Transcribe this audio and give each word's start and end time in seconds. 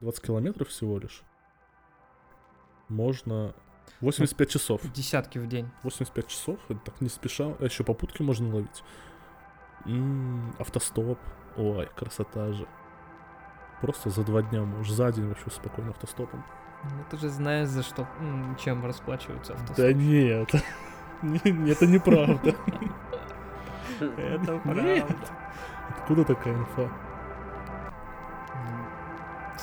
20 0.00 0.22
километров 0.24 0.68
всего 0.68 0.98
лишь. 0.98 1.22
Можно 2.88 3.54
85 4.00 4.50
часов. 4.50 4.80
Десятки 4.92 5.38
в 5.38 5.46
день. 5.48 5.68
85 5.82 6.26
часов, 6.28 6.58
это 6.68 6.78
так 6.80 7.00
не 7.00 7.08
спеша. 7.08 7.54
А 7.58 7.64
еще 7.64 7.84
попутки 7.84 8.22
можно 8.22 8.54
ловить. 8.54 8.84
М, 9.86 10.54
автостоп. 10.58 11.18
Ой, 11.56 11.88
красота 11.96 12.52
же. 12.52 12.66
Просто 13.80 14.10
за 14.10 14.24
два 14.24 14.42
дня 14.42 14.62
можешь, 14.62 14.92
за 14.92 15.10
день 15.12 15.28
вообще 15.28 15.50
спокойно 15.50 15.90
автостопом. 15.90 16.44
Ну, 16.84 17.04
ты 17.10 17.16
же 17.16 17.28
знаешь, 17.28 17.68
за 17.68 17.82
что, 17.82 18.06
чем 18.62 18.84
расплачиваются 18.86 19.54
Да 19.54 19.60
автостопы. 19.60 19.94
нет, 19.94 20.50
Не- 21.22 21.70
это 21.72 21.86
неправда. 21.86 22.54
Это 24.00 24.52
Нет. 24.52 24.62
правда. 24.62 25.16
Откуда 25.88 26.24
такая 26.24 26.54
инфа? 26.54 26.88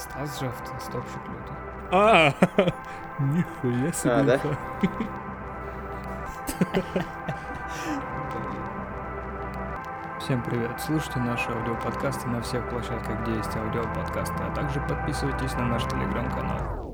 Стас 0.09 0.39
же 0.39 0.47
автостопщик 0.47 1.21
лютый. 1.27 1.55
А, 1.91 2.31
нихуя 3.19 3.91
себе 3.91 4.13
А, 4.13 4.23
да? 4.23 4.39
Всем 10.19 10.41
привет! 10.43 10.71
Слушайте 10.79 11.19
наши 11.19 11.51
аудиоподкасты 11.51 12.27
на 12.27 12.41
всех 12.41 12.67
площадках, 12.69 13.21
где 13.21 13.35
есть 13.35 13.55
аудиоподкасты, 13.55 14.43
а 14.43 14.51
также 14.55 14.81
подписывайтесь 14.81 15.53
на 15.53 15.65
наш 15.65 15.83
телеграм-канал. 15.85 16.84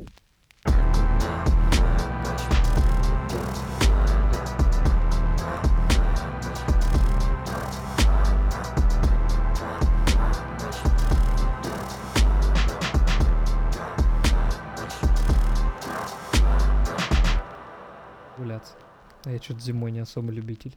Что-то 19.41 19.59
зимой 19.61 19.91
не 19.91 19.99
особо 19.99 20.31
любитель. 20.31 20.75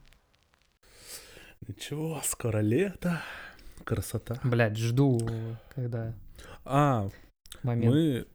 Ничего, 1.66 2.20
скоро 2.24 2.58
лето. 2.58 3.22
Красота. 3.84 4.38
Блять, 4.44 4.76
жду, 4.76 5.20
когда 5.74 6.14
А, 6.64 7.08
момент, 7.62 7.94
мы... 7.94 8.26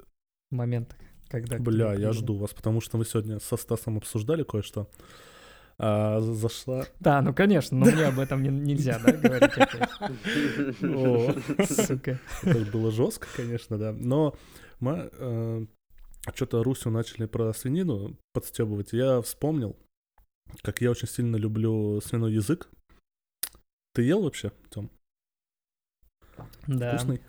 момент, 0.52 0.95
когда... 1.30 1.57
Бля, 1.59 1.94
я 1.94 2.11
жду 2.11 2.35
вас, 2.38 2.53
потому 2.53 2.81
что 2.81 2.97
мы 2.97 3.05
сегодня 3.05 3.39
со 3.39 3.57
Стасом 3.57 3.97
обсуждали 3.97 4.44
кое-что. 4.44 4.89
А, 5.77 6.19
зашла... 6.22 6.85
Да, 7.00 7.22
ну 7.22 7.33
конечно, 7.33 7.77
но 7.77 7.85
мне 7.85 8.05
об 8.05 8.19
этом 8.19 8.44
не- 8.44 8.50
нельзя, 8.50 9.00
да, 9.00 9.11
говорить 9.13 9.52
опять. 9.57 9.89
Сука. 11.88 12.19
это 12.44 12.72
было 12.72 12.91
жестко, 12.91 13.27
конечно, 13.35 13.77
да. 13.77 13.94
Но 13.94 14.35
мы 14.80 15.67
что-то 16.33 16.63
Русю 16.63 16.89
начали 16.89 17.25
про 17.25 17.53
свинину 17.53 18.17
подстебывать. 18.33 18.91
Я 18.94 19.22
вспомнил, 19.22 19.77
как 20.61 20.81
я 20.81 20.92
очень 20.92 21.08
сильно 21.08 21.36
люблю 21.36 22.02
свиной 22.02 22.33
язык. 22.33 22.69
Ты 23.94 24.03
ел 24.03 24.22
вообще, 24.23 24.52
Тём? 24.69 24.89
Да. 26.67 26.89
Вкусный? 26.95 27.22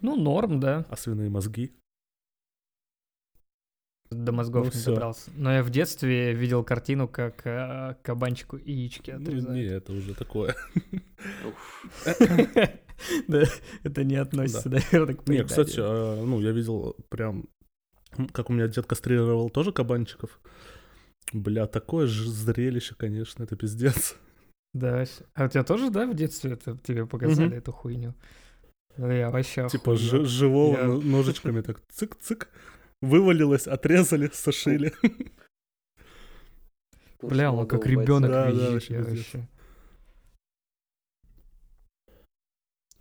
Ну, 0.00 0.16
норм, 0.16 0.60
да. 0.60 0.86
А 0.88 0.96
свиные 0.96 1.28
мозги? 1.30 1.72
До 4.10 4.32
мозгов 4.32 4.64
Ну 4.64 4.72
не 4.72 4.76
всё. 4.76 4.90
добрался. 4.90 5.30
Но 5.36 5.52
я 5.52 5.62
в 5.62 5.70
детстве 5.70 6.32
видел 6.34 6.64
картину, 6.64 7.06
как 7.06 7.46
э, 7.46 7.94
кабанчику 8.02 8.56
яички 8.56 9.12
Ну, 9.12 9.18
не, 9.18 9.24
отрезают. 9.28 9.84
это 9.84 9.92
уже 9.92 10.14
такое. 10.14 10.56
Да, 13.28 13.44
это 13.82 14.04
не 14.04 14.16
относится, 14.16 14.68
наверное, 14.68 15.14
к 15.14 15.26
Не, 15.26 15.42
кстати, 15.42 15.76
а, 15.78 16.22
ну, 16.22 16.38
я 16.40 16.50
видел 16.50 16.96
прям, 17.08 17.48
как 18.32 18.50
у 18.50 18.52
меня 18.52 18.68
дед 18.68 18.86
кастрировал 18.86 19.48
тоже 19.48 19.72
кабанчиков. 19.72 20.38
Бля, 21.32 21.66
такое 21.66 22.06
же 22.06 22.28
зрелище, 22.30 22.94
конечно, 22.96 23.44
это 23.44 23.56
пиздец. 23.56 24.16
Да, 24.72 25.04
а 25.34 25.44
у 25.44 25.48
тебя 25.48 25.64
тоже, 25.64 25.90
да, 25.90 26.06
в 26.06 26.14
детстве 26.14 26.52
это 26.52 26.76
тебе 26.78 27.06
показали 27.06 27.48
Мгм. 27.48 27.56
эту 27.58 27.72
хуйню? 27.72 28.14
Ну, 28.96 29.10
Я 29.10 29.30
вообще 29.30 29.68
Типа 29.68 29.96
жи- 29.96 30.24
живого 30.24 30.76
Я- 30.76 30.84
но- 30.86 31.00
ножичками 31.00 31.60
так 31.60 31.80
цик-цик, 31.92 32.48
вывалилось, 33.00 33.66
отрезали, 33.66 34.28
сошили. 34.32 34.92
Бля, 37.22 37.52
он 37.52 37.66
как 37.66 37.80
Полсмога 37.82 38.02
ребенок 38.02 38.30
Да, 38.30 38.50
вообще. 38.72 39.48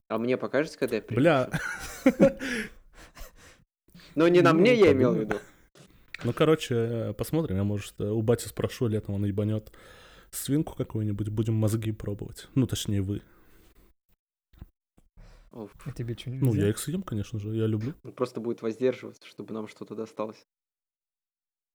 А 0.07 0.17
мне 0.17 0.37
покажется, 0.37 0.77
когда 0.79 0.95
я 0.97 1.01
приеду? 1.01 1.21
Бля, 1.21 1.49
Ну, 4.15 4.27
не 4.27 4.41
на 4.41 4.53
Ну, 4.53 4.59
мне, 4.59 4.73
я 4.75 4.91
имел 4.91 5.13
в 5.13 5.19
виду. 5.19 5.37
Ну, 6.23 6.33
короче, 6.33 6.75
э, 6.75 7.13
посмотрим, 7.13 7.57
я, 7.57 7.63
может, 7.63 7.93
э, 7.99 8.09
у 8.09 8.21
бати 8.21 8.47
спрошу, 8.47 8.87
летом 8.87 9.15
он 9.15 9.25
ебанет 9.25 9.71
свинку 10.31 10.75
какую-нибудь, 10.75 11.29
будем 11.29 11.55
мозги 11.55 11.91
пробовать. 11.91 12.47
Ну, 12.55 12.67
точнее, 12.67 13.01
вы. 13.01 13.21
Уф. 15.51 15.71
А 15.85 15.91
тебе 15.91 16.15
что, 16.15 16.29
Ну, 16.29 16.53
я 16.53 16.69
их 16.69 16.77
съем, 16.77 17.01
конечно 17.01 17.39
же, 17.39 17.55
я 17.55 17.65
люблю. 17.67 17.93
Он 18.03 18.11
просто 18.13 18.39
будет 18.39 18.61
воздерживаться, 18.61 19.25
чтобы 19.25 19.53
нам 19.53 19.67
что-то 19.67 19.95
досталось. 19.95 20.45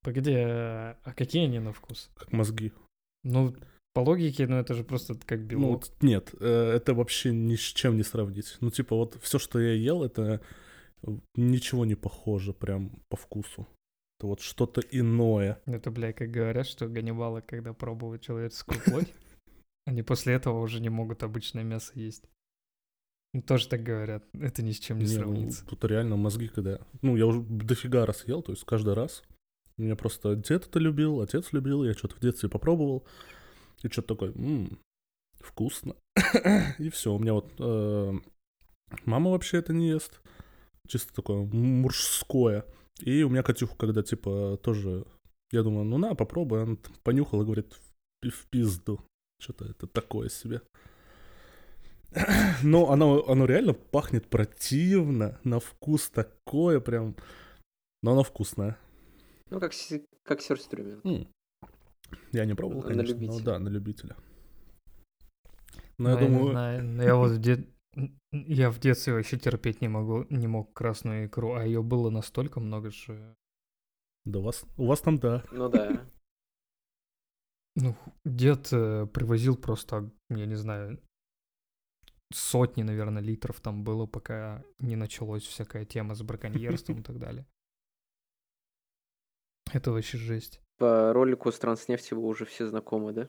Погоди, 0.03 0.35
а 0.35 0.97
а 1.03 1.13
какие 1.13 1.45
они 1.45 1.59
на 1.59 1.73
вкус? 1.73 2.11
Как 2.15 2.33
мозги. 2.33 2.73
Ну, 3.25 3.55
по 3.95 4.01
логике, 4.01 4.47
ну 4.47 4.57
это 4.57 4.75
же 4.75 4.85
просто 4.85 5.15
как 5.15 5.41
Ну, 5.41 5.47
белок. 5.47 5.71
вот 5.71 6.03
нет, 6.03 6.35
э, 6.41 6.73
это 6.77 6.95
вообще 6.95 7.33
ни 7.33 7.57
с 7.57 7.61
чем 7.61 7.97
не 7.97 8.03
сравнить. 8.03 8.57
Ну, 8.61 8.71
типа, 8.71 8.95
вот 8.97 9.17
все, 9.23 9.39
что 9.39 9.59
я 9.59 9.73
ел, 9.73 10.05
это 10.05 10.41
ничего 11.35 11.85
не 11.85 11.95
похоже 11.95 12.53
прям 12.53 12.91
по 13.09 13.17
вкусу. 13.17 13.67
Это 14.19 14.27
вот 14.29 14.41
что-то 14.41 14.81
иное. 14.81 15.61
Это, 15.67 15.91
бля, 15.91 16.13
как 16.13 16.31
говорят, 16.31 16.67
что 16.67 16.89
ганнибалы, 16.89 17.43
когда 17.43 17.73
пробуют 17.73 18.23
человеческую 18.23 18.81
плоть, 18.85 19.13
они 19.87 20.03
после 20.03 20.35
этого 20.35 20.61
уже 20.61 20.81
не 20.81 20.89
могут 20.89 21.23
обычное 21.23 21.65
мясо 21.65 21.93
есть. 21.95 22.25
Ну, 23.33 23.43
тоже 23.43 23.69
так 23.69 23.83
говорят. 23.83 24.25
Это 24.35 24.63
ни 24.63 24.71
с 24.71 24.79
чем 24.79 24.99
не 24.99 25.07
Не, 25.07 25.11
ну, 25.11 25.17
сравнится. 25.19 25.67
тут 25.67 25.85
реально 25.85 26.17
мозги, 26.17 26.47
когда... 26.47 26.79
Ну, 27.03 27.17
я 27.17 27.27
уже 27.27 27.41
дофига 27.43 28.07
раз 28.07 28.27
ел, 28.29 28.43
то 28.43 28.53
есть 28.53 28.65
каждый 28.65 28.95
раз. 28.95 29.25
Меня 29.77 29.97
просто 29.97 30.37
дед 30.37 30.67
это 30.67 30.79
любил, 30.79 31.21
отец 31.21 31.53
любил, 31.53 31.83
я 31.83 31.95
что-то 31.95 32.15
в 32.15 32.21
детстве 32.21 32.49
попробовал. 32.49 33.05
И 33.83 33.89
что-то 33.89 34.15
такое, 34.15 34.33
«М, 34.35 34.79
вкусно. 35.41 35.97
И 36.79 36.89
все, 36.91 37.13
у 37.13 37.19
меня 37.19 37.35
вот 37.35 37.53
э, 37.59 38.13
мама 39.05 39.31
вообще 39.33 39.59
это 39.59 39.73
не 39.73 39.89
ест. 39.89 40.21
Чисто 40.87 41.13
такое 41.13 41.45
мужское. 41.45 42.65
И 43.01 43.23
у 43.23 43.29
меня 43.31 43.43
Катюха, 43.43 43.77
когда 43.77 44.03
типа 44.03 44.59
тоже... 44.63 45.05
Я 45.53 45.63
думаю, 45.63 45.85
ну 45.85 45.99
на, 45.99 46.15
попробуй. 46.15 46.63
Она 46.63 46.77
там 46.77 46.93
понюхала 47.03 47.43
и 47.43 47.45
говорит, 47.45 47.73
«В 47.75 47.81
пи- 48.21 48.31
в 48.31 48.47
пизду. 48.47 49.01
Что-то 49.41 49.67
это 49.67 49.87
такое 49.87 50.29
себе. 50.29 50.63
Но 52.63 52.91
оно, 52.91 53.25
оно 53.29 53.45
реально 53.45 53.75
пахнет 53.75 54.29
противно, 54.29 55.39
на 55.45 55.59
вкус 55.61 56.09
такое 56.11 56.81
прям. 56.81 57.17
Но 58.03 58.13
оно 58.13 58.23
вкусное. 58.23 58.79
Ну, 59.51 59.61
как, 59.61 59.73
как 60.23 60.41
сюрстрюминг. 60.41 61.05
М. 61.05 61.29
Я 62.33 62.45
не 62.45 62.55
пробовал, 62.55 62.83
На 62.83 62.89
конечно, 62.89 63.15
но 63.17 63.21
любителя. 63.23 63.45
да, 63.45 63.59
на 63.59 63.69
любителя. 63.69 64.17
Но 65.99 66.11
Ну, 66.11 66.15
я 66.17 66.21
я 66.21 66.29
не 66.29 66.35
думаю, 66.37 66.51
знаю, 66.53 66.85
но 66.85 67.03
я 67.03 67.17
вот 67.17 67.31
в 67.33 67.41
дет- 67.41 67.69
Я 68.33 68.71
в 68.71 68.79
детстве 68.81 69.15
вообще 69.15 69.39
терпеть 69.39 69.81
не 69.81 69.89
могу, 69.89 70.27
не 70.31 70.47
мог 70.47 70.73
красную 70.73 71.27
икру, 71.27 71.55
а 71.55 71.65
ее 71.65 71.83
было 71.83 72.11
настолько 72.11 72.61
много, 72.61 72.91
что... 72.91 73.37
да 74.25 74.39
у 74.39 74.43
вас, 74.43 74.65
у 74.77 74.87
вас 74.87 75.01
там 75.01 75.19
да. 75.19 75.45
Ну 75.53 75.69
да. 75.69 76.07
Ну, 77.77 77.97
дед 78.25 78.73
э, 78.73 79.07
привозил 79.07 79.57
просто, 79.57 80.11
я 80.31 80.47
не 80.47 80.55
знаю, 80.55 81.01
сотни, 82.33 82.83
наверное, 82.83 83.23
литров 83.23 83.61
там 83.61 83.85
было, 83.85 84.07
пока 84.07 84.65
не 84.79 84.97
началась 84.97 85.43
всякая 85.43 85.85
тема 85.85 86.15
с 86.15 86.23
браконьерством 86.23 87.01
и 87.01 87.03
так 87.03 87.19
далее. 87.19 87.47
Это 89.73 89.91
вообще 89.91 90.19
жесть. 90.19 90.61
По 90.79 91.13
ролику 91.13 91.51
с 91.51 91.59
Транснефти 91.59 92.15
вы 92.15 92.23
уже 92.23 92.45
все 92.45 92.67
знакомы, 92.67 93.13
да? 93.13 93.29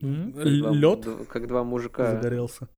Лед 0.00 1.06
Как 1.28 1.46
два 1.46 1.64
мужика. 1.64 2.10
загорелся. 2.10 2.68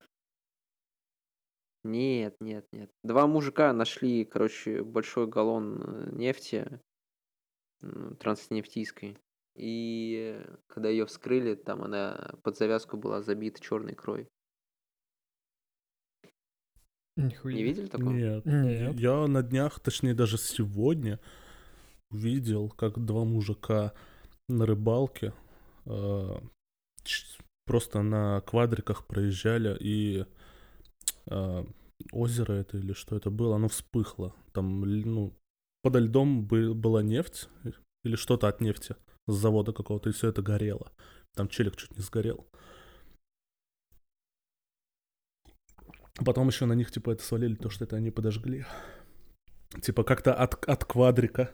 Нет, 1.85 2.37
нет, 2.41 2.67
нет. 2.73 2.91
Два 3.05 3.27
мужика 3.27 3.73
нашли, 3.73 4.25
короче, 4.25 4.83
большой 4.83 5.27
галлон 5.27 5.83
э, 5.83 6.11
нефти 6.13 6.81
м, 7.83 8.17
транснефтийской. 8.17 9.17
И 9.55 10.37
э, 10.39 10.57
когда 10.67 10.89
ее 10.89 11.07
вскрыли, 11.07 11.55
там 11.55 11.83
она 11.83 12.35
под 12.43 12.57
завязку 12.57 12.97
была 12.97 13.23
забита 13.23 13.61
черной 13.61 13.93
икрой. 13.93 14.29
Нихуя. 17.17 17.55
Не 17.55 17.63
видели 17.65 17.87
такого? 17.87 18.11
Нет. 18.11 18.45
Нет. 18.45 18.95
Я 19.01 19.27
на 19.27 19.43
днях, 19.43 19.81
точнее 19.81 20.15
даже 20.15 20.39
сегодня, 20.39 21.19
видел, 22.11 22.69
как 22.71 23.05
два 23.05 23.25
мужика 23.25 23.93
на 24.49 24.67
рыбалке 24.67 25.33
э, 25.87 26.39
ч- 27.03 27.27
просто 27.67 28.03
на 28.03 28.41
квадриках 28.43 29.07
проезжали 29.07 29.77
и 29.81 30.27
озеро 32.13 32.53
это 32.53 32.79
или 32.79 32.93
что 32.93 33.17
это 33.17 33.31
было, 33.31 33.57
оно 33.57 33.69
вспыхло. 33.69 34.35
Там, 34.53 34.81
ну, 34.81 35.35
подо 35.83 35.99
льдом 35.99 36.47
бы- 36.47 36.75
была 36.75 37.03
нефть 37.03 37.49
э, 37.65 37.71
или 38.05 38.17
что-то 38.17 38.49
от 38.49 38.61
нефти 38.61 38.97
с 39.27 39.35
завода 39.35 39.73
какого-то, 39.73 40.11
и 40.11 40.13
все 40.13 40.29
это 40.29 40.43
горело. 40.43 40.93
Там 41.35 41.49
челик 41.49 41.77
чуть 41.77 41.97
не 41.97 42.03
сгорел. 42.03 42.49
Потом 46.25 46.49
еще 46.49 46.67
на 46.67 46.73
них, 46.73 46.91
типа, 46.91 47.11
это 47.11 47.23
свалили, 47.23 47.55
то, 47.55 47.71
что 47.71 47.85
это 47.85 47.97
они 47.97 48.11
подожгли. 48.11 48.65
Типа, 49.81 50.03
как-то 50.03 50.35
от, 50.35 50.65
от 50.69 50.85
квадрика. 50.85 51.51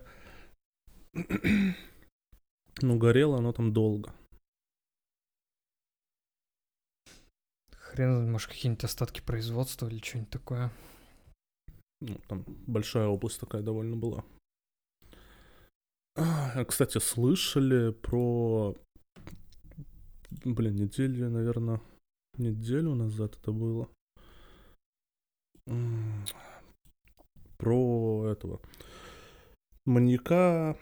Ну, 2.82 2.98
горело 2.98 3.38
оно 3.38 3.52
там 3.52 3.72
долго. 3.72 4.12
Хрен, 7.94 8.28
может, 8.28 8.48
какие-нибудь 8.48 8.82
остатки 8.82 9.20
производства 9.20 9.86
или 9.86 10.02
что-нибудь 10.02 10.30
такое. 10.30 10.72
Ну, 12.00 12.18
там 12.26 12.44
большая 12.66 13.06
область 13.06 13.38
такая 13.38 13.62
довольно 13.62 13.96
была. 13.96 14.24
А, 16.16 16.64
Кстати, 16.64 16.98
слышали 16.98 17.92
про... 17.92 18.74
Блин, 20.44 20.74
неделю, 20.74 21.30
наверное, 21.30 21.80
неделю 22.36 22.96
назад 22.96 23.38
это 23.40 23.52
было. 23.52 23.88
Про 27.58 28.26
этого 28.28 28.60
маньяка, 29.86 30.76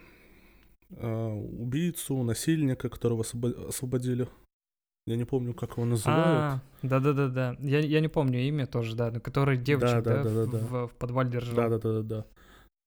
а, 0.96 1.34
убийцу, 1.34 2.22
насильника, 2.22 2.88
которого 2.88 3.22
освобо- 3.22 3.68
освободили. 3.68 4.28
Я 5.06 5.16
не 5.16 5.24
помню, 5.24 5.52
как 5.52 5.72
его 5.72 5.84
называют. 5.84 6.26
А, 6.26 6.60
да-да-да-да. 6.82 7.56
Я, 7.60 7.80
я 7.80 8.00
не 8.00 8.08
помню 8.08 8.40
имя 8.40 8.66
тоже, 8.66 8.94
да, 8.94 9.10
но 9.10 9.18
который 9.20 9.56
девочек, 9.56 10.02
да, 10.04 10.22
да, 10.22 10.24
да, 10.24 10.44
в, 10.44 10.50
да. 10.50 10.58
в- 10.58 10.88
в 10.88 10.94
подвале 10.94 11.30
держал. 11.30 11.54
Да, 11.56 11.68
да, 11.68 11.78
да, 11.78 11.92
да, 11.92 12.02
да. 12.02 12.26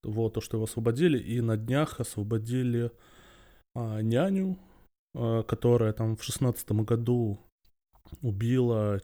Вот 0.04 0.34
то, 0.36 0.42
что 0.42 0.58
его 0.58 0.64
освободили, 0.66 1.18
и 1.18 1.42
на 1.42 1.58
днях 1.58 2.00
освободили 2.00 2.92
а, 3.76 4.00
няню, 4.02 4.58
а, 5.14 5.44
которая 5.44 5.92
там 5.94 6.16
в 6.16 6.24
шестнадцатом 6.24 6.86
году 6.86 7.40
убила 8.22 9.02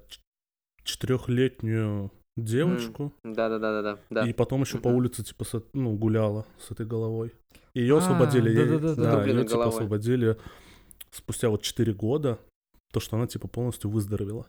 четырехлетнюю 0.84 2.12
девочку, 2.38 3.12
Да-да-да-да-да. 3.24 3.98
Да. 4.10 4.28
и 4.28 4.34
потом 4.34 4.62
еще 4.62 4.78
по 4.78 4.88
улице 4.88 5.24
типа 5.24 5.44
с, 5.44 5.62
ну 5.74 5.96
гуляла 5.96 6.46
с 6.60 6.72
этой 6.72 6.86
головой. 6.86 7.34
Ее 7.74 7.96
А, 7.96 7.98
освободили, 8.00 8.56
да-да-да-да. 8.56 9.18
да, 9.18 9.26
ее 9.26 9.44
типа 9.44 9.52
головой. 9.56 9.74
освободили 9.74 10.38
спустя 11.12 11.50
вот 11.50 11.62
четыре 11.62 11.94
года, 11.94 12.40
то 12.92 13.00
что 13.00 13.18
она 13.18 13.28
типа 13.28 13.48
полностью 13.48 13.90
выздоровела. 13.90 14.48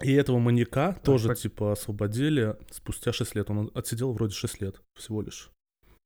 И 0.00 0.12
этого 0.12 0.38
маньяка 0.38 0.92
тоже, 1.02 1.28
так. 1.28 1.38
типа, 1.38 1.72
освободили 1.72 2.56
спустя 2.70 3.12
6 3.12 3.34
лет. 3.34 3.50
Он 3.50 3.70
отсидел 3.74 4.12
вроде 4.12 4.32
6 4.32 4.60
лет 4.60 4.80
всего 4.94 5.22
лишь. 5.22 5.50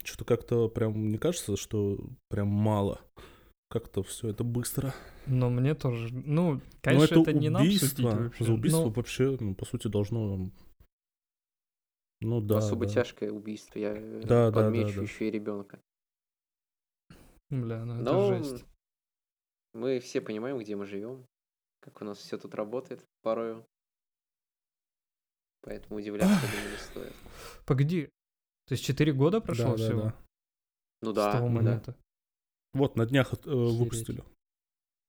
Что-то 0.03 0.25
как-то 0.25 0.69
прям 0.69 1.09
не 1.11 1.19
кажется, 1.19 1.57
что 1.57 1.99
прям 2.29 2.49
мало. 2.49 3.01
Как-то 3.69 4.03
все 4.03 4.29
это 4.29 4.45
быстро. 4.45 4.95
Но 5.27 5.51
мне 5.51 5.75
тоже, 5.75 6.09
ну, 6.13 6.55
Но 6.55 6.61
конечно, 6.83 7.21
это, 7.21 7.31
это, 7.31 7.39
не 7.39 7.49
нам 7.51 7.65
судить 7.65 7.83
убийство. 7.83 8.11
вообще. 8.11 8.45
За 8.45 8.53
убийство 8.53 8.81
но- 8.85 8.91
вообще, 8.91 9.37
ну, 9.41 9.55
по 9.55 9.65
сути, 9.67 9.89
должно... 9.89 10.51
Ну 12.21 12.41
да. 12.41 12.59
Особо 12.59 12.87
да. 12.87 12.93
тяжкое 12.93 13.31
убийство. 13.31 13.79
Я 13.79 13.95
Да, 13.95 14.23
да, 14.23 14.51
да, 14.51 14.63
подмечу 14.65 14.97
да. 14.97 15.03
еще 15.03 15.29
и 15.29 15.31
ребенка. 15.31 15.81
Бля, 17.51 17.85
ну 17.85 17.95
это 17.97 18.03
Но 18.05 18.29
жесть. 18.39 18.65
Мы 19.73 20.01
все 20.01 20.21
понимаем, 20.21 20.59
где 20.59 20.77
мы 20.77 20.87
живем, 20.87 21.27
как 21.81 22.01
у 22.03 22.05
нас 22.05 22.19
все 22.19 22.39
тут 22.39 22.55
работает 22.55 23.05
порою. 23.23 23.67
Поэтому 25.63 25.99
удивляться, 25.99 26.47
не 26.71 26.77
стоит. 26.77 27.13
Погоди, 27.67 28.07
то 28.67 28.73
есть 28.73 28.85
4 28.85 29.13
года 29.13 29.41
Да, 29.41 29.47
прошло 29.47 29.77
да, 29.77 29.77
всего 29.77 30.03
да. 30.03 30.17
Ну 31.03 31.13
с 31.13 31.15
да, 31.15 31.33
того 31.33 31.47
да. 31.47 31.53
момента? 31.53 31.97
Вот, 32.75 32.97
на 32.97 33.07
днях 33.07 33.33
э, 33.33 33.51
выпустили. 33.51 34.25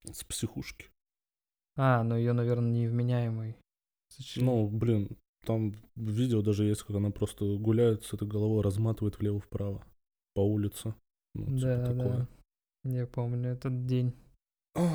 С 0.04 0.24
психушки. 0.24 0.88
А, 1.76 2.04
ну 2.04 2.16
ее, 2.16 2.34
наверное, 2.34 2.72
невменяемый. 2.72 3.56
Зачем? 4.18 4.46
Ну, 4.46 4.68
блин, 4.68 5.18
там 5.46 5.74
видео 5.96 6.42
даже 6.42 6.66
есть, 6.66 6.84
как 6.84 6.98
она 6.98 7.10
просто 7.10 7.58
гуляет 7.58 8.04
с 8.04 8.14
этой 8.14 8.28
головой, 8.28 8.62
разматывает 8.62 9.18
влево-вправо 9.18 9.84
по 10.36 10.42
улице. 10.42 10.94
Ну, 11.34 11.46
типа 11.58 11.62
да, 11.62 11.86
такое. 11.86 12.28
да. 12.84 12.90
Я 12.90 13.08
помню 13.08 13.50
этот 13.50 13.86
день. 13.86 14.14
Ой, 14.76 14.90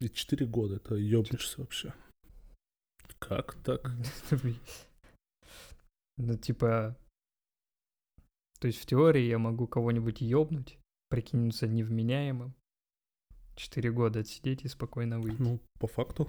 И 0.00 0.08
четыре 0.08 0.46
года, 0.46 0.76
это 0.76 0.94
ёбнешься 0.94 1.60
вообще. 1.60 1.92
Как 3.18 3.54
так? 3.64 3.92
Ну, 6.18 6.36
типа... 6.36 6.94
То 8.60 8.66
есть 8.68 8.78
в 8.80 8.86
теории 8.86 9.22
я 9.22 9.38
могу 9.38 9.66
кого-нибудь 9.66 10.20
ёбнуть, 10.20 10.78
прикинуться 11.08 11.66
невменяемым, 11.66 12.54
четыре 13.56 13.90
года 13.90 14.20
отсидеть 14.20 14.64
и 14.64 14.68
спокойно 14.68 15.18
выйти. 15.20 15.40
Ну, 15.40 15.58
по 15.80 15.86
факту. 15.86 16.28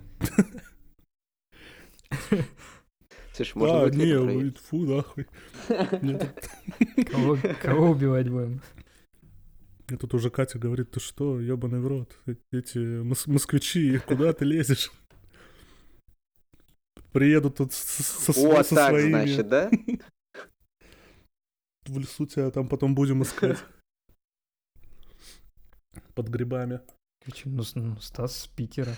Слушай, 3.33 3.57
можно 3.57 3.83
а, 3.83 3.89
ли 3.89 4.15
не, 4.15 4.49
фу, 4.51 4.85
нахуй. 4.85 5.27
Кого 7.61 7.89
убивать 7.89 8.29
будем? 8.29 8.61
Мне 9.93 9.99
тут 9.99 10.15
уже 10.15 10.31
Катя 10.31 10.57
говорит, 10.57 10.89
ты 10.89 10.99
что, 10.99 11.39
ёбаный 11.39 11.79
в 11.79 11.85
рот, 11.85 12.17
э- 12.25 12.33
эти 12.51 12.79
мос- 13.03 13.29
москвичи, 13.29 13.99
куда 14.07 14.33
ты 14.33 14.43
лезешь? 14.43 14.91
Приеду 17.11 17.51
тут 17.51 17.73
с- 17.73 18.01
с- 18.03 18.33
со, 18.33 18.41
Вот 18.41 18.65
со 18.65 18.73
так, 18.73 18.89
своими, 18.89 19.09
значит, 19.09 19.47
да? 19.47 19.69
в 21.85 21.99
лесу 21.99 22.25
тебя 22.25 22.49
там 22.49 22.67
потом 22.67 22.95
будем 22.95 23.21
искать. 23.21 23.59
Под 26.15 26.27
грибами. 26.27 26.81
Короче, 27.23 27.49
ну, 27.49 27.61
ну, 27.75 27.97
Стас 27.97 28.35
с 28.35 28.47
Питера. 28.47 28.95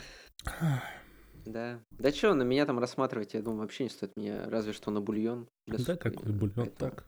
Да. 1.46 1.82
Да 1.92 2.12
что, 2.14 2.34
на 2.36 2.44
меня 2.44 2.66
там 2.66 2.80
рассматривать, 2.80 3.34
я 3.34 3.42
думаю, 3.42 3.64
вообще 3.64 3.84
не 3.84 3.90
стоит 3.90 4.16
меня, 4.16 4.50
разве 4.50 4.72
что 4.72 4.92
на 4.92 5.02
бульон. 5.02 5.50
Да, 5.68 5.98
какой 5.98 6.32
бульон, 6.32 6.70
так. 6.72 7.06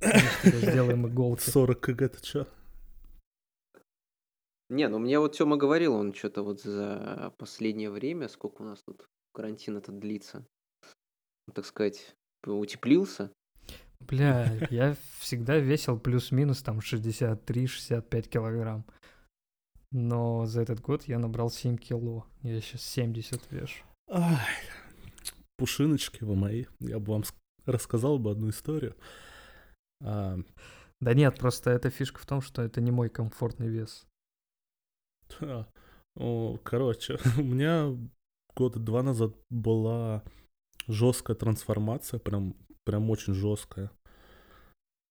Мы 0.00 0.50
тебе 0.50 0.70
сделаем 0.70 1.06
иголки. 1.06 1.48
40 1.48 1.80
кг, 1.80 2.08
ты 2.08 2.22
чё? 2.22 2.46
Не, 4.68 4.88
ну 4.88 4.98
мне 4.98 5.18
вот 5.20 5.36
Тёма 5.36 5.56
говорил, 5.56 5.94
он 5.94 6.12
что-то 6.12 6.42
вот 6.42 6.60
за 6.60 7.32
последнее 7.38 7.90
время, 7.90 8.28
сколько 8.28 8.62
у 8.62 8.64
нас 8.64 8.82
тут 8.82 9.06
карантин 9.32 9.76
этот 9.76 9.98
длится, 10.00 10.44
так 11.54 11.64
сказать, 11.64 12.14
утеплился. 12.44 13.30
Бля, 14.00 14.52
я 14.70 14.96
всегда 15.20 15.56
весил 15.58 15.98
плюс-минус 15.98 16.62
там 16.62 16.80
63-65 16.80 18.28
килограмм. 18.28 18.84
Но 19.92 20.46
за 20.46 20.62
этот 20.62 20.80
год 20.80 21.04
я 21.04 21.18
набрал 21.18 21.48
7 21.48 21.76
кило. 21.78 22.26
Я 22.42 22.60
сейчас 22.60 22.82
70 22.82 23.50
вешу. 23.52 23.84
Ай, 24.10 24.38
пушиночки 25.56 26.24
вы 26.24 26.34
мои. 26.34 26.64
Я 26.80 26.98
бы 26.98 27.12
вам 27.12 27.22
ск- 27.22 27.34
рассказал 27.66 28.18
бы 28.18 28.32
одну 28.32 28.50
историю. 28.50 28.96
А, 30.02 30.38
Да 31.00 31.14
нет, 31.14 31.38
просто 31.38 31.70
эта 31.70 31.90
фишка 31.90 32.20
в 32.20 32.26
том, 32.26 32.40
что 32.40 32.62
это 32.62 32.80
не 32.80 32.90
мой 32.90 33.08
комфортный 33.08 33.68
вес. 33.68 34.06
а, 35.40 35.66
о, 36.16 36.58
короче, 36.62 37.18
у 37.38 37.42
меня 37.42 37.96
года 38.54 38.78
два 38.78 39.02
назад 39.02 39.34
была 39.50 40.22
жесткая 40.88 41.36
трансформация, 41.36 42.18
прям, 42.18 42.54
прям 42.84 43.10
очень 43.10 43.34
жесткая. 43.34 43.90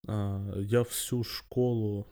А, 0.08 0.58
я 0.58 0.84
всю 0.84 1.22
школу, 1.24 2.06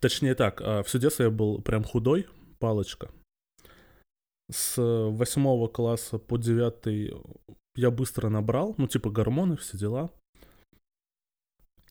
точнее 0.00 0.34
так, 0.34 0.60
а, 0.60 0.82
все 0.82 0.98
детство 0.98 1.24
я 1.24 1.30
был 1.30 1.62
прям 1.62 1.84
худой, 1.84 2.26
палочка. 2.58 3.10
С 4.50 4.76
восьмого 4.76 5.68
класса 5.68 6.18
по 6.18 6.36
девятый 6.36 7.14
я 7.74 7.90
быстро 7.90 8.28
набрал, 8.28 8.74
ну 8.76 8.86
типа 8.86 9.10
гормоны, 9.10 9.56
все 9.56 9.78
дела. 9.78 10.10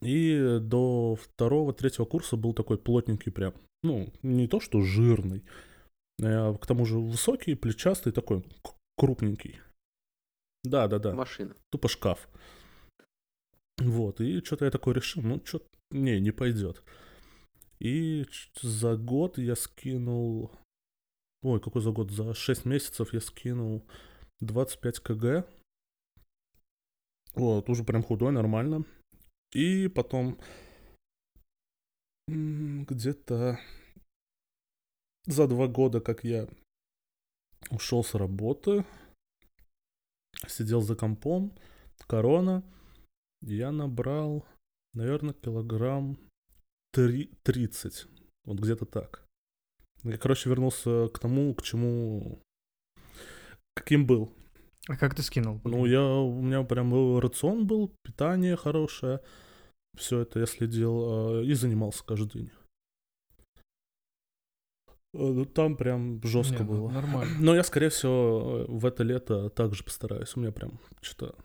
И 0.02 0.58
до 0.60 1.16
второго, 1.16 1.74
третьего 1.74 2.06
курса 2.06 2.36
был 2.36 2.54
такой 2.54 2.78
плотненький 2.78 3.32
прям. 3.32 3.54
Ну, 3.84 4.12
не 4.24 4.48
то, 4.48 4.60
что 4.60 4.82
жирный, 4.82 5.44
а 6.22 6.54
к 6.56 6.66
тому 6.66 6.86
же 6.86 7.00
высокий, 7.00 7.56
плечастый, 7.56 8.12
такой 8.12 8.44
крупненький. 8.98 9.60
Да, 10.64 10.88
да, 10.88 11.00
да, 11.00 11.14
Машина. 11.14 11.56
тупо 11.72 11.88
шкаф. 11.88 12.28
Вот, 13.80 14.22
и 14.22 14.44
что-то 14.44 14.66
я 14.66 14.72
такой 14.72 14.94
решил, 14.94 15.24
ну, 15.24 15.42
что 15.44 15.62
не, 15.90 16.20
не 16.20 16.32
пойдет. 16.32 16.84
И 17.80 18.26
за 18.62 18.96
год 18.96 19.40
я 19.40 19.56
скинул... 19.56 20.52
Ой, 21.42 21.60
какой 21.60 21.82
за 21.82 21.92
год? 21.92 22.12
За 22.12 22.36
6 22.36 22.66
месяцев 22.66 23.12
я 23.14 23.20
скинул 23.20 23.84
25 24.42 25.00
кг. 25.00 25.48
Вот, 27.34 27.70
уже 27.70 27.84
прям 27.84 28.04
худой, 28.04 28.32
нормально. 28.32 28.86
И 29.54 29.88
потом 29.88 30.40
где-то 32.28 33.60
за 35.26 35.48
два 35.48 35.68
года, 35.68 36.00
как 36.00 36.24
я 36.24 36.48
ушел 37.70 38.04
с 38.04 38.14
работы, 38.16 38.86
сидел 40.48 40.82
за 40.82 40.96
компом, 40.96 41.54
корона, 42.12 42.64
я 43.42 43.72
набрал, 43.72 44.46
наверное, 44.94 45.34
килограмм 45.34 46.18
три- 46.92 47.32
30. 47.44 48.08
Вот 48.46 48.60
где-то 48.60 48.86
так. 48.86 49.26
Я, 50.04 50.18
короче, 50.18 50.50
вернулся 50.50 51.08
к 51.14 51.20
тому, 51.20 51.56
к 51.56 51.62
чему... 51.62 52.42
Каким 53.74 54.06
был. 54.06 54.34
А 54.88 54.98
как 54.98 55.16
ты 55.16 55.22
скинул? 55.22 55.62
Ну, 55.64 55.86
я, 55.86 56.04
у 56.04 56.42
меня 56.42 56.64
прям 56.64 57.20
рацион 57.20 57.68
был, 57.68 57.94
питание 58.04 58.56
хорошее. 58.56 59.22
Все 59.96 60.22
это 60.22 60.40
я 60.40 60.46
следил 60.46 61.42
э, 61.42 61.46
и 61.46 61.54
занимался 61.54 62.04
каждый 62.04 62.42
день. 62.42 62.52
Э, 65.14 65.18
ну, 65.18 65.46
Там 65.46 65.76
прям 65.76 66.22
жестко 66.24 66.64
Не, 66.64 66.64
ну, 66.64 66.66
было. 66.66 66.90
Нормально. 66.90 67.36
Но 67.40 67.56
я, 67.56 67.64
скорее 67.64 67.90
всего, 67.90 68.66
э, 68.68 68.72
в 68.72 68.86
это 68.86 69.04
лето 69.04 69.50
также 69.50 69.84
постараюсь. 69.84 70.36
У 70.36 70.40
меня 70.40 70.52
прям 70.52 70.80
что-то 71.02 71.36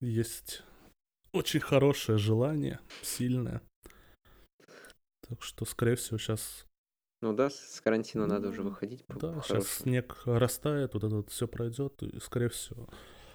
есть 0.00 0.62
очень 1.32 1.60
хорошее 1.60 2.18
желание, 2.18 2.80
сильное. 3.02 3.62
Так 5.28 5.42
что, 5.42 5.64
скорее 5.64 5.96
всего, 5.96 6.18
сейчас, 6.18 6.66
Ну 7.22 7.32
да, 7.32 7.50
с 7.50 7.80
карантина 7.80 8.26
надо 8.26 8.48
уже 8.48 8.62
выходить. 8.62 9.04
по- 9.06 9.14
да, 9.18 9.32
сейчас 9.34 9.46
по-хорошему. 9.46 9.82
снег 9.82 10.22
растает, 10.26 10.94
вот 10.94 11.04
это 11.04 11.14
вот 11.16 11.30
все 11.30 11.46
пройдет, 11.48 12.02
и, 12.02 12.18
скорее 12.20 12.48
всего, 12.48 12.88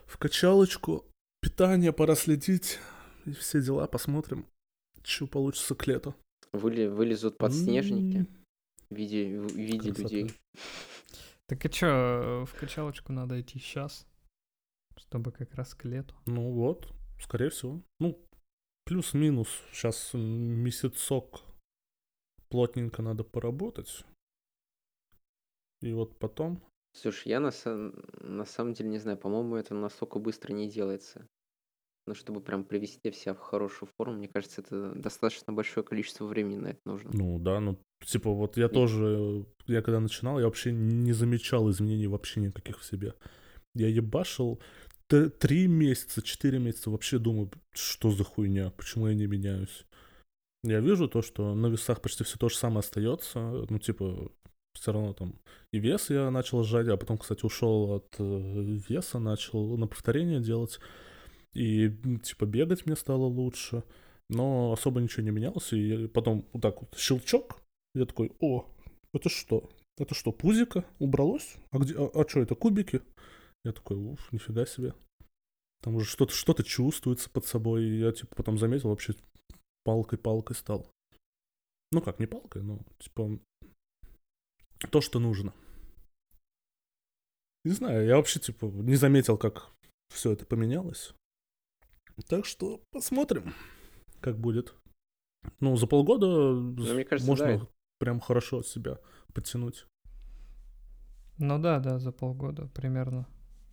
в 0.05 0.17
качалочку, 0.17 1.05
питание 1.41 1.93
пора 1.93 2.15
следить, 2.15 2.79
и 3.25 3.31
все 3.31 3.61
дела, 3.61 3.87
посмотрим, 3.87 4.45
что 5.03 5.25
получится 5.25 5.73
к 5.73 5.87
лету. 5.87 6.13
Выли- 6.51 6.87
вылезут 6.89 7.37
подснежники 7.37 8.27
в 8.89 8.95
виде, 8.95 9.39
в 9.39 9.55
виде 9.55 9.91
красота. 9.93 10.01
людей. 10.03 10.33
Так 11.47 11.65
и 11.65 11.69
чё, 11.69 12.45
в 12.45 12.59
качалочку 12.59 13.13
надо 13.13 13.39
идти 13.39 13.57
сейчас, 13.57 14.05
чтобы 14.97 15.31
как 15.31 15.53
раз 15.55 15.73
к 15.75 15.85
лету. 15.85 16.13
Ну 16.25 16.51
вот, 16.51 16.91
скорее 17.21 17.49
всего. 17.51 17.81
Ну, 18.01 18.19
плюс-минус. 18.85 19.47
Сейчас 19.71 20.11
месяцок 20.13 21.41
плотненько 22.49 23.01
надо 23.01 23.23
поработать. 23.23 24.05
И 25.81 25.93
вот 25.93 26.17
потом... 26.17 26.63
Слушай, 26.93 27.29
я 27.29 27.39
на, 27.39 27.51
на 28.21 28.45
самом 28.45 28.73
деле 28.73 28.89
не 28.89 28.97
знаю, 28.97 29.17
по-моему, 29.17 29.55
это 29.55 29.75
настолько 29.75 30.19
быстро 30.19 30.53
не 30.53 30.69
делается. 30.69 31.27
Но 32.07 32.13
чтобы 32.13 32.39
прям 32.39 32.63
привести 32.63 33.11
себя 33.11 33.33
в 33.33 33.39
хорошую 33.39 33.89
форму, 33.97 34.15
мне 34.15 34.29
кажется, 34.29 34.61
это 34.61 34.93
достаточно 34.95 35.53
большое 35.53 35.85
количество 35.85 36.25
времени 36.25 36.57
на 36.57 36.67
это 36.67 36.79
нужно. 36.85 37.11
Ну 37.13 37.37
да, 37.37 37.59
ну 37.59 37.77
типа 38.03 38.31
вот 38.31 38.57
я 38.57 38.69
тоже... 38.69 39.45
Я 39.65 39.81
когда 39.81 39.99
начинал, 39.99 40.39
я 40.39 40.45
вообще 40.45 40.71
не 40.71 41.11
замечал 41.11 41.69
изменений 41.69 42.07
вообще 42.07 42.39
никаких 42.39 42.79
в 42.79 42.85
себе. 42.85 43.13
Я 43.75 43.89
ебашил 43.89 44.61
три 45.07 45.67
месяца, 45.67 46.21
четыре 46.21 46.59
месяца. 46.59 46.89
Вообще 46.89 47.19
думаю, 47.19 47.51
что 47.73 48.09
за 48.11 48.23
хуйня, 48.23 48.71
почему 48.71 49.07
я 49.07 49.13
не 49.13 49.27
меняюсь. 49.27 49.85
Я 50.63 50.79
вижу 50.79 51.07
то, 51.07 51.21
что 51.21 51.53
на 51.53 51.67
весах 51.67 52.01
почти 52.01 52.23
все 52.23 52.37
то 52.37 52.49
же 52.49 52.55
самое 52.55 52.79
остается. 52.79 53.39
Ну, 53.69 53.79
типа, 53.79 54.31
все 54.73 54.91
равно 54.91 55.13
там 55.13 55.39
и 55.71 55.79
вес 55.79 56.09
я 56.09 56.29
начал 56.31 56.63
сжать, 56.63 56.87
а 56.87 56.97
потом, 56.97 57.17
кстати, 57.17 57.45
ушел 57.45 57.95
от 57.95 58.15
э, 58.19 58.79
веса, 58.89 59.19
начал 59.19 59.77
на 59.77 59.87
повторение 59.87 60.39
делать. 60.39 60.79
И, 61.53 61.89
типа, 62.23 62.45
бегать 62.45 62.85
мне 62.85 62.95
стало 62.95 63.25
лучше. 63.25 63.83
Но 64.29 64.73
особо 64.73 65.01
ничего 65.01 65.23
не 65.23 65.31
менялось. 65.31 65.73
И 65.73 66.07
потом 66.07 66.45
вот 66.53 66.61
так 66.61 66.81
вот 66.81 66.97
щелчок. 66.97 67.61
Я 67.95 68.05
такой, 68.05 68.31
о, 68.39 68.65
это 69.13 69.29
что? 69.29 69.69
Это 69.97 70.13
что, 70.13 70.31
пузика 70.31 70.85
убралось? 70.99 71.55
А 71.71 71.79
где, 71.79 71.95
а, 71.97 72.25
что 72.27 72.41
это, 72.41 72.53
кубики? 72.53 73.01
Я 73.63 73.71
такой, 73.71 73.97
уф, 73.97 74.31
нифига 74.31 74.65
себе. 74.65 74.93
Там 75.81 75.95
уже 75.95 76.05
что-то 76.05 76.33
что 76.33 76.53
чувствуется 76.61 77.29
под 77.29 77.45
собой. 77.45 77.85
И 77.85 77.99
я, 77.99 78.11
типа, 78.11 78.35
потом 78.35 78.57
заметил, 78.57 78.89
вообще 78.89 79.15
палкой-палкой 79.87 80.55
стал. 80.57 80.85
Ну 81.93 82.01
как, 82.01 82.19
не 82.19 82.25
палкой, 82.25 82.61
но, 82.61 82.79
типа, 82.99 83.39
то, 84.91 84.99
что 84.99 85.19
нужно. 85.19 85.53
Не 87.63 87.71
знаю, 87.71 88.05
я 88.05 88.17
вообще, 88.17 88.39
типа, 88.41 88.65
не 88.65 88.95
заметил, 88.95 89.37
как 89.37 89.71
все 90.13 90.31
это 90.33 90.45
поменялось. 90.45 91.13
Так 92.27 92.45
что 92.45 92.81
посмотрим, 92.91 93.53
как 94.19 94.37
будет. 94.37 94.75
Ну, 95.61 95.77
за 95.77 95.87
полгода 95.87 96.25
Ну, 96.27 96.93
мне 96.93 97.05
кажется, 97.05 97.29
можно 97.31 97.59
да. 97.59 97.67
прям 97.99 98.19
хорошо 98.19 98.63
себя 98.63 98.99
подтянуть. 99.33 99.85
Ну 101.37 101.59
да, 101.59 101.79
да, 101.79 101.99
за 101.99 102.11
полгода 102.11 102.67
примерно. 102.73 103.25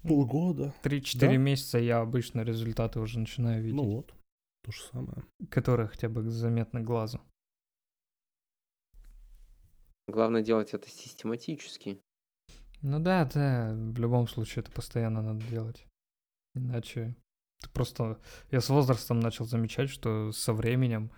Полгода. 0.02 0.73
3-4 0.85 1.18
Да? 1.18 1.37
месяца 1.37 1.78
я 1.78 2.00
обычно 2.00 2.42
результаты 2.42 3.00
уже 3.00 3.18
начинаю 3.18 3.62
видеть, 3.62 3.76
Ну 3.76 3.85
вот, 3.90 4.14
то 4.64 4.73
же 4.73 4.83
самое. 4.83 5.25
которые 5.50 5.88
хотя 5.88 6.09
бы 6.09 6.28
заметны 6.30 6.80
глазу. 6.80 7.21
Главное 10.09 10.42
делать 10.42 10.75
это 10.75 10.88
систематически. 10.88 12.00
Ну 12.83 12.99
да, 13.00 13.25
да, 13.25 13.73
в 13.75 13.99
любом 13.99 14.28
случае 14.28 14.62
это 14.62 14.71
постоянно 14.73 15.23
надо 15.23 15.44
делать. 15.47 15.87
Иначе 16.54 17.16
ты 17.61 17.71
просто... 17.71 18.21
Я 18.50 18.61
с 18.61 18.68
возрастом 18.68 19.21
начал 19.21 19.47
замечать, 19.47 19.88
что 19.88 20.33
со 20.33 20.52
временем 20.52 21.11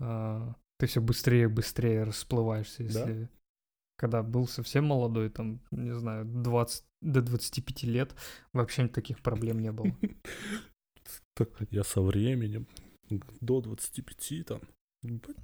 а, 0.00 0.54
ты 0.78 0.86
все 0.86 1.00
быстрее 1.00 1.44
и 1.44 1.46
быстрее 1.46 2.04
расплываешься. 2.04 2.78
Да? 2.78 2.84
Если 2.84 3.28
когда 3.98 4.22
был 4.22 4.46
совсем 4.46 4.84
молодой, 4.84 5.28
там, 5.28 5.60
не 5.72 5.92
знаю, 5.92 6.24
20 6.24 6.84
до 7.02 7.20
25 7.20 7.82
лет, 7.82 8.14
вообще 8.52 8.86
таких 8.88 9.20
проблем 9.20 9.58
не 9.58 9.72
было. 9.72 9.94
Так, 11.38 11.48
я 11.70 11.84
со 11.84 12.00
временем 12.02 12.66
до 13.40 13.60
25 13.60 14.44
там. 14.46 14.60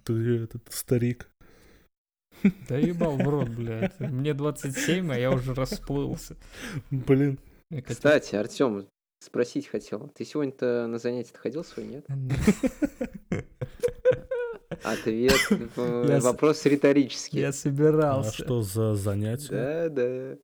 Ты 0.04 0.12
этот 0.42 0.62
старик. 0.72 1.30
Да 2.68 2.76
ебал 2.76 3.16
в 3.16 3.28
рот, 3.28 3.48
блядь. 3.48 3.98
Мне 4.00 4.34
27, 4.34 5.12
а 5.12 5.16
я 5.16 5.30
уже 5.30 5.54
расплылся. 5.54 6.36
Блин. 6.90 7.38
Кстати, 7.86 8.34
Артем, 8.34 8.88
спросить 9.20 9.68
хотел. 9.68 10.08
Ты 10.08 10.24
сегодня-то 10.24 10.88
на 10.88 10.98
занятия 10.98 11.36
ходил 11.38 11.62
свой, 11.62 11.86
нет? 11.86 12.06
Ответ, 14.82 15.32
с- 15.76 16.24
вопрос 16.24 16.66
риторический. 16.66 17.38
Я 17.38 17.48
А 17.48 17.52
собирался. 17.52 18.32
что 18.32 18.62
за 18.62 18.94
занятие? 18.96 19.48
Да, 19.50 19.88
да. 19.88 20.38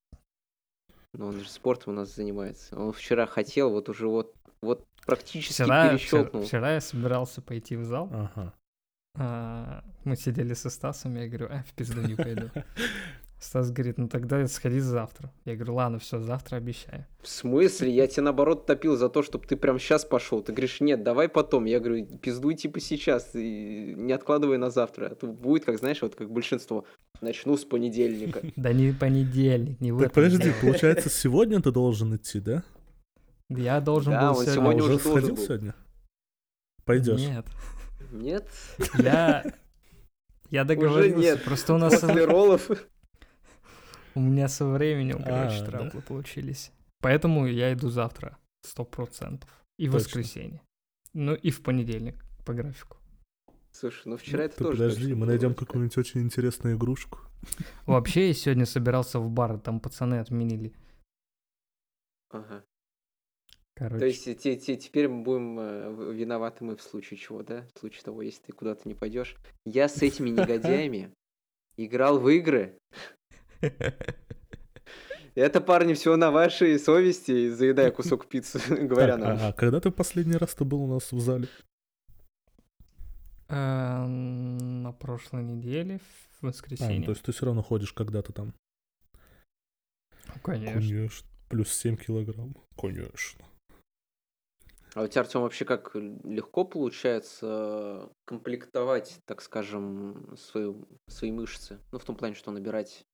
Ну, 1.12 1.26
он 1.26 1.40
же 1.40 1.48
спортом 1.48 1.94
у 1.94 1.96
нас 1.96 2.14
занимается. 2.14 2.78
Он 2.78 2.92
вчера 2.92 3.26
хотел, 3.26 3.70
вот 3.70 3.88
уже 3.88 4.06
вот, 4.06 4.32
вот 4.62 4.86
практически 5.06 5.54
Вчера, 5.54 5.88
перещелкнул. 5.90 6.42
вчера 6.44 6.74
я 6.74 6.80
собирался 6.80 7.42
пойти 7.42 7.76
в 7.76 7.84
зал. 7.84 8.08
Ага. 8.12 8.54
А, 9.16 9.84
мы 10.04 10.16
сидели 10.16 10.54
со 10.54 10.70
Стасом, 10.70 11.16
я 11.16 11.26
говорю, 11.26 11.48
а, 11.50 11.62
в 11.62 11.72
пизду 11.74 12.00
не 12.00 12.14
пойду. 12.14 12.50
Стас 13.40 13.70
говорит, 13.70 13.96
ну 13.96 14.06
тогда 14.06 14.46
сходи 14.46 14.80
завтра. 14.80 15.32
Я 15.46 15.56
говорю, 15.56 15.74
ладно, 15.74 15.98
все, 15.98 16.20
завтра 16.20 16.56
обещаю. 16.56 17.06
В 17.22 17.28
смысле? 17.28 17.90
Я 17.90 18.06
тебя 18.06 18.24
наоборот 18.24 18.66
топил 18.66 18.96
за 18.96 19.08
то, 19.08 19.22
чтобы 19.22 19.46
ты 19.46 19.56
прям 19.56 19.78
сейчас 19.78 20.04
пошел. 20.04 20.42
Ты 20.42 20.52
говоришь, 20.52 20.80
нет, 20.80 21.02
давай 21.02 21.28
потом. 21.28 21.64
Я 21.64 21.80
говорю, 21.80 22.04
пиздуй 22.18 22.54
типа 22.54 22.80
сейчас, 22.80 23.30
и 23.34 23.94
не 23.96 24.12
откладывай 24.12 24.58
на 24.58 24.70
завтра. 24.70 25.06
А 25.06 25.14
то 25.14 25.26
будет, 25.26 25.64
как 25.64 25.78
знаешь, 25.78 26.02
вот 26.02 26.14
как 26.16 26.30
большинство. 26.30 26.84
Начну 27.22 27.56
с 27.56 27.64
понедельника. 27.64 28.42
Да 28.56 28.74
не 28.74 28.92
понедельник, 28.92 29.80
не 29.80 29.92
в 29.92 30.00
Так 30.00 30.12
подожди, 30.12 30.52
получается, 30.60 31.08
сегодня 31.08 31.62
ты 31.62 31.72
должен 31.72 32.14
идти, 32.14 32.40
да? 32.40 32.62
Я 33.50 33.80
должен 33.80 34.12
Да, 34.12 34.30
был 34.32 34.38
он 34.38 34.42
А 34.42 34.46
сегодня... 34.46 34.54
сегодня 34.54 34.82
уже 34.84 34.94
уже 34.94 35.04
сходил 35.08 35.34
был. 35.34 35.42
сегодня? 35.44 35.74
Пойдешь. 36.84 37.20
Нет, 37.20 37.46
Нет? 38.12 38.48
я... 38.98 39.44
Я 40.50 40.64
договорился, 40.64 41.16
нет. 41.18 41.44
просто 41.44 41.74
у 41.74 41.78
нас... 41.78 42.00
После 42.00 42.24
роллов. 42.24 42.70
У 44.14 44.20
меня 44.20 44.48
со 44.48 44.66
временем, 44.66 45.22
короче, 45.22 45.58
А, 45.58 45.60
да? 45.60 45.66
траблы 45.66 46.02
получились. 46.02 46.72
Поэтому 47.00 47.46
я 47.46 47.72
иду 47.72 47.88
завтра, 47.88 48.36
сто 48.62 48.84
процентов. 48.84 49.48
И 49.78 49.88
в 49.88 49.92
воскресенье. 49.92 50.60
Ну 51.12 51.34
и 51.34 51.50
в 51.50 51.62
понедельник 51.62 52.16
по 52.44 52.52
графику. 52.52 52.96
Слушай, 53.72 54.02
ну 54.06 54.16
вчера 54.16 54.44
это 54.44 54.56
Ты 54.56 54.64
тоже 54.64 54.76
подожди, 54.78 55.14
мы 55.14 55.26
найдем 55.26 55.54
какую-нибудь 55.54 55.96
очень 55.98 56.22
интересную 56.22 56.76
игрушку. 56.76 57.20
Вообще, 57.86 58.28
я 58.28 58.34
сегодня 58.34 58.66
собирался 58.66 59.20
в 59.20 59.30
бар, 59.30 59.58
там 59.58 59.78
пацаны 59.80 60.16
отменили. 60.20 60.74
Ага. 62.30 62.64
Короче, 63.80 63.98
То 63.98 64.04
есть 64.04 64.24
те- 64.42 64.56
те- 64.56 64.76
теперь 64.76 65.08
мы 65.08 65.22
будем 65.22 65.58
э, 65.58 66.12
виноваты 66.12 66.64
мы 66.64 66.76
в 66.76 66.82
случае 66.82 67.18
чего, 67.18 67.42
да? 67.42 67.64
В 67.74 67.78
случае 67.80 68.02
того, 68.02 68.20
если 68.20 68.42
ты 68.42 68.52
куда-то 68.52 68.86
не 68.86 68.94
пойдешь. 68.94 69.36
Я 69.64 69.88
с 69.88 70.02
этими 70.02 70.28
негодяями 70.28 71.10
играл 71.78 72.18
в 72.18 72.28
игры. 72.28 72.76
Это, 75.34 75.60
парни, 75.62 75.94
все 75.94 76.14
на 76.16 76.30
вашей 76.30 76.78
совести, 76.78 77.48
заедая 77.48 77.90
кусок 77.90 78.26
пиццы, 78.26 78.58
говоря 78.86 79.16
нам. 79.16 79.38
а, 79.40 79.52
когда 79.54 79.80
ты 79.80 79.90
последний 79.90 80.36
раз-то 80.36 80.64
был 80.66 80.82
у 80.82 80.86
нас 80.92 81.10
в 81.10 81.18
зале? 81.20 81.48
э, 83.48 84.06
на 84.06 84.92
прошлой 84.92 85.42
неделе, 85.42 85.98
в 85.98 86.02
А, 86.02 86.38
ну, 86.42 86.48
воскресенье. 86.48 87.02
то 87.04 87.12
есть 87.12 87.22
ты 87.22 87.32
все 87.32 87.46
равно 87.46 87.62
ходишь 87.62 87.92
когда-то 87.94 88.32
там. 88.32 88.52
Конечно. 90.42 90.74
Конечно. 90.74 91.26
Плюс 91.48 91.72
7 91.72 91.96
килограмм. 91.96 92.54
Конечно. 92.76 93.44
А 94.94 95.02
у 95.02 95.06
тебя, 95.06 95.22
Артем, 95.22 95.42
вообще 95.42 95.64
как 95.64 95.94
легко 95.94 96.64
получается 96.64 98.08
комплектовать, 98.24 99.20
так 99.24 99.40
скажем, 99.40 100.36
свою, 100.36 100.88
свои 101.06 101.30
мышцы? 101.30 101.78
Ну, 101.92 101.98
в 101.98 102.04
том 102.04 102.16
плане, 102.16 102.34
что 102.34 102.50
набирать 102.50 103.04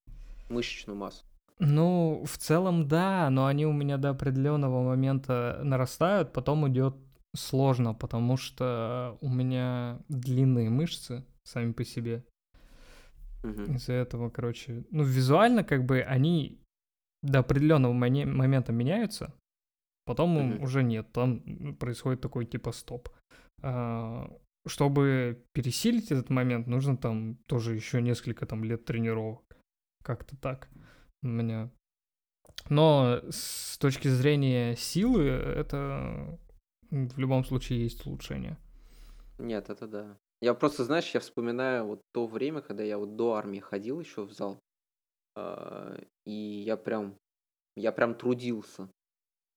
мышечную 0.48 0.96
массу. 0.96 1.24
Ну, 1.58 2.24
в 2.26 2.38
целом, 2.38 2.86
да, 2.86 3.30
но 3.30 3.46
они 3.46 3.66
у 3.66 3.72
меня 3.72 3.96
до 3.96 4.10
определенного 4.10 4.82
момента 4.82 5.60
нарастают, 5.62 6.32
потом 6.32 6.68
идет 6.68 6.96
сложно, 7.34 7.94
потому 7.94 8.36
что 8.36 9.18
у 9.20 9.28
меня 9.28 10.00
длинные 10.08 10.70
мышцы 10.70 11.24
сами 11.44 11.72
по 11.72 11.84
себе. 11.84 12.24
Мгм. 13.42 13.76
Из-за 13.76 13.92
этого, 13.92 14.30
короче, 14.30 14.84
ну, 14.90 15.02
визуально 15.02 15.62
как 15.64 15.84
бы 15.84 16.00
они 16.00 16.60
до 17.22 17.40
определенного 17.40 17.92
момента 17.92 18.72
меняются, 18.72 19.34
потом 20.06 20.52
Мгм. 20.52 20.62
уже 20.62 20.82
нет, 20.82 21.12
там 21.12 21.76
происходит 21.76 22.20
такой 22.22 22.46
типа 22.46 22.72
стоп. 22.72 23.10
А, 23.62 24.30
чтобы 24.66 25.44
пересилить 25.52 26.10
этот 26.10 26.30
момент, 26.30 26.66
нужно 26.66 26.96
там 26.96 27.36
тоже 27.46 27.74
еще 27.74 28.00
несколько 28.00 28.46
там 28.46 28.64
лет 28.64 28.84
тренировок. 28.84 29.42
Как-то 30.02 30.36
так 30.36 30.68
у 31.22 31.28
меня. 31.28 31.70
Но 32.70 33.20
с 33.30 33.78
точки 33.78 34.08
зрения 34.08 34.76
силы, 34.76 35.24
это 35.24 36.38
в 36.90 37.18
любом 37.18 37.44
случае 37.44 37.82
есть 37.82 38.06
улучшение. 38.06 38.56
Нет, 39.38 39.70
это 39.70 39.86
да. 39.86 40.18
Я 40.40 40.54
просто, 40.54 40.84
знаешь, 40.84 41.10
я 41.14 41.20
вспоминаю 41.20 41.86
вот 41.86 42.00
то 42.12 42.26
время, 42.26 42.60
когда 42.60 42.82
я 42.82 42.98
вот 42.98 43.16
до 43.16 43.34
армии 43.34 43.60
ходил 43.60 44.00
еще 44.00 44.22
в 44.24 44.32
зал, 44.32 44.58
а, 45.34 45.96
и 46.24 46.32
я 46.32 46.76
прям, 46.76 47.16
я 47.76 47.92
прям 47.92 48.14
трудился. 48.14 48.88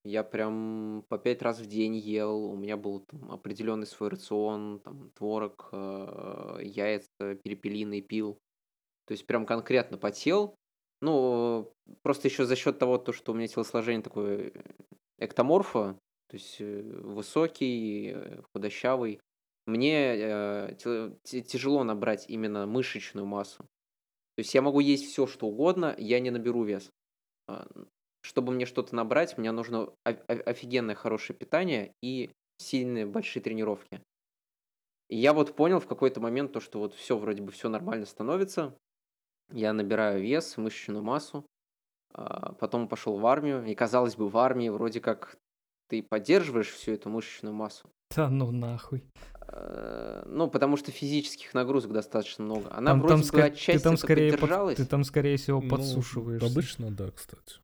Я 0.04 0.24
прям 0.24 1.04
по 1.10 1.18
пять 1.18 1.42
раз 1.42 1.60
в 1.60 1.66
день 1.66 1.96
ел, 1.96 2.46
у 2.46 2.56
меня 2.56 2.78
был 2.78 3.02
там 3.02 3.32
определенный 3.32 3.86
свой 3.86 4.10
рацион, 4.10 4.80
там 4.80 5.10
творог, 5.12 5.70
а, 5.72 6.58
яйца 6.62 7.36
перепелиные 7.44 8.02
пил. 8.02 8.40
То 9.06 9.14
есть 9.14 9.28
прям 9.28 9.46
конкретно 9.46 9.98
потел. 9.98 10.56
Ну, 11.02 11.74
просто 12.02 12.28
еще 12.28 12.46
за 12.46 12.56
счет 12.56 12.80
того, 12.80 12.98
то, 12.98 13.12
что 13.12 13.32
у 13.32 13.36
меня 13.36 13.48
телосложение 13.48 14.04
такое 14.04 14.54
эктоморфа, 15.18 15.98
то 16.28 16.36
есть 16.36 16.58
э, 16.60 16.82
высокий, 16.82 18.12
э, 18.14 18.42
худощавый, 18.54 19.20
мне 19.66 20.16
э, 20.16 20.76
тяжело 21.24 21.84
набрать 21.84 22.26
именно 22.30 22.66
мышечную 22.66 23.26
массу. 23.26 23.64
То 24.36 24.42
есть 24.42 24.54
я 24.54 24.62
могу 24.62 24.80
есть 24.80 25.06
все, 25.06 25.28
что 25.28 25.48
угодно, 25.48 25.96
я 25.98 26.20
не 26.20 26.32
наберу 26.32 26.64
вес. 26.64 26.92
А, 28.30 28.32
Чтобы 28.32 28.52
мне 28.52 28.66
что-то 28.66 28.96
набрать, 28.96 29.38
мне 29.38 29.52
нужно 29.52 29.90
офигенное 30.04 30.96
хорошее 30.96 31.38
питание 31.38 31.92
и 32.04 32.30
сильные 32.60 33.06
большие 33.06 33.42
тренировки. 33.42 34.02
И 35.10 35.18
я 35.18 35.34
вот 35.34 35.56
понял 35.56 35.80
в 35.80 35.88
какой-то 35.88 36.20
момент 36.22 36.54
то, 36.54 36.60
что 36.60 36.80
вот 36.80 36.94
все 36.94 37.18
вроде 37.18 37.42
бы 37.42 37.52
все 37.52 37.70
нормально 37.70 38.06
становится. 38.06 38.76
Я 39.52 39.74
набираю 39.74 40.22
вес, 40.22 40.58
мышечную 40.58 41.04
массу. 41.04 41.44
а, 42.14 42.54
Потом 42.54 42.88
пошел 42.88 43.18
в 43.18 43.26
армию. 43.26 43.66
И 43.66 43.74
казалось 43.74 44.16
бы, 44.16 44.30
в 44.30 44.38
армии 44.38 44.70
вроде 44.70 45.00
как 45.02 45.36
ты 45.90 46.04
поддерживаешь 46.04 46.70
всю 46.70 46.92
эту 46.92 47.10
мышечную 47.10 47.56
массу. 47.56 47.90
Да 48.16 48.30
ну 48.30 48.52
нахуй. 48.52 49.04
Э, 49.48 50.24
Ну, 50.28 50.48
потому 50.48 50.78
что 50.78 50.92
физических 50.92 51.56
нагрузок 51.56 51.92
достаточно 51.92 52.44
много. 52.46 52.72
Она 52.72 52.92
Там, 52.92 53.02
вроде 53.02 53.24
там, 53.24 53.32
бы 53.32 53.44
отчасти 53.44 53.78
ты 53.78 53.84
там 53.84 53.98
скорее 53.98 54.38
под- 54.38 54.76
ты 54.76 54.86
там 54.86 55.04
скорее 55.04 55.38
всего 55.38 55.62
Ну, 55.62 55.70
подсушиваешься. 55.70 56.48
Обычно, 56.48 56.92
да, 56.92 57.10
кстати. 57.12 57.60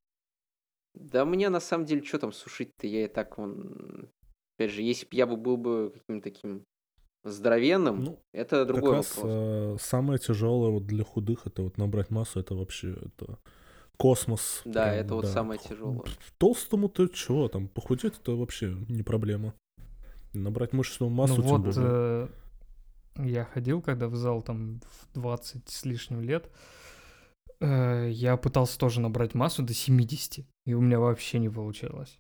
Да 0.96 1.26
мне 1.26 1.50
на 1.50 1.60
самом 1.60 1.86
деле, 1.86 2.04
что 2.04 2.20
там 2.20 2.32
сушить-то? 2.32 2.88
Я 2.88 3.06
и 3.06 3.08
так 3.08 3.38
вон... 3.38 4.10
Опять 4.58 4.72
же, 4.72 4.82
если 4.82 5.06
бы 5.06 5.16
я 5.16 5.28
бы 5.28 5.36
был 5.38 5.58
бы 5.58 5.92
каким-то 5.94 6.24
таким 6.24 6.64
здоровенным, 7.24 8.04
Ну, 8.04 8.20
это 8.34 8.58
как 8.60 8.68
другой 8.68 8.96
раз 8.98 9.16
вопрос. 9.18 9.32
э, 9.34 9.78
самое 9.82 10.20
тяжелое 10.20 10.70
вот 10.72 10.86
для 10.86 11.04
худых 11.04 11.46
это 11.48 11.64
вот 11.64 11.78
набрать 11.78 12.10
массу, 12.12 12.40
это 12.40 12.56
вообще 12.56 12.92
это 12.94 13.38
космос. 13.98 14.62
Да, 14.66 14.84
прям, 14.86 14.96
это 14.96 15.16
вот 15.16 15.26
да. 15.26 15.32
самое 15.32 15.60
Ху- 15.60 15.70
тяжелое. 15.70 16.06
Толстому-то 16.38 17.08
чего 17.08 17.48
там, 17.50 17.68
похудеть 17.68 18.14
это 18.22 18.34
вообще 18.34 18.76
не 18.88 19.04
проблема. 19.04 19.54
Набрать 20.34 20.74
мышечную 20.74 21.10
массу 21.10 21.38
ну 21.38 21.42
тем 21.42 21.52
вот 21.52 21.62
более. 21.76 21.82
э, 21.82 22.28
я 23.26 23.46
ходил, 23.46 23.82
когда 23.82 24.08
в 24.08 24.16
зал 24.16 24.42
там 24.42 24.80
в 24.82 25.14
20 25.20 25.68
с 25.70 25.84
лишним 25.86 26.22
лет, 26.22 26.46
э, 26.46 26.50
я 27.60 28.38
пытался 28.38 28.78
тоже 28.80 29.02
набрать 29.02 29.34
массу 29.34 29.64
до 29.64 29.74
70, 29.74 30.46
и 30.66 30.74
у 30.74 30.82
меня 30.82 31.00
вообще 31.00 31.40
не 31.40 31.50
получалось. 31.50 32.20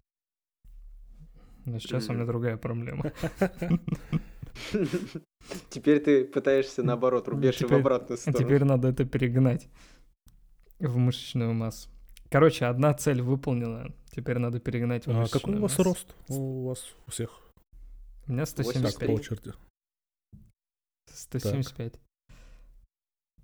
Но 1.65 1.79
сейчас 1.79 2.09
у 2.09 2.13
меня 2.13 2.25
другая 2.25 2.57
проблема. 2.57 3.11
Теперь 5.69 5.99
ты 5.99 6.25
пытаешься 6.25 6.83
наоборот, 6.83 7.27
рубеж 7.27 7.59
в 7.59 7.71
обратную 7.71 8.17
сторону. 8.17 8.39
теперь 8.43 8.63
надо 8.63 8.87
это 8.87 9.05
перегнать 9.05 9.67
в 10.79 10.97
мышечную 10.97 11.53
массу. 11.53 11.89
Короче, 12.29 12.65
одна 12.65 12.93
цель 12.93 13.21
выполнена, 13.21 13.93
теперь 14.11 14.37
надо 14.39 14.59
перегнать 14.59 15.05
в 15.05 15.09
А 15.11 15.13
мышечную 15.13 15.41
какой 15.41 15.55
у 15.57 15.61
вас 15.61 15.71
массу. 15.77 15.83
рост? 15.83 16.15
У 16.29 16.67
вас 16.67 16.85
у 17.07 17.11
всех. 17.11 17.41
У 18.27 18.31
меня 18.31 18.45
Так, 18.45 18.55
по 18.55 18.63
175. 18.63 19.09
очереди. 19.09 19.53
175. 21.13 21.99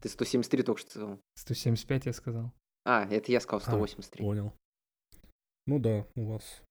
Ты 0.01 0.09
173 0.09 0.63
только 0.63 0.81
что 0.81 0.89
сказал. 0.91 1.19
175 1.35 2.05
я 2.07 2.13
сказал. 2.13 2.51
А, 2.85 3.05
это 3.09 3.31
я 3.31 3.39
сказал 3.39 3.59
А, 3.59 3.69
183. 3.69 4.25
Понял. 4.25 4.53
Ну 5.67 5.79
да, 5.79 6.05
у 6.15 6.25
вас. 6.25 6.63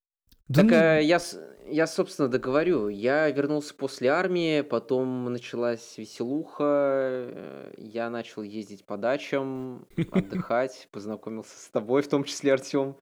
Да 0.49 0.63
Так 0.63 0.71
ну, 0.71 0.77
а, 0.77 0.99
я, 0.99 1.21
я, 1.69 1.87
собственно, 1.87 2.29
договорю. 2.29 2.89
Я 2.89 3.31
вернулся 3.31 3.73
после 3.73 4.09
армии, 4.09 4.63
потом 4.63 5.33
началась 5.33 5.97
веселуха, 5.97 6.65
э, 6.65 7.75
я 7.79 8.11
начал 8.11 8.43
ездить 8.43 8.85
по 8.85 8.97
дачам, 8.97 9.87
отдыхать, 10.11 10.89
познакомился 10.91 11.57
с 11.57 11.69
тобой, 11.69 12.03
в 12.03 12.09
том 12.09 12.25
числе, 12.25 12.53
Артем. 12.53 12.97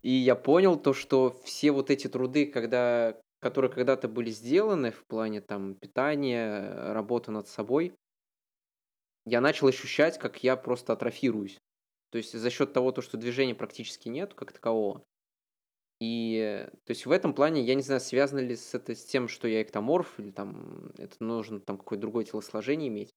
И 0.00 0.10
я 0.10 0.34
понял 0.34 0.76
то, 0.76 0.94
что 0.94 1.36
все 1.44 1.70
вот 1.72 1.90
эти 1.90 2.08
труды, 2.08 2.46
когда, 2.46 3.14
которые 3.40 3.70
когда-то 3.70 4.08
были 4.08 4.30
сделаны 4.30 4.90
в 4.90 5.04
плане 5.04 5.42
там 5.42 5.74
питания, 5.74 6.92
работы 6.94 7.30
над 7.30 7.46
собой, 7.46 7.92
я 9.26 9.40
начал 9.40 9.66
ощущать, 9.66 10.18
как 10.18 10.42
я 10.42 10.56
просто 10.56 10.92
атрофируюсь. 10.92 11.58
То 12.10 12.18
есть 12.18 12.32
за 12.32 12.50
счет 12.50 12.72
того, 12.72 12.92
то, 12.92 13.02
что 13.02 13.16
движения 13.16 13.54
практически 13.54 14.08
нет 14.08 14.34
как 14.34 14.52
такового. 14.52 15.04
И 16.00 16.66
то 16.86 16.90
есть 16.90 17.04
в 17.06 17.10
этом 17.10 17.34
плане, 17.34 17.62
я 17.62 17.74
не 17.74 17.82
знаю, 17.82 18.00
связано 18.00 18.40
ли 18.40 18.56
с, 18.56 18.74
это, 18.74 18.94
с 18.94 19.04
тем, 19.04 19.28
что 19.28 19.46
я 19.46 19.62
эктоморф, 19.62 20.18
или 20.18 20.30
там 20.30 20.92
это 20.96 21.16
нужно 21.22 21.60
там 21.60 21.76
какое-то 21.76 22.00
другое 22.00 22.24
телосложение 22.24 22.88
иметь. 22.88 23.10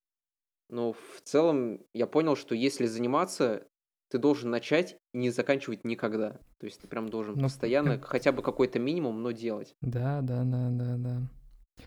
Но 0.70 0.94
в 0.94 1.22
целом 1.24 1.86
я 1.94 2.08
понял, 2.08 2.36
что 2.36 2.56
если 2.56 2.86
заниматься, 2.86 3.68
ты 4.10 4.18
должен 4.18 4.50
начать 4.50 4.98
и 5.14 5.18
не 5.18 5.30
заканчивать 5.30 5.86
никогда. 5.86 6.40
То 6.60 6.66
есть 6.66 6.82
ты 6.82 6.88
прям 6.88 7.10
должен 7.10 7.36
Ну, 7.36 7.44
постоянно 7.44 8.00
хотя 8.02 8.32
бы 8.32 8.44
какой-то 8.44 8.80
минимум, 8.80 9.22
но 9.22 9.32
делать. 9.32 9.76
Да, 9.82 10.22
да, 10.22 10.44
да, 10.44 10.70
да, 10.70 10.98
да. 10.98 11.22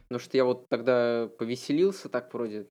Потому 0.09 0.19
что 0.19 0.37
я 0.37 0.45
вот 0.45 0.69
тогда 0.69 1.29
повеселился 1.39 2.09
так 2.09 2.33
вроде, 2.33 2.69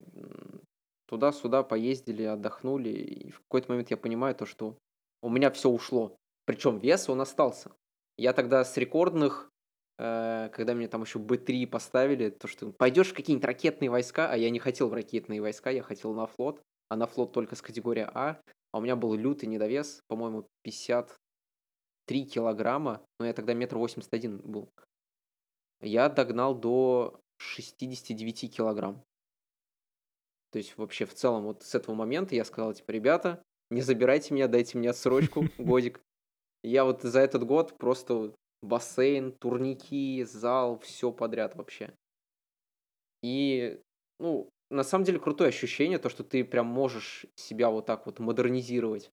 туда-сюда 1.07 1.63
поездили, 1.63 2.23
отдохнули, 2.23 2.89
и 2.89 3.31
в 3.31 3.39
какой-то 3.41 3.71
момент 3.71 3.91
я 3.91 3.97
понимаю 3.97 4.35
то, 4.35 4.45
что 4.45 4.77
у 5.21 5.29
меня 5.29 5.51
все 5.51 5.69
ушло. 5.69 6.15
Причем 6.45 6.77
вес 6.77 7.09
он 7.09 7.21
остался. 7.21 7.71
Я 8.17 8.33
тогда 8.33 8.63
с 8.63 8.77
рекордных, 8.77 9.51
э, 9.97 10.49
когда 10.53 10.73
мне 10.73 10.87
там 10.87 11.01
еще 11.01 11.19
Б3 11.19 11.67
поставили, 11.67 12.29
то 12.29 12.47
что 12.47 12.71
пойдешь 12.71 13.11
в 13.11 13.13
какие-нибудь 13.13 13.45
ракетные 13.45 13.89
войска, 13.89 14.29
а 14.29 14.37
я 14.37 14.49
не 14.49 14.59
хотел 14.59 14.89
в 14.89 14.93
ракетные 14.93 15.41
войска, 15.41 15.69
я 15.69 15.83
хотел 15.83 16.13
на 16.13 16.27
флот, 16.27 16.61
а 16.89 16.95
на 16.95 17.07
флот 17.07 17.33
только 17.33 17.55
с 17.55 17.61
категории 17.61 18.07
А, 18.13 18.39
а 18.71 18.77
у 18.77 18.81
меня 18.81 18.95
был 18.95 19.13
лютый 19.15 19.45
недовес, 19.45 20.01
по-моему, 20.07 20.47
53 20.63 22.25
килограмма, 22.25 23.01
но 23.19 23.25
я 23.25 23.33
тогда 23.33 23.53
метр 23.53 23.77
восемьдесят 23.77 24.13
один 24.13 24.37
был. 24.37 24.69
Я 25.81 26.09
догнал 26.09 26.55
до 26.55 27.19
69 27.37 28.55
килограмм. 28.55 29.03
То 30.55 30.59
есть 30.59 30.77
вообще 30.77 31.03
в 31.03 31.13
целом 31.13 31.43
вот 31.43 31.63
с 31.63 31.75
этого 31.75 31.95
момента 31.95 32.33
я 32.33 32.45
сказал, 32.45 32.73
типа, 32.73 32.91
ребята, 32.91 33.43
не 33.69 33.81
забирайте 33.81 34.33
меня, 34.33 34.47
дайте 34.47 34.77
мне 34.77 34.89
отсрочку, 34.89 35.49
годик. 35.57 35.99
Я 36.63 36.85
вот 36.85 37.01
за 37.01 37.19
этот 37.19 37.43
год 37.43 37.77
просто 37.77 38.33
бассейн, 38.61 39.33
турники, 39.33 40.23
зал, 40.23 40.79
все 40.79 41.11
подряд 41.11 41.55
вообще. 41.55 41.93
И, 43.21 43.81
ну, 44.17 44.49
на 44.69 44.85
самом 44.85 45.03
деле 45.03 45.19
крутое 45.19 45.49
ощущение, 45.49 45.97
то, 45.97 46.07
что 46.07 46.23
ты 46.23 46.45
прям 46.45 46.67
можешь 46.67 47.25
себя 47.35 47.69
вот 47.69 47.85
так 47.85 48.05
вот 48.05 48.19
модернизировать. 48.19 49.11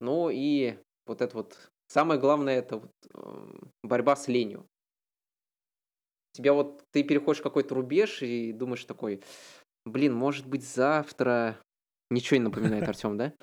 Ну 0.00 0.28
и 0.28 0.76
вот 1.06 1.22
это 1.22 1.34
вот, 1.34 1.70
самое 1.88 2.20
главное, 2.20 2.58
это 2.58 2.76
вот 2.76 2.92
э, 3.14 3.58
борьба 3.82 4.16
с 4.16 4.28
ленью. 4.28 4.66
Тебя 6.32 6.52
вот, 6.52 6.82
ты 6.90 7.04
переходишь 7.04 7.40
какой-то 7.40 7.74
рубеж 7.74 8.22
и 8.22 8.52
думаешь 8.52 8.84
такой, 8.84 9.22
блин, 9.84 10.14
может 10.14 10.46
быть 10.46 10.66
завтра... 10.66 11.56
Ничего 12.10 12.36
не 12.38 12.44
напоминает 12.44 12.88
Артем, 12.88 13.16
да? 13.16 13.32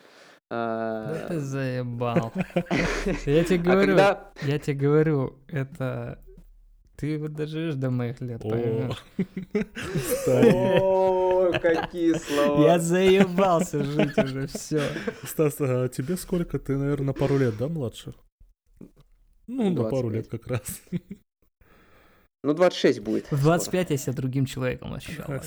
Да 0.49 1.25
ты 1.27 1.35
А, 1.35 1.39
заебал. 1.39 2.33
Я 3.25 3.43
тебе 3.43 3.59
А 3.59 3.63
говорю, 3.63 3.87
когда... 3.95 4.31
я 4.41 4.57
тебе 4.57 4.77
говорю, 4.77 5.39
это... 5.47 6.23
Ты 6.95 7.17
вот 7.17 7.33
доживешь 7.33 7.75
до 7.75 7.91
моих 7.91 8.19
лет, 8.19 8.41
поймешь. 8.41 9.05
О, 10.27 11.51
какие 11.61 12.13
слова. 12.13 12.65
Я 12.65 12.79
заебался 12.79 13.83
жить 13.83 14.17
уже, 14.17 14.47
все. 14.47 14.81
Стас, 15.23 15.55
а 15.61 15.87
тебе 15.87 16.17
сколько? 16.17 16.59
Ты, 16.59 16.77
наверное, 16.77 17.07
на 17.07 17.13
пару 17.13 17.37
лет, 17.37 17.55
да, 17.57 17.69
младше? 17.69 18.15
Ну, 19.47 19.69
на 19.69 19.83
пару 19.83 20.09
25. 20.09 20.13
лет 20.13 20.27
как 20.27 20.47
раз. 20.47 20.81
Ну, 22.43 22.53
26 22.53 22.99
будет. 22.99 23.31
В 23.31 23.41
25 23.41 23.91
я 23.91 23.97
себя 23.97 24.13
другим 24.13 24.45
человеком 24.45 24.93
ощущал 24.93 25.25
Ах, 25.29 25.43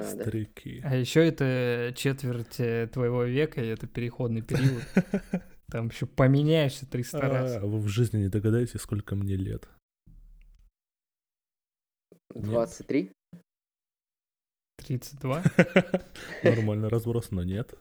Старики. 0.00 0.10
А, 0.10 0.16
да. 0.16 0.22
старики. 0.22 0.80
А 0.84 0.96
еще 0.96 1.26
это 1.26 1.92
четверть 1.96 2.58
э, 2.58 2.88
твоего 2.92 3.24
века, 3.24 3.62
и 3.62 3.68
это 3.68 3.86
переходный 3.86 4.42
период. 4.42 4.82
Там 5.70 5.88
еще 5.88 6.06
поменяешься 6.06 6.88
300 6.88 7.20
раз. 7.20 7.56
А, 7.56 7.60
Вы 7.60 7.78
в 7.78 7.88
жизни 7.88 8.18
не 8.18 8.28
догадаетесь, 8.28 8.80
сколько 8.80 9.14
мне 9.14 9.36
лет. 9.36 9.68
23? 12.34 13.12
32? 14.78 15.42
Нормальный 16.42 16.88
разброс, 16.88 17.30
но 17.30 17.44
нет. 17.44 17.74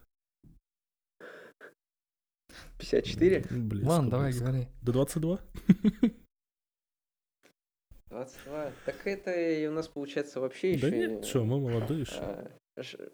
54? 2.78 3.46
Близко, 3.50 3.90
Ладно, 3.90 4.10
давай 4.12 4.34
говори. 4.34 4.68
До 4.82 4.92
22? 4.92 5.40
22. 8.14 8.72
Так 8.86 9.08
это 9.08 9.32
и 9.32 9.66
у 9.66 9.72
нас 9.72 9.88
получается 9.88 10.40
вообще 10.40 10.78
Да 10.78 10.88
еще... 10.88 10.98
нет, 11.08 11.26
что, 11.26 11.44
мы 11.44 11.60
молодые 11.60 12.02
еще. 12.02 12.14
а, 12.20 12.52
ж- 12.78 13.10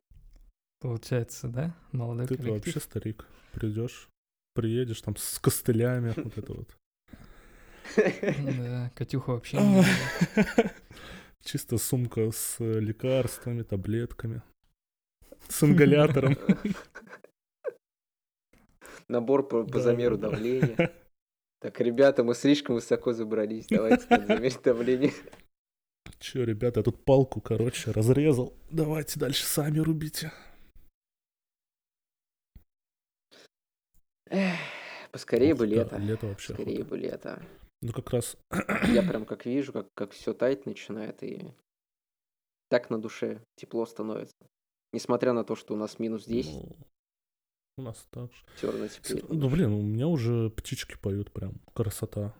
Получается, 0.82 1.48
да? 1.48 1.76
Молодой 1.92 2.28
Ты-то 2.28 2.44
коллектив. 2.44 2.66
вообще 2.76 2.80
старик. 2.86 3.26
Придешь, 3.54 4.10
приедешь 4.54 5.02
там 5.02 5.16
с 5.16 5.40
костылями, 5.40 6.14
вот 6.18 6.38
это 6.38 6.54
вот. 6.54 6.76
Да, 7.96 8.92
Катюха 8.96 9.32
вообще 9.32 9.58
не 9.58 9.82
видела. 9.84 10.72
Чисто 11.44 11.78
сумка 11.78 12.30
с 12.32 12.58
э, 12.60 12.80
лекарствами, 12.80 13.64
таблетками. 13.64 14.42
С 15.48 15.64
ингалятором. 15.64 16.38
Набор 19.08 19.48
по, 19.48 19.64
по 19.64 19.72
Да, 19.72 19.80
замеру 19.80 20.18
да, 20.18 20.30
да. 20.30 20.36
давления. 20.36 20.92
Так, 21.60 21.80
ребята, 21.82 22.24
мы 22.24 22.36
слишком 22.36 22.76
высоко 22.76 23.14
забрались. 23.14 23.68
Давайте 23.68 24.06
замерить 24.10 24.62
давление. 24.62 25.14
Че, 26.20 26.46
ребята, 26.46 26.80
я 26.80 26.84
тут 26.84 27.04
палку, 27.04 27.42
короче, 27.42 27.92
разрезал. 27.92 28.54
Давайте 28.72 29.20
дальше 29.20 29.46
сами 29.46 29.80
рубите. 29.80 30.32
Эх, 34.30 34.58
Поскорее 35.12 35.54
Ух, 35.54 35.60
бы 35.60 35.68
да, 35.68 35.76
лето. 35.76 35.98
Лето 35.98 36.28
вообще. 36.28 36.54
Скорее 36.54 36.76
охота. 36.82 36.90
бы 36.90 36.98
лето. 36.98 37.42
Ну, 37.82 37.94
как 37.94 38.10
раз... 38.12 38.38
Я 38.94 39.02
прям 39.04 39.26
как 39.26 39.46
вижу, 39.46 39.74
как, 39.74 39.88
как 39.96 40.12
все 40.12 40.34
таять 40.34 40.66
начинает, 40.66 41.24
и 41.24 41.54
так 42.70 42.90
на 42.90 43.02
душе 43.02 43.42
тепло 43.56 43.86
становится. 43.86 44.36
Несмотря 44.92 45.34
на 45.34 45.44
то, 45.44 45.56
что 45.56 45.74
у 45.74 45.78
нас 45.78 46.00
минус 46.00 46.26
10, 46.26 46.54
ну, 46.54 46.76
у 47.80 47.82
нас 47.82 48.06
так 48.12 48.32
же. 48.32 48.44
Ну, 48.64 49.36
душе. 49.40 49.56
блин, 49.56 49.72
у 49.74 49.82
меня 49.82 50.08
уже 50.08 50.50
птички 50.52 50.98
поют 51.02 51.32
прям. 51.32 51.60
Красота. 51.74 52.34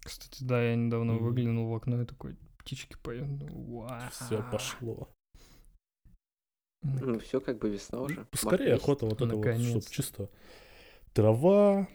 Кстати, 0.00 0.42
да, 0.44 0.62
я 0.62 0.76
недавно 0.76 1.14
Мгм. 1.14 1.24
выглянул 1.24 1.68
в 1.70 1.74
окно 1.74 2.02
и 2.02 2.06
такой, 2.06 2.36
птички 2.58 2.96
поют. 3.02 3.28
Вау. 3.50 4.10
Все 4.10 4.42
пошло. 4.50 5.08
Ну, 6.82 7.18
все 7.18 7.40
как 7.40 7.58
бы 7.58 7.70
весна 7.70 8.00
уже. 8.00 8.14
Ну, 8.16 8.20
март 8.20 8.36
Скорее 8.38 8.72
месяц. 8.72 8.82
охота 8.82 9.06
вот 9.06 9.20
это 9.22 9.34
вот, 9.36 9.60
чтобы 9.62 9.80
чисто 9.90 10.30
трава, 11.14 11.88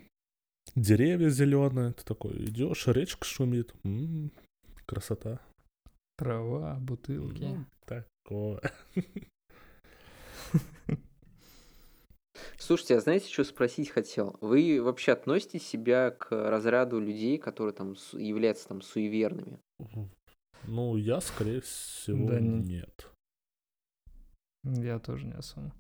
деревья 0.75 1.29
зеленые. 1.29 1.93
Ты 1.93 2.03
такой 2.03 2.45
идешь, 2.45 2.87
речка 2.87 3.23
шумит. 3.25 3.73
М, 3.83 4.31
красота. 4.87 5.39
Трава, 6.17 6.75
бутылки. 6.79 7.43
Ну, 7.43 7.65
такое. 7.85 8.61
Слушайте, 12.58 12.97
а 12.97 12.99
знаете, 12.99 13.32
что 13.32 13.43
спросить 13.43 13.89
хотел? 13.89 14.38
Вы 14.41 14.82
вообще 14.82 15.13
относите 15.13 15.60
себя 15.60 16.12
к 16.12 16.32
разряду 16.32 16.99
людей, 16.99 17.38
которые 17.38 17.73
там 17.73 17.95
являются 18.13 18.67
там 18.67 18.82
суеверными? 18.82 19.60
Ну, 20.67 20.97
я, 20.97 21.21
скорее 21.21 21.62
всего, 21.62 22.28
Да 22.28 22.39
не- 22.39 22.60
нет. 22.60 23.10
Я 24.63 24.99
тоже 24.99 25.25
не 25.25 25.34
особо. 25.34 25.73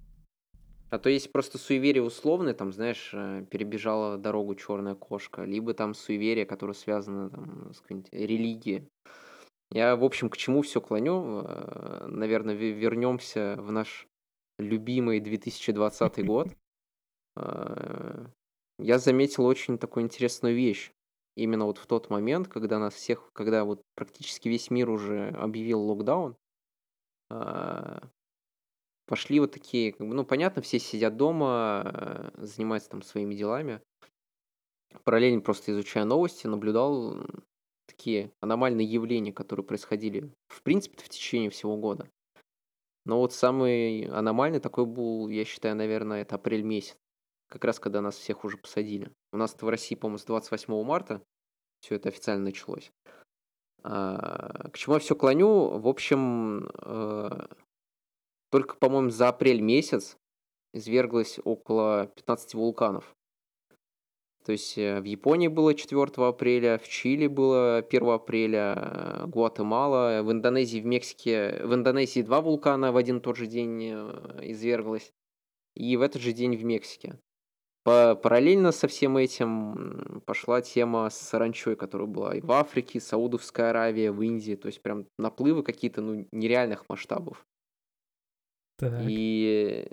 А 0.89 0.97
то 0.97 1.09
есть 1.09 1.31
просто 1.31 1.59
суеверие 1.59 2.01
условное, 2.01 2.53
там, 2.55 2.71
знаешь, 2.71 3.11
э, 3.13 3.45
перебежала 3.51 4.17
дорогу 4.17 4.55
черная 4.55 4.95
кошка, 4.95 5.43
либо 5.43 5.73
там 5.75 5.93
суеверие, 5.93 6.45
которое 6.47 6.73
связано 6.73 7.29
там, 7.29 7.73
с 7.73 7.81
какой-нибудь 7.81 8.11
религией. 8.11 8.87
Я, 9.71 9.95
в 9.95 10.03
общем, 10.03 10.29
к 10.29 10.37
чему 10.37 10.63
все 10.63 10.81
клоню? 10.81 11.43
Э, 11.45 12.07
Наверное, 12.07 12.55
вернемся 12.55 13.55
в 13.59 13.71
наш 13.71 14.07
любимый 14.59 15.19
2020 15.19 16.25
год. 16.25 16.49
Э, 17.35 18.27
Я 18.79 18.99
заметил 18.99 19.45
очень 19.45 19.77
такую 19.77 20.05
интересную 20.05 20.55
вещь. 20.55 20.91
Именно 21.35 21.65
вот 21.65 21.77
в 21.77 21.87
тот 21.87 22.09
момент, 22.09 22.47
когда 22.47 22.79
нас 22.79 22.93
всех, 22.93 23.29
когда 23.33 23.63
вот 23.63 23.81
практически 23.95 24.49
весь 24.49 24.69
мир 24.71 24.89
уже 24.89 25.29
объявил 25.29 25.81
локдаун, 25.81 26.35
э, 27.31 27.99
пошли 29.05 29.39
вот 29.39 29.51
такие, 29.51 29.95
ну, 29.99 30.25
понятно, 30.25 30.61
все 30.61 30.79
сидят 30.79 31.17
дома, 31.17 32.31
э, 32.37 32.45
занимаются 32.45 32.89
там 32.89 33.01
своими 33.01 33.35
делами. 33.35 33.81
Параллельно 35.03 35.41
просто 35.41 35.71
изучая 35.71 36.03
новости, 36.03 36.47
наблюдал 36.47 37.17
такие 37.85 38.31
аномальные 38.39 38.87
явления, 38.87 39.33
которые 39.33 39.65
происходили, 39.65 40.31
в 40.47 40.61
принципе, 40.63 40.97
в 40.97 41.09
течение 41.09 41.49
всего 41.49 41.77
года. 41.77 42.09
Но 43.09 43.17
вот 43.21 43.33
самый 43.33 44.03
аномальный 44.03 44.59
такой 44.59 44.85
был, 44.85 45.29
я 45.29 45.43
считаю, 45.43 45.75
наверное, 45.75 46.21
это 46.21 46.35
апрель 46.35 46.61
месяц. 46.61 46.95
Как 47.47 47.65
раз 47.65 47.79
когда 47.79 48.01
нас 48.01 48.15
всех 48.15 48.43
уже 48.45 48.55
посадили. 48.57 49.11
У 49.31 49.37
нас 49.37 49.57
в 49.59 49.67
России, 49.67 49.95
по-моему, 49.95 50.19
с 50.19 50.25
28 50.25 50.83
марта 50.83 51.23
все 51.81 51.95
это 51.95 52.09
официально 52.09 52.43
началось. 52.43 52.91
А, 53.81 54.69
К 54.69 54.77
чему 54.77 54.97
я 54.97 54.99
все 54.99 55.15
клоню? 55.15 55.79
В 55.79 55.87
общем, 55.87 56.69
э, 56.83 57.47
только, 58.51 58.75
по-моему, 58.75 59.09
за 59.09 59.29
апрель 59.29 59.61
месяц 59.61 60.15
изверглось 60.75 61.39
около 61.43 62.11
15 62.15 62.53
вулканов. 62.53 63.15
То 64.49 64.53
есть 64.53 64.79
э, 64.79 64.99
в 64.99 65.03
Японии 65.03 65.47
было 65.47 65.75
4 65.75 66.01
апреля, 66.27 66.79
в 66.79 66.89
Чили 66.89 67.27
было 67.27 67.83
1 67.87 68.09
апреля, 68.09 68.73
э, 68.75 69.27
Гватемала, 69.27 70.23
в 70.23 70.31
Индонезии, 70.31 70.81
в 70.81 70.87
Мексике, 70.87 71.61
в 71.63 71.75
Индонезии 71.75 72.23
два 72.23 72.41
вулкана 72.41 72.91
в 72.91 72.97
один 72.97 73.17
и 73.17 73.21
тот 73.21 73.37
же 73.37 73.45
день 73.45 73.91
э, 73.93 74.39
изверглось, 74.41 75.13
и 75.75 75.95
в 75.97 76.01
этот 76.01 76.23
же 76.23 76.33
день 76.33 76.55
в 76.55 76.63
Мексике. 76.63 77.19
Параллельно 77.83 78.71
со 78.71 78.87
всем 78.87 79.17
этим 79.17 80.23
пошла 80.25 80.63
тема 80.63 81.11
с 81.11 81.17
саранчой, 81.19 81.75
которая 81.75 82.07
была 82.07 82.35
и 82.35 82.41
в 82.41 82.51
Африке, 82.51 82.99
Саудовская 82.99 83.69
Аравия, 83.69 84.11
в 84.11 84.19
Индии, 84.23 84.55
то 84.55 84.65
есть 84.65 84.81
прям 84.81 85.05
наплывы 85.19 85.61
какие-то 85.61 86.01
ну, 86.01 86.27
нереальных 86.31 86.89
масштабов. 86.89 87.45
Так, 88.79 88.93
И 89.07 89.87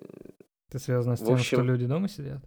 это 0.71 0.79
связано 0.79 1.17
с 1.17 1.19
тем, 1.19 1.37
что 1.37 1.57
общем- 1.57 1.67
люди 1.67 1.85
дома 1.85 2.09
сидят? 2.09 2.43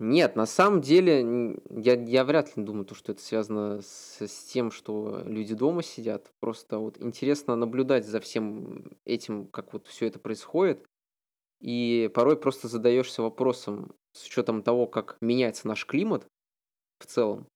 Нет, 0.00 0.36
на 0.36 0.46
самом 0.46 0.80
деле, 0.80 1.56
я, 1.70 1.94
я 1.94 2.24
вряд 2.24 2.56
ли 2.56 2.62
думаю, 2.62 2.84
то, 2.84 2.94
что 2.94 3.10
это 3.10 3.20
связано 3.20 3.82
с, 3.82 4.20
с 4.20 4.44
тем, 4.44 4.70
что 4.70 5.22
люди 5.24 5.54
дома 5.54 5.82
сидят. 5.82 6.30
Просто 6.38 6.78
вот 6.78 7.00
интересно 7.00 7.56
наблюдать 7.56 8.06
за 8.06 8.20
всем 8.20 8.92
этим, 9.04 9.48
как 9.48 9.72
вот 9.72 9.88
все 9.88 10.06
это 10.06 10.20
происходит. 10.20 10.86
И 11.60 12.10
порой 12.14 12.38
просто 12.38 12.68
задаешься 12.68 13.22
вопросом, 13.22 13.92
с 14.12 14.24
учетом 14.26 14.62
того, 14.62 14.86
как 14.86 15.16
меняется 15.20 15.66
наш 15.66 15.84
климат 15.84 16.26
в 17.00 17.06
целом. 17.06 17.48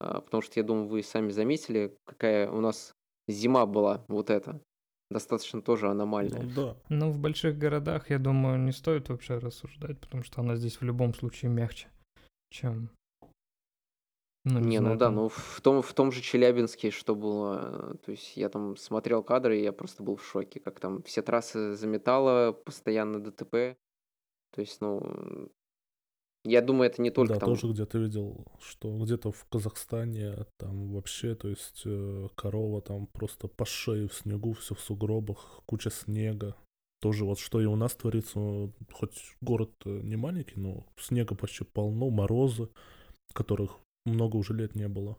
А, 0.00 0.20
Потому 0.20 0.42
что 0.42 0.58
я 0.60 0.64
думаю, 0.64 0.88
вы 0.88 1.02
сами 1.02 1.30
заметили, 1.30 1.96
какая 2.04 2.50
у 2.50 2.60
нас 2.60 2.92
зима 3.28 3.66
была 3.66 4.04
вот 4.08 4.30
эта. 4.30 4.60
Достаточно 5.10 5.60
тоже 5.62 5.88
аномальная. 5.88 6.42
Ну, 6.42 6.50
да. 6.54 6.76
Ну, 6.88 7.10
в 7.10 7.18
больших 7.18 7.58
городах, 7.58 8.10
я 8.10 8.18
думаю, 8.18 8.58
не 8.58 8.72
стоит 8.72 9.08
вообще 9.08 9.38
рассуждать, 9.38 10.00
потому 10.00 10.22
что 10.22 10.40
она 10.40 10.56
здесь 10.56 10.80
в 10.80 10.84
любом 10.84 11.14
случае 11.14 11.50
мягче, 11.50 11.88
чем... 12.50 12.90
Ну, 14.46 14.60
Не, 14.60 14.78
знаю, 14.78 14.94
ну 14.94 14.98
да, 14.98 15.06
там- 15.06 15.14
ну 15.14 15.28
в 15.28 15.60
том, 15.62 15.80
в 15.80 15.92
том 15.94 16.12
же 16.12 16.20
Челябинске, 16.20 16.90
что 16.90 17.14
было, 17.14 17.92
э, 17.92 17.96
то 18.04 18.10
есть 18.10 18.36
я 18.36 18.50
там 18.50 18.76
смотрел 18.76 19.22
кадры, 19.22 19.58
и 19.58 19.62
я 19.62 19.72
просто 19.72 20.02
был 20.02 20.16
в 20.16 20.24
шоке, 20.26 20.60
как 20.60 20.80
там 20.80 21.02
все 21.02 21.22
трассы 21.22 21.74
заметало, 21.74 22.52
постоянно 22.52 23.20
ДТП. 23.20 23.78
То 24.50 24.60
есть, 24.60 24.80
ну, 24.82 25.50
я 26.44 26.60
думаю, 26.60 26.90
это 26.90 27.00
не 27.00 27.10
только 27.10 27.34
да, 27.34 27.40
там... 27.40 27.48
тоже 27.48 27.72
где-то 27.72 27.98
видел, 27.98 28.46
что 28.60 28.96
где-то 28.98 29.32
в 29.32 29.44
Казахстане 29.46 30.46
там 30.58 30.92
вообще, 30.92 31.34
то 31.34 31.48
есть 31.48 31.82
э, 31.86 32.28
корова 32.34 32.82
там 32.82 33.06
просто 33.06 33.48
по 33.48 33.64
шею 33.64 34.08
в 34.08 34.14
снегу, 34.14 34.52
все 34.52 34.74
в 34.74 34.80
сугробах, 34.80 35.62
куча 35.66 35.90
снега. 35.90 36.54
тоже 37.00 37.24
вот 37.24 37.38
что 37.38 37.60
и 37.60 37.64
у 37.64 37.76
нас 37.76 37.94
творится, 37.94 38.38
ну, 38.38 38.72
хоть 38.92 39.36
город 39.40 39.72
не 39.84 40.16
маленький, 40.16 40.60
но 40.60 40.86
снега 40.98 41.34
почти 41.34 41.64
полно, 41.64 42.10
морозы, 42.10 42.68
которых 43.32 43.78
много 44.04 44.36
уже 44.36 44.52
лет 44.54 44.74
не 44.74 44.88
было. 44.88 45.16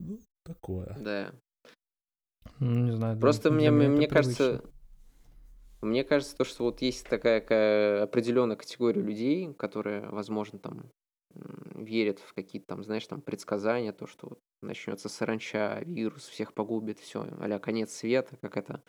Ну, 0.00 0.20
такое. 0.44 0.96
Да. 0.98 1.34
Ну, 2.58 2.84
не 2.84 2.92
знаю. 2.92 3.18
Просто 3.18 3.50
для 3.50 3.70
мне, 3.70 3.88
мне 3.88 4.06
это 4.06 4.14
кажется, 4.14 4.58
привычно. 4.58 4.77
Мне 5.80 6.04
кажется, 6.04 6.36
то, 6.36 6.44
что 6.44 6.64
вот 6.64 6.82
есть 6.82 7.08
такая 7.08 7.40
ка- 7.40 8.02
определенная 8.02 8.56
категория 8.56 9.00
людей, 9.00 9.52
которые, 9.54 10.08
возможно, 10.08 10.58
там 10.58 10.90
верят 11.74 12.18
в 12.18 12.34
какие-то 12.34 12.66
там, 12.68 12.84
знаешь, 12.84 13.06
там 13.06 13.20
предсказания, 13.20 13.92
то, 13.92 14.06
что 14.06 14.28
вот 14.30 14.40
начнется 14.62 15.08
саранча, 15.08 15.82
вирус 15.84 16.26
всех 16.26 16.52
погубит, 16.52 16.98
все, 16.98 17.26
а 17.38 17.58
конец 17.58 17.92
света, 17.92 18.36
как 18.40 18.56
это 18.56 18.82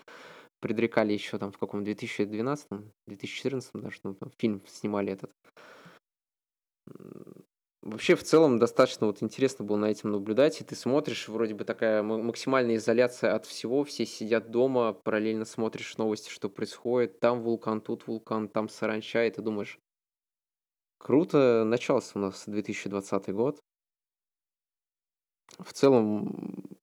предрекали 0.59 1.13
еще 1.13 1.37
там 1.37 1.51
в 1.51 1.57
каком 1.57 1.83
2012 1.83 2.67
2014 3.07 3.71
даже, 3.73 3.99
ну, 4.03 4.15
там 4.15 4.31
фильм 4.37 4.63
снимали 4.67 5.13
этот. 5.13 5.31
Вообще, 7.81 8.15
в 8.15 8.23
целом, 8.23 8.59
достаточно 8.59 9.07
вот 9.07 9.23
интересно 9.23 9.63
было 9.63 9.77
на 9.77 9.85
этим 9.85 10.11
наблюдать, 10.11 10.59
и 10.59 10.65
ты 10.65 10.75
смотришь, 10.75 11.29
вроде 11.29 11.53
бы 11.53 11.63
такая 11.63 12.03
ма- 12.03 12.17
максимальная 12.17 12.75
изоляция 12.75 13.33
от 13.33 13.45
всего, 13.45 13.85
все 13.85 14.05
сидят 14.05 14.51
дома, 14.51 14.91
параллельно 14.91 15.45
смотришь 15.45 15.97
новости, 15.97 16.29
что 16.29 16.49
происходит, 16.49 17.21
там 17.21 17.41
вулкан, 17.41 17.79
тут 17.79 18.05
вулкан, 18.05 18.49
там 18.49 18.67
саранча, 18.67 19.25
и 19.25 19.31
ты 19.31 19.41
думаешь, 19.41 19.79
круто, 20.97 21.63
начался 21.63 22.19
у 22.19 22.21
нас 22.21 22.43
2020 22.47 23.29
год. 23.29 23.59
В 25.57 25.71
целом, 25.71 26.77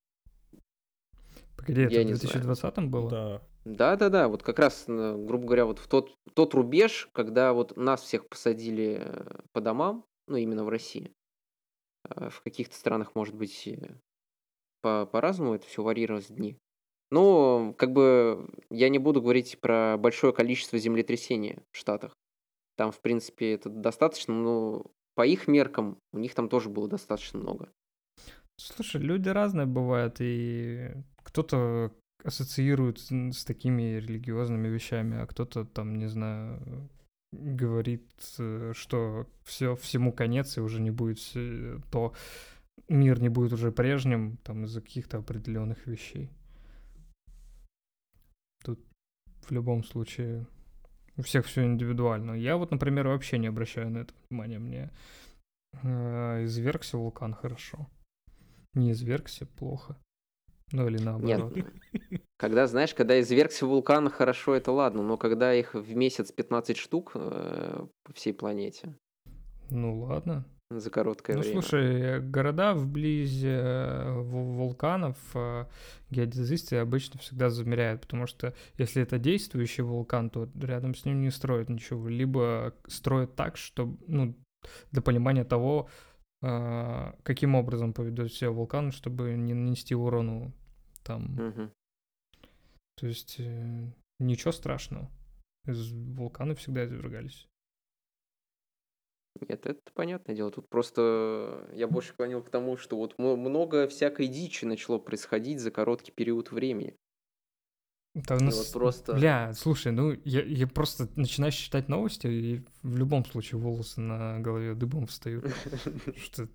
Погоди, 1.58 1.82
это 1.82 1.94
я 1.94 2.00
в 2.00 2.04
не 2.06 2.14
знаю. 2.14 2.42
2020 2.42 2.88
было? 2.88 3.10
Да. 3.10 3.42
Да-да-да, 3.66 4.28
вот 4.28 4.42
как 4.42 4.60
раз, 4.60 4.84
грубо 4.86 5.44
говоря, 5.44 5.66
вот 5.66 5.78
в 5.78 5.88
тот, 5.88 6.16
тот 6.34 6.54
рубеж, 6.54 7.10
когда 7.12 7.52
вот 7.52 7.76
нас 7.76 8.00
всех 8.00 8.28
посадили 8.28 9.02
э, 9.02 9.40
по 9.52 9.60
домам, 9.60 10.06
ну, 10.26 10.36
именно 10.36 10.64
в 10.64 10.68
России. 10.68 11.12
Э, 12.08 12.30
В 12.30 12.42
каких-то 12.42 12.74
странах, 12.74 13.14
может 13.14 13.34
быть, 13.34 13.66
э, 13.66 13.96
по- 14.82 15.06
по-разному 15.06 15.54
это 15.54 15.66
все 15.66 15.82
варьировалось 15.82 16.28
дни. 16.28 16.58
Но, 17.10 17.72
как 17.78 17.92
бы, 17.92 18.48
я 18.70 18.88
не 18.88 18.98
буду 18.98 19.22
говорить 19.22 19.60
про 19.60 19.96
большое 19.96 20.32
количество 20.32 20.78
землетрясений 20.78 21.58
в 21.72 21.76
Штатах. 21.76 22.12
Там, 22.76 22.90
в 22.90 23.00
принципе, 23.00 23.52
это 23.52 23.70
достаточно, 23.70 24.34
но 24.34 24.90
по 25.14 25.24
их 25.24 25.48
меркам 25.48 25.98
у 26.12 26.18
них 26.18 26.34
там 26.34 26.48
тоже 26.48 26.68
было 26.68 26.88
достаточно 26.88 27.38
много. 27.38 27.70
Слушай, 28.58 29.00
люди 29.00 29.28
разные 29.28 29.66
бывают, 29.66 30.16
и 30.20 30.90
кто-то 31.22 31.92
ассоциирует 32.24 32.98
с 32.98 33.44
такими 33.44 33.98
религиозными 33.98 34.68
вещами, 34.68 35.18
а 35.20 35.26
кто-то 35.26 35.64
там, 35.64 35.96
не 35.96 36.06
знаю, 36.06 36.88
говорит, 37.32 38.06
э, 38.38 38.72
что 38.74 39.26
все, 39.44 39.76
всему 39.76 40.12
конец, 40.12 40.56
и 40.56 40.60
уже 40.60 40.80
не 40.80 40.90
будет 40.90 41.18
все- 41.18 41.80
то 41.90 42.14
мир 42.88 43.20
не 43.20 43.28
будет 43.28 43.52
уже 43.52 43.72
прежним, 43.72 44.36
там, 44.38 44.64
из-за 44.64 44.80
каких-то 44.80 45.18
определенных 45.18 45.86
вещей. 45.86 46.30
Тут 48.64 48.80
в 49.42 49.50
любом 49.52 49.84
случае 49.84 50.46
у 51.16 51.22
всех 51.22 51.46
все 51.46 51.64
индивидуально. 51.64 52.32
Я 52.32 52.56
вот, 52.56 52.70
например, 52.70 53.08
вообще 53.08 53.38
не 53.38 53.46
обращаю 53.46 53.90
на 53.90 53.98
это 53.98 54.14
внимания. 54.28 54.58
Мне 54.58 54.90
э, 55.82 56.44
извергся 56.44 56.98
вулкан 56.98 57.32
хорошо. 57.34 57.88
Не 58.74 58.92
извергся 58.92 59.46
плохо. 59.46 59.96
Ну 60.72 60.86
или 60.88 60.98
Нет, 60.98 61.04
наоборот. 61.04 61.52
когда, 62.36 62.66
знаешь, 62.66 62.94
когда 62.94 63.20
извергся 63.20 63.66
вулкан, 63.66 64.10
хорошо, 64.10 64.54
это 64.54 64.72
ладно, 64.72 65.02
но 65.02 65.16
когда 65.16 65.54
их 65.54 65.74
в 65.74 65.94
месяц 65.94 66.32
15 66.32 66.76
штук 66.76 67.12
э, 67.14 67.86
по 68.02 68.12
всей 68.12 68.32
планете 68.34 68.96
Ну 69.70 70.00
ладно. 70.02 70.44
за 70.70 70.90
короткое 70.90 71.36
Ну 71.36 71.42
время. 71.42 71.62
слушай, 71.62 72.00
э, 72.00 72.20
города 72.20 72.74
вблизи 72.74 73.46
э, 73.48 74.08
ву- 74.20 74.56
вулканов 74.56 75.16
э, 75.34 75.66
геодезисты 76.10 76.76
обычно 76.76 77.20
всегда 77.20 77.48
замеряют, 77.50 78.00
потому 78.02 78.26
что 78.26 78.52
если 78.76 79.02
это 79.02 79.18
действующий 79.18 79.82
вулкан, 79.82 80.30
то 80.30 80.48
рядом 80.60 80.96
с 80.96 81.04
ним 81.04 81.20
не 81.20 81.30
строят 81.30 81.68
ничего, 81.68 82.08
либо 82.08 82.74
строят 82.88 83.36
так, 83.36 83.56
чтобы, 83.56 83.98
ну, 84.08 84.34
для 84.90 85.00
понимания 85.00 85.44
того, 85.44 85.88
каким 86.40 87.54
образом 87.54 87.92
поведет 87.92 88.32
себя 88.32 88.50
вулкан, 88.50 88.92
чтобы 88.92 89.32
не 89.34 89.54
нанести 89.54 89.94
урону 89.94 90.52
там. 91.02 91.34
Мгм. 91.34 91.72
То 92.96 93.06
есть 93.06 93.36
э, 93.38 93.92
ничего 94.18 94.52
страшного. 94.52 95.10
Из 95.66 95.92
вулканы 95.92 96.54
всегда 96.54 96.84
извергались. 96.84 97.48
Нет, 99.48 99.66
это 99.66 99.80
понятное 99.92 100.34
дело. 100.34 100.50
Тут 100.50 100.68
просто 100.68 101.68
я 101.74 101.88
больше 101.88 102.14
клонил 102.14 102.42
к 102.42 102.50
тому, 102.50 102.76
что 102.76 102.96
вот 102.96 103.18
много 103.18 103.86
всякой 103.88 104.28
дичи 104.28 104.64
начало 104.64 104.98
происходить 104.98 105.60
за 105.60 105.70
короткий 105.70 106.12
период 106.12 106.52
времени. 106.52 106.96
Да, 108.16 108.36
у 108.36 108.38
И 108.38 108.44
нас- 108.44 108.56
вот 108.56 108.72
просто... 108.72 109.12
Бля, 109.12 109.52
слушай, 109.52 109.92
ну 109.92 110.16
я, 110.24 110.42
я 110.42 110.66
просто 110.66 111.06
начинаю 111.16 111.52
читать 111.52 111.90
новости, 111.90 112.26
и 112.26 112.64
в 112.82 112.96
любом 112.96 113.26
случае 113.26 113.60
волосы 113.60 114.00
на 114.00 114.40
голове 114.40 114.74
дыбом 114.74 115.06
встают. 115.06 115.44
Что 116.16 116.48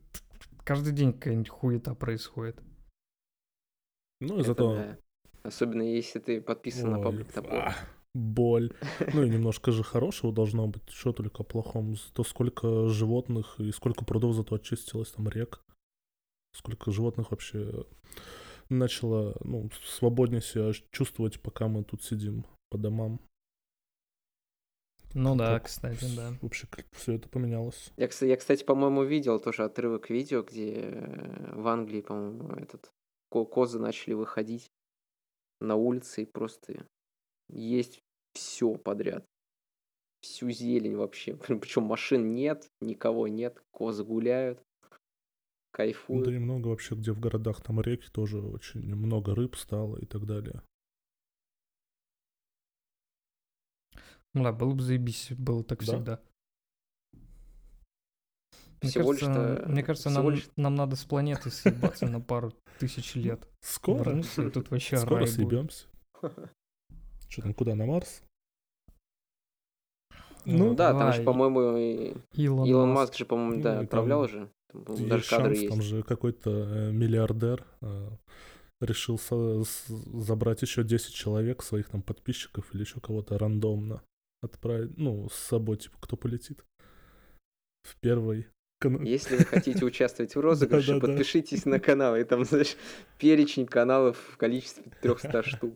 каждый 0.64 0.92
день 0.92 1.14
какая-нибудь 1.14 1.50
хуета 1.50 1.94
происходит. 1.94 2.60
Ну, 4.22 4.40
и 4.40 4.44
зато... 4.44 4.96
Особенно 5.44 5.84
если 5.84 6.18
ты 6.18 6.42
подписан 6.42 6.92
на 6.92 7.00
паблик 7.00 7.28
боль. 8.16 8.74
Ну 9.14 9.24
и 9.24 9.30
немножко 9.30 9.72
же 9.72 9.84
хорошего 9.84 10.34
должно 10.34 10.68
быть. 10.68 10.90
Что 10.90 11.14
только 11.14 11.44
о 11.44 11.46
плохом. 11.46 11.96
То 12.14 12.24
сколько 12.24 12.88
животных 12.90 13.60
и 13.60 13.72
сколько 13.72 14.04
прудов 14.04 14.36
зато 14.36 14.56
очистилось, 14.56 15.12
там 15.12 15.30
рек. 15.30 15.62
Сколько 16.56 16.92
животных 16.92 17.30
вообще 17.30 17.86
начало 18.74 19.36
ну, 19.44 19.70
свободнее 19.84 20.42
себя 20.42 20.72
чувствовать, 20.92 21.42
пока 21.42 21.68
мы 21.68 21.84
тут 21.84 22.04
сидим 22.04 22.46
по 22.70 22.78
домам. 22.78 23.20
Ну 25.14 25.36
да, 25.36 25.56
Как 25.56 25.66
кстати, 25.66 26.06
да. 26.16 26.34
Вообще 26.42 26.68
все 26.94 27.14
это 27.14 27.28
поменялось. 27.28 27.92
Я, 27.98 28.10
я, 28.22 28.38
кстати, 28.38 28.64
по-моему, 28.64 29.04
видел 29.04 29.40
тоже 29.40 29.64
отрывок 29.64 30.10
видео, 30.10 30.42
где 30.42 30.74
э, 30.74 31.54
в 31.54 31.68
Англии, 31.68 32.02
по-моему, 32.02 32.54
этот 32.54 32.90
ко- 33.30 33.46
козы 33.46 33.78
начали 33.78 34.14
выходить 34.14 34.72
на 35.60 35.76
улицы 35.76 36.24
и 36.24 36.26
просто 36.26 36.88
есть 37.50 38.02
все 38.34 38.76
подряд. 38.76 39.26
Всю 40.22 40.50
зелень 40.50 40.96
вообще. 40.96 41.36
Причем 41.48 41.84
машин 41.84 42.34
нет, 42.34 42.70
никого 42.80 43.28
нет, 43.28 43.62
козы 43.72 44.06
гуляют, 44.06 44.62
кайфуют. 45.72 46.26
да 46.26 46.34
и 46.36 46.38
много 46.38 46.68
вообще, 46.70 46.96
где 46.96 47.12
в 47.12 47.20
городах 47.20 47.62
там 47.62 47.82
реки 47.82 48.10
тоже 48.12 48.40
очень 48.40 48.82
много 48.96 49.34
рыб 49.36 49.56
стало 49.56 49.98
и 49.98 50.06
так 50.06 50.26
далее. 50.26 50.62
Ну 54.34 54.44
да, 54.44 54.54
было 54.54 54.74
бы 54.74 54.82
заебись, 54.82 55.32
было 55.38 55.64
так 55.64 55.80
Да. 55.80 55.86
всегда. 55.86 56.22
Мне 58.82 58.90
Всего 58.90 59.10
кажется, 59.12 59.28
лишь-то- 59.30 59.70
мне 59.70 59.84
кажется 59.84 60.10
всего 60.10 60.24
нам, 60.24 60.34
лишь- 60.34 60.50
нам 60.56 60.76
надо 60.76 60.96
с 60.96 61.06
планеты 61.06 61.52
съебаться 61.52 62.08
на 62.08 62.20
пару 62.20 62.52
тысяч 62.80 63.14
лет. 63.16 63.48
Скоро? 63.60 64.06
Вернуться, 64.06 64.50
тут 64.50 64.72
вообще 64.72 64.98
Скоро 64.98 65.18
рай 65.18 65.26
будет. 65.26 65.34
съебемся. 65.36 65.88
Что 67.30 67.42
там, 67.44 67.54
куда, 67.54 67.76
на 67.76 67.86
Марс? 67.86 68.24
Ну, 70.46 70.74
Да, 70.74 70.90
там 70.90 71.00
давай. 71.00 71.14
же, 71.18 71.24
по-моему, 71.24 71.78
и 71.78 72.16
Илон, 72.34 72.66
Илон 72.68 72.90
Маск. 72.90 73.12
Маск 73.12 73.16
же, 73.20 73.26
по-моему, 73.26 73.58
Ну, 73.58 73.62
да, 73.62 73.76
там 73.76 73.84
отправлял 73.84 74.28
же. 74.28 74.52
Там, 74.72 74.84
по-моему, 74.84 75.08
даже 75.08 75.22
Есть 75.22 75.30
кадры 75.30 75.56
шанс, 75.56 75.70
там 75.70 75.78
есть. 75.80 75.90
же 75.90 76.04
какой-то 76.04 76.50
э, 76.50 76.92
миллиардер 76.92 77.66
э, 77.82 78.10
решил 78.80 79.20
забрать 79.28 80.62
еще 80.62 80.84
10 80.84 81.14
человек, 81.14 81.64
своих 81.64 81.90
там 81.90 82.02
подписчиков 82.02 82.74
или 82.74 82.82
еще 82.82 83.00
кого-то 83.00 83.38
рандомно 83.38 84.02
отправить, 84.42 84.98
ну, 84.98 85.30
с 85.30 85.36
собой, 85.36 85.78
типа, 85.78 85.98
кто 86.00 86.18
полетит 86.18 86.66
в 87.84 87.96
первый. 88.00 88.48
Если 89.04 89.38
вы 89.38 89.46
хотите 89.46 89.86
участвовать 89.86 90.36
в 90.36 90.40
розыгрыше, 90.42 91.00
подпишитесь 91.00 91.66
на 91.66 91.80
канал. 91.80 92.16
И 92.16 92.24
там, 92.24 92.44
знаешь, 92.46 92.76
перечень 93.20 93.68
каналов 93.68 94.18
в 94.18 94.38
количестве 94.38 94.92
300 95.02 95.44
штук. 95.44 95.76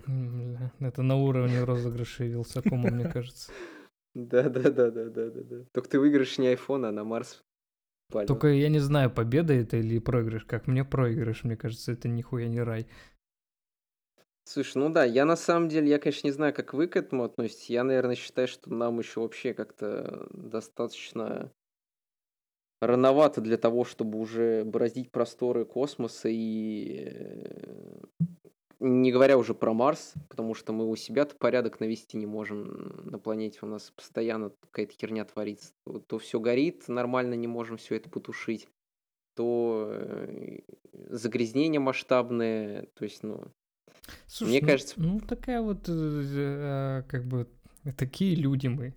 Это 0.80 1.02
на 1.04 1.16
уровне 1.16 1.64
розыгрышей 1.64 2.30
Вилсакома, 2.30 2.90
мне 2.90 3.08
кажется. 3.08 3.52
Да-да-да-да-да-да. 4.16 5.66
Только 5.74 5.90
ты 5.90 6.00
выиграешь 6.00 6.38
не 6.38 6.54
iPhone, 6.54 6.88
а 6.88 6.92
на 6.92 7.04
Марс. 7.04 7.44
Полет. 8.10 8.28
Только 8.28 8.48
я 8.48 8.70
не 8.70 8.80
знаю, 8.80 9.12
победа 9.12 9.54
это 9.54 9.78
или 9.78 10.00
проигрыш. 10.00 10.46
Как 10.46 10.68
мне 10.68 10.84
проигрыш, 10.84 11.44
мне 11.44 11.56
кажется, 11.56 11.92
это 11.92 12.08
нихуя 12.08 12.48
не 12.48 12.62
рай. 12.62 12.88
Слушай, 14.48 14.78
ну 14.78 14.90
да, 14.90 15.04
я 15.04 15.26
на 15.26 15.36
самом 15.36 15.70
деле, 15.70 15.90
я, 15.90 15.98
конечно, 15.98 16.28
не 16.28 16.32
знаю, 16.32 16.54
как 16.54 16.74
вы 16.74 16.88
к 16.88 16.96
этому 16.96 17.24
относитесь. 17.24 17.70
Я, 17.70 17.84
наверное, 17.84 18.16
считаю, 18.16 18.48
что 18.48 18.72
нам 18.72 19.00
еще 19.00 19.22
вообще 19.22 19.56
как-то 19.56 20.28
достаточно 20.32 21.52
рановато 22.80 23.42
для 23.42 23.58
того, 23.58 23.86
чтобы 23.86 24.20
уже 24.20 24.64
бороздить 24.64 25.12
просторы 25.12 25.66
космоса 25.66 26.30
и... 26.30 27.12
Не 28.88 29.12
говоря 29.12 29.36
уже 29.36 29.56
про 29.56 29.74
Марс, 29.74 30.14
потому 30.30 30.54
что 30.54 30.72
мы 30.72 30.88
у 30.88 30.96
себя-то 30.96 31.36
порядок 31.36 31.80
навести 31.80 32.18
не 32.18 32.28
можем 32.28 33.10
на 33.10 33.18
планете. 33.18 33.58
У 33.64 33.66
нас 33.66 33.90
постоянно 33.90 34.52
какая-то 34.60 34.94
херня 34.94 35.26
творится. 35.26 35.74
То, 35.86 35.98
то 35.98 36.20
все 36.20 36.40
горит, 36.40 36.88
нормально 36.88 37.34
не 37.34 37.48
можем 37.48 37.78
все 37.78 37.96
это 37.96 38.12
потушить. 38.12 38.68
То 39.36 39.90
э, 39.90 40.60
загрязнения 41.10 41.80
масштабные. 41.80 42.88
То 42.94 43.06
есть, 43.06 43.24
ну, 43.24 43.48
Слушай, 44.28 44.50
мне 44.52 44.62
ну, 44.62 44.68
кажется... 44.68 44.94
Ну, 44.98 45.20
такая 45.20 45.62
вот, 45.62 45.90
э, 45.90 47.02
э, 47.02 47.04
как 47.08 47.26
бы, 47.26 47.48
такие 47.98 48.36
люди 48.36 48.68
мы. 48.68 48.94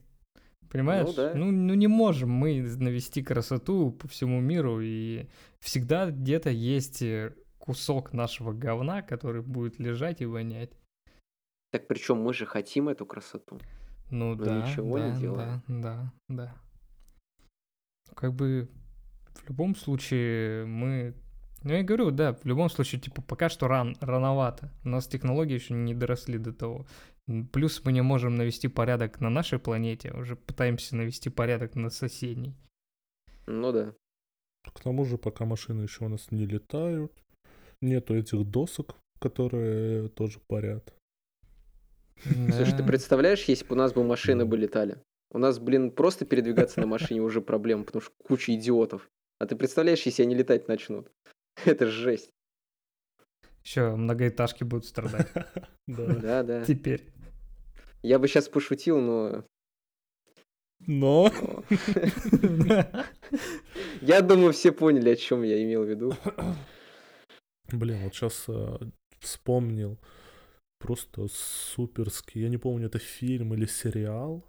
Понимаешь? 0.69 1.15
да. 1.15 1.33
ну, 1.35 1.51
ну, 1.51 1.73
не 1.73 1.87
можем 1.87 2.29
мы 2.29 2.61
навести 2.61 3.23
красоту 3.23 3.93
по 3.93 4.07
всему 4.07 4.39
миру, 4.39 4.81
и 4.83 5.29
всегда 5.61 6.11
где-то 6.11 6.51
есть 6.51 7.03
кусок 7.69 8.15
нашего 8.15 8.55
говна, 8.55 9.03
который 9.03 9.43
будет 9.43 9.79
лежать 9.79 10.23
и 10.23 10.27
вонять. 10.27 10.71
Так 11.71 11.87
причем 11.87 12.17
мы 12.23 12.33
же 12.33 12.47
хотим 12.47 12.89
эту 12.89 13.05
красоту. 13.05 13.61
Ну 14.11 14.35
Но 14.35 14.43
да, 14.43 14.63
ничего 14.63 14.99
не 14.99 15.11
да, 15.11 15.21
делаем. 15.21 15.63
да, 15.69 15.83
да, 16.29 16.45
да. 16.47 16.55
Как 18.15 18.33
бы 18.33 18.71
в 19.35 19.47
любом 19.51 19.77
случае 19.77 20.65
мы... 20.65 21.15
Ну, 21.63 21.75
я 21.75 21.83
говорю, 21.83 22.11
да, 22.11 22.33
в 22.33 22.47
любом 22.47 22.71
случае, 22.71 23.03
типа, 23.03 23.21
пока 23.21 23.51
что 23.51 23.69
ран, 23.69 23.99
рановато. 24.01 24.73
У 24.83 24.89
нас 24.89 25.07
технологии 25.07 25.53
еще 25.53 25.75
не 25.75 25.95
доросли 25.95 26.39
до 26.39 26.55
того. 26.55 26.87
Плюс 27.53 27.85
мы 27.85 27.93
не 27.93 28.01
можем 28.01 28.35
навести 28.35 28.69
порядок 28.69 29.21
на 29.21 29.29
нашей 29.29 29.59
планете, 29.59 30.13
уже 30.13 30.37
пытаемся 30.37 30.97
навести 30.97 31.29
порядок 31.29 31.75
на 31.75 31.91
соседней. 31.91 32.57
Ну 33.47 33.73
да. 33.73 33.93
К 34.65 34.81
тому 34.81 35.05
же, 35.05 35.19
пока 35.19 35.45
машины 35.45 35.83
еще 35.83 36.07
у 36.07 36.09
нас 36.09 36.31
не 36.31 36.47
летают, 36.47 37.13
нету 37.81 38.17
этих 38.17 38.45
досок, 38.45 38.97
которые 39.21 40.09
тоже 40.09 40.41
парят. 40.47 40.95
Слушай, 42.23 42.77
ты 42.77 42.83
представляешь, 42.85 43.45
если 43.45 43.65
бы 43.65 43.75
у 43.75 43.79
нас 43.79 43.93
бы 43.93 44.03
машины 44.03 44.45
бы 44.45 44.57
летали? 44.57 44.99
У 45.31 45.39
нас, 45.39 45.59
блин, 45.59 45.91
просто 45.91 46.25
передвигаться 46.25 46.81
на 46.81 46.87
машине 46.87 47.21
уже 47.21 47.41
проблема, 47.41 47.85
потому 47.85 48.03
что 48.03 48.13
куча 48.25 48.55
идиотов. 48.55 49.09
А 49.39 49.47
ты 49.47 49.57
представляешь, 49.57 50.03
если 50.03 50.23
они 50.23 50.35
летать 50.35 50.69
начнут? 50.69 51.11
Это 51.65 51.87
жесть. 51.87 52.31
Еще 53.63 53.95
многоэтажки 53.95 54.65
будут 54.65 54.87
страдать 54.87 55.29
Да. 55.87 56.07
Да, 56.07 56.43
да. 56.43 56.65
теперь. 56.65 57.13
Я 58.03 58.19
бы 58.19 58.27
сейчас 58.29 58.49
пошутил. 58.49 59.01
Но 59.01 59.45
но- 60.87 61.33
Я 64.01 64.23
думаю, 64.23 64.53
все 64.53 64.73
поняли, 64.73 65.11
о 65.11 65.17
чем 65.17 65.43
я 65.43 65.63
имел 65.63 65.85
в 65.85 65.89
виду. 65.89 66.15
Блин, 67.73 68.03
вот 68.05 68.15
сейчас 68.15 68.47
вспомнил 69.21 69.99
просто 70.79 71.27
суперский. 71.31 72.43
Я 72.43 72.49
не 72.49 72.57
помню, 72.57 72.87
это 72.87 72.99
фильм 72.99 73.55
или 73.55 73.67
сериал, 73.67 74.45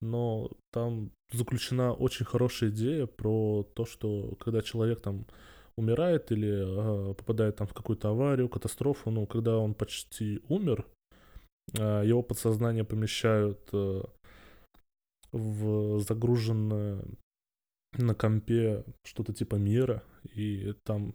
но 0.00 0.50
там 0.72 1.10
заключена 1.32 1.92
очень 1.92 2.24
хорошая 2.24 2.70
идея 2.70 3.06
про 3.06 3.64
то, 3.74 3.84
что 3.84 4.36
когда 4.40 4.62
человек 4.62 5.00
там 5.00 5.26
умирает 5.76 6.32
или 6.32 6.50
а, 6.50 7.14
попадает 7.14 7.56
там 7.56 7.66
в 7.66 7.74
какую-то 7.74 8.10
аварию, 8.10 8.48
катастрофу, 8.48 9.10
ну, 9.10 9.26
когда 9.26 9.58
он 9.58 9.74
почти 9.74 10.40
умер, 10.48 10.86
а, 11.78 12.02
его 12.02 12.22
подсознание 12.22 12.84
помещают 12.84 13.68
э, 13.72 14.02
в 15.32 16.00
загруженное 16.00 17.04
на 17.96 18.14
компе 18.14 18.84
что-то 19.04 19.32
типа 19.32 19.56
мира, 19.56 20.02
и 20.34 20.74
там, 20.84 21.14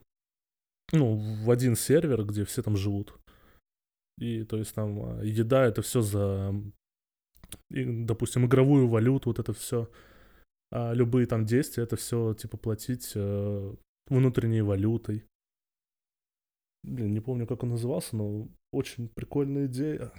ну, 0.94 1.16
в 1.44 1.52
один 1.52 1.76
сервер, 1.76 2.24
где 2.24 2.46
все 2.46 2.62
там 2.64 2.78
живут. 2.78 3.14
И, 4.20 4.44
то 4.44 4.58
есть, 4.58 4.74
там 4.74 5.00
а, 5.04 5.22
еда, 5.24 5.66
это 5.66 5.82
все 5.82 6.02
за, 6.02 6.54
и, 7.70 8.06
допустим, 8.06 8.46
игровую 8.46 8.88
валюту, 8.88 9.30
вот 9.30 9.40
это 9.40 9.54
все. 9.54 9.90
А 10.72 10.94
любые 10.94 11.28
там 11.28 11.46
действия, 11.46 11.84
это 11.84 11.96
все, 11.96 12.34
типа, 12.34 12.58
платить 12.58 13.12
э, 13.16 13.76
внутренней 14.08 14.62
валютой. 14.62 15.26
Блин, 16.84 17.14
не 17.14 17.20
помню, 17.20 17.48
как 17.48 17.64
он 17.64 17.70
назывался, 17.70 18.16
но 18.16 18.48
очень 18.72 19.08
прикольная 19.08 19.68
идея. 19.68 20.12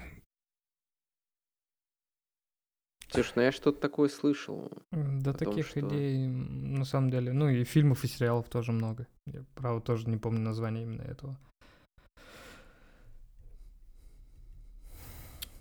Слушай, 3.14 3.32
ну 3.36 3.42
я 3.42 3.52
что-то 3.52 3.80
такое 3.80 4.08
слышал. 4.08 4.70
До 4.90 5.30
о 5.30 5.34
том, 5.34 5.34
таких 5.34 5.66
что- 5.68 5.80
идей, 5.80 6.26
на 6.28 6.84
самом 6.84 7.10
деле, 7.10 7.32
ну 7.32 7.48
и 7.48 7.64
фильмов 7.64 8.04
и 8.04 8.08
сериалов 8.08 8.48
тоже 8.48 8.72
много. 8.72 9.06
Я, 9.26 9.44
правда, 9.54 9.80
тоже 9.84 10.08
не 10.08 10.16
помню 10.16 10.40
название 10.40 10.82
именно 10.84 11.02
этого. 11.02 11.38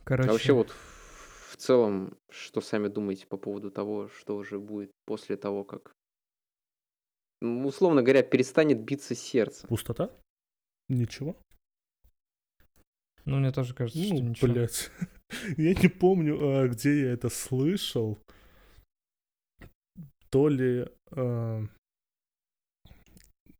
Короче, 0.03 0.29
А 0.29 0.33
вообще 0.33 0.53
вот 0.53 0.69
в 0.71 1.55
целом, 1.57 2.17
что 2.29 2.59
сами 2.61 2.87
думаете 2.87 3.25
по 3.27 3.37
поводу 3.37 3.71
того, 3.71 4.09
что 4.09 4.35
уже 4.35 4.59
будет 4.59 4.91
после 5.05 5.37
того, 5.37 5.63
как, 5.63 5.93
ну, 7.41 7.65
условно 7.67 8.01
говоря, 8.01 8.21
перестанет 8.23 8.81
биться 8.83 9.15
сердце? 9.15 9.67
Пустота? 9.67 10.09
Ничего? 10.89 11.37
ну 13.25 13.37
мне 13.39 13.51
тоже 13.53 13.73
кажется, 13.73 14.03
что 14.03 14.13
Ну, 14.15 14.19
ничего. 14.21 14.51
блядь. 14.51 14.91
Я 15.57 15.73
не 15.73 15.87
помню, 15.89 16.37
а, 16.41 16.67
где 16.67 17.01
я 17.01 17.11
это 17.13 17.29
слышал. 17.29 18.17
То 20.29 20.47
ли... 20.49 20.87
а, 21.11 21.61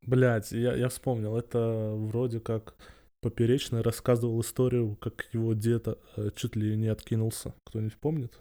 Блядь, 0.05 0.51
я, 0.51 0.75
я 0.75 0.89
вспомнил. 0.89 1.37
Это 1.37 1.93
вроде 1.95 2.39
как 2.39 2.75
Поперечный 3.23 3.81
рассказывал 3.81 4.41
историю, 4.41 4.97
как 4.97 5.29
его 5.31 5.53
дед 5.53 5.87
а, 5.87 5.97
чуть 6.35 6.57
ли 6.57 6.75
не 6.75 6.87
откинулся. 6.87 7.53
Кто-нибудь 7.65 7.97
помнит? 7.97 8.37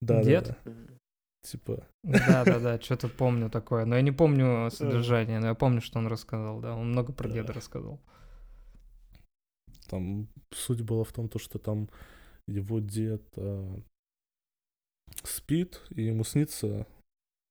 Да, 0.00 0.24
Дед? 0.24 0.56
да, 0.64 0.72
да. 0.72 0.72
Типа, 1.42 1.86
Да-да-да, 2.02 2.80
что-то 2.82 3.08
помню 3.08 3.48
такое. 3.48 3.84
Но 3.84 3.94
я 3.94 4.02
не 4.02 4.10
помню 4.10 4.68
содержание, 4.72 5.38
но 5.38 5.46
я 5.46 5.54
помню, 5.54 5.80
что 5.80 6.00
он 6.00 6.08
рассказал, 6.08 6.60
да. 6.60 6.74
Он 6.74 6.90
много 6.90 7.12
про 7.12 7.28
Да. 7.28 7.34
деда 7.34 7.52
рассказал. 7.52 8.00
Там 9.92 10.26
суть 10.52 10.80
была 10.80 11.04
в 11.04 11.12
том, 11.12 11.28
то, 11.28 11.38
что 11.38 11.58
там 11.58 11.90
его 12.48 12.80
дед 12.80 13.22
а, 13.36 13.78
спит, 15.22 15.82
и 15.90 16.04
ему 16.04 16.24
снится, 16.24 16.86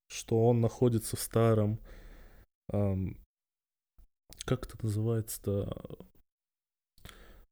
что 0.07 0.47
он 0.47 0.59
находится 0.59 1.15
в 1.15 1.19
старом, 1.19 1.79
ам, 2.73 3.15
как 4.43 4.65
это 4.65 4.83
называется-то, 4.83 5.99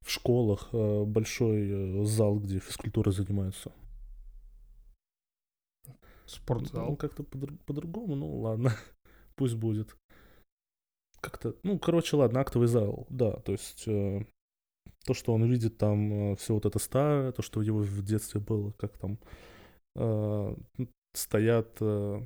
в 0.02 0.10
школах 0.10 0.70
а, 0.74 1.06
большой 1.06 1.70
э, 1.70 2.06
зал, 2.06 2.40
где 2.40 2.58
физкультурой 2.58 3.14
занимаются. 3.14 3.72
Ну, 5.86 5.94
Спортзал. 6.26 6.96
как-то 6.96 7.22
подр- 7.22 7.60
по-другому, 7.68 8.16
ну 8.16 8.40
ладно, 8.40 8.72
пусть 9.36 9.54
будет. 9.54 9.96
Как-то, 11.22 11.56
ну, 11.62 11.78
короче, 11.78 12.16
ладно, 12.16 12.40
актовый 12.40 12.68
зал, 12.68 13.06
да, 13.12 13.34
то 13.42 13.52
есть 13.52 13.88
э, 13.88 14.26
то, 15.06 15.14
что 15.14 15.34
он 15.34 15.44
видит 15.44 15.78
там, 15.78 16.36
все 16.36 16.54
вот 16.54 16.66
это 16.66 16.80
старое, 16.80 17.32
то, 17.32 17.42
что 17.42 17.60
у 17.60 17.64
него 17.64 17.80
в 17.80 18.04
детстве 18.04 18.40
было, 18.40 18.72
как 18.72 18.98
там 18.98 19.18
э, 19.96 20.56
стоят 21.14 21.78
э, 21.82 22.26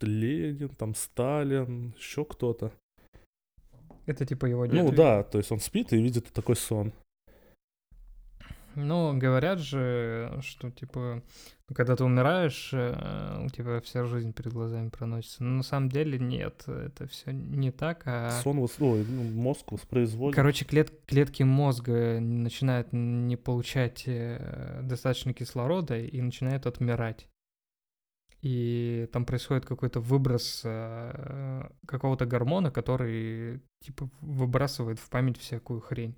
Ленин, 0.00 0.68
там 0.70 0.94
Сталин, 0.94 1.94
еще 1.96 2.24
кто-то. 2.24 2.72
Это 4.06 4.26
типа 4.26 4.46
его 4.46 4.66
дед. 4.66 4.74
Ну 4.74 4.92
да, 4.92 5.22
то 5.22 5.38
есть 5.38 5.52
он 5.52 5.60
спит 5.60 5.92
и 5.92 6.02
видит 6.02 6.32
такой 6.32 6.56
сон. 6.56 6.92
Ну, 8.76 9.16
говорят 9.18 9.58
же, 9.58 10.38
что, 10.42 10.70
типа, 10.70 11.22
когда 11.74 11.96
ты 11.96 12.04
умираешь, 12.04 12.70
э, 12.72 13.44
у 13.44 13.48
тебя 13.48 13.80
вся 13.80 14.04
жизнь 14.04 14.32
перед 14.32 14.52
глазами 14.52 14.88
проносится. 14.88 15.42
Но 15.44 15.56
на 15.58 15.62
самом 15.62 15.88
деле 15.88 16.18
нет, 16.18 16.64
это 16.66 17.06
все 17.06 17.32
не 17.32 17.70
так, 17.70 18.02
а... 18.06 18.30
Сон, 18.42 18.58
вос- 18.58 18.76
ой, 18.80 19.04
ну, 19.08 19.22
мозг 19.24 19.72
воспроизводит. 19.72 20.36
Короче, 20.36 20.64
клет- 20.64 20.92
клетки 21.06 21.42
мозга 21.42 22.18
начинают 22.20 22.92
не 22.92 23.36
получать 23.36 24.04
э, 24.06 24.80
достаточно 24.82 25.32
кислорода 25.32 25.98
и 25.98 26.20
начинают 26.20 26.66
отмирать. 26.66 27.28
И 28.42 29.06
там 29.12 29.26
происходит 29.26 29.66
какой-то 29.66 30.00
выброс 30.00 30.62
э, 30.64 31.68
какого-то 31.86 32.24
гормона, 32.24 32.70
который 32.70 33.60
типа 33.84 34.08
выбрасывает 34.22 34.98
в 34.98 35.10
память 35.10 35.38
всякую 35.38 35.80
хрень. 35.80 36.16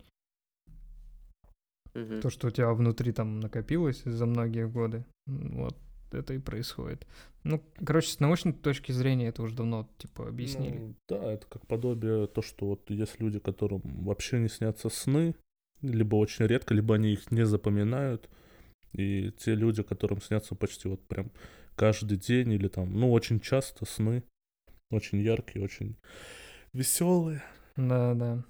Мгм. 1.94 2.20
То, 2.20 2.30
что 2.30 2.48
у 2.48 2.50
тебя 2.50 2.72
внутри 2.72 3.12
там 3.12 3.40
накопилось 3.40 4.02
за 4.04 4.26
многие 4.26 4.68
годы, 4.68 5.04
вот 5.26 5.76
это 6.10 6.34
и 6.34 6.38
происходит. 6.38 7.06
Ну, 7.44 7.62
короче, 7.84 8.08
с 8.08 8.20
научной 8.20 8.52
точки 8.52 8.92
зрения 8.92 9.28
это 9.28 9.42
уже 9.42 9.54
давно, 9.54 9.88
типа, 9.98 10.28
объяснили. 10.28 10.78
Ну, 10.78 10.94
да, 11.08 11.32
это 11.32 11.46
как 11.46 11.66
подобие 11.66 12.26
то, 12.26 12.42
что 12.42 12.66
вот 12.66 12.90
есть 12.90 13.20
люди, 13.20 13.38
которым 13.38 13.80
вообще 14.04 14.38
не 14.38 14.48
снятся 14.48 14.88
сны, 14.88 15.34
либо 15.80 16.16
очень 16.16 16.46
редко, 16.46 16.74
либо 16.74 16.94
они 16.94 17.12
их 17.12 17.30
не 17.30 17.44
запоминают. 17.44 18.28
И 18.92 19.32
те 19.38 19.54
люди, 19.54 19.82
которым 19.82 20.20
снятся 20.20 20.54
почти 20.54 20.88
вот 20.88 21.00
прям 21.08 21.30
каждый 21.74 22.18
день 22.18 22.52
или 22.52 22.68
там, 22.68 22.92
ну, 22.92 23.10
очень 23.10 23.40
часто 23.40 23.84
сны, 23.86 24.22
очень 24.90 25.20
яркие, 25.20 25.64
очень 25.64 25.96
веселые. 26.72 27.42
Да, 27.76 28.14
да. 28.14 28.44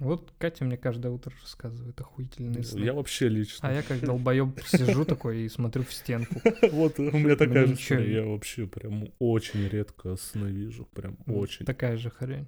Вот 0.00 0.32
Катя 0.38 0.64
мне 0.64 0.76
каждое 0.78 1.12
утро 1.12 1.32
рассказывает 1.42 2.00
охуительные 2.00 2.64
сны. 2.64 2.80
Я 2.84 2.94
вообще 2.94 3.28
лично. 3.28 3.68
А 3.68 3.72
я 3.72 3.82
как 3.82 4.00
долбоеб 4.00 4.58
сижу 4.64 5.04
такой 5.04 5.42
и 5.42 5.48
смотрю 5.48 5.82
в 5.84 5.92
стенку. 5.92 6.40
Вот 6.72 6.98
у 6.98 7.02
меня 7.02 7.36
такая 7.36 7.66
же 7.66 7.72
ничего- 7.74 7.98
история. 8.00 8.14
Я 8.14 8.24
вообще 8.24 8.66
прям 8.66 9.12
очень 9.18 9.68
редко 9.68 10.16
сны 10.16 10.46
вижу. 10.46 10.86
Прям 10.86 11.18
очень. 11.26 11.66
Такая 11.66 11.96
же 11.98 12.08
хрень. 12.10 12.46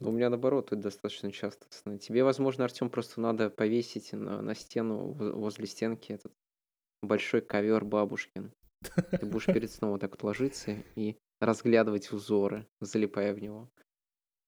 У 0.00 0.12
меня 0.12 0.30
наоборот, 0.30 0.70
тут 0.70 0.78
достаточно 0.80 1.32
часто 1.32 1.66
сны. 1.70 1.98
Тебе, 1.98 2.22
возможно, 2.22 2.64
Артем, 2.64 2.88
просто 2.88 3.20
надо 3.20 3.50
повесить 3.50 4.12
на, 4.12 4.40
на 4.40 4.54
стену 4.54 5.12
воз- 5.12 5.34
возле 5.34 5.66
стенки 5.66 6.12
этот 6.12 6.32
большой 7.02 7.40
ковер 7.40 7.84
бабушкин. 7.84 8.52
Ты 9.10 9.26
будешь 9.26 9.46
перед 9.46 9.72
сном 9.72 9.90
вот 9.90 10.00
так 10.00 10.12
вот 10.12 10.22
ложиться 10.22 10.84
и 10.94 11.16
разглядывать 11.40 12.12
узоры, 12.12 12.68
залипая 12.80 13.34
в 13.34 13.40
него. 13.42 13.68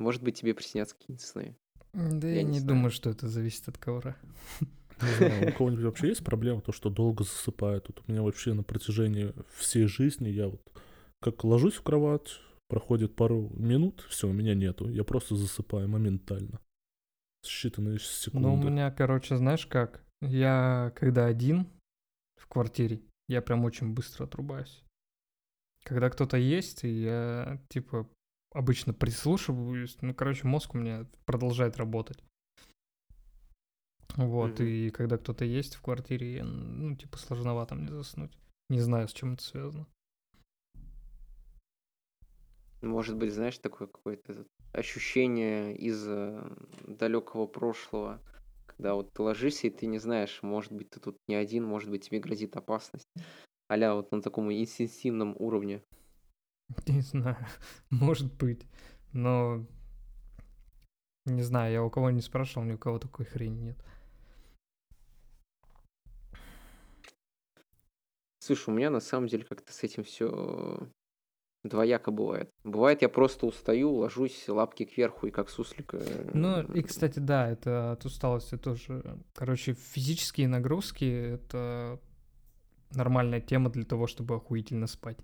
Может 0.01 0.23
быть, 0.23 0.41
тебе 0.41 0.55
приснятся 0.55 0.95
какие-нибудь 0.95 1.25
сны. 1.25 1.57
Да 1.93 2.27
Я 2.27 2.37
я 2.37 2.43
не 2.43 2.59
не 2.59 2.61
думаю, 2.61 2.91
что 2.91 3.11
это 3.11 3.29
зависит 3.29 3.69
от 3.69 3.77
ковра. 3.77 4.17
Не 5.03 5.15
знаю, 5.17 5.49
у 5.51 5.53
кого-нибудь 5.53 5.85
вообще 5.85 6.09
есть 6.09 6.25
проблема, 6.25 6.61
то, 6.63 6.73
что 6.73 6.91
долго 6.91 7.25
засыпает? 7.25 7.87
Вот 7.89 8.03
у 8.07 8.11
меня 8.11 8.23
вообще 8.23 8.55
на 8.55 8.63
протяжении 8.63 9.35
всей 9.57 9.87
жизни 9.87 10.29
я 10.29 10.49
вот 10.49 10.63
как 11.21 11.45
ложусь 11.45 11.75
в 11.75 11.83
кровать, 11.83 12.41
проходит 12.69 13.15
пару 13.15 13.51
минут, 13.55 14.07
все, 14.09 14.31
меня 14.31 14.55
нету. 14.55 14.89
Я 14.89 15.05
просто 15.05 15.37
засыпаю 15.37 15.89
моментально. 15.89 16.61
Считанные 17.47 17.99
секунды. 17.99 18.49
Ну, 18.49 18.55
у 18.55 18.57
меня, 18.57 18.91
короче, 18.91 19.37
знаешь 19.37 19.67
как? 19.67 20.03
Я, 20.23 20.93
когда 20.97 21.27
один 21.27 21.67
в 22.37 22.47
квартире, 22.47 23.01
я 23.29 23.43
прям 23.43 23.65
очень 23.65 23.93
быстро 23.93 24.25
отрубаюсь. 24.25 24.83
Когда 25.83 26.11
кто-то 26.11 26.37
есть, 26.37 26.85
и 26.85 27.03
я, 27.03 27.63
типа, 27.69 28.09
обычно 28.53 28.93
прислушиваюсь, 28.95 29.97
ну, 30.01 30.15
короче, 30.15 30.47
мозг 30.47 30.75
у 30.75 30.79
меня 30.79 31.07
продолжает 31.25 31.77
работать. 31.77 32.23
Вот, 34.17 34.61
Мгм. 34.61 34.67
и 34.67 34.91
когда 34.91 35.19
кто-то 35.19 35.45
есть 35.45 35.75
в 35.77 35.83
квартире, 35.83 36.35
я, 36.35 36.45
ну, 36.45 36.95
типа, 36.97 37.17
сложновато 37.19 37.75
мне 37.75 37.89
заснуть. 37.93 38.33
Не 38.69 38.81
знаю, 38.81 39.09
с 39.09 39.13
чем 39.13 39.35
это 39.35 39.43
связано. 39.43 39.87
Может 42.83 43.17
быть, 43.17 43.33
знаешь, 43.33 43.59
такое 43.59 43.89
какое-то 43.89 44.47
ощущение 44.73 45.77
из 45.77 46.03
далекого 46.87 47.47
прошлого, 47.47 48.21
когда 48.67 48.95
вот 48.95 49.13
ты 49.13 49.23
ложишься, 49.23 49.67
и 49.67 49.71
ты 49.71 49.87
не 49.87 49.99
знаешь, 49.99 50.41
может 50.43 50.73
быть, 50.73 50.91
ты 50.91 51.01
тут 51.01 51.19
не 51.29 51.35
один, 51.35 51.65
может 51.65 51.91
быть, 51.91 52.07
тебе 52.07 52.21
грозит 52.21 52.57
опасность. 52.57 53.07
Аля 53.71 53.95
вот 53.95 54.13
на 54.13 54.23
таком 54.23 54.51
инстинктивном 54.53 55.37
уровне. 55.39 55.83
Не 56.87 57.01
знаю, 57.01 57.37
может 57.91 58.33
быть, 58.35 58.67
но 59.13 59.67
не 61.27 61.43
знаю, 61.43 61.73
я 61.73 61.85
у 61.85 61.91
кого 61.91 62.11
не 62.11 62.23
спрашивал, 62.23 62.65
ни 62.67 62.73
у 62.73 62.79
кого 62.79 62.99
такой 62.99 63.27
хрени 63.27 63.61
нет. 63.61 63.85
Слушай, 68.41 68.71
у 68.71 68.77
меня 68.77 68.91
на 68.91 69.01
самом 69.01 69.29
деле 69.29 69.45
как-то 69.45 69.73
с 69.73 69.83
этим 69.83 70.03
все 70.03 70.89
двояко 71.63 72.11
бывает. 72.11 72.51
Бывает, 72.65 73.03
я 73.03 73.09
просто 73.09 73.47
устаю, 73.47 73.93
ложусь, 73.93 74.49
лапки 74.49 74.87
кверху 74.87 75.27
и 75.27 75.31
как 75.31 75.51
суслик. 75.51 75.93
э, 75.93 76.31
Ну, 76.33 76.63
и, 76.73 76.83
кстати, 76.83 77.19
да, 77.19 77.49
это 77.51 77.93
от 77.93 78.05
усталости 78.07 78.57
тоже. 78.57 79.19
Короче, 79.35 79.75
физические 79.75 80.49
нагрузки— 80.49 81.05
это 81.35 82.01
нормальная 82.93 83.43
тема 83.43 83.69
для 83.71 83.85
того, 83.85 84.07
чтобы 84.07 84.37
охуительно 84.37 84.87
спать. 84.87 85.19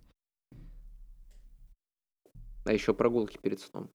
А 2.66 2.72
еще 2.72 2.92
прогулки 2.94 3.38
перед 3.38 3.60
сном. 3.60 3.90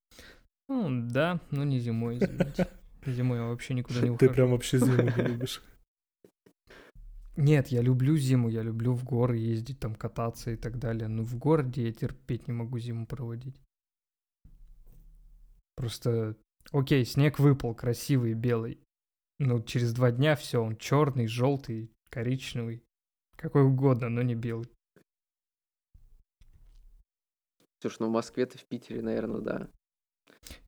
Ну, 0.67 1.07
да, 1.09 1.41
но 1.51 1.63
не 1.63 1.79
зимой, 1.79 2.17
извините. 2.17 2.67
Зимой 3.05 3.39
я 3.39 3.45
вообще 3.45 3.73
никуда 3.73 3.99
не 3.99 4.07
Ты 4.17 4.25
ухожу. 4.25 4.33
прям 4.33 4.51
вообще 4.51 4.79
зиму 4.79 5.03
не 5.03 5.23
любишь. 5.23 5.61
Нет, 7.35 7.67
я 7.69 7.81
люблю 7.81 8.15
зиму, 8.17 8.49
я 8.49 8.61
люблю 8.61 8.93
в 8.93 9.03
горы 9.03 9.37
ездить, 9.37 9.79
там 9.79 9.95
кататься 9.95 10.51
и 10.51 10.55
так 10.55 10.79
далее. 10.79 11.07
Но 11.07 11.23
в 11.23 11.37
городе 11.37 11.85
я 11.85 11.91
терпеть 11.93 12.47
не 12.47 12.53
могу 12.53 12.77
зиму 12.79 13.05
проводить. 13.05 13.55
Просто, 15.75 16.35
окей, 16.71 17.05
снег 17.05 17.39
выпал, 17.39 17.73
красивый, 17.73 18.33
белый. 18.33 18.79
Но 19.39 19.59
через 19.61 19.93
два 19.93 20.11
дня 20.11 20.35
все, 20.35 20.61
он 20.61 20.77
черный, 20.77 21.25
желтый, 21.25 21.91
коричневый. 22.09 22.83
Какой 23.35 23.63
угодно, 23.63 24.09
но 24.09 24.21
не 24.21 24.35
белый. 24.35 24.69
Слушай, 27.81 27.97
ну 28.01 28.07
в 28.09 28.11
Москве-то 28.11 28.57
в 28.57 28.65
Питере, 28.65 29.01
наверное, 29.01 29.41
да. 29.41 29.67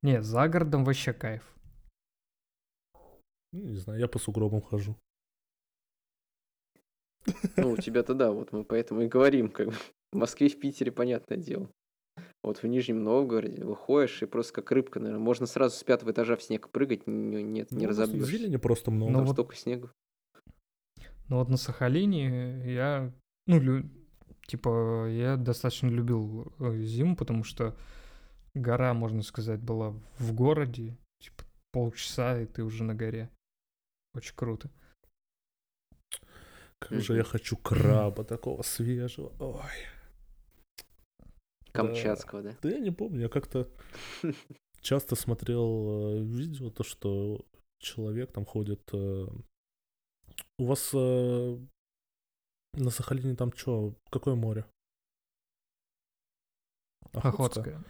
Не, 0.01 0.21
за 0.21 0.47
городом 0.47 0.83
вообще 0.83 1.13
кайф. 1.13 1.43
Ну, 3.51 3.67
Не 3.67 3.77
знаю, 3.77 3.99
я 3.99 4.07
по 4.07 4.17
сугробам 4.19 4.61
хожу. 4.61 4.95
Ну, 7.57 7.71
у 7.71 7.77
тебя-то 7.81 8.13
да, 8.13 8.31
вот 8.31 8.51
мы 8.51 8.63
поэтому 8.63 9.01
и 9.01 9.07
говорим, 9.07 9.49
как 9.49 9.67
бы. 9.67 9.73
В 10.11 10.15
Москве, 10.17 10.47
в 10.49 10.59
Питере, 10.59 10.91
понятное 10.91 11.37
дело. 11.37 11.69
Вот 12.43 12.61
в 12.61 12.67
Нижнем 12.67 13.03
Новгороде 13.03 13.63
выходишь 13.63 14.21
и 14.21 14.25
просто 14.27 14.53
как 14.53 14.71
рыбка, 14.71 14.99
наверное. 14.99 15.23
Можно 15.23 15.45
сразу 15.47 15.75
с 15.77 15.83
пятого 15.83 16.11
этажа 16.11 16.35
в 16.35 16.43
снег 16.43 16.69
прыгать, 16.69 17.07
нет, 17.07 17.71
не 17.71 17.83
Ну, 17.85 17.89
разобьешь. 17.89 18.25
Зелени 18.27 18.57
просто 18.57 18.91
много. 18.91 19.11
Ну, 19.11 19.17
Там 19.19 19.25
вот- 19.25 19.33
столько 19.33 19.55
снега. 19.55 19.91
Но 21.29 21.39
вот 21.39 21.49
на 21.49 21.57
Сахалине 21.57 22.71
я, 22.73 23.11
ну, 23.47 23.59
лю- 23.59 23.89
типа, 24.47 25.07
я 25.09 25.37
достаточно 25.37 25.87
любил 25.87 26.53
э, 26.59 26.81
зиму, 26.81 27.15
потому 27.15 27.43
что 27.43 27.75
гора, 28.53 28.93
можно 28.93 29.21
сказать, 29.23 29.61
была 29.61 29.91
в 30.19 30.33
городе, 30.33 30.97
типа, 31.19 31.43
полчаса, 31.71 32.41
и 32.41 32.45
ты 32.45 32.63
уже 32.63 32.83
на 32.83 32.95
горе. 32.95 33.29
Очень 34.13 34.35
круто. 34.35 34.69
Как 36.79 36.99
же 36.99 37.15
я 37.15 37.23
хочу 37.23 37.55
краба 37.57 38.23
такого 38.23 38.61
свежего. 38.61 39.31
Ой. 39.39 39.71
Камчатского, 41.71 42.43
да? 42.43 42.57
Да 42.61 42.69
я 42.69 42.79
не 42.79 42.91
помню, 42.91 43.21
я 43.21 43.29
как-то 43.29 43.67
часто 44.81 45.15
смотрел 45.15 46.17
э, 46.17 46.23
видео, 46.23 46.69
то, 46.69 46.83
что 46.83 47.45
человек 47.79 48.31
там 48.31 48.45
ходит... 48.45 48.81
э, 48.93 49.27
У 50.59 50.65
вас 50.65 50.91
на 52.73 52.89
Сахалине 52.89 53.35
там 53.35 53.51
что, 53.53 53.95
какое 54.09 54.35
море? 54.35 54.65
Охотская. 57.13 57.83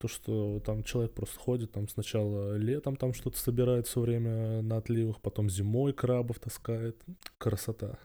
То, 0.00 0.08
что 0.08 0.60
там 0.60 0.82
человек 0.82 1.14
просто 1.14 1.38
ходит, 1.38 1.72
там 1.72 1.88
сначала 1.88 2.56
летом 2.56 2.96
там 2.96 3.12
что-то 3.12 3.38
собирает 3.38 3.86
все 3.86 4.00
время 4.00 4.60
на 4.62 4.78
отливах, 4.78 5.20
потом 5.20 5.48
зимой 5.48 5.92
крабов 5.92 6.40
таскает. 6.40 7.04
Красота. 7.38 7.98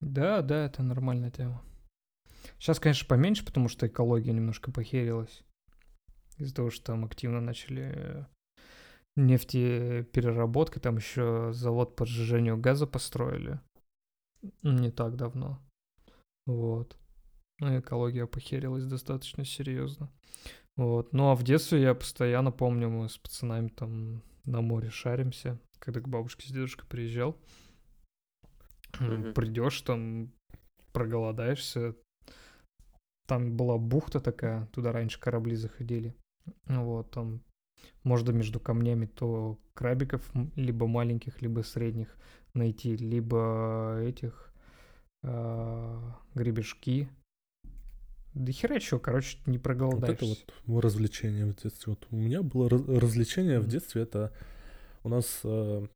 Да, 0.00 0.42
да, 0.42 0.66
это 0.66 0.82
нормальная 0.82 1.30
тема. 1.30 1.62
Сейчас, 2.58 2.78
конечно, 2.78 3.08
поменьше, 3.08 3.44
потому 3.44 3.68
что 3.68 3.86
экология 3.86 4.32
немножко 4.32 4.70
похерилась. 4.70 5.42
Из-за 6.36 6.54
того, 6.54 6.70
что 6.70 6.84
там 6.84 7.04
активно 7.04 7.40
начали 7.40 7.92
э, 7.94 8.24
нефтепереработка, 9.16 10.80
там 10.80 10.96
еще 10.96 11.52
завод 11.52 11.96
по 11.96 12.04
сжижению 12.04 12.58
газа 12.58 12.86
построили. 12.86 13.60
Не 14.62 14.90
так 14.90 15.16
давно. 15.16 15.60
Вот. 16.48 16.96
Ну, 17.60 17.78
экология 17.78 18.26
похерилась 18.26 18.86
достаточно 18.86 19.44
серьезно. 19.44 20.10
Вот. 20.76 21.12
Ну, 21.12 21.28
а 21.28 21.34
в 21.34 21.42
детстве 21.42 21.82
я 21.82 21.94
постоянно 21.94 22.50
помню, 22.50 22.88
мы 22.88 23.08
с 23.10 23.18
пацанами 23.18 23.68
там 23.68 24.22
на 24.44 24.62
море 24.62 24.88
шаримся, 24.88 25.60
когда 25.78 26.00
к 26.00 26.08
бабушке 26.08 26.48
с 26.48 26.50
дедушкой 26.50 26.88
приезжал. 26.88 27.36
Мгм. 28.98 29.34
Придешь 29.34 29.82
там, 29.82 30.32
проголодаешься. 30.92 31.94
Там 33.26 33.54
была 33.54 33.76
бухта 33.76 34.18
такая, 34.18 34.66
туда 34.72 34.90
раньше 34.90 35.20
корабли 35.20 35.54
заходили. 35.54 36.16
Вот, 36.64 37.10
там 37.10 37.42
можно 38.04 38.30
между 38.30 38.58
камнями 38.58 39.04
то 39.04 39.58
крабиков 39.74 40.32
либо 40.56 40.86
маленьких, 40.86 41.42
либо 41.42 41.60
средних 41.60 42.16
найти, 42.54 42.96
либо 42.96 43.98
этих 44.00 44.47
гребешки. 45.22 47.08
Да 48.34 48.52
хера 48.52 48.78
чего, 48.78 49.00
короче, 49.00 49.38
не 49.46 49.56
Вот 49.56 49.62
проголодаешься. 49.64 50.24
это 50.26 50.52
вот 50.66 50.84
развлечение 50.84 51.44
в 51.46 51.56
детстве. 51.56 51.92
Вот 51.92 52.06
у 52.10 52.16
меня 52.16 52.42
было 52.42 52.68
раз- 52.68 52.86
развлечение 52.86 53.58
в 53.58 53.62
Мгм. 53.62 53.70
детстве. 53.70 54.02
Это 54.02 54.32
у 55.02 55.08
нас 55.08 55.40
э, 55.44 55.86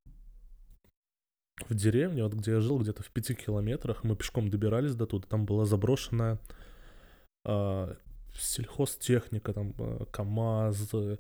в 1.69 1.75
деревне, 1.75 2.25
вот 2.25 2.35
где 2.35 2.53
я 2.53 2.61
жил, 2.61 2.79
где-то 2.81 3.03
в 3.03 3.11
пяти 3.11 3.35
километрах, 3.35 4.03
мы 4.03 4.17
пешком 4.17 4.49
добирались 4.51 4.95
до 4.95 5.07
туда. 5.07 5.27
Там 5.29 5.45
была 5.47 5.65
заброшенная 5.67 6.39
э, 7.45 7.95
сельхозтехника, 8.35 9.53
там 9.53 9.75
э, 9.79 10.05
КАМАЗы, 10.11 11.19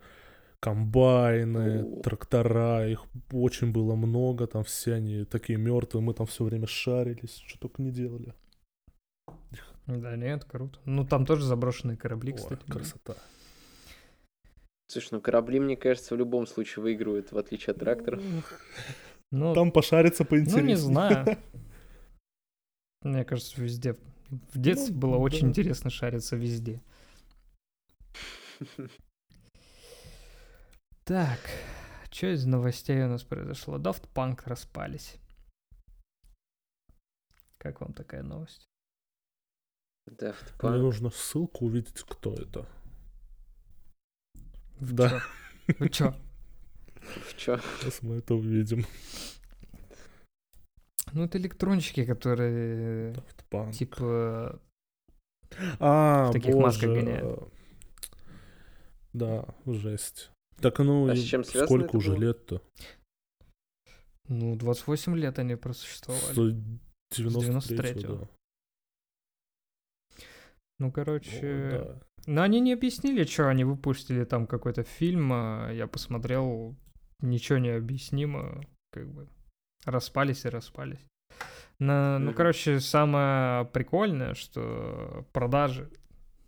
комбайны, 0.63 2.01
трактора, 2.03 2.89
их 2.89 3.05
очень 3.33 3.73
было 3.73 3.97
много, 3.97 4.47
там 4.47 4.63
все 4.63 4.95
они 4.95 5.25
такие 5.25 5.59
мертвые, 5.59 6.05
мы 6.05 6.15
там 6.15 6.27
все 6.27 6.45
время 6.45 6.69
шарились, 6.69 7.43
что 7.49 7.59
только 7.59 7.83
не 7.83 7.91
делали. 7.91 8.33
Да 9.89 10.15
нет, 10.15 10.45
круто. 10.45 10.79
Ну, 10.85 11.05
там 11.05 11.27
тоже 11.27 11.45
заброшенные 11.45 11.97
корабли, 11.97 12.33
Ой, 12.33 12.39
кстати. 12.39 12.63
красота. 12.71 13.17
Слушай, 14.87 15.09
ну 15.13 15.21
корабли, 15.21 15.59
мне 15.59 15.77
кажется, 15.77 16.15
в 16.15 16.19
любом 16.19 16.47
случае 16.47 16.85
выигрывают, 16.85 17.33
в 17.33 17.39
отличие 17.39 17.73
от 17.73 17.81
тракторов. 17.81 18.23
Ну, 19.35 19.55
Там 19.55 19.73
пошариться 19.73 20.25
ну, 20.25 20.29
поинтереснее. 20.29 20.67
не 20.67 20.77
знаю. 20.77 21.39
Мне 23.03 23.25
кажется, 23.25 23.63
везде. 23.63 23.97
В 24.29 24.59
детстве 24.59 24.95
Ну, 24.95 25.01
было 25.01 25.17
очень 25.17 25.45
да. 25.45 25.49
интересно 25.49 25.89
шариться 25.89 26.37
везде. 26.37 26.83
Так, 31.05 31.41
что 32.11 32.33
из 32.33 32.47
новостей 32.47 33.03
у 33.05 33.09
нас 33.09 33.25
произошло? 33.25 33.79
Daft 33.79 34.09
Punk 34.15 34.41
распались. 34.47 35.17
Как 37.59 37.81
вам 37.81 37.93
такая 37.93 38.23
новость? 38.23 38.69
Daft 40.09 40.53
Мне 40.63 40.77
Punk. 40.79 40.79
нужно 40.79 41.11
ссылку 41.11 41.67
увидеть, 41.67 42.03
кто 42.03 42.35
это. 42.35 42.67
Вы 44.81 44.95
Да. 44.97 45.09
чё? 45.11 45.21
Вы 45.79 45.89
чё? 45.89 46.15
В 47.29 47.37
чё? 47.37 47.59
Сейчас 47.81 48.03
мы 48.03 48.17
это 48.17 48.35
увидим. 48.35 48.85
Ну, 51.13 51.25
это 51.25 51.39
электрончики, 51.39 52.05
которые 52.05 53.13
Daft 53.13 53.45
Punk. 53.51 53.73
типа 53.73 54.61
А, 55.79 56.29
в 56.31 56.33
таких 56.33 56.55
масках 56.55 56.89
боже. 56.91 57.01
гоняют. 57.01 57.53
Да, 59.13 59.45
жесть. 59.67 60.32
Так 60.63 60.79
ну, 60.79 61.09
А 61.09 61.17
с 61.17 61.21
чем 61.21 61.45
сколько 61.45 61.97
уже 61.97 62.17
лет-то? 62.17 62.63
Ну, 64.29 64.57
28 64.57 65.17
лет 65.17 65.39
они 65.39 65.57
просуществовали. 65.57 66.57
С 67.11 67.17
93 67.17 67.79
93-го. 67.79 68.15
да. 68.15 68.29
Ну, 70.79 70.89
О, 70.89 70.93
короче... 70.93 71.69
да. 71.71 72.03
Но 72.27 72.43
они 72.43 72.61
не 72.61 72.73
объяснили, 72.73 73.25
что 73.25 73.49
они 73.49 73.65
выпустили 73.65 74.25
там 74.25 74.47
какой-то 74.47 74.85
фильм. 74.85 75.33
а 75.33 75.71
Я 75.73 75.87
посмотрел, 75.89 76.77
ничего 77.21 77.59
не 77.59 77.71
объяснимо, 77.71 78.65
как 78.93 79.09
бы 79.13 79.29
распались 79.85 80.45
и 80.45 80.49
распались. 80.49 81.05
На- 81.81 82.19
ну, 82.21 82.33
короче, 82.33 82.79
самое 82.79 83.65
прикольное, 83.67 84.35
что 84.35 85.27
продажи 85.33 85.91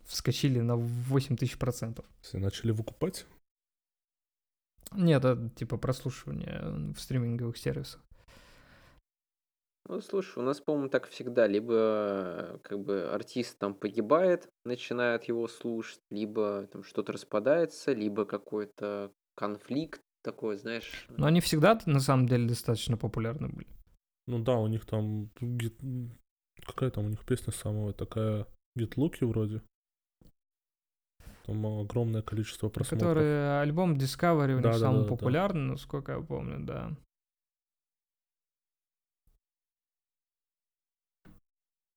вскочили 0.05 0.61
на 0.61 0.77
8 0.77 1.37
тысяч 1.37 1.59
процентов. 1.59 2.05
Все 2.21 2.39
начали 2.39 2.71
выкупать? 2.71 3.27
Нет, 4.93 5.25
это 5.25 5.51
типа 5.51 5.77
прослушивание 5.77 6.93
в 6.95 7.01
стриминговых 7.01 7.57
сервисах. 7.57 8.01
Ну, 9.87 10.01
слушай, 10.01 10.39
у 10.39 10.43
нас, 10.43 10.61
по-моему, 10.61 10.89
так 10.89 11.09
всегда. 11.09 11.47
Либо 11.47 12.59
как 12.63 12.81
бы 12.81 13.11
артист 13.11 13.59
там 13.59 13.75
погибает, 13.75 14.49
начинают 14.65 15.25
его 15.25 15.47
слушать, 15.47 16.01
либо 16.11 16.67
там 16.73 16.85
что-то 16.85 17.13
распадается, 17.13 17.93
либо 17.93 18.25
какой-то 18.25 19.13
конфликт 19.37 20.01
такой, 20.23 20.57
знаешь. 20.57 21.07
Но 21.11 21.27
они 21.27 21.41
всегда 21.41 21.79
на 21.85 22.01
самом 22.01 22.27
деле 22.27 22.49
достаточно 22.49 22.97
популярны 22.97 23.49
были. 23.49 23.69
Ну 24.27 24.43
да, 24.43 24.57
у 24.57 24.69
них 24.69 24.87
там... 24.87 25.31
Какая 26.67 26.91
там 26.91 27.05
у 27.05 27.09
них 27.11 27.27
песня 27.27 27.53
самая 27.53 27.93
такая? 27.93 28.47
Get 28.79 28.95
Lucky 28.97 29.27
вроде. 29.27 29.61
Там 31.45 31.67
огромное 31.67 32.23
количество 32.23 32.69
просмотров. 32.71 33.09
Который 33.11 33.61
альбом 33.61 33.95
Discovery 33.95 34.53
у 34.53 34.57
них 34.57 34.63
Да-да-да-да-да. 34.63 34.79
самый 34.79 35.07
популярный, 35.07 35.73
насколько 35.73 36.13
я 36.13 36.21
помню, 36.21 36.65
да. 36.65 36.97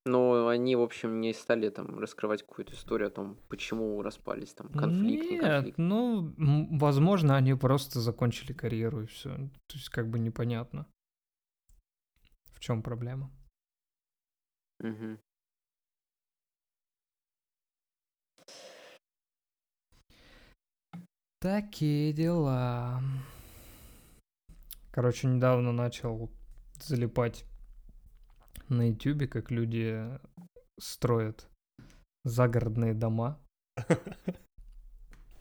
Но 0.05 0.47
они, 0.47 0.75
в 0.75 0.81
общем, 0.81 1.19
не 1.19 1.33
стали 1.33 1.69
там 1.69 1.99
раскрывать 1.99 2.41
какую-то 2.41 2.73
историю 2.73 3.07
о 3.07 3.11
том, 3.11 3.37
почему 3.49 4.01
распались, 4.01 4.53
там, 4.53 4.69
конфликт, 4.69 5.23
не 5.25 5.31
Нет, 5.31 5.41
конфликт. 5.41 5.77
ну, 5.77 6.33
возможно, 6.77 7.35
они 7.35 7.53
просто 7.55 7.99
закончили 7.99 8.53
карьеру 8.53 9.03
и 9.03 9.05
все. 9.07 9.35
То 9.35 9.75
есть, 9.75 9.89
как 9.89 10.09
бы 10.09 10.17
непонятно. 10.19 10.87
В 12.53 12.59
чем 12.59 12.81
проблема? 12.81 13.29
Мгм. 14.79 15.19
Такие 21.39 22.13
дела. 22.13 22.99
Короче, 24.89 25.27
недавно 25.27 25.71
начал 25.71 26.31
залипать 26.79 27.45
на 28.69 28.89
ютюбе, 28.89 29.27
как 29.27 29.51
люди 29.51 30.03
строят 30.79 31.47
загородные 32.23 32.95
дома. 32.95 33.39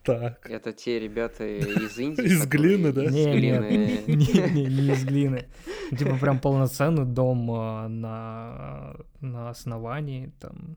Так. 0.02 0.48
Это 0.48 0.72
те 0.72 1.00
ребята 1.00 1.44
из 1.44 1.98
Индии. 1.98 2.24
Из 2.24 2.46
глины, 2.46 2.92
да? 2.92 3.06
не, 3.06 3.24
не, 3.24 4.66
не 4.66 4.92
из 4.92 5.04
глины. 5.04 5.48
Ну, 5.90 5.96
Типа 5.96 6.16
прям 6.18 6.38
полноценный 6.38 7.06
дом 7.06 7.50
а, 7.50 7.88
на, 7.88 8.94
на 9.20 9.50
основании, 9.50 10.32
там, 10.38 10.76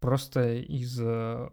просто 0.00 0.54
из 0.54 0.98
а, 1.02 1.52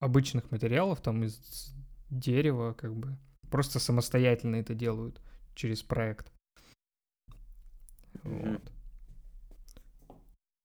обычных 0.00 0.50
материалов, 0.50 1.00
там, 1.00 1.24
из 1.24 1.73
дерева, 2.18 2.72
как 2.72 2.94
бы, 2.94 3.16
просто 3.50 3.78
самостоятельно 3.78 4.56
это 4.56 4.74
делают 4.74 5.20
через 5.54 5.82
проект. 5.82 6.32
Вот. 8.22 8.72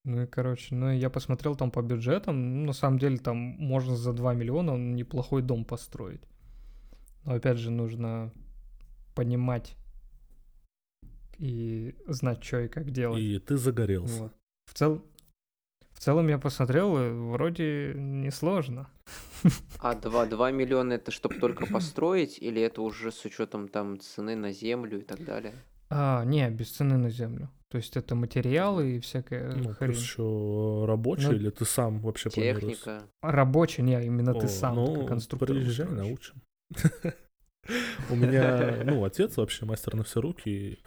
Ну 0.04 0.22
и, 0.22 0.26
короче, 0.26 0.74
ну 0.74 0.90
я 0.90 1.10
посмотрел 1.10 1.56
там 1.56 1.70
по 1.70 1.82
бюджетам, 1.82 2.60
ну, 2.60 2.66
на 2.66 2.72
самом 2.72 2.98
деле 2.98 3.18
там 3.18 3.36
можно 3.36 3.96
за 3.96 4.12
2 4.12 4.34
миллиона 4.34 4.76
неплохой 4.76 5.42
дом 5.42 5.64
построить. 5.64 6.22
Но 7.24 7.34
опять 7.34 7.58
же 7.58 7.70
нужно 7.70 8.32
понимать 9.14 9.76
и 11.36 11.94
знать, 12.06 12.42
что 12.42 12.60
и 12.60 12.68
как 12.68 12.90
делать. 12.90 13.20
И 13.20 13.38
ты 13.38 13.56
загорелся. 13.56 14.22
Вот. 14.22 14.32
В, 14.66 14.74
цел... 14.74 15.04
в 16.00 16.02
целом 16.02 16.28
я 16.28 16.38
посмотрел, 16.38 16.96
и 16.98 17.10
вроде 17.10 17.92
несложно. 17.94 18.88
А 19.80 19.94
2, 19.94 20.26
2 20.26 20.50
миллиона 20.50 20.94
это 20.94 21.10
чтобы 21.10 21.34
только 21.34 21.66
построить, 21.66 22.38
или 22.38 22.62
это 22.62 22.80
уже 22.80 23.12
с 23.12 23.22
учетом 23.26 23.68
там 23.68 24.00
цены 24.00 24.34
на 24.34 24.50
землю 24.50 25.00
и 25.00 25.02
так 25.02 25.22
далее? 25.22 25.52
А, 25.90 26.24
не, 26.24 26.48
без 26.48 26.70
цены 26.70 26.96
на 26.96 27.10
землю. 27.10 27.50
То 27.68 27.76
есть 27.76 27.98
это 27.98 28.14
материалы 28.14 28.96
и 28.96 29.00
всякая 29.00 29.52
Ну, 29.54 29.74
хрень. 29.74 29.90
плюс 29.90 30.00
еще 30.02 30.84
рабочий, 30.88 31.26
Ну, 31.26 31.32
или 31.34 31.50
ты 31.50 31.66
сам 31.66 32.00
вообще 32.00 32.30
планируешь? 32.30 32.78
Техника. 32.78 33.02
Рабочий, 33.20 33.82
не, 33.82 34.02
именно 34.06 34.32
ты 34.32 34.46
О, 34.46 34.48
сам, 34.48 34.76
ну, 34.76 35.06
конструктор. 35.06 35.48
приезжай, 35.54 35.86
научим. 35.86 36.40
У 38.10 38.16
меня, 38.16 38.84
ну, 38.86 39.04
отец 39.04 39.36
вообще 39.36 39.66
мастер 39.66 39.96
на 39.96 40.02
все 40.04 40.22
руки. 40.22 40.78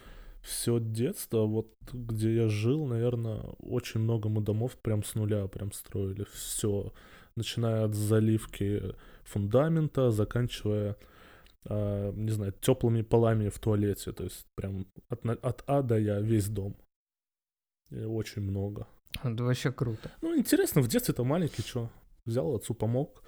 Все 0.44 0.78
детство, 0.80 1.46
вот 1.46 1.74
где 1.94 2.36
я 2.36 2.50
жил, 2.50 2.86
наверное, 2.86 3.40
очень 3.60 4.02
много 4.02 4.28
мы 4.28 4.42
домов 4.42 4.76
прям 4.78 5.02
с 5.04 5.16
нуля 5.16 5.48
прям 5.48 5.72
строили. 5.72 6.26
Все, 6.34 6.92
начиная 7.38 7.86
от 7.86 7.96
заливки 7.96 8.94
фундамента, 9.24 10.12
заканчивая, 10.12 10.98
а, 11.66 12.12
не 12.12 12.32
знаю, 12.32 12.52
теплыми 12.60 13.04
полами 13.04 13.48
в 13.48 13.58
туалете. 13.58 14.12
То 14.12 14.26
есть 14.26 14.46
прям 14.56 14.86
от, 15.08 15.26
от 15.26 15.64
А 15.66 15.82
до 15.82 15.98
Я 15.98 16.20
весь 16.20 16.50
дом. 16.50 16.76
И 17.90 18.00
очень 18.04 18.42
много. 18.42 18.86
Это 19.24 19.44
вообще 19.46 19.72
круто. 19.72 20.12
Ну, 20.22 20.36
интересно, 20.38 20.82
в 20.82 20.90
детстве-то 20.90 21.24
маленький, 21.24 21.62
что? 21.62 21.90
Взял, 22.26 22.54
отцу 22.54 22.74
помог, 22.74 23.24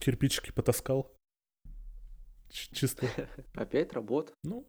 кирпичики 0.00 0.50
потаскал. 0.50 1.12
Ч- 2.50 2.74
Чисто, 2.74 3.06
Опять 3.54 3.92
работа. 3.92 4.32
ну, 4.42 4.66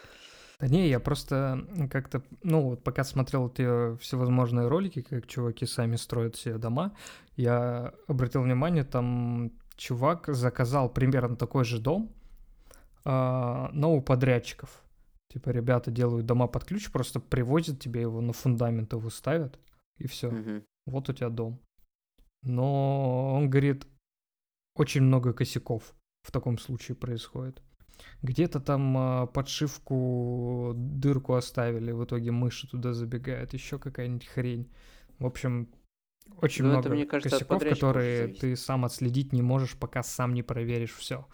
Да 0.60 0.68
не, 0.68 0.88
я 0.89 0.99
просто 0.99 1.68
как-то, 1.91 2.24
ну 2.41 2.62
вот 2.62 2.84
пока 2.84 3.03
смотрел 3.03 3.47
эти 3.47 3.95
всевозможные 3.97 4.68
ролики, 4.68 5.03
как 5.03 5.28
чуваки 5.28 5.68
сами 5.68 5.97
строят 5.97 6.36
себе 6.36 6.58
дома, 6.58 6.95
я 7.36 7.93
обратил 8.08 8.41
внимание, 8.41 8.84
там 8.84 9.51
чувак 9.76 10.28
заказал 10.30 10.89
примерно 10.89 11.36
такой 11.36 11.64
же 11.64 11.80
дом, 11.80 12.12
а, 13.05 13.70
но 13.72 13.95
у 13.95 14.01
подрядчиков. 14.01 14.84
Типа 15.32 15.49
ребята 15.49 15.91
делают 15.91 16.26
дома 16.26 16.47
под 16.47 16.66
ключ, 16.66 16.91
просто 16.91 17.20
привозят 17.20 17.80
тебе 17.80 18.01
его 18.01 18.22
на 18.22 18.34
фундамент 18.34 18.93
его 18.93 19.10
ставят, 19.12 19.60
и 19.97 20.08
все. 20.08 20.32
Мгм. 20.32 20.64
Вот 20.88 21.10
у 21.10 21.14
тебя 21.14 21.30
дом. 21.30 21.60
Но 22.41 23.36
он 23.36 23.49
говорит, 23.49 23.86
очень 24.76 25.01
много 25.01 25.34
косяков 25.34 25.93
в 26.24 26.32
таком 26.32 26.58
случае 26.58 26.95
происходит. 26.95 27.62
Где-то 28.24 28.59
там 28.59 28.97
а, 28.97 29.26
подшивку, 29.28 30.74
дырку 30.76 31.36
оставили, 31.36 31.91
в 31.91 32.03
итоге 32.03 32.32
мыши 32.32 32.68
туда 32.68 32.93
забегают, 32.93 33.53
еще 33.53 33.78
какая-нибудь 33.80 34.28
хрень. 34.28 34.72
В 35.20 35.26
общем, 35.26 35.70
очень 36.41 36.65
Ну, 36.65 36.72
это, 36.72 36.89
много 36.89 36.95
мне 36.95 37.05
кажется, 37.05 37.39
косяков, 37.39 37.63
которые 37.70 38.28
ты 38.30 38.55
сам 38.55 38.86
отследить 38.86 39.34
не 39.34 39.41
можешь, 39.41 39.78
пока 39.78 40.03
сам 40.03 40.34
не 40.34 40.43
проверишь 40.43 40.93
все. 40.93 41.28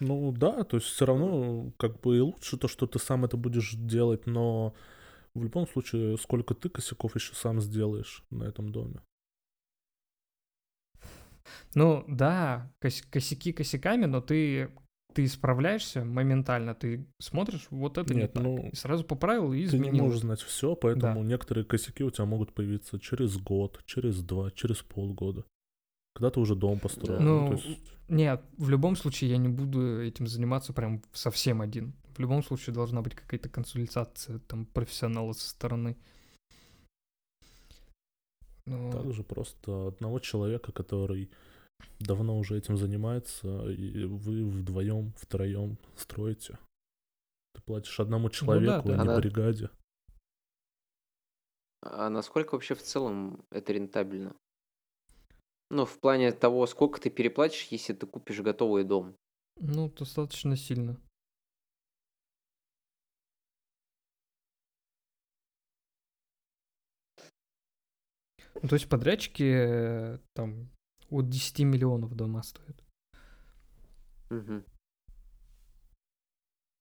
ну 0.00 0.32
да, 0.32 0.64
то 0.64 0.76
есть 0.76 0.88
все 0.88 1.06
равно 1.06 1.72
как 1.78 2.00
бы 2.00 2.16
и 2.16 2.20
лучше 2.20 2.56
то, 2.56 2.68
что 2.68 2.86
ты 2.86 2.98
сам 2.98 3.24
это 3.24 3.36
будешь 3.36 3.72
делать, 3.74 4.26
но 4.26 4.74
в 5.34 5.42
любом 5.44 5.68
случае, 5.68 6.18
сколько 6.18 6.54
ты 6.54 6.68
косяков 6.70 7.16
еще 7.16 7.34
сам 7.34 7.60
сделаешь 7.60 8.24
на 8.30 8.44
этом 8.44 8.70
доме. 8.70 9.00
Ну 11.74 12.04
да, 12.08 12.72
кос- 12.80 13.02
косяки 13.10 13.52
косяками, 13.52 14.06
но 14.06 14.20
ты, 14.20 14.70
ты 15.12 15.24
исправляешься 15.24 16.04
моментально, 16.04 16.74
ты 16.74 17.06
смотришь, 17.20 17.66
вот 17.70 17.98
это 17.98 18.14
не 18.14 18.22
Нет, 18.22 18.32
так. 18.32 18.42
ну, 18.42 18.68
И 18.72 18.76
сразу 18.76 19.04
поправил 19.04 19.52
и 19.52 19.66
Ты 19.66 19.78
не 19.78 19.88
изменил. 19.88 20.04
можешь 20.04 20.20
знать 20.20 20.40
все, 20.40 20.74
поэтому 20.74 21.22
некоторые 21.22 21.64
косяки 21.64 22.04
у 22.04 22.10
тебя 22.10 22.24
могут 22.24 22.52
появиться 22.54 22.98
через 22.98 23.36
год, 23.38 23.82
через 23.86 24.22
два, 24.22 24.50
через 24.50 24.78
полгода. 24.82 25.44
Когда 26.14 26.30
ты 26.30 26.40
уже 26.40 26.54
дом 26.56 26.80
построил. 26.80 27.20
Ну, 27.20 27.46
то 27.48 27.52
есть, 27.54 27.80
Нет, 28.08 28.42
в 28.56 28.68
любом 28.68 28.96
случае 28.96 29.30
я 29.30 29.36
не 29.36 29.48
буду 29.48 30.02
этим 30.02 30.26
заниматься 30.26 30.72
прям 30.72 31.02
совсем 31.12 31.60
один. 31.60 31.94
В 32.16 32.18
любом 32.18 32.42
случае 32.42 32.74
должна 32.74 33.00
быть 33.00 33.14
какая-то 33.14 33.48
консультация 33.48 34.40
там 34.40 34.66
профессионала 34.66 35.32
со 35.32 35.48
стороны. 35.48 35.96
Ну, 38.66 38.90
также 38.92 39.22
просто 39.22 39.88
одного 39.88 40.18
человека, 40.18 40.72
который 40.72 41.30
давно 41.98 42.38
уже 42.38 42.56
этим 42.56 42.76
занимается, 42.76 43.68
и 43.70 44.04
вы 44.04 44.44
вдвоем, 44.44 45.12
втроем 45.16 45.78
строите. 45.96 46.58
Ты 47.54 47.62
платишь 47.62 47.98
одному 48.00 48.30
человеку, 48.30 48.88
да. 48.88 48.94
а 48.94 48.96
не 48.96 49.02
Она- 49.02 49.16
бригаде. 49.18 49.70
А 51.82 52.10
насколько 52.10 52.54
вообще 52.54 52.74
в 52.74 52.82
целом 52.82 53.44
это 53.50 53.72
рентабельно? 53.72 54.36
Ну, 55.70 55.86
в 55.86 55.98
плане 56.00 56.32
того, 56.32 56.66
сколько 56.66 57.00
ты 57.00 57.10
переплатишь, 57.10 57.68
если 57.70 57.94
ты 57.94 58.06
купишь 58.06 58.40
готовый 58.40 58.84
дом. 58.84 59.16
ну, 59.56 59.88
достаточно 59.90 60.56
сильно. 60.56 61.00
Ну, 68.62 68.68
то 68.68 68.74
есть 68.74 68.88
подрядчики 68.88 69.42
э, 69.42 70.18
там 70.34 70.68
от 71.10 71.28
10 71.28 71.64
миллионов 71.64 72.14
дома 72.14 72.42
стоят. 72.42 72.76
Мгм. 74.30 74.64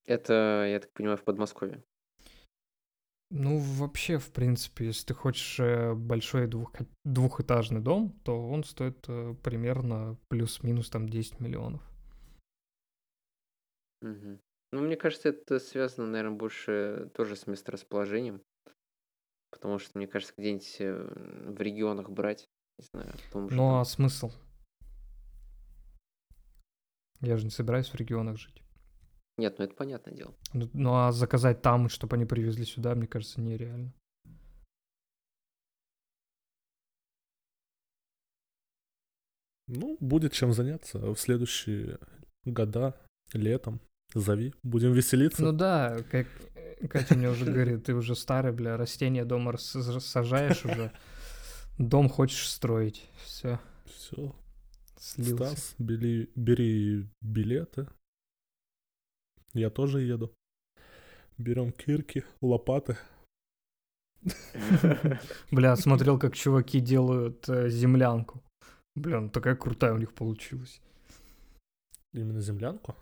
Это, 0.06 0.66
я 0.68 0.80
так 0.80 0.92
понимаю, 0.94 1.18
в 1.18 1.24
Подмосковье. 1.24 1.84
Ну, 3.32 3.60
вообще, 3.60 4.18
в 4.18 4.32
принципе, 4.32 4.88
если 4.88 5.08
ты 5.08 5.14
хочешь 5.14 5.60
э, 5.60 5.94
большой 5.94 6.48
двух- 6.48 6.74
двухэтажный 7.06 7.80
дом, 7.80 8.20
то 8.24 8.50
он 8.50 8.64
стоит 8.64 9.06
э, 9.08 9.36
примерно 9.44 10.18
плюс-минус 10.30 10.90
там 10.90 11.08
10 11.08 11.40
миллионов. 11.40 11.82
Мгм. 14.02 14.40
Ну, 14.72 14.82
мне 14.82 14.96
кажется, 14.96 15.30
это 15.30 15.60
связано, 15.60 16.08
наверное, 16.08 16.38
больше 16.38 17.12
тоже 17.14 17.36
с 17.36 17.46
месторасположением. 17.46 18.42
Потому 19.52 19.78
что, 19.78 19.98
мне 19.98 20.08
кажется, 20.08 20.34
где-нибудь 20.38 20.78
э, 20.80 20.94
в 21.52 21.62
регионах 21.62 22.10
брать, 22.10 22.50
не 22.80 22.86
знаю, 22.94 23.14
Ну, 23.34 23.48
там- 23.50 23.60
а 23.62 23.86
смысл? 23.86 24.32
Я 27.22 27.36
же 27.38 27.44
не 27.44 27.52
собираюсь 27.52 27.90
в 27.90 27.96
регионах 27.96 28.38
жить. 28.38 28.64
Нет, 29.38 29.60
ну 29.60 29.66
это 29.66 29.76
понятное 29.76 30.14
дело. 30.14 30.34
Ну, 30.54 30.70
ну, 30.74 30.96
а 30.96 31.12
заказать 31.12 31.62
там, 31.62 31.90
чтобы 31.90 32.16
они 32.16 32.26
привезли 32.26 32.66
сюда, 32.66 32.96
мне 32.96 33.08
кажется, 33.08 33.42
нереально. 33.42 33.94
Ну, 39.68 39.98
будет 40.00 40.34
чем 40.34 40.54
заняться 40.54 41.00
в 41.00 41.18
следующие 41.18 42.00
года, 42.46 42.96
летом. 43.34 43.80
Зови, 44.16 44.56
будем 44.64 44.92
веселиться. 44.94 45.44
Ну 45.44 45.52
да, 45.52 45.98
как 46.10 46.26
э, 46.56 46.88
Катя 46.88 47.16
мне 47.16 47.30
уже 47.30 47.46
говорит, 47.46 47.84
ты 47.84 47.94
уже 47.94 48.16
старый, 48.16 48.52
бля, 48.52 48.76
растения 48.76 49.24
дома 49.24 49.56
сажаешь 49.58 50.66
уже, 50.66 50.92
дом 51.80 52.10
хочешь 52.10 52.48
строить. 52.50 53.10
Все, 53.24 53.60
Все, 53.86 54.36
слился. 55.00 55.36
Стас, 55.36 55.76
бери, 55.80 56.30
бери 56.36 57.10
билеты. 57.22 57.88
Я 59.54 59.70
тоже 59.70 60.02
еду. 60.02 60.32
Берем 61.38 61.72
кирки, 61.72 62.24
лопаты. 62.42 62.98
Бля, 65.52 65.76
смотрел, 65.78 66.20
как 66.20 66.36
чуваки 66.36 66.82
делают 66.82 67.48
э, 67.48 67.70
землянку. 67.70 68.44
Бля, 68.96 69.22
ну 69.22 69.30
такая 69.30 69.56
крутая 69.56 69.94
у 69.94 69.98
них 69.98 70.14
получилась. 70.14 70.82
Именно 72.12 72.42
землянку. 72.42 72.96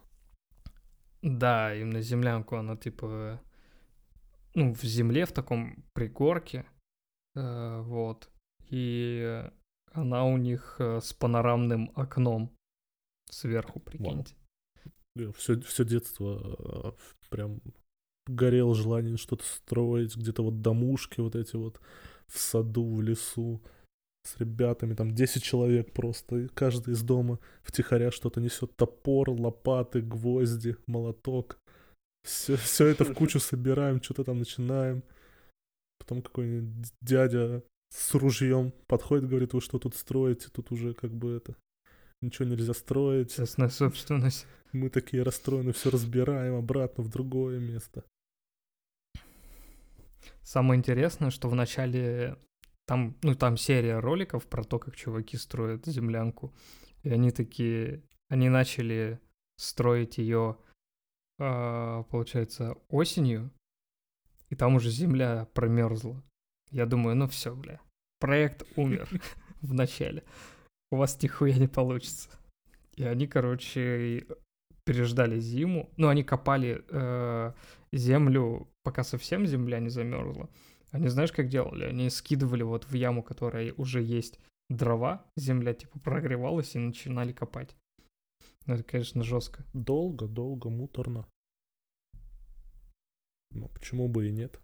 Да, 1.23 1.75
именно 1.75 2.01
землянку, 2.01 2.57
она 2.57 2.78
типа, 2.78 3.41
ну, 4.53 4.75
в 4.75 4.84
земле, 4.84 5.25
в 5.25 5.32
таком 5.32 5.84
пригорке, 5.93 6.65
э, 7.36 7.82
вот. 7.82 8.30
И 8.70 9.43
она 9.91 10.26
у 10.26 10.38
них 10.38 10.76
э, 10.80 10.99
с 11.01 11.13
панорамным 11.13 11.91
окном 11.95 12.51
сверху, 13.30 13.80
прикиньте. 13.80 14.36
Все, 15.36 15.59
все 15.61 15.86
детство 15.86 16.93
э, 16.93 17.28
прям 17.30 17.61
горел 18.28 18.74
желание 18.74 19.18
что-то 19.18 19.43
строить, 19.45 20.15
где-то 20.15 20.43
вот 20.43 20.61
домушки 20.61 21.22
вот 21.22 21.36
эти 21.36 21.55
вот 21.55 21.80
в 22.28 22.38
саду, 22.39 22.95
в 22.95 23.01
лесу 23.01 23.61
с 24.24 24.38
ребятами, 24.38 24.93
там 24.93 25.15
10 25.15 25.41
человек 25.41 25.93
просто, 25.93 26.38
и 26.38 26.47
каждый 26.47 26.93
из 26.93 27.01
дома 27.01 27.39
втихаря 27.63 28.11
что-то 28.11 28.41
несет, 28.41 28.76
топор, 28.76 29.30
лопаты, 29.30 30.01
гвозди, 30.01 30.76
молоток. 30.86 31.57
Все, 32.24 32.57
все 32.57 32.88
это 32.88 33.05
в 33.05 33.13
кучу 33.13 33.39
собираем, 33.39 34.03
что-то 34.03 34.26
там 34.26 34.39
начинаем. 34.39 35.03
Потом 35.99 36.22
какой-нибудь 36.22 36.91
дядя 37.01 37.63
с 37.89 38.13
ружьем 38.13 38.73
подходит, 38.88 39.29
говорит, 39.29 39.53
вы 39.53 39.61
что 39.61 39.79
тут 39.79 39.95
строите, 39.95 40.49
тут 40.51 40.71
уже 40.71 40.93
как 40.93 41.11
бы 41.11 41.31
это, 41.31 41.55
ничего 42.21 42.47
нельзя 42.47 42.73
строить. 42.73 43.35
Частная 43.35 43.69
собственность. 43.69 44.45
Мы 44.73 44.89
такие 44.89 45.23
расстроены, 45.23 45.71
все 45.71 45.89
разбираем 45.89 46.55
обратно 46.55 47.03
в 47.03 47.09
другое 47.09 47.59
место. 47.59 48.03
Самое 50.41 50.77
интересное, 50.77 51.29
что 51.29 51.49
в 51.49 51.55
начале 51.55 52.38
там, 52.85 53.17
ну, 53.21 53.35
там 53.35 53.57
серия 53.57 53.99
роликов 53.99 54.45
про 54.47 54.63
то, 54.63 54.79
как 54.79 54.95
чуваки 54.95 55.38
строят 55.38 55.85
землянку. 55.85 56.53
И 57.03 57.09
они 57.09 57.31
такие, 57.31 58.03
они 58.29 58.49
начали 58.49 59.19
строить 59.57 60.17
ее, 60.17 60.57
получается, 61.38 62.75
осенью, 62.89 63.51
и 64.49 64.55
там 64.55 64.75
уже 64.75 64.89
земля 64.89 65.47
промерзла. 65.53 66.23
Я 66.72 66.86
думаю, 66.86 67.15
ну 67.15 67.28
все, 67.28 67.55
бля, 67.55 67.80
проект 68.20 68.63
умер 68.76 69.09
в 69.61 69.74
начале. 69.74 70.24
У 70.91 70.97
вас 70.97 71.22
нихуя 71.22 71.55
не 71.55 71.68
получится. 71.68 72.30
И 72.95 73.03
они, 73.03 73.28
короче, 73.28 74.26
переждали 74.86 75.39
зиму. 75.39 75.89
Ну, 75.97 76.07
они 76.07 76.24
копали 76.24 76.84
э, 76.89 77.53
землю, 77.93 78.68
пока 78.84 79.03
совсем 79.03 79.45
земля 79.45 79.80
не 79.80 79.89
замерзла. 79.89 80.49
Они 80.91 81.09
знаешь, 81.09 81.32
как 81.32 81.49
делали? 81.49 81.86
Они 81.86 82.09
скидывали 82.09 82.63
вот 82.63 82.86
в 82.86 82.93
яму, 82.93 83.22
которая 83.22 83.74
уже 83.74 84.01
есть 84.01 84.39
дрова, 84.70 85.26
земля 85.36 85.74
типа 85.74 85.99
прогревалась 85.99 86.76
и 86.76 86.80
начинали 86.80 87.34
копать. 87.34 87.76
Ну, 88.65 88.76
это, 88.76 88.84
конечно, 88.84 89.24
жестко. 89.24 89.63
Долго, 89.74 90.28
долго, 90.28 90.70
муторно. 90.70 91.26
Ну, 93.51 93.70
почему 93.70 94.07
бы 94.07 94.28
и 94.28 94.32
нет? 94.32 94.59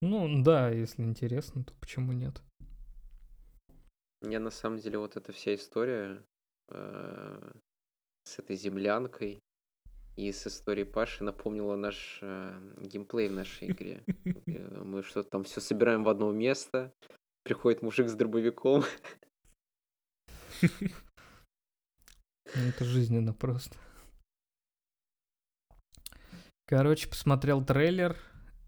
Ну, 0.00 0.42
да, 0.42 0.70
если 0.70 1.02
интересно, 1.02 1.64
то 1.64 1.74
почему 1.80 2.12
нет? 2.12 2.40
Мне 4.20 4.38
на 4.38 4.50
самом 4.50 4.78
деле 4.78 4.98
вот 4.98 5.16
эта 5.16 5.32
вся 5.32 5.54
история 5.54 6.22
э, 6.70 7.52
с 8.24 8.38
этой 8.38 8.56
землянкой 8.56 9.40
и 10.16 10.32
с 10.32 10.46
историей 10.46 10.84
Паши 10.84 11.24
напомнила 11.24 11.76
наш 11.76 12.18
э, 12.22 12.74
геймплей 12.80 13.28
в 13.28 13.32
нашей 13.32 13.70
игре. 13.70 14.02
Э, 14.46 14.82
Мы 14.82 15.02
что-то 15.02 15.30
там 15.30 15.44
все 15.44 15.60
собираем 15.60 16.04
в 16.04 16.08
одно 16.08 16.32
место, 16.32 16.92
приходит 17.42 17.82
мужик 17.82 18.08
с 18.08 18.14
дробовиком. 18.14 18.84
Ну, 20.62 22.62
это 22.66 22.84
жизненно 22.84 23.32
просто. 23.32 23.76
Короче, 26.66 27.08
посмотрел 27.08 27.64
трейлер 27.64 28.16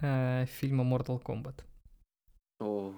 э, 0.01 0.47
фильма 0.47 0.85
Mortal 0.85 1.23
Kombat. 1.23 1.65
О, 2.61 2.93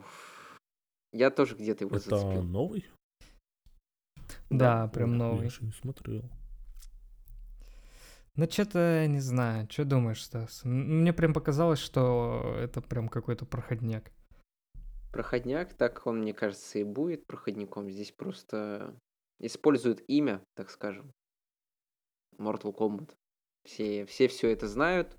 я 1.12 1.30
тоже 1.30 1.55
где-то 1.57 1.84
его 1.84 1.96
Это 1.96 2.11
зацепил. 2.11 2.42
новый? 2.42 2.86
Да, 4.50 4.84
Ой, 4.84 4.90
прям 4.90 5.12
Я 5.12 5.16
новый. 5.18 5.46
еще 5.46 5.64
не 5.64 5.72
смотрел. 5.72 6.24
Ну, 8.34 8.50
что-то, 8.50 9.07
не 9.09 9.20
знаю, 9.20 9.68
что 9.70 9.84
думаешь, 9.84 10.22
Стас? 10.24 10.62
Мне 10.64 11.12
прям 11.12 11.34
показалось, 11.34 11.78
что 11.78 12.57
это 12.59 12.80
прям 12.80 13.09
какой-то 13.09 13.44
проходняк. 13.44 14.11
Проходняк, 15.11 15.74
так 15.74 16.07
он, 16.07 16.20
мне 16.20 16.32
кажется, 16.32 16.78
и 16.78 16.84
будет 16.84 17.26
проходником. 17.26 17.90
Здесь 17.90 18.11
просто 18.11 18.98
используют 19.38 20.03
имя, 20.09 20.42
так 20.55 20.70
скажем. 20.70 21.12
Mortal 22.38 22.74
Kombat. 22.74 23.14
Все, 23.64 24.07
все 24.07 24.28
все 24.28 24.50
это 24.50 24.66
знают. 24.66 25.18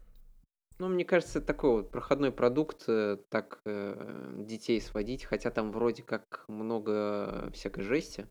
Ну, 0.79 0.87
мне 0.87 1.05
кажется, 1.05 1.39
такой 1.39 1.71
вот 1.71 1.91
проходной 1.91 2.31
продукт, 2.31 2.83
э, 2.87 3.17
так 3.29 3.61
э, 3.65 4.33
детей 4.39 4.81
сводить, 4.81 5.23
хотя 5.23 5.51
там 5.51 5.71
вроде 5.71 6.03
как 6.03 6.45
много 6.47 7.49
всякой 7.51 7.83
жести 7.83 8.27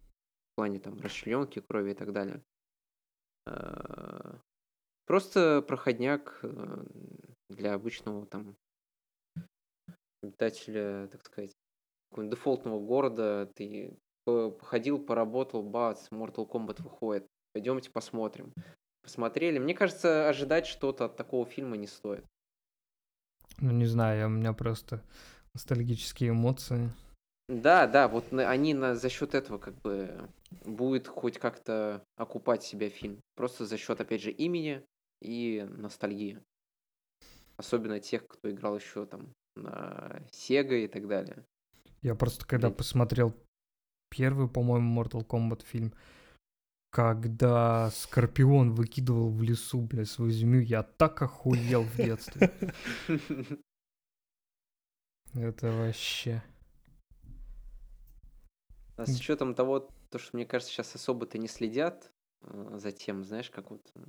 в 0.53 0.57
плане 0.57 0.81
там 0.81 0.99
расчленки, 1.01 1.61
крови 1.61 1.93
и 1.93 1.95
так 1.95 2.13
далее. 2.13 2.43
Э, 3.47 4.39
Просто 5.07 5.63
проходняк 5.63 6.41
э, 6.43 6.85
для 7.51 7.75
обычного 7.75 8.25
там 8.27 8.57
обитателя, 10.23 11.09
так 11.09 11.25
сказать, 11.27 11.53
какого-нибудь 12.11 12.39
дефолтного 12.39 12.81
города. 12.81 13.51
Ты 13.55 13.99
по- 14.25 14.51
походил, 14.51 15.05
поработал, 15.05 15.63
бац, 15.63 16.09
Mortal 16.11 16.49
Kombat 16.49 16.83
выходит. 16.83 17.27
Пойдемте 17.53 17.91
посмотрим. 17.91 18.53
Посмотрели. 19.03 19.59
Мне 19.59 19.75
кажется, 19.75 20.29
ожидать 20.29 20.67
что-то 20.67 21.07
от 21.07 21.17
такого 21.17 21.45
фильма 21.45 21.77
не 21.77 21.89
стоит. 21.89 22.25
Ну, 23.59 23.71
не 23.71 23.87
знаю, 23.87 24.27
у 24.27 24.31
меня 24.31 24.53
просто 24.53 25.03
ностальгические 25.55 26.31
эмоции. 26.31 26.91
Да, 27.49 27.87
да, 27.87 28.09
вот 28.09 28.33
они 28.33 28.73
на, 28.73 28.95
за 28.95 29.09
счет 29.09 29.35
этого 29.35 29.59
как 29.59 29.75
бы 29.83 30.29
будет 30.65 31.07
хоть 31.07 31.39
как-то 31.39 32.03
окупать 32.17 32.63
себя 32.63 32.89
фильм. 32.89 33.21
Просто 33.35 33.67
за 33.67 33.77
счет, 33.77 34.01
опять 34.01 34.23
же, 34.23 34.31
имени 34.31 34.83
и 35.21 35.67
ностальгии. 35.69 36.41
Особенно 37.57 38.01
тех, 38.01 38.27
кто 38.27 38.51
играл 38.51 38.77
еще 38.79 39.07
там 39.07 39.35
на 39.57 40.23
Sega 40.31 40.85
и 40.85 40.89
так 40.89 41.07
далее. 41.07 41.45
Я 42.01 42.15
просто 42.15 42.47
когда 42.47 42.69
Блин. 42.69 42.77
посмотрел 42.79 43.35
первый, 44.09 44.49
по-моему, 44.49 45.01
Mortal 45.01 45.27
Kombat 45.27 45.63
фильм, 45.65 45.93
когда 46.93 47.91
Скорпион 47.91 48.75
выкидывал 48.75 49.31
в 49.31 49.43
лесу, 49.43 49.81
бля, 49.81 50.05
свою 50.05 50.31
змею, 50.31 50.63
я 50.63 50.83
так 50.83 51.23
охуел 51.23 51.85
в 51.85 51.97
детстве. 51.97 52.53
Это 55.35 55.73
вообще... 55.73 56.43
А 58.97 59.07
с 59.07 59.19
учетом 59.19 59.55
того, 59.55 59.89
то, 60.11 60.19
что, 60.19 60.37
мне 60.37 60.45
кажется, 60.45 60.71
сейчас 60.71 60.95
особо-то 60.95 61.39
не 61.39 61.49
следят 61.49 62.13
э, 62.43 62.77
за 62.77 62.93
тем, 62.93 63.25
знаешь, 63.25 63.49
как 63.49 63.71
вот, 63.71 63.81
э, 63.95 64.05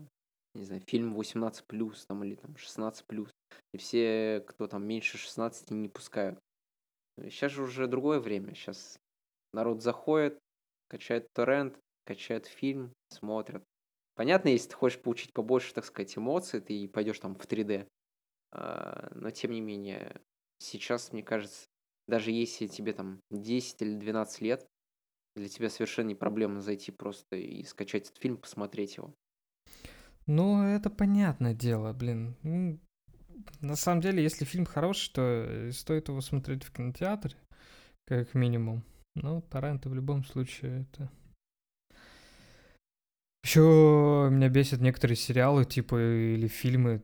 не 0.54 0.66
знаю, 0.66 0.82
фильм 0.86 1.18
18+, 1.18 2.06
там, 2.06 2.24
или 2.26 2.36
там 2.36 2.52
16+, 2.56 3.32
и 3.74 3.78
все, 3.78 4.44
кто 4.46 4.68
там 4.68 4.86
меньше 4.86 5.18
16, 5.18 5.72
не 5.72 5.88
пускают. 5.88 6.38
Сейчас 7.18 7.54
же 7.54 7.64
уже 7.64 7.88
другое 7.88 8.20
время, 8.20 8.54
сейчас 8.54 9.00
народ 9.54 9.82
заходит, 9.82 10.38
качает 10.90 11.32
торрент, 11.34 11.80
качает 12.06 12.45
фильм, 12.45 12.93
смотрят. 13.10 13.64
Понятно, 14.16 14.49
если 14.49 14.70
ты 14.70 14.76
хочешь 14.76 15.01
получить 15.01 15.34
побольше, 15.34 15.74
так 15.74 15.86
сказать, 15.86 16.18
эмоций, 16.18 16.62
ты 16.62 16.88
пойдешь 16.88 17.20
там 17.20 17.36
в 17.36 17.45
3D, 17.45 17.88
а, 18.51 19.12
но 19.16 19.32
тем 19.32 19.51
не 19.51 19.62
менее, 19.62 20.22
сейчас, 20.60 21.12
мне 21.12 21.24
кажется, 21.24 21.66
даже 22.08 22.32
если 22.32 22.68
тебе 22.68 22.93
там 22.93 23.20
10 23.32 23.82
или 23.82 23.95
12 23.95 24.41
лет, 24.41 24.68
для 25.36 25.47
тебя 25.47 25.70
совершенно 25.70 26.10
не 26.10 26.16
проблема 26.16 26.62
зайти 26.62 26.91
просто 26.91 27.38
и 27.38 27.64
скачать 27.64 28.04
этот 28.04 28.18
фильм, 28.18 28.38
посмотреть 28.38 28.97
его. 28.97 29.14
Ну, 30.28 30.64
это 30.64 30.89
понятное 30.89 31.54
дело, 31.56 31.91
блин. 31.91 32.38
Ну, 32.43 32.80
На 33.62 33.76
самом 33.76 34.01
деле, 34.01 34.22
если 34.22 34.45
фильм 34.45 34.66
хороший, 34.66 35.12
то 35.12 35.70
стоит 35.72 36.08
его 36.08 36.22
смотреть 36.22 36.64
в 36.64 36.72
кинотеатре, 36.72 37.36
как 38.06 38.34
минимум. 38.36 38.84
Ну, 39.16 39.41
торренты 39.41 39.89
в 39.89 39.95
любом 39.95 40.24
случае 40.24 40.82
это... 40.82 41.12
Еще 43.44 44.30
меня 44.32 44.50
бесят 44.50 44.80
некоторые 44.80 45.18
сериалы, 45.18 45.66
типа, 45.66 45.96
или 45.98 46.48
фильмы 46.48 47.04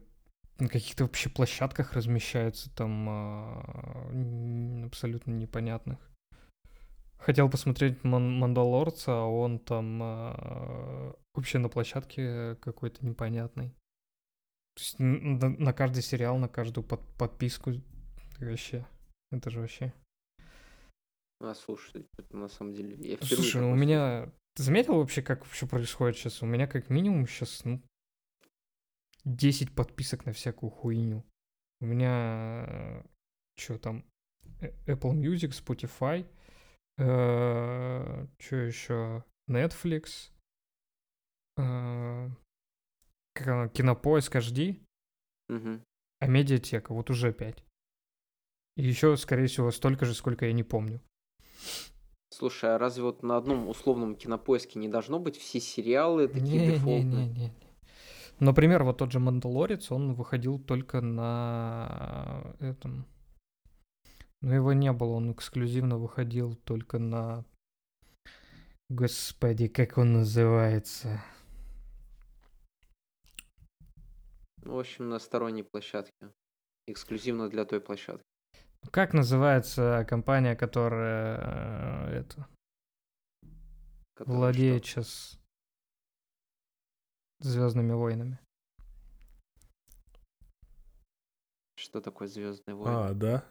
на 0.57 0.67
каких-то 0.67 1.03
вообще 1.03 1.29
площадках 1.29 1.93
размещаются, 1.93 2.73
там 2.75 3.07
а, 3.09 4.85
абсолютно 4.85 5.31
непонятных. 5.31 5.99
Хотел 7.17 7.49
посмотреть 7.49 8.03
Ман- 8.03 8.39
Мандалорца, 8.39 9.11
а 9.11 9.25
он 9.25 9.59
там 9.59 9.99
а, 10.01 11.15
вообще 11.33 11.59
на 11.59 11.69
площадке 11.69 12.55
какой-то 12.61 13.05
непонятный. 13.05 13.69
То 14.75 14.81
есть 14.81 14.99
на, 14.99 15.49
на 15.49 15.73
каждый 15.73 16.01
сериал, 16.01 16.37
на 16.37 16.47
каждую 16.47 16.85
под- 16.85 17.05
подписку 17.17 17.73
вообще. 18.39 18.87
Это 19.31 19.49
же 19.49 19.59
вообще. 19.59 19.93
А, 21.41 21.53
слушай, 21.53 22.05
на 22.31 22.47
самом 22.47 22.73
деле... 22.73 22.95
Я 22.97 23.17
Слушай, 23.21 23.61
ну 23.61 23.71
у 23.71 23.75
меня... 23.75 24.31
Ты 24.59 24.63
заметил 24.63 24.95
вообще, 24.97 25.21
как 25.21 25.45
вообще 25.45 25.65
происходит 25.65 26.17
сейчас? 26.17 26.43
У 26.43 26.45
меня 26.45 26.67
как 26.67 26.89
минимум 26.89 27.25
сейчас, 27.27 27.63
ну, 27.63 27.81
10 29.23 29.73
подписок 29.73 30.25
на 30.25 30.33
всякую 30.33 30.69
хуйню. 30.69 31.23
У 31.79 31.85
меня... 31.85 33.05
Что 33.57 33.77
там? 33.77 34.03
Э- 34.59 34.73
Apple 34.85 35.13
Music, 35.13 35.51
Spotify, 35.51 36.27
что 36.97 38.55
еще? 38.57 39.23
Netflix, 39.49 40.29
э, 41.55 42.29
как 43.35 43.71
Кинопоиск 43.71 44.35
HD. 44.35 44.85
Мгм. 45.47 45.85
а 46.19 46.27
медиатека 46.27 46.93
вот 46.93 47.09
уже 47.09 47.31
5. 47.31 47.63
И 48.75 48.83
еще, 48.83 49.15
скорее 49.15 49.47
всего, 49.47 49.71
столько 49.71 50.05
же, 50.05 50.13
сколько 50.13 50.45
я 50.45 50.51
не 50.51 50.63
помню. 50.63 51.01
Слушай, 52.31 52.75
а 52.75 52.77
разве 52.77 53.03
вот 53.03 53.23
на 53.23 53.37
одном 53.37 53.67
условном 53.67 54.15
кинопоиске 54.15 54.79
не 54.79 54.87
должно 54.87 55.19
быть 55.19 55.37
все 55.37 55.59
сериалы 55.59 56.27
такие 56.27 56.73
дефолтные? 56.73 57.27
Не-не-не. 57.27 57.53
Например, 58.39 58.83
вот 58.83 58.97
тот 58.97 59.11
же 59.11 59.19
Мандалорец, 59.19 59.91
он 59.91 60.13
выходил 60.13 60.59
только 60.59 61.01
на 61.01 62.55
этом. 62.59 63.05
Но 64.41 64.55
его 64.55 64.71
не 64.71 64.93
было, 64.93 65.15
он 65.15 65.33
эксклюзивно 65.33 65.97
выходил 65.97 66.55
только 66.55 66.99
на... 66.99 67.43
Господи, 68.89 69.67
как 69.67 69.97
он 69.97 70.13
называется? 70.13 71.21
В 74.57 74.77
общем, 74.77 75.09
на 75.09 75.19
сторонней 75.19 75.63
площадке. 75.63 76.31
Эксклюзивно 76.87 77.49
для 77.49 77.65
той 77.65 77.81
площадки. 77.81 78.28
Как 78.91 79.13
называется 79.13 80.05
компания, 80.09 80.55
которая 80.55 82.07
э, 82.09 82.19
это, 82.21 82.47
которая 84.15 84.37
владеет 84.37 84.85
что? 84.85 85.03
сейчас 85.03 85.39
Звездными 87.41 87.93
войнами? 87.93 88.37
Что 91.75 92.01
такое 92.01 92.27
Звездные 92.27 92.75
войны? 92.75 92.93
А, 92.93 93.13
да? 93.13 93.45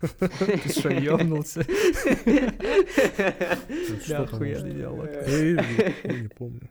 Ты 0.00 0.68
что, 0.70 0.88
ёбнулся? 0.88 1.62
Что 4.02 4.14
там 4.14 4.24
охуенный 4.24 4.74
диалог. 4.74 5.06
Я 5.06 6.22
не- 6.22 6.28
помню. 6.28 6.68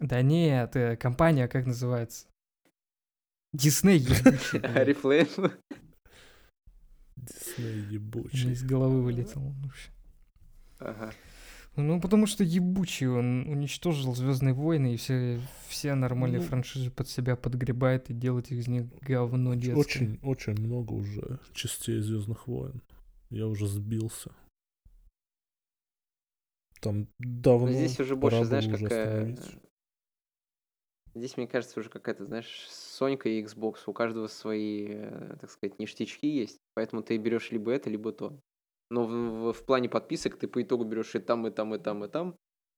Да 0.00 0.22
нет, 0.22 0.76
э, 0.76 0.96
компания 0.96 1.48
как 1.48 1.66
называется? 1.66 2.26
Дисней. 3.52 4.04
Арифлейм. 4.62 5.26
Дисней 7.22 7.80
ебучий. 7.90 8.52
из 8.52 8.62
головы 8.62 9.02
вылетел. 9.02 9.42
он 9.44 9.54
вообще. 9.62 9.90
Ага. 10.78 11.12
Ну, 11.76 12.00
потому 12.00 12.26
что 12.26 12.42
ебучий 12.42 13.06
он 13.06 13.46
уничтожил 13.48 14.14
Звездные 14.14 14.52
войны 14.52 14.94
и 14.94 14.96
все, 14.96 15.40
все 15.68 15.94
нормальные 15.94 16.40
Ну. 16.40 16.46
франшизы 16.46 16.90
под 16.90 17.08
себя 17.08 17.36
подгребает 17.36 18.10
и 18.10 18.14
делает 18.14 18.50
из 18.50 18.66
них 18.66 18.86
говно 19.02 19.54
детское. 19.54 19.78
Очень, 19.80 20.18
очень 20.22 20.54
много 20.54 20.94
уже 20.94 21.38
частей 21.54 22.00
Звездных 22.00 22.48
войн. 22.48 22.82
Я 23.30 23.46
уже 23.46 23.68
сбился. 23.68 24.32
Там 26.80 27.08
давно 27.18 27.66
Но 27.66 27.72
здесь 27.72 28.00
уже 28.00 28.16
больше, 28.16 28.44
знаешь, 28.44 28.66
остановить. 28.66 29.40
Здесь, 31.14 31.36
мне 31.36 31.48
кажется, 31.48 31.80
уже 31.80 31.90
какая-то, 31.90 32.24
знаешь, 32.24 32.66
Сонька 32.70 33.28
и 33.28 33.42
Xbox. 33.42 33.78
У 33.86 33.92
каждого 33.92 34.26
свои, 34.26 34.86
э, 34.90 35.36
так 35.40 35.50
сказать, 35.50 35.78
ништячки 35.78 36.26
есть. 36.28 36.58
Поэтому 36.74 37.02
ты 37.02 37.16
берешь 37.16 37.50
либо 37.50 37.72
это, 37.72 37.90
либо 37.90 38.12
то. 38.12 38.40
Но 38.90 39.04
в, 39.04 39.10
в- 39.10 39.52
в 39.52 39.64
плане 39.64 39.88
подписок 39.88 40.38
ты 40.38 40.46
по 40.48 40.62
итогу 40.62 40.84
берешь 40.84 41.14
и 41.14 41.18
там, 41.18 41.46
и 41.46 41.50
там, 41.50 41.74
и 41.74 41.78
там, 41.78 42.04
и 42.04 42.08
там. 42.08 42.36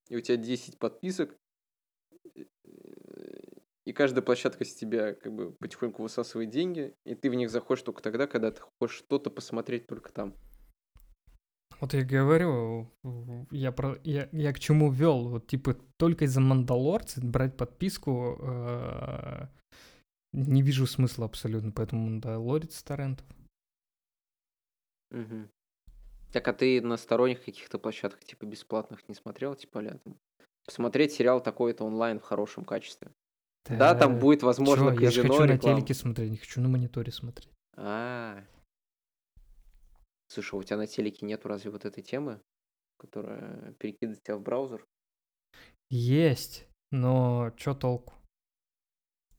И 0.08 0.16
у 0.16 0.20
тебя 0.20 0.36
10 0.36 0.78
подписок. 0.78 1.36
И 3.84 3.92
каждая 3.92 4.22
площадка 4.22 4.64
с 4.64 4.74
тебя 4.74 5.14
как 5.14 5.32
бы 5.32 5.52
потихоньку 5.52 6.02
высасывает 6.02 6.50
деньги. 6.50 6.94
И 7.04 7.14
ты 7.14 7.30
в 7.30 7.34
них 7.34 7.50
заходишь 7.50 7.82
только 7.82 8.02
тогда, 8.02 8.26
когда 8.26 8.50
ты 8.50 8.62
хочешь 8.78 8.98
что-то 8.98 9.30
посмотреть 9.30 9.86
только 9.86 10.12
там. 10.12 10.36
Вот 11.80 11.94
я 11.94 12.04
говорю, 12.04 12.90
я, 13.50 13.72
про, 13.72 13.96
я, 14.04 14.28
я 14.32 14.52
к 14.52 14.58
чему 14.58 14.92
вел, 14.92 15.28
вот 15.28 15.46
типа 15.46 15.76
только 15.96 16.26
из-за 16.26 16.40
Мандалорца 16.40 17.20
брать 17.22 17.56
подписку 17.56 18.38
э, 18.42 19.46
не 20.32 20.62
вижу 20.62 20.86
смысла 20.86 21.24
абсолютно, 21.24 21.72
поэтому 21.72 22.04
Мандалорец 22.04 22.82
торрентов. 22.82 23.26
Мгм. 25.10 25.48
Так, 26.32 26.46
а 26.48 26.52
ты 26.52 26.80
на 26.82 26.96
сторонних 26.96 27.44
каких-то 27.44 27.78
площадках, 27.78 28.22
типа 28.24 28.44
бесплатных, 28.44 29.08
не 29.08 29.14
смотрел, 29.14 29.54
типа, 29.54 29.80
а 29.80 29.98
там, 29.98 30.16
посмотреть 30.66 31.12
сериал 31.12 31.42
такой-то 31.42 31.84
онлайн 31.84 32.20
в 32.20 32.22
хорошем 32.22 32.64
качестве? 32.64 33.10
Да, 33.68 33.94
там 33.94 34.18
будет, 34.18 34.42
возможно, 34.42 34.94
Чё, 34.94 35.00
я 35.00 35.10
же 35.10 35.22
казино, 35.22 35.34
хочу 35.34 35.46
на 35.46 35.52
реклама. 35.54 35.76
телеке 35.78 35.94
смотреть, 35.94 36.30
не 36.30 36.36
хочу 36.36 36.60
на 36.60 36.68
мониторе 36.68 37.10
смотреть. 37.10 37.52
А. 37.76 38.42
Слушай, 38.42 38.44
а 38.44 38.59
у 40.58 40.62
тебя 40.62 40.76
на 40.76 40.86
телеке 40.86 41.26
нету 41.26 41.48
разве 41.48 41.70
вот 41.70 41.84
этой 41.84 42.02
темы, 42.02 42.40
которая 42.98 43.72
перекидывает 43.74 44.22
тебя 44.22 44.36
в 44.36 44.42
браузер? 44.42 44.86
Есть. 45.90 46.66
но 46.92 47.50
чё 47.56 47.74
толку? 47.74 48.14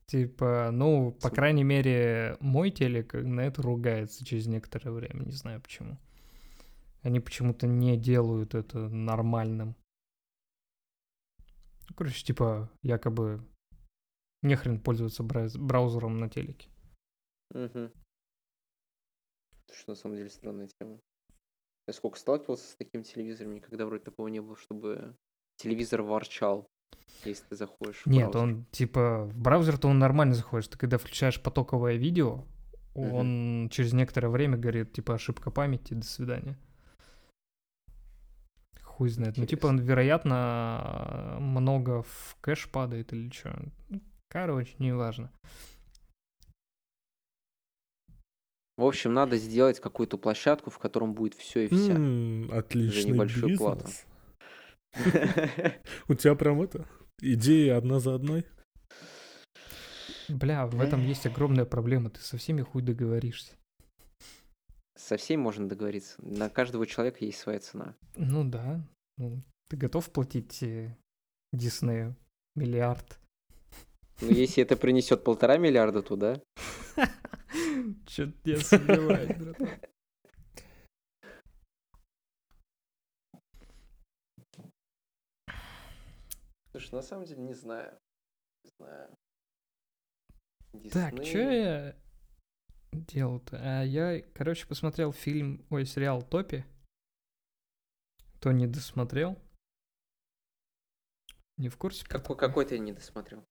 Типа, 0.06 0.70
ну, 0.72 1.12
по 1.12 1.30
крайней 1.30 1.64
мере, 1.64 2.36
мой 2.40 2.70
телек 2.70 3.14
на 3.14 3.40
это 3.40 3.62
ругается 3.62 4.24
через 4.24 4.46
некоторое 4.46 4.90
время, 4.90 5.24
не 5.24 5.32
знаю 5.32 5.60
почему. 5.62 5.98
Они 7.02 7.20
почему-то 7.20 7.66
не 7.66 7.96
делают 7.96 8.54
это 8.54 8.88
нормальным. 8.88 9.74
Ну, 11.88 11.94
Короче, 11.96 12.24
типа, 12.24 12.70
якобы 12.82 13.42
нехрен 14.42 14.80
пользоваться 14.80 15.22
брауз- 15.22 15.58
браузером 15.58 16.18
на 16.18 16.28
телеке. 16.28 16.68
Мгм. 17.54 17.90
Что 19.74 19.92
на 19.92 19.94
самом 19.96 20.16
деле 20.16 20.30
странная 20.30 20.68
тема. 20.78 20.98
Я 21.86 21.94
сколько 21.94 22.18
сталкивался 22.18 22.70
с 22.70 22.76
таким 22.76 23.02
телевизором, 23.02 23.54
никогда 23.54 23.86
вроде 23.86 24.04
такого 24.04 24.28
не 24.28 24.40
было, 24.40 24.56
чтобы 24.56 25.16
телевизор 25.56 26.02
ворчал, 26.02 26.68
если 27.24 27.44
ты 27.48 27.56
заходишь 27.56 28.02
в 28.04 28.06
Нет, 28.06 28.30
браузер. 28.30 28.40
он 28.40 28.64
типа 28.70 29.24
в 29.24 29.36
браузер-то 29.36 29.88
он 29.88 29.98
нормально 29.98 30.34
заходишь. 30.34 30.68
Ты 30.68 30.78
когда 30.78 30.98
включаешь 30.98 31.42
потоковое 31.42 31.96
видео, 31.96 32.44
он 32.94 33.68
через 33.70 33.92
некоторое 33.92 34.28
время 34.28 34.58
говорит, 34.58 34.92
типа, 34.92 35.14
ошибка 35.14 35.50
памяти, 35.50 35.94
до 35.94 36.04
свидания. 36.04 36.58
Хуй 38.82 39.08
знает. 39.08 39.38
Ну, 39.38 39.46
типа, 39.46 39.66
он, 39.66 39.78
вероятно, 39.78 41.38
много 41.40 42.02
в 42.02 42.36
кэш 42.40 42.70
падает 42.70 43.12
или 43.12 43.30
что. 43.30 43.58
Короче, 44.28 44.74
неважно. 44.78 45.32
В 48.76 48.84
общем, 48.84 49.12
надо 49.12 49.36
сделать 49.36 49.80
какую-то 49.80 50.16
площадку, 50.18 50.70
в 50.70 50.78
котором 50.78 51.12
будет 51.14 51.34
все 51.34 51.66
и 51.66 51.68
вся. 51.68 51.92
М, 51.94 52.50
Отличный 52.52 53.12
небольшую 53.12 53.56
плату. 53.58 53.84
бизнес. 53.84 54.06
У 56.08 56.14
тебя 56.14 56.34
прям 56.34 56.62
это, 56.62 56.86
идеи 57.20 57.68
одна 57.68 58.00
за 58.00 58.14
одной? 58.14 58.46
Бля, 60.28 60.66
в 60.66 60.80
этом 60.80 61.04
есть 61.04 61.26
огромная 61.26 61.64
проблема. 61.64 62.10
Ты 62.10 62.20
со 62.20 62.36
всеми 62.38 62.62
хуй 62.62 62.82
договоришься. 62.82 63.52
Со 64.96 65.16
всеми 65.16 65.40
можно 65.42 65.68
договориться. 65.68 66.14
На 66.18 66.48
каждого 66.48 66.86
человека 66.86 67.24
есть 67.24 67.38
своя 67.38 67.58
цена. 67.58 67.94
Ну 68.16 68.44
да. 68.44 68.80
Ну, 69.18 69.42
ты 69.68 69.76
готов 69.76 70.10
платить 70.10 70.62
э, 70.62 70.96
Диснею 71.52 72.16
миллиард? 72.54 73.18
Но 74.20 74.28
если 74.28 74.62
это 74.62 74.76
принесет 74.76 75.24
полтора 75.24 75.58
миллиарда 75.58 76.02
туда, 76.02 76.40
Чё-то 78.06 78.50
я 78.50 78.60
сомневаюсь, 78.60 79.36
братан. 79.38 79.68
Слушай, 86.70 86.94
на 86.94 87.02
самом 87.02 87.24
деле 87.26 87.42
не 87.42 87.54
знаю. 87.54 87.98
Не 88.64 88.70
знаю. 88.78 89.16
Так, 90.90 91.14
Дисней- 91.14 91.24
что 91.26 91.38
я 91.38 91.96
делал-то? 92.92 93.58
А 93.60 93.82
я, 93.82 94.22
короче, 94.34 94.66
посмотрел 94.66 95.12
фильм, 95.12 95.66
ой, 95.70 95.84
сериал 95.84 96.22
Топи. 96.22 96.64
Кто 98.36 98.52
не 98.52 98.66
досмотрел? 98.66 99.38
Не 101.58 101.68
в 101.68 101.76
курсе? 101.76 102.04
про 102.04 102.18
Какой, 102.18 102.34
такое? 102.36 102.48
какой 102.48 102.64
ты 102.66 102.78
не 102.78 102.92
досмотрел? 102.92 103.44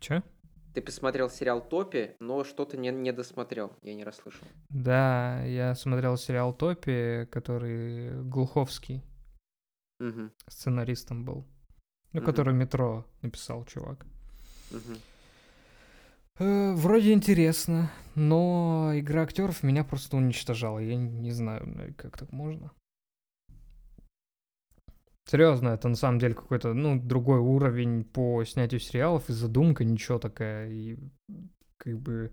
Чё? 0.00 0.22
Ты 0.74 0.82
посмотрел 0.82 1.30
сериал 1.30 1.60
Топи, 1.60 2.14
но 2.20 2.44
что-то 2.44 2.76
не, 2.76 2.90
не 2.90 3.12
досмотрел. 3.12 3.72
Я 3.82 3.94
не 3.94 4.04
расслышал. 4.04 4.46
Да, 4.68 5.42
я 5.44 5.74
смотрел 5.74 6.16
сериал 6.16 6.52
Топи, 6.52 7.26
который 7.30 8.22
Глуховский 8.24 9.02
Мгм, 9.98 10.30
сценаристом 10.46 11.24
был. 11.24 11.44
Ну, 12.12 12.20
Мгм. 12.20 12.26
который 12.26 12.54
«Метро» 12.54 13.04
написал 13.22 13.64
чувак. 13.64 14.06
мгм. 14.70 14.98
Э, 16.38 16.72
вроде 16.74 17.12
интересно, 17.12 17.90
но 18.14 18.92
игра 18.94 19.22
актеров 19.22 19.62
меня 19.62 19.82
просто 19.84 20.16
уничтожала. 20.16 20.78
Я 20.78 20.96
не 20.96 21.32
знаю, 21.32 21.66
э, 21.80 21.92
как 21.94 22.16
так 22.16 22.30
можно. 22.32 22.70
Серьезно, 25.28 25.68
это 25.68 25.88
на 25.88 25.94
самом 25.94 26.18
деле 26.18 26.34
какой-то, 26.34 26.72
ну, 26.72 26.98
другой 26.98 27.38
уровень 27.38 28.02
по 28.02 28.42
снятию 28.44 28.80
сериалов 28.80 29.28
и 29.28 29.34
задумка 29.34 29.84
ничего 29.84 30.18
такая, 30.18 30.70
и 30.70 30.96
как 31.76 31.98
бы 31.98 32.32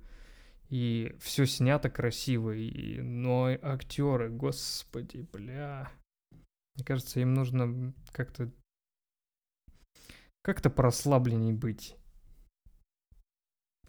и 0.69 1.13
все 1.19 1.45
снято 1.45 1.89
красиво, 1.89 2.51
и, 2.51 3.01
но 3.01 3.49
актеры, 3.61 4.29
господи, 4.29 5.27
бля. 5.33 5.91
Мне 6.75 6.85
кажется, 6.85 7.19
им 7.19 7.33
нужно 7.33 7.93
как-то 8.13 8.49
как-то 10.41 10.69
порасслабленней 10.69 11.51
быть. 11.51 11.97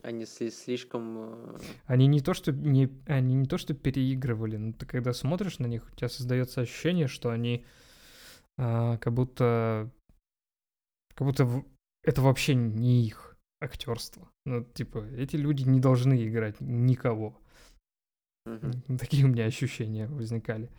Они 0.03 0.25
сли- 0.25 0.51
слишком... 0.51 1.55
э, 1.55 1.59
Они 1.85 2.09
не 2.09 2.21
то, 2.21 2.35
что 2.35 2.51
не, 2.51 2.91
они 3.07 3.35
не 3.35 3.47
то, 3.47 3.57
что 3.57 3.73
переигрывали, 3.75 4.57
но 4.57 4.73
ты 4.73 4.85
когда 4.85 5.13
смотришь 5.13 5.61
на 5.61 5.67
них, 5.67 5.89
у 5.93 5.95
тебя 5.95 6.09
создается 6.09 6.61
ощущение, 6.61 7.07
что 7.07 7.31
они 7.31 7.65
а, 8.59 8.97
как 8.99 9.13
будто 9.13 9.91
как 11.15 11.27
будто 11.27 11.65
это 12.03 12.23
вообще 12.23 12.55
не 12.55 13.07
их 13.07 13.37
актерство. 13.61 14.29
Ну, 14.45 14.65
типа, 14.65 14.99
эти 15.17 15.37
люди 15.37 15.63
не 15.65 15.81
должны 15.81 16.27
играть 16.27 16.61
никого. 16.61 17.41
мгм. 18.45 18.73
Такие 18.99 19.25
у 19.25 19.29
меня 19.29 19.47
ощущения 19.47 20.07
возникали. 20.07 20.71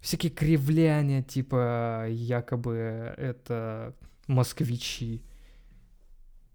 Всякие 0.00 0.32
кривляния, 0.32 1.22
типа, 1.22 2.06
якобы 2.08 3.14
это 3.16 3.94
москвичи. 4.26 5.22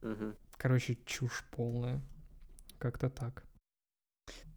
Мгм. 0.02 0.36
Короче, 0.58 0.98
чушь 1.06 1.46
полная. 1.52 2.02
Как-то 2.80 3.10
так. 3.10 3.44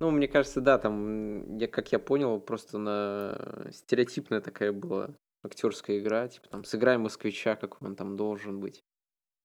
Ну, 0.01 0.11
мне 0.11 0.28
кажется, 0.28 0.61
да, 0.61 0.78
там, 0.78 1.59
я, 1.59 1.66
как 1.68 1.92
я 1.92 1.99
понял, 1.99 2.40
просто 2.40 2.78
на 2.78 3.70
стереотипная 3.72 4.40
такая 4.40 4.72
была 4.72 5.14
актерская 5.43 5.99
игра, 5.99 6.28
типа 6.28 6.49
там 6.49 6.64
сыграй 6.64 6.99
москвича, 6.99 7.57
как 7.57 7.80
он 7.82 7.97
там 7.97 8.16
должен 8.16 8.61
быть. 8.61 8.84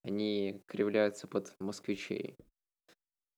Они 0.04 0.64
кривляются 0.68 1.28
под 1.28 1.56
москвичей. 1.60 2.38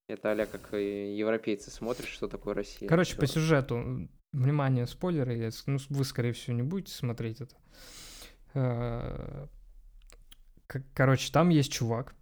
Это 0.08 0.32
а 0.32 0.46
как 0.46 0.74
и 0.74 1.16
европейцы 1.16 1.72
смотрят, 1.72 2.08
что 2.08 2.28
такое 2.28 2.54
Россия. 2.54 2.88
Короче, 2.88 3.16
по 3.16 3.26
Всё. 3.26 3.36
сюжету, 3.36 4.08
внимание, 4.32 4.86
спойлеры, 4.86 5.50
ну, 5.66 5.78
вы, 5.90 6.06
скорее 6.06 6.34
всего, 6.34 6.56
не 6.56 6.62
будете 6.62 6.94
смотреть 6.94 7.42
это. 7.42 7.56
Э, 8.54 9.48
Короче, 10.94 11.32
там 11.32 11.50
есть 11.50 11.72
чувак, 11.72 12.16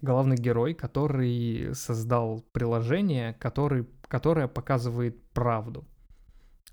главный 0.00 0.36
герой, 0.36 0.74
который 0.74 1.74
создал 1.74 2.42
приложение, 2.52 3.34
который, 3.34 3.86
которое 4.02 4.48
показывает 4.48 5.22
правду. 5.30 5.86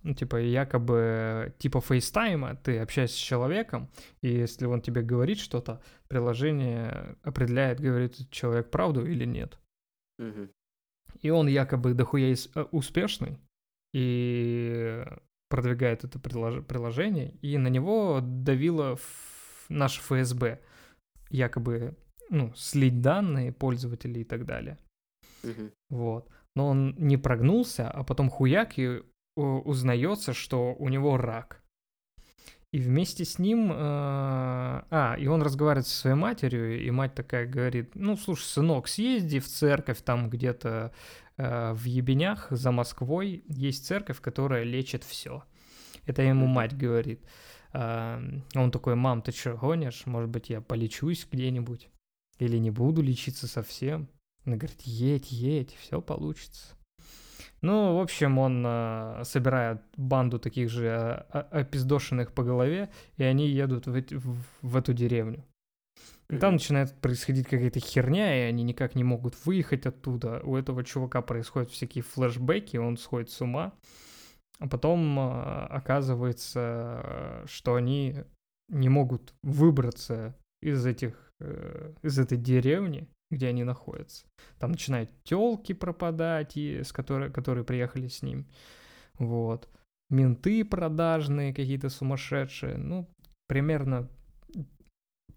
Ну, 0.06 0.14
типа, 0.14 0.36
якобы, 0.36 1.56
типа 1.58 1.82
FaceTime'а, 1.82 2.55
ты 2.56 2.78
общаешься 2.78 3.18
с 3.18 3.20
человеком, 3.20 3.89
и 4.22 4.28
если 4.28 4.68
он 4.68 4.82
тебе 4.82 5.01
говорит 5.01 5.39
что-то, 5.39 5.82
приложение 6.08 7.16
определяет, 7.24 7.80
говорит 7.80 8.30
человек 8.30 8.70
правду 8.70 9.03
или 9.03 9.26
нет. 9.26 9.58
И 11.24 11.32
он 11.32 11.47
якобы 11.47 11.95
дохуя 11.95 12.34
э, 12.34 12.66
успешный 12.72 13.39
и 13.95 15.03
продвигает 15.49 16.03
это 16.03 16.20
прилож- 16.20 16.62
приложение, 16.62 17.34
и 17.41 17.58
на 17.58 17.70
него 17.70 18.20
давило 18.22 18.97
наш 19.70 19.97
ФСБ, 19.99 20.60
якобы, 21.32 21.95
ну, 22.30 22.53
слить 22.56 23.01
данные 23.01 23.51
пользователей 23.51 24.22
и 24.22 24.26
так 24.26 24.45
далее. 24.45 24.78
Вот. 25.89 26.30
Но 26.56 26.68
он 26.68 26.95
не 26.97 27.18
прогнулся, 27.18 27.89
а 27.89 28.03
потом 28.03 28.30
хуяк 28.30 28.78
и 28.78 29.01
узнается, 29.36 30.33
что 30.33 30.75
у 30.77 30.89
него 30.89 31.17
рак. 31.17 31.61
И 32.71 32.79
вместе 32.79 33.23
с 33.23 33.39
ним... 33.39 33.71
э, 33.71 33.75
А, 33.75 35.15
и 35.17 35.27
он 35.27 35.41
разговаривает 35.41 35.88
со 35.88 35.95
своей 35.95 36.15
матерью, 36.17 36.83
и 36.83 36.91
мать 36.91 37.15
такая 37.15 37.47
говорит, 37.47 37.95
ну, 37.95 38.17
слушай, 38.17 38.43
сынок, 38.43 38.89
съезди 38.89 39.39
в 39.39 39.47
церковь 39.47 40.01
там 40.01 40.29
где-то 40.29 40.93
э, 41.38 41.73
в 41.73 41.86
Ебенях 41.86 42.47
за 42.49 42.71
Москвой. 42.71 43.45
Есть 43.47 43.86
церковь, 43.86 44.19
которая 44.19 44.63
лечит 44.63 45.05
все. 45.05 45.43
Это 46.05 46.21
ему 46.21 46.47
мать 46.47 46.77
говорит. 46.77 47.25
А, 47.71 48.21
Он 48.55 48.71
такой, 48.71 48.95
мам, 48.95 49.21
ты 49.21 49.31
что, 49.31 49.55
гонишь? 49.55 50.05
Может 50.05 50.29
быть, 50.29 50.49
я 50.49 50.59
полечусь 50.59 51.25
где-нибудь? 51.31 51.88
Или 52.39 52.57
не 52.57 52.71
буду 52.71 53.01
лечиться 53.01 53.47
совсем? 53.47 54.09
Она 54.43 54.57
говорит, 54.57 54.81
едь, 54.81 55.31
едь, 55.31 55.75
все 55.75 56.01
получится. 56.01 56.74
Ну, 57.62 57.97
в 57.97 58.01
общем, 58.01 58.38
он 58.38 58.64
а, 58.66 59.24
собирает 59.24 59.82
банду 59.97 60.39
таких 60.39 60.70
же 60.70 60.88
а, 60.89 61.26
а, 61.32 61.60
опиздошенных 61.62 62.32
по 62.32 62.43
голове, 62.43 62.89
и 63.18 63.24
они 63.24 63.47
едут 63.47 63.88
в, 63.88 63.95
эти- 63.95 64.16
в- 64.16 64.43
в 64.62 64.76
эту 64.78 64.93
деревню. 64.93 65.43
И 66.30 66.38
там 66.38 66.53
начинает 66.53 66.93
происходить 67.01 67.47
какая-то 67.47 67.80
херня, 67.80 68.36
и 68.38 68.49
они 68.49 68.64
никак 68.64 68.95
не 68.95 69.03
могут 69.03 69.45
выехать 69.45 69.86
оттуда. 69.86 70.41
У 70.43 70.56
этого 70.56 70.84
чувака 70.84 71.22
происходят 71.22 71.72
всякие 71.72 72.03
флешбеки, 72.03 72.78
он 72.78 72.97
сходит 72.97 73.30
с 73.30 73.41
ума. 73.41 73.74
А 74.60 74.68
потом 74.68 75.18
а, 75.20 75.68
оказывается, 75.68 77.43
что 77.47 77.76
они 77.76 78.24
не 78.70 78.89
могут 78.89 79.34
выбраться 79.43 80.36
из 80.62 80.86
этих, 80.86 81.32
э, 81.39 81.93
из 82.01 82.18
этой 82.18 82.38
деревни, 82.38 83.08
где 83.32 83.47
они 83.47 83.63
находятся. 83.63 84.26
Там 84.59 84.71
начинают 84.71 85.09
телки 85.23 85.73
пропадать, 85.73 86.57
и, 86.57 86.84
с 86.84 86.91
которой, 86.91 87.32
которые 87.32 87.63
приехали 87.63 88.07
с 88.07 88.21
ним. 88.21 88.45
Вот. 89.17 89.69
Менты 90.09 90.63
продажные, 90.63 91.53
какие-то 91.53 91.89
сумасшедшие. 91.89 92.78
Ну, 92.78 93.07
примерно 93.47 94.09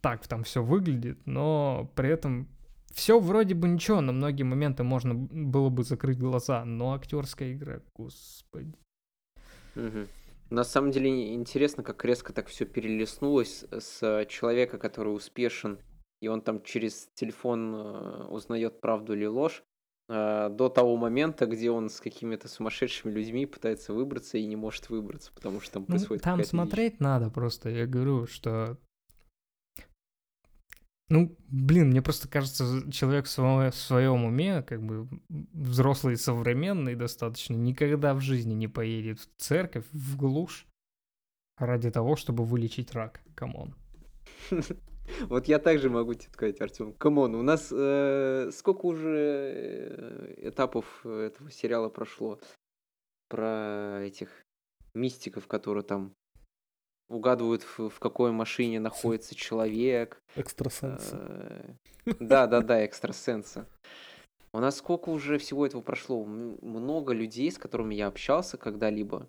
так 0.01 0.27
там 0.27 0.45
все 0.45 0.63
выглядит, 0.63 1.19
но 1.27 1.91
при 1.97 2.09
этом 2.11 2.49
все 2.93 3.19
вроде 3.21 3.55
бы 3.55 3.69
ничего, 3.69 4.01
на 4.01 4.13
многие 4.13 4.45
моменты 4.45 4.83
можно 4.83 5.15
было 5.15 5.69
бы 5.69 5.83
закрыть 5.83 6.19
глаза, 6.19 6.65
но 6.65 6.95
актерская 6.95 7.53
игра, 7.53 7.81
господи. 7.95 8.75
На 10.51 10.65
самом 10.65 10.93
деле 10.93 11.35
интересно, 11.35 11.83
как 11.83 12.05
резко 12.05 12.33
так 12.33 12.47
все 12.47 12.65
перелеснулось 12.65 13.65
с 13.71 14.25
человека, 14.29 14.79
который 14.79 15.15
успешен, 15.15 15.79
и 16.21 16.29
он 16.29 16.41
там 16.41 16.63
через 16.63 17.09
телефон 17.15 17.75
э, 17.75 18.25
узнает 18.27 18.81
правду 18.81 19.15
или 19.15 19.27
ложь, 19.27 19.63
э, 20.09 20.49
до 20.51 20.69
того 20.69 20.97
момента, 20.97 21.47
где 21.47 21.71
он 21.71 21.89
с 21.89 22.01
какими-то 22.01 22.49
сумасшедшими 22.49 23.13
людьми 23.13 23.47
пытается 23.47 23.93
выбраться 23.93 24.39
и 24.39 24.47
не 24.47 24.57
может 24.57 24.91
выбраться, 24.91 25.33
потому 25.35 25.61
что 25.61 25.75
там 25.75 25.83
Ну, 25.83 25.89
происходит 25.89 26.23
там 26.23 26.43
смотреть 26.45 27.01
надо 27.01 27.31
просто, 27.31 27.71
я 27.71 27.87
говорю, 27.87 28.27
что... 28.27 28.79
Ну, 31.11 31.35
блин, 31.49 31.89
мне 31.89 32.03
просто 32.03 32.29
кажется, 32.29 32.93
человек 32.93 33.25
в 33.25 33.31
своем, 33.31 33.71
в 33.71 33.75
своем 33.75 34.25
уме, 34.25 34.63
как 34.63 34.83
бы 34.83 35.09
взрослый 35.55 36.15
и 36.15 36.17
современный 36.17 36.97
достаточно, 36.97 37.55
никогда 37.55 38.13
в 38.13 38.21
жизни 38.21 38.53
не 38.53 38.69
поедет 38.69 39.21
в 39.21 39.29
церковь, 39.39 39.87
в 39.93 40.19
глушь, 40.19 40.67
ради 41.57 41.91
того, 41.91 42.17
чтобы 42.17 42.45
вылечить 42.45 42.93
рак. 42.93 43.23
Come 43.35 43.58
on. 43.58 43.75
Вот 45.29 45.47
я 45.47 45.59
также 45.59 45.91
могу 45.91 46.15
тебе 46.15 46.33
сказать, 46.33 46.61
Артем. 46.61 46.93
come 46.95 47.18
on, 47.18 47.35
у 47.35 47.43
нас 47.43 47.69
э, 47.73 48.51
сколько 48.53 48.87
уже 48.87 49.17
э, 49.17 50.49
этапов 50.49 51.05
этого 51.05 51.51
сериала 51.51 51.89
прошло 51.89 52.39
про 53.29 54.01
этих 54.03 54.31
мистиков, 54.95 55.47
которые 55.47 55.85
там 55.85 56.15
угадывают, 57.09 57.63
в, 57.63 57.89
в 57.89 57.99
какой 58.01 58.33
машине 58.33 58.81
находится 58.81 59.35
человек. 59.35 60.21
Экстрасенсы. 60.37 61.17
Э, 61.17 61.75
Да, 62.21 62.47
да, 62.47 62.61
да, 62.61 62.85
экстрасенсы. 62.85 63.67
У 64.53 64.61
нас 64.61 64.79
сколько 64.79 65.11
уже 65.11 65.39
всего 65.39 65.67
этого 65.67 65.83
прошло? 65.83 66.25
Много 66.25 67.13
людей, 67.13 67.51
с 67.51 67.59
которыми 67.59 67.95
я 67.95 68.07
общался 68.07 68.57
когда-либо. 68.57 69.29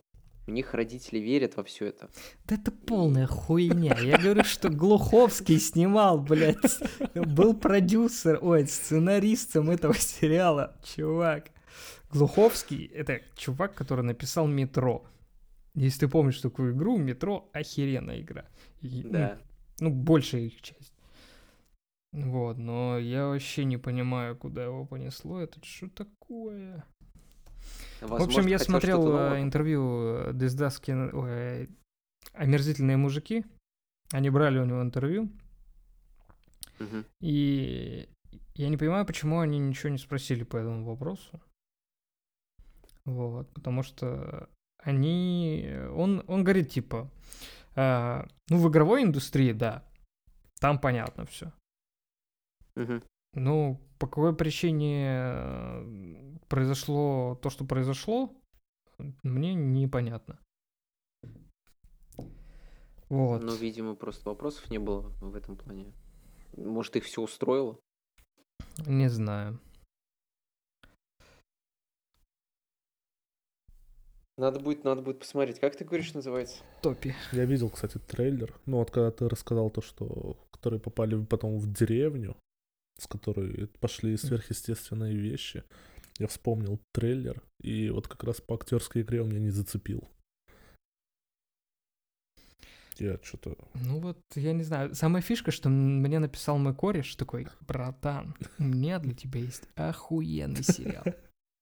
У 0.49 0.51
них 0.51 0.73
родители 0.73 1.19
верят 1.19 1.57
во 1.57 1.63
все 1.63 1.85
это. 1.85 2.09
Да 2.45 2.55
это 2.55 2.71
полная 2.71 3.27
хуйня. 3.27 3.95
Я 4.01 4.17
говорю, 4.17 4.43
что 4.43 4.69
Глуховский 4.69 5.59
снимал, 5.59 6.19
блядь, 6.19 6.79
был 7.13 7.53
продюсер, 7.53 8.39
ой, 8.41 8.65
сценаристом 8.65 9.69
этого 9.69 9.93
сериала, 9.93 10.75
чувак. 10.83 11.51
Глуховский— 12.11 12.85
это 12.95 13.21
чувак, 13.35 13.75
который 13.75 14.03
написал 14.03 14.47
«Метро». 14.47 15.05
Если 15.75 15.99
ты 15.99 16.07
помнишь 16.07 16.41
такую 16.41 16.73
игру, 16.73 16.97
«Метро»— 16.97 17.47
охеренная 17.53 18.19
игра. 18.19 18.45
И, 18.81 19.03
ну, 19.03 19.11
Да. 19.11 19.37
Ну, 19.79 19.91
большая 19.91 20.41
их 20.41 20.63
часть. 20.63 20.93
Вот, 22.11 22.57
но 22.57 22.97
я 22.97 23.27
вообще 23.27 23.65
не 23.65 23.77
понимаю, 23.77 24.35
куда 24.35 24.63
его 24.63 24.83
понесло. 24.83 25.41
Это 25.41 25.63
что 25.63 25.89
такое? 25.89 26.83
В 28.01 28.13
общем, 28.13 28.27
Возможно, 28.27 28.49
я 28.49 28.57
хотел 28.57 28.71
смотрел 28.71 29.17
э, 29.17 29.41
интервью 29.41 30.15
э, 30.15 30.31
Дездаскин, 30.33 31.13
ой, 31.13 31.69
«Омерзительные 32.33 32.97
мужики». 32.97 33.45
Они 34.11 34.29
брали 34.29 34.57
у 34.57 34.65
него 34.65 34.81
интервью, 34.81 35.29
и 37.21 38.09
я 38.55 38.69
не 38.69 38.77
понимаю, 38.77 39.05
почему 39.05 39.39
они 39.39 39.59
ничего 39.59 39.89
не 39.89 39.97
спросили 39.97 40.43
по 40.43 40.57
этому 40.57 40.85
вопросу. 40.85 41.41
Вот, 43.05 43.51
потому 43.53 43.83
что 43.83 44.49
они... 44.83 45.69
Он, 45.93 46.23
он 46.27 46.43
говорит, 46.43 46.69
типа, 46.71 47.09
а, 47.75 48.27
ну, 48.49 48.57
в 48.57 48.69
игровой 48.69 49.03
индустрии, 49.03 49.51
да, 49.51 49.83
там 50.59 50.79
понятно 50.79 51.25
все. 51.25 51.51
Мгм. 52.75 53.03
Ну, 53.33 53.79
по 53.99 54.07
какой 54.07 54.35
причине 54.35 55.07
э, 55.07 56.37
произошло 56.47 57.37
то, 57.41 57.49
что 57.49 57.65
произошло, 57.65 58.33
мне 59.23 59.53
непонятно. 59.53 60.39
Вот. 63.09 63.41
Ну, 63.41 63.55
видимо, 63.55 63.95
просто 63.95 64.29
вопросов 64.29 64.69
не 64.69 64.77
было 64.77 65.01
в 65.21 65.35
этом 65.35 65.55
плане. 65.55 65.91
Может, 66.55 66.95
их 66.95 67.05
все 67.05 67.21
устроило? 67.21 67.79
Не 68.85 69.09
знаю. 69.09 69.59
Надо 74.37 74.59
будет, 74.61 74.85
надо 74.85 75.01
будет 75.01 75.19
посмотреть. 75.19 75.59
Как 75.59 75.75
ты 75.75 75.83
говоришь, 75.83 76.13
называется? 76.13 76.63
Топи. 76.81 77.13
Я 77.33 77.43
видел, 77.45 77.69
кстати, 77.69 77.97
трейлер. 77.97 78.57
Ну, 78.65 78.77
вот 78.77 78.89
когда 78.89 79.11
ты 79.11 79.27
рассказал 79.27 79.69
то, 79.69 79.81
что 79.81 80.37
которые 80.51 80.79
попали 80.79 81.21
потом 81.25 81.57
в 81.57 81.71
деревню, 81.73 82.37
с 82.99 83.07
которой 83.07 83.67
пошли 83.79 84.17
сверхъестественные 84.17 85.15
вещи, 85.15 85.63
я 86.19 86.27
вспомнил 86.27 86.79
трейлер, 86.91 87.41
и 87.61 87.89
вот 87.89 88.07
как 88.07 88.23
раз 88.23 88.41
по 88.41 88.55
актерской 88.55 89.01
игре 89.01 89.21
он 89.21 89.29
меня 89.29 89.39
не 89.39 89.51
зацепил. 89.51 90.07
Я 92.97 93.17
что-то... 93.23 93.55
Ну 93.75 93.99
вот, 93.99 94.19
я 94.35 94.51
не 94.51 94.63
знаю. 94.63 94.93
Самая 94.93 95.21
фишка, 95.21 95.51
что 95.51 95.69
мне 95.69 96.19
написал 96.19 96.57
мой 96.57 96.75
кореш 96.75 97.15
такой, 97.15 97.47
братан, 97.61 98.35
у 98.57 98.63
меня 98.63 98.99
для 98.99 99.13
тебя 99.13 99.39
есть 99.39 99.63
охуенный 99.75 100.63
сериал. 100.63 101.05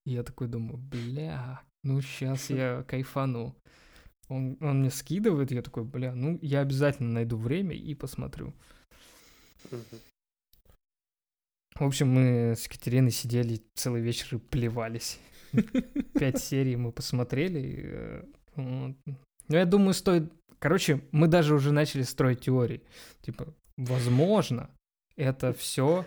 И 0.06 0.14
я 0.14 0.24
такой 0.24 0.48
думаю, 0.48 0.78
бля, 0.78 1.62
ну 1.84 2.02
сейчас 2.02 2.50
я 2.50 2.84
кайфану. 2.88 3.56
Он, 4.30 4.58
он 4.62 4.80
мне 4.80 4.90
скидывает, 4.90 5.52
я 5.52 5.62
такой, 5.62 5.84
бля, 5.84 6.16
ну 6.16 6.40
я 6.42 6.62
обязательно 6.62 7.12
найду 7.12 7.38
время 7.38 7.76
и 7.76 7.94
посмотрю. 7.94 8.54
В 11.80 11.84
общем, 11.84 12.10
мы 12.10 12.56
с 12.56 12.66
Екатериной 12.66 13.12
сидели 13.12 13.62
целый 13.76 14.02
вечер 14.02 14.36
и 14.36 14.40
плевались. 14.40 15.20
Пять 16.14 16.42
серий 16.42 16.76
мы 16.76 16.92
посмотрели. 16.92 18.24
э. 18.56 18.94
Ну, 19.50 19.56
я 19.56 19.66
думаю, 19.66 19.94
стоит... 19.94 20.34
Короче, 20.60 21.04
мы 21.12 21.28
даже 21.28 21.54
уже 21.54 21.72
начали 21.72 22.02
строить 22.02 22.42
теории. 22.42 22.82
Типа, 23.22 23.54
возможно, 23.78 24.72
это 25.16 25.54
все 25.54 26.06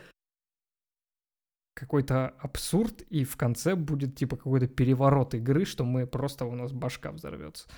какой-то 1.74 2.34
абсурд, 2.40 3.02
и 3.02 3.24
в 3.24 3.36
конце 3.36 3.76
будет 3.76 4.16
типа 4.16 4.36
какой-то 4.36 4.66
переворот 4.66 5.34
игры, 5.34 5.64
что 5.64 5.84
мы 5.84 6.06
просто 6.06 6.46
у 6.46 6.54
нас 6.54 6.72
башка 6.72 7.12
взорвется. 7.12 7.68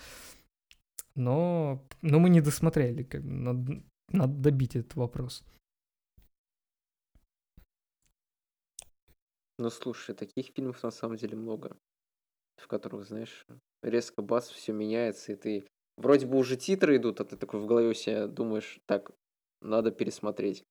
Но, 1.15 1.87
но 2.01 2.19
мы 2.19 2.31
не 2.31 2.41
досмотрели, 2.41 3.03
как 3.03 3.23
бы, 3.23 3.31
надо, 3.31 3.83
надо 4.09 4.33
добить 4.33 4.77
этот 4.77 4.97
вопрос. 4.97 5.45
Ну, 9.59 9.71
слушай, 9.71 10.15
таких 10.15 10.53
фильмов 10.55 10.83
на 10.83 10.91
самом 10.91 11.17
деле 11.17 11.37
много, 11.37 11.77
в 12.57 12.67
которых, 12.67 13.07
знаешь, 13.07 13.47
резко 13.83 14.23
бас, 14.23 14.49
все 14.49 14.73
меняется, 14.73 15.33
и 15.33 15.37
ты 15.37 15.67
вроде 15.97 16.27
бы 16.27 16.39
уже 16.39 16.57
титры 16.57 16.97
идут, 16.97 17.21
а 17.21 17.25
ты 17.25 17.37
такой 17.37 17.61
в 17.61 17.67
голове 17.67 17.89
у 17.89 17.95
себя 17.95 18.27
думаешь, 18.27 18.81
так, 18.87 19.11
надо 19.61 19.91
пересмотреть. 19.91 20.65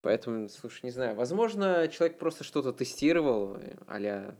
Поэтому, 0.00 0.48
слушай, 0.48 0.84
не 0.84 0.90
знаю, 0.90 1.16
возможно, 1.16 1.88
человек 1.88 2.18
просто 2.18 2.44
что-то 2.44 2.72
тестировал, 2.72 3.58
а 3.86 4.36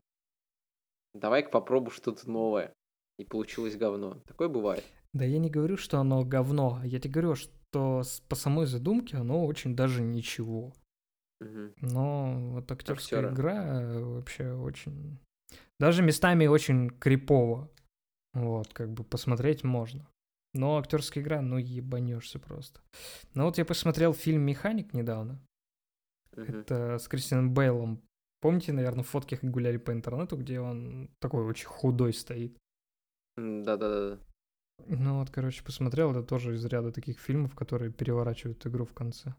давай-ка 1.14 1.50
попробую 1.50 1.90
что-то 1.90 2.30
новое, 2.30 2.72
и 3.18 3.24
получилось 3.24 3.76
говно. 3.76 4.20
Такое 4.26 4.48
бывает. 4.48 4.84
Да 5.12 5.24
я 5.24 5.38
не 5.38 5.50
говорю, 5.50 5.76
что 5.76 5.98
оно 5.98 6.24
говно. 6.24 6.80
Я 6.84 7.00
тебе 7.00 7.14
говорю, 7.14 7.34
что 7.34 8.02
по 8.28 8.34
самой 8.36 8.66
задумке 8.66 9.16
оно 9.16 9.46
очень 9.46 9.74
даже 9.74 10.02
ничего. 10.02 10.72
Но 11.40 12.52
вот 12.52 12.70
актерская 12.70 13.20
Актёра. 13.20 13.34
игра 13.34 13.82
э, 13.82 14.02
вообще 14.02 14.52
очень... 14.52 15.18
Даже 15.78 16.02
местами 16.02 16.46
очень 16.46 16.90
крипово. 16.90 17.70
Вот, 18.34 18.72
как 18.72 18.92
бы 18.92 19.04
посмотреть 19.04 19.64
можно. 19.64 20.08
Но 20.54 20.78
актерская 20.78 21.22
игра, 21.22 21.40
ну 21.40 21.58
ебанешься 21.58 22.38
просто. 22.38 22.80
Ну 23.34 23.44
вот 23.44 23.58
я 23.58 23.64
посмотрел 23.64 24.12
фильм 24.12 24.42
«Механик» 24.42 24.92
недавно. 24.92 25.40
Мгм. 26.36 26.60
Это 26.60 26.98
с 26.98 27.08
Кристианом 27.08 27.54
Бейлом. 27.54 28.02
Помните, 28.40 28.72
наверное, 28.72 29.04
фотки 29.04 29.38
гуляли 29.42 29.78
по 29.78 29.92
интернету, 29.92 30.36
где 30.36 30.60
он 30.60 31.10
такой 31.20 31.44
очень 31.44 31.66
худой 31.66 32.12
стоит? 32.12 32.56
Да-да-да. 33.36 34.18
Ну 34.86 35.18
вот, 35.18 35.30
короче, 35.30 35.64
посмотрел, 35.64 36.12
это 36.12 36.22
тоже 36.22 36.54
из 36.54 36.64
ряда 36.64 36.92
таких 36.92 37.18
фильмов, 37.18 37.54
которые 37.54 37.92
переворачивают 37.92 38.64
игру 38.66 38.84
в 38.84 38.92
конце. 38.92 39.34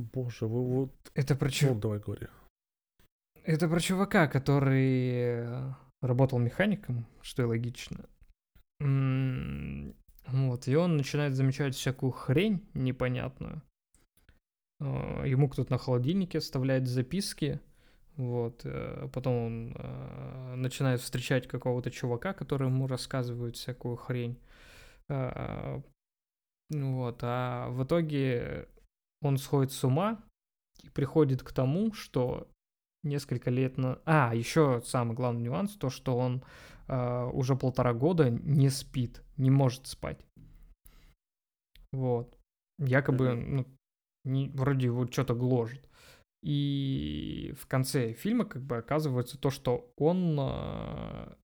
Боже, 0.00 0.46
вы 0.46 0.64
вот... 0.64 0.92
Это 1.14 1.36
про, 1.36 1.50
чу- 1.50 1.74
Ну, 1.74 1.80
давай 1.80 1.98
говори. 1.98 2.26
это 3.44 3.68
про 3.68 3.80
чувака, 3.80 4.28
который 4.28 5.10
э, 5.44 5.72
работал 6.02 6.38
механиком, 6.38 7.06
что 7.22 7.42
и 7.42 7.46
логично. 7.46 8.06
Вот, 10.26 10.68
и 10.68 10.74
он 10.76 10.96
начинает 10.96 11.34
замечать 11.34 11.74
всякую 11.74 12.12
хрень 12.12 12.66
непонятную. 12.74 13.62
Э, 14.80 15.24
Ему 15.26 15.48
кто-то 15.48 15.70
на 15.72 15.78
холодильнике 15.78 16.38
оставляет 16.38 16.86
записки, 16.88 17.60
вот, 18.16 18.62
э, 18.64 19.08
потом 19.12 19.34
он 19.34 19.72
начинает 20.62 21.00
встречать 21.00 21.46
какого-то 21.46 21.90
чувака, 21.90 22.32
который 22.32 22.68
ему 22.68 22.86
рассказывает 22.86 23.56
всякую 23.56 23.96
хрень. 23.96 24.38
Вот, 26.70 27.18
а 27.22 27.68
в 27.70 27.82
итоге 27.84 28.68
он 29.22 29.38
сходит 29.38 29.72
с 29.72 29.84
ума 29.84 30.22
и 30.82 30.88
приходит 30.88 31.42
к 31.42 31.52
тому, 31.52 31.92
что 31.92 32.48
несколько 33.02 33.50
лет 33.50 33.78
на... 33.78 34.00
А, 34.04 34.34
еще 34.34 34.82
самый 34.84 35.14
главный 35.14 35.42
нюанс, 35.42 35.76
то, 35.76 35.90
что 35.90 36.16
он 36.16 36.44
э, 36.88 37.30
уже 37.32 37.56
полтора 37.56 37.94
года 37.94 38.30
не 38.30 38.68
спит, 38.68 39.22
не 39.36 39.50
может 39.50 39.86
спать. 39.86 40.24
Вот. 41.92 42.38
Якобы, 42.78 43.34
ну, 43.34 43.66
не, 44.24 44.48
вроде 44.50 44.86
его 44.86 45.06
что-то 45.06 45.34
гложет. 45.34 45.88
И 46.42 47.54
в 47.58 47.66
конце 47.66 48.14
фильма 48.14 48.44
как 48.44 48.62
бы 48.62 48.78
оказывается 48.78 49.38
то, 49.38 49.50
что 49.50 49.92
он 49.96 50.38
э, 50.40 51.34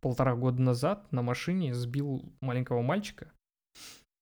полтора 0.00 0.34
года 0.34 0.60
назад 0.60 1.10
на 1.12 1.22
машине 1.22 1.74
сбил 1.74 2.32
маленького 2.40 2.82
мальчика 2.82 3.32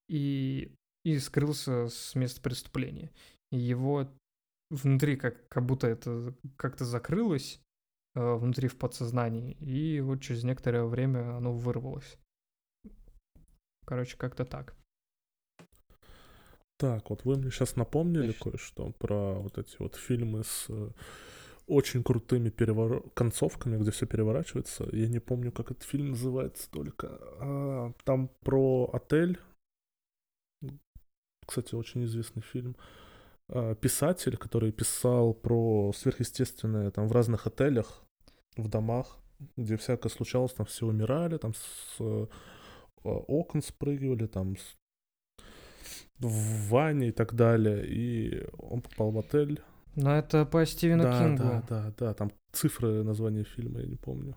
и, 0.09 0.75
и 1.05 1.19
скрылся 1.19 1.89
с 1.89 2.15
места 2.15 2.41
преступления. 2.41 3.11
И 3.53 3.59
его 3.59 4.09
внутри 4.71 5.17
как, 5.17 5.49
как 5.49 5.65
будто 5.65 5.87
это 5.87 6.35
как-то 6.57 6.85
закрылось 6.85 7.61
э, 8.15 8.35
внутри 8.35 8.69
в 8.69 8.77
подсознании, 8.77 9.53
и 9.53 10.01
вот 10.01 10.21
через 10.23 10.43
некоторое 10.45 10.85
время 10.85 11.37
оно 11.37 11.53
вырвалось. 11.53 12.19
Короче, 13.87 14.17
как-то 14.17 14.45
так. 14.45 14.75
Так, 16.79 17.09
вот 17.11 17.25
вы 17.25 17.37
мне 17.37 17.51
сейчас 17.51 17.77
напомнили 17.77 18.25
Значит- 18.25 18.43
кое-что 18.43 18.91
про 18.99 19.35
вот 19.35 19.59
эти 19.59 19.77
вот 19.79 19.95
фильмы 19.95 20.43
с 20.43 20.67
э, 20.69 20.91
очень 21.67 22.03
крутыми 22.03 22.51
перевор... 22.51 23.09
концовками, 23.11 23.79
где 23.79 23.91
все 23.91 24.07
переворачивается. 24.07 24.89
Я 24.93 25.09
не 25.09 25.21
помню, 25.21 25.53
как 25.53 25.71
этот 25.71 25.85
фильм 25.85 26.11
называется 26.11 26.69
только. 26.71 27.19
А, 27.41 27.93
там 28.05 28.29
про 28.43 28.91
отель. 28.93 29.39
Кстати, 31.47 31.75
очень 31.75 32.05
известный 32.05 32.43
фильм. 32.43 32.77
А, 33.49 33.75
писатель, 33.75 34.37
который 34.37 34.73
писал 34.73 35.35
про 35.35 35.93
сверхъестественное 35.95 36.91
там 36.91 37.09
в 37.09 37.13
разных 37.13 37.47
отелях, 37.47 38.05
в 38.57 38.69
домах, 38.69 39.19
где 39.57 39.77
всякое 39.77 40.11
случалось, 40.11 40.53
там 40.53 40.67
все 40.67 40.87
умирали, 40.87 41.39
там 41.39 41.55
с 41.55 41.97
э, 42.01 42.27
окон 43.03 43.63
спрыгивали, 43.63 44.27
там 44.27 44.57
с 44.57 44.77
в 46.21 46.69
ванне 46.69 47.09
и 47.09 47.13
так 47.13 47.35
далее. 47.35 47.85
И 47.87 48.47
он 48.59 48.81
попал 48.81 49.11
в 49.11 49.19
отель. 49.19 49.61
Но 49.97 50.17
это 50.17 50.45
по 50.45 50.65
Стивену 50.67 51.05
да, 51.05 51.19
Кингу. 51.19 51.43
да, 51.43 51.65
да, 51.69 51.95
да. 51.99 52.15
Там 52.15 52.33
цифры 52.53 53.03
названия 53.03 53.45
фильма, 53.45 53.81
я 53.81 53.87
не 53.87 53.97
помню. 53.97 54.37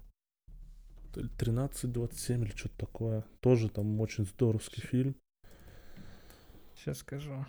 То 1.13 1.21
ли 1.21 1.29
13-27 1.37 2.43
или 2.43 2.55
что-то 2.55 2.77
такое. 2.77 3.25
Тоже 3.39 3.69
там 3.69 3.99
очень 4.01 4.25
здоровский 4.25 4.81
фильм. 4.81 5.15
Сейчас 6.87 6.99
скажу. 6.99 7.45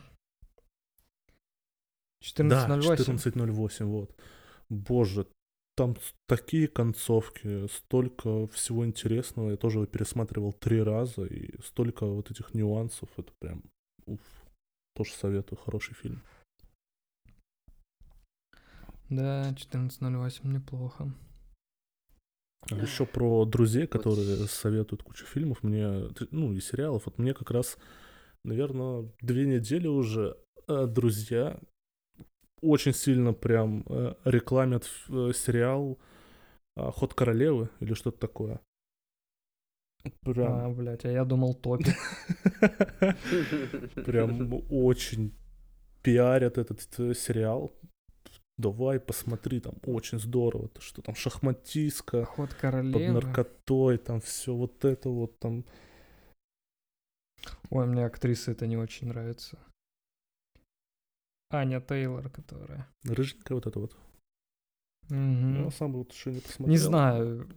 Да, 2.39 2.66
14.08. 2.66 3.18
14.08, 3.18 3.84
вот. 3.84 4.12
Боже, 4.68 5.28
там 5.76 5.97
такие 6.26 6.66
концовки, 6.66 7.68
столько 7.68 8.49
всего 8.49 8.84
интересного. 8.84 9.51
Я 9.51 9.57
тоже 9.57 9.78
его 9.78 9.86
пересматривал 9.86 10.53
три 10.53 10.82
раза, 10.82 11.24
и 11.24 11.57
столько 11.62 12.05
вот 12.05 12.32
этих 12.32 12.53
нюансов. 12.53 13.09
Это 13.16 13.32
прям, 13.39 13.62
уф. 14.07 14.20
Тоже 14.97 15.12
советую, 15.12 15.61
хороший 15.61 15.95
фильм. 15.95 16.20
Да, 19.09 19.53
14.08 19.53 20.49
неплохо. 20.49 21.14
Еще 22.70 23.07
про 23.07 23.45
друзей, 23.45 23.86
которые 23.86 24.49
советуют 24.49 25.05
кучу 25.05 25.24
фильмов, 25.26 25.62
мне, 25.62 26.09
ну 26.32 26.53
и 26.53 26.61
сериалов. 26.61 27.07
Вот 27.07 27.18
мне 27.18 27.34
как 27.34 27.53
раз, 27.53 27.78
наверное, 28.45 29.11
две 29.20 29.47
недели 29.47 29.86
уже 29.86 30.36
э, 30.66 30.86
друзья 30.86 31.59
очень 32.61 32.93
сильно 32.93 33.32
прям 33.32 33.84
э, 33.89 34.14
рекламят 34.24 34.89
э, 35.09 35.32
сериал 35.34 35.99
Ход 36.76 37.12
королевы 37.12 37.70
или 37.80 37.93
что-то 37.95 38.20
такое. 38.20 38.61
Прям, 40.20 40.53
А, 40.53 40.68
блядь, 40.70 41.05
а 41.05 41.11
я 41.11 41.24
думал 41.24 41.55
топик. 41.55 41.97
прям 44.07 44.62
очень 44.70 45.34
пиарят 46.03 46.57
этот 46.57 46.80
сериал. 47.16 47.72
Давай 48.57 48.99
посмотри, 48.99 49.61
там 49.61 49.74
очень 49.86 50.18
здорово, 50.18 50.68
то, 50.68 50.80
что 50.80 51.01
там 51.01 51.14
шахматистка, 51.14 52.24
Ход 52.24 52.51
под 52.51 52.59
королевы. 52.59 53.12
наркотой, 53.12 53.99
там 53.99 54.20
все 54.20 54.55
вот 54.55 54.84
это 54.84 55.09
вот 55.11 55.39
там. 55.39 55.64
Ой, 57.70 57.86
мне 57.86 58.05
актриса 58.05 58.53
это 58.53 58.66
не 58.66 58.76
очень 58.76 59.09
нравится. 59.09 59.59
Аня 61.51 61.80
Тейлор, 61.80 62.28
которая. 62.30 62.88
Рыженькая 63.05 63.55
вот 63.55 63.66
эта 63.66 63.80
вот. 63.80 63.96
Мгм. 65.09 65.62
Ну, 65.62 65.70
сам 65.70 65.92
вот 65.92 66.12
еще 66.12 66.32
не 66.32 66.40
посмотрел. 66.40 66.68
Не 66.68 66.76
знаю, 66.76 67.49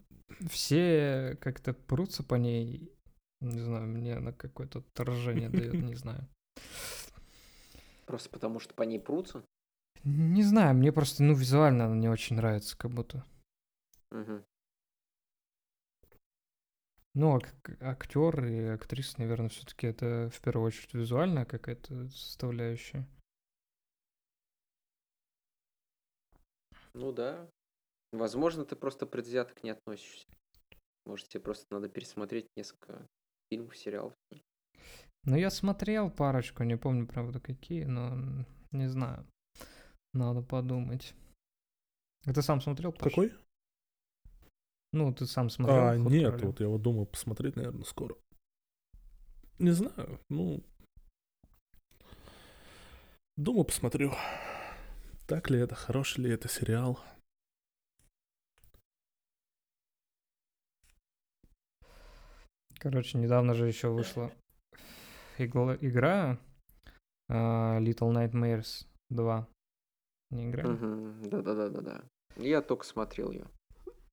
все 0.49 1.37
как-то 1.41 1.73
прутся 1.73 2.23
по 2.23 2.35
ней. 2.35 2.91
Не 3.41 3.59
знаю, 3.59 3.87
мне 3.87 4.15
она 4.15 4.31
какое-то 4.31 4.79
отторжение 4.79 5.49
дает, 5.49 5.73
не 5.73 5.95
знаю. 5.95 6.27
Просто 8.05 8.29
потому, 8.29 8.59
что 8.59 8.73
по 8.73 8.83
ней 8.83 8.99
прутся. 8.99 9.43
Не 10.03 10.43
знаю, 10.43 10.75
мне 10.75 10.91
просто, 10.91 11.23
ну, 11.23 11.33
визуально 11.33 11.85
она 11.85 11.95
не 11.95 12.09
очень 12.09 12.35
нравится, 12.37 12.77
как 12.77 12.91
будто. 12.91 13.25
Ну, 17.14 17.36
а 17.36 17.39
как 17.39 17.82
актер 17.82 18.45
и 18.45 18.68
актриса, 18.68 19.20
наверное, 19.20 19.49
все-таки 19.49 19.88
это 19.88 20.30
в 20.34 20.39
первую 20.41 20.68
очередь 20.68 20.93
визуальная 20.93 21.45
какая-то 21.45 22.07
составляющая. 22.09 23.05
Ну 26.93 27.12
да. 27.12 27.49
Возможно, 28.14 28.66
ты 28.66 28.76
просто 28.76 29.05
предвзято 29.05 29.53
к 29.53 29.64
ней 29.64 29.72
относишься. 29.72 30.26
Может, 31.05 31.30
тебе 31.30 31.41
просто 31.41 31.66
надо 31.72 31.89
пересмотреть 31.89 32.47
несколько 32.55 33.07
фильмов, 33.49 33.78
сериалов. 33.78 34.14
Ну, 35.24 35.36
я 35.36 35.49
смотрел 35.49 36.09
парочку, 36.09 36.64
не 36.64 36.77
помню, 36.77 37.07
правда, 37.07 37.40
какие, 37.40 37.84
но 37.84 38.45
не 38.72 38.88
знаю. 38.88 39.26
Надо 40.14 40.41
подумать. 40.41 41.14
А 42.26 42.34
ты 42.34 42.41
сам 42.41 42.61
смотрел? 42.61 42.91
Паш? 42.91 43.11
Какой? 43.11 43.34
Ну, 44.93 45.13
ты 45.13 45.26
сам 45.26 45.49
смотрел? 45.49 45.77
а, 45.77 45.97
«Ход 45.97 46.11
нет, 46.11 46.26
королевы»? 46.26 46.47
вот 46.47 46.59
я 46.59 46.68
вот 46.68 46.81
думаю 46.81 47.05
посмотреть, 47.05 47.55
наверное, 47.55 47.84
скоро. 47.85 48.15
Не 49.59 49.72
знаю, 49.72 50.19
ну... 50.30 50.63
Думаю, 53.38 53.63
посмотрю. 53.65 54.11
Так 55.27 55.49
ли 55.49 55.59
это, 55.59 55.76
хороший 55.76 56.26
ли 56.26 56.31
это 56.31 56.49
сериал? 56.49 56.99
Короче, 62.80 63.18
недавно 63.18 63.53
же 63.53 63.68
еще 63.68 63.89
вышла 63.89 64.31
игла- 65.38 65.77
игра 65.80 66.38
а, 67.30 67.80
Little 67.80 68.11
Nightmares 68.11 68.85
2. 69.09 69.47
Не 70.31 70.49
играли? 70.49 70.69
Мгм. 70.69 71.30
Да-да-да-да-да. 71.30 72.03
Я 72.38 72.61
только 72.61 72.85
смотрел 72.85 73.31
ее. 73.31 73.47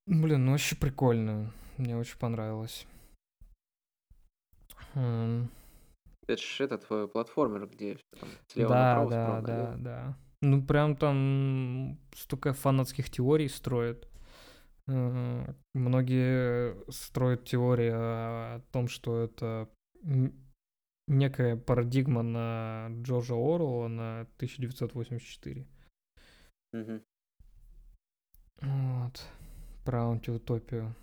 Блин, 0.09 0.47
ну 0.47 0.53
вообще 0.53 0.75
прикольно. 0.77 1.51
Мне 1.77 1.97
очень 1.97 2.19
понравилось. 2.19 2.87
М, 4.95 5.51
Это 6.27 6.43
же 6.43 6.65
этот 6.65 6.87
э, 6.91 7.07
платформер, 7.09 7.67
где 7.69 7.97
всё 7.97 8.21
там 8.21 8.29
слева 8.49 8.69
Да, 8.71 8.85
направо, 8.85 9.11
да, 9.11 9.23
справа 9.23 9.43
да, 9.43 9.53
налево. 9.53 9.77
да. 9.79 10.17
Ну, 10.41 10.63
прям 10.67 10.97
там 10.97 11.99
столько 12.15 12.53
фанатских 12.53 13.11
теорий 13.11 13.49
строят. 13.49 14.09
Э, 14.87 15.53
Многие 15.75 16.91
строят 16.91 17.45
теории 17.45 17.91
о 17.93 18.61
том, 18.73 18.89
что 18.89 19.21
это 19.23 19.69
м- 20.03 20.33
некая 21.07 21.57
парадигма 21.57 22.23
на 22.23 22.89
Джорджа 23.03 23.35
Оруэлла 23.35 23.89
на 23.89 24.27
1984. 24.39 25.67
Мгм. 26.73 27.03
Вот. 28.63 29.23
Про 29.89 30.11
антиутопию. 30.11 30.95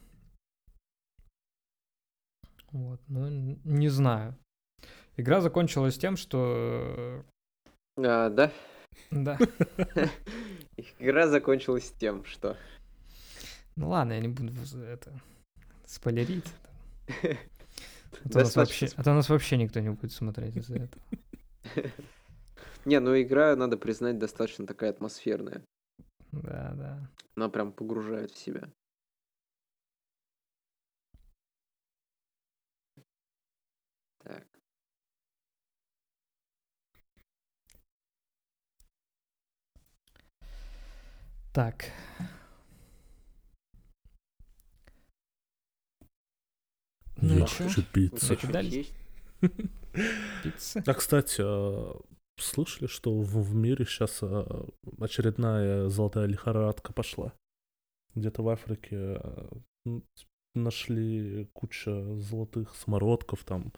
Вот. 2.71 3.01
Ну, 3.07 3.57
не 3.63 3.89
знаю. 3.89 4.35
Игра 5.17 5.41
закончилась 5.41 5.97
тем, 5.97 6.17
что... 6.17 7.25
А, 7.97 8.29
да. 8.29 8.51
Да. 9.09 9.39
Игра 10.99 11.27
закончилась 11.27 11.95
тем, 11.99 12.25
что... 12.25 12.57
Ну 13.75 13.89
ладно, 13.89 14.13
я 14.13 14.19
не 14.19 14.27
буду 14.27 14.53
это 14.83 15.19
спойлерить. 15.87 16.53
А 17.09 18.29
то, 18.29 18.39
нас 18.41 18.55
вообще, 18.55 18.87
а 18.97 19.03
то 19.03 19.15
нас 19.15 19.29
вообще 19.29 19.57
никто 19.57 19.79
не 19.79 19.89
будет 19.89 20.11
смотреть 20.11 20.57
из-за 20.57 20.75
этого. 20.75 21.03
Не, 22.85 22.99
ну 22.99 23.19
игра, 23.19 23.55
надо 23.55 23.77
признать, 23.77 24.19
достаточно 24.19 24.67
такая 24.67 24.91
атмосферная. 24.91 25.63
Да, 26.43 26.73
да. 26.75 27.11
Она 27.35 27.49
прям 27.49 27.71
погружает 27.71 28.31
в 28.31 28.37
себя. 28.37 28.69
Так. 34.23 34.47
Так. 41.53 41.85
Ну 47.17 47.39
Я 47.39 47.45
хочу 47.45 47.81
пиццу. 47.93 48.35
Пицца? 50.43 50.83
А, 50.85 50.93
кстати, 50.93 51.41
а, 51.41 52.01
слышали, 52.37 52.87
что 52.87 53.13
в, 53.13 53.41
в 53.41 53.55
мире 53.55 53.85
сейчас 53.85 54.21
очередная 54.99 55.89
золотая 55.89 56.25
лихорадка 56.25 56.93
пошла? 56.93 57.33
Где-то 58.15 58.43
в 58.43 58.49
Африке 58.49 58.97
а, 58.97 59.57
нашли 60.55 61.49
куча 61.53 62.15
золотых 62.15 62.75
самородков, 62.75 63.43
там 63.43 63.73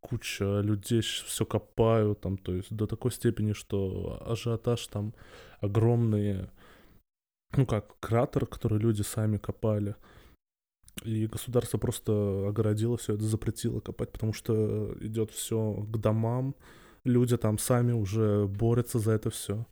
куча 0.00 0.60
людей 0.60 1.00
все 1.00 1.46
копают, 1.46 2.20
там, 2.20 2.36
то 2.36 2.54
есть 2.54 2.74
до 2.74 2.86
такой 2.86 3.10
степени, 3.10 3.52
что 3.52 4.22
ажиотаж 4.26 4.86
там 4.88 5.14
огромные, 5.60 6.50
ну 7.56 7.66
как, 7.66 7.98
кратер, 8.00 8.46
который 8.46 8.78
люди 8.78 9.02
сами 9.02 9.38
копали. 9.38 9.96
И 11.04 11.26
государство 11.26 11.78
просто 11.78 12.48
огородило 12.48 12.96
все 12.96 13.14
это, 13.14 13.24
запретило 13.24 13.80
копать, 13.80 14.10
потому 14.10 14.32
что 14.32 14.94
идет 15.00 15.30
все 15.30 15.74
к 15.74 15.96
домам, 15.96 16.56
люди 17.08 17.36
там 17.36 17.58
сами 17.58 17.92
уже 17.92 18.46
борются 18.46 18.98
за 18.98 19.12
это 19.12 19.30
все. 19.30 19.66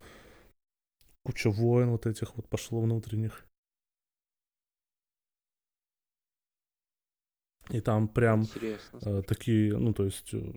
Куча 1.25 1.51
войн 1.51 1.91
вот 1.91 2.07
этих 2.07 2.37
вот 2.37 2.49
пошло 2.49 2.81
внутренних. 2.81 3.45
И 7.71 7.81
там 7.81 8.09
прям 8.09 8.43
Интересно. 8.43 8.99
э, 9.03 9.23
такие, 9.23 9.77
ну 9.77 9.93
то 9.93 10.05
есть 10.05 10.33
э, 10.35 10.53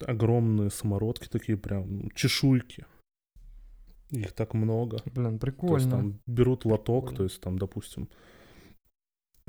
огромные 0.00 0.70
самородки, 0.70 1.28
такие 1.28 1.56
прям 1.56 2.10
чешуйки. 2.10 2.86
Их 4.10 4.32
так 4.32 4.52
много. 4.54 4.98
Блин, 5.06 5.38
То 5.38 5.46
есть 5.46 5.58
прикольно. 5.58 5.90
там 5.90 6.20
берут 6.26 6.64
лоток, 6.66 7.04
Прикольно. 7.04 7.16
то 7.16 7.24
есть 7.24 7.40
там, 7.40 7.58
допустим, 7.58 8.08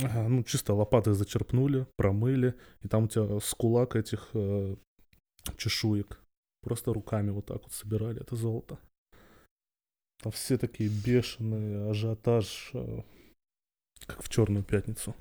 ага, 0.01 0.27
ну 0.29 0.43
чисто 0.43 0.73
лопатой 0.73 1.13
зачерпнули, 1.13 1.85
промыли, 1.97 2.55
и 2.81 2.87
там 2.87 3.03
у 3.03 3.07
тебя 3.07 3.39
с 3.39 3.53
кулак 3.53 3.95
этих 3.97 4.29
э, 4.33 4.75
чешуек. 5.57 6.21
Просто 6.65 6.93
руками 6.93 7.29
вот 7.29 7.45
так 7.45 7.61
вот 7.61 7.71
собирали 7.73 8.19
это 8.19 8.35
золото. 8.35 8.79
Там 10.23 10.31
все 10.31 10.57
такие 10.57 10.89
бешеные, 10.89 11.91
ажиотаж, 11.91 12.71
э, 12.73 13.03
как 14.07 14.23
в 14.23 14.29
Черную 14.29 14.63
пятницу. 14.63 15.15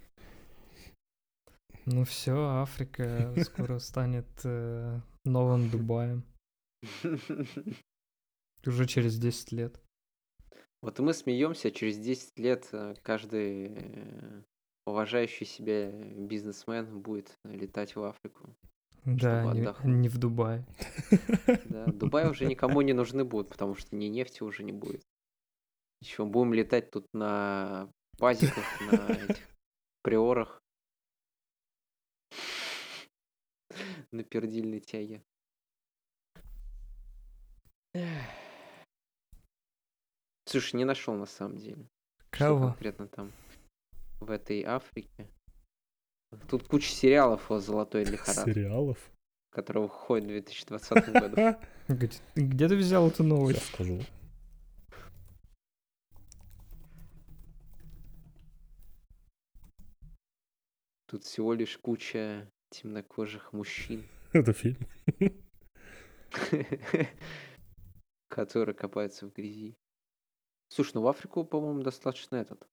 Ну 1.84 2.04
все, 2.04 2.32
Африка 2.62 3.34
скоро 3.44 3.78
станет 3.78 4.26
э, 4.44 4.98
новым 5.26 5.68
Дубаем. 5.68 6.24
Уже 8.66 8.86
через 8.86 9.18
10 9.18 9.52
лет. 9.52 9.78
Вот 10.80 10.98
мы 10.98 11.12
смеемся, 11.12 11.70
через 11.70 11.98
10 11.98 12.38
лет 12.38 12.68
э, 12.72 12.94
каждый 13.02 14.46
уважающий 14.86 15.44
себя 15.44 15.90
бизнесмен 15.90 17.02
будет 17.02 17.38
летать 17.44 17.96
в 17.96 18.02
Африку. 18.02 18.56
Да, 19.04 19.42
Чтобы 19.42 19.54
не, 19.54 19.60
отдохнуть. 19.60 19.94
не 20.00 20.08
в 20.08 20.18
Дубае. 20.18 20.64
Да, 21.66 21.86
Дубай 21.86 22.28
уже 22.30 22.46
никому 22.46 22.80
не 22.80 22.92
нужны 22.94 23.24
будут, 23.24 23.50
потому 23.50 23.74
что 23.74 23.94
ни 23.94 24.06
нефти 24.06 24.42
уже 24.42 24.62
не 24.62 24.72
будет. 24.72 25.02
Еще 26.00 26.24
будем 26.24 26.54
летать 26.54 26.90
тут 26.90 27.06
на 27.12 27.90
пазиках, 28.18 28.64
на 28.90 29.12
этих 29.12 29.48
приорах. 30.02 30.60
На 34.10 34.22
пердильной 34.22 34.80
тяге. 34.80 35.22
Слушай, 40.46 40.76
не 40.76 40.84
нашел 40.84 41.14
на 41.14 41.26
самом 41.26 41.56
деле. 41.56 41.88
Что 42.32 42.38
Кого? 42.46 42.66
конкретно 42.68 43.08
там 43.08 43.32
в 44.20 44.30
этой 44.30 44.62
Африке? 44.62 45.28
Тут 46.48 46.66
куча 46.68 46.88
сериалов 46.90 47.50
о 47.50 47.60
золотой 47.60 48.04
лихорадке, 48.04 48.52
Сериалов. 48.52 48.98
которые 49.50 49.84
выходят 49.84 50.24
в 50.24 50.28
2020 50.28 51.12
году. 51.12 51.36
Где, 51.88 52.10
где 52.34 52.68
ты 52.68 52.76
взял 52.76 53.06
эту 53.08 53.16
Сейчас 53.16 53.26
новость? 53.26 53.66
скажу. 53.74 54.00
Тут 61.06 61.24
всего 61.24 61.52
лишь 61.52 61.78
куча 61.78 62.50
темнокожих 62.70 63.52
мужчин, 63.52 64.04
Это 64.32 64.52
фильм. 64.52 64.78
которые 68.28 68.74
копаются 68.74 69.26
в 69.28 69.32
грязи. 69.32 69.76
Слушай, 70.68 70.92
ну 70.94 71.02
в 71.02 71.08
Африку, 71.08 71.44
по-моему, 71.44 71.82
достаточно 71.82 72.36
этот. 72.36 72.66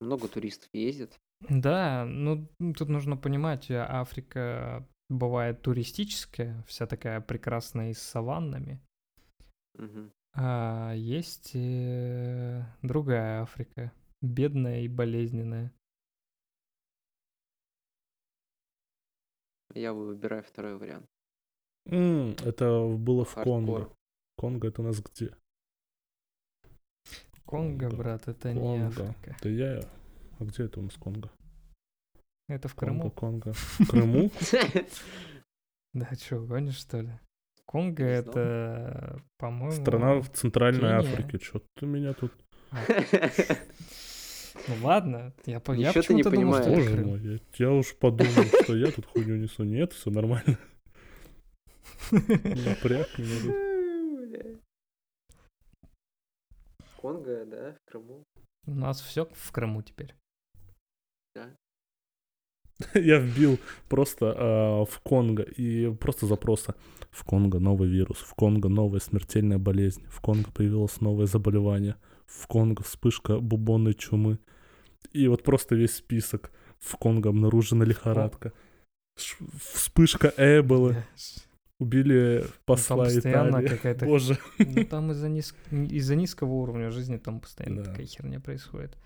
Много 0.00 0.28
туристов 0.28 0.68
ездит. 0.72 1.18
Да, 1.48 2.04
ну 2.06 2.48
тут 2.58 2.88
нужно 2.88 3.16
понимать, 3.16 3.70
э, 3.70 3.76
Африка 3.78 4.86
бывает 5.08 5.62
туристическая, 5.62 6.62
вся 6.66 6.86
такая 6.86 7.20
прекрасная 7.20 7.90
и 7.90 7.94
с 7.94 8.02
саваннами. 8.02 8.80
Мгм. 9.74 10.12
А 10.36 10.92
есть 10.94 11.52
э, 11.54 12.62
другая 12.82 13.42
Африка, 13.42 13.92
бедная 14.22 14.80
и 14.82 14.88
болезненная. 14.88 15.72
Я 19.74 19.92
выбираю 19.92 20.42
второй 20.42 20.76
вариант. 20.76 21.06
М, 21.86 22.30
Это 22.44 22.86
было 22.86 23.24
в 23.24 23.34
Конго. 23.34 23.72
Хардкор. 23.74 23.96
Конго 24.36 24.68
это 24.68 24.82
у 24.82 24.84
нас 24.84 25.00
где? 25.00 25.36
Конго, 27.44 27.88
Конго, 27.88 27.96
брат, 27.96 28.28
это 28.28 28.52
не 28.52 28.60
Конго. 28.60 28.86
Африка. 28.86 29.36
Да 29.42 29.48
я... 29.48 29.80
А 30.44 30.46
где 30.46 30.64
это 30.64 30.80
у 30.80 30.82
нас 30.82 30.94
Конго? 30.94 31.30
Это 32.48 32.68
в 32.68 32.74
Конго, 32.74 33.10
Крыму. 33.10 33.10
Конго. 33.10 33.52
В 33.78 33.86
Крыму? 33.88 34.30
Да, 35.94 36.10
что, 36.20 36.40
гонишь, 36.40 36.76
что 36.78 37.00
ли? 37.00 37.18
Конго 37.64 38.04
это, 38.04 39.22
по-моему... 39.38 39.70
Страна 39.70 40.20
в 40.20 40.30
Центральной. 40.30 40.92
Африке. 40.92 41.38
Что 41.42 41.62
ты 41.74 41.86
меня 41.86 42.12
тут... 42.12 42.32
Ну 44.68 44.74
ладно, 44.82 45.32
я, 45.46 45.60
по- 45.60 45.72
я 45.72 45.88
Ничего 45.88 46.02
ты 46.02 46.14
не 46.14 46.22
почему-то 46.22 46.40
думал, 46.40 46.54
что 46.54 46.70
это 46.70 46.80
Боже 46.80 46.92
Крым. 46.92 47.08
мой, 47.08 47.20
я, 47.20 47.38
я 47.66 47.70
уж 47.72 47.94
подумал, 47.96 48.44
что 48.62 48.76
я 48.76 48.90
тут 48.90 49.06
хуйню 49.06 49.36
несу. 49.36 49.64
Нет, 49.64 49.92
все 49.92 50.10
нормально. 50.10 50.58
Напряг 52.10 53.18
меня. 53.18 54.58
Конго, 56.96 57.44
да, 57.46 57.72
в 57.72 57.90
Крыму. 57.90 58.24
У 58.66 58.74
нас 58.74 59.00
все 59.00 59.26
в 59.32 59.52
Крыму 59.52 59.82
теперь. 59.82 60.14
Я 62.94 63.18
вбил 63.20 63.58
просто 63.88 64.34
а, 64.36 64.84
в 64.84 64.98
Конго 65.00 65.42
и 65.42 65.92
просто 65.94 66.26
запроса. 66.26 66.74
В 67.10 67.22
Конго 67.24 67.60
новый 67.60 67.88
вирус, 67.88 68.18
в 68.18 68.34
Конго 68.34 68.68
новая 68.68 69.00
смертельная 69.00 69.58
болезнь, 69.58 70.04
в 70.08 70.20
Конго 70.20 70.50
появилось 70.50 71.00
новое 71.00 71.26
заболевание, 71.26 71.94
в 72.26 72.46
Конго 72.48 72.82
вспышка 72.82 73.38
бубонной 73.38 73.94
чумы. 73.94 74.38
И 75.12 75.28
вот 75.28 75.42
просто 75.44 75.76
весь 75.76 75.94
список. 75.94 76.50
В 76.80 76.96
Конго 76.96 77.28
обнаружена 77.28 77.84
лихорадка. 77.84 78.52
Ш- 79.16 79.36
Вспышка 79.74 80.32
Эболы. 80.36 80.96
Убили 81.78 82.40
Ну, 82.42 82.48
Там 82.48 82.52
посла 82.66 83.04
постоянно 83.04 83.50
Италии. 83.50 83.68
какая-то... 83.68 84.04
Боже. 84.06 84.38
Ну, 84.58 84.84
там 84.84 85.12
из-за 85.12 85.28
низ- 85.28 85.54
из-за 85.70 86.16
низкого 86.16 86.52
уровня 86.52 86.90
жизни 86.90 87.16
там 87.18 87.40
постоянно 87.40 87.82
Да. 87.82 87.90
такая 87.90 88.06
херня 88.06 88.40
происходит. 88.40 88.96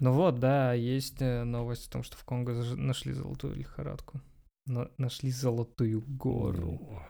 Ну 0.00 0.12
вот, 0.12 0.40
да, 0.40 0.72
есть 0.72 1.20
э, 1.20 1.44
новость 1.44 1.88
о 1.88 1.92
том, 1.92 2.02
что 2.02 2.16
в 2.16 2.24
Конго 2.24 2.52
нашли 2.74 3.12
золотую 3.12 3.54
лихорадку. 3.54 4.20
На- 4.66 4.90
нашли 4.98 5.30
золотую 5.30 6.00
гору. 6.06 6.78
Ну, 6.80 7.02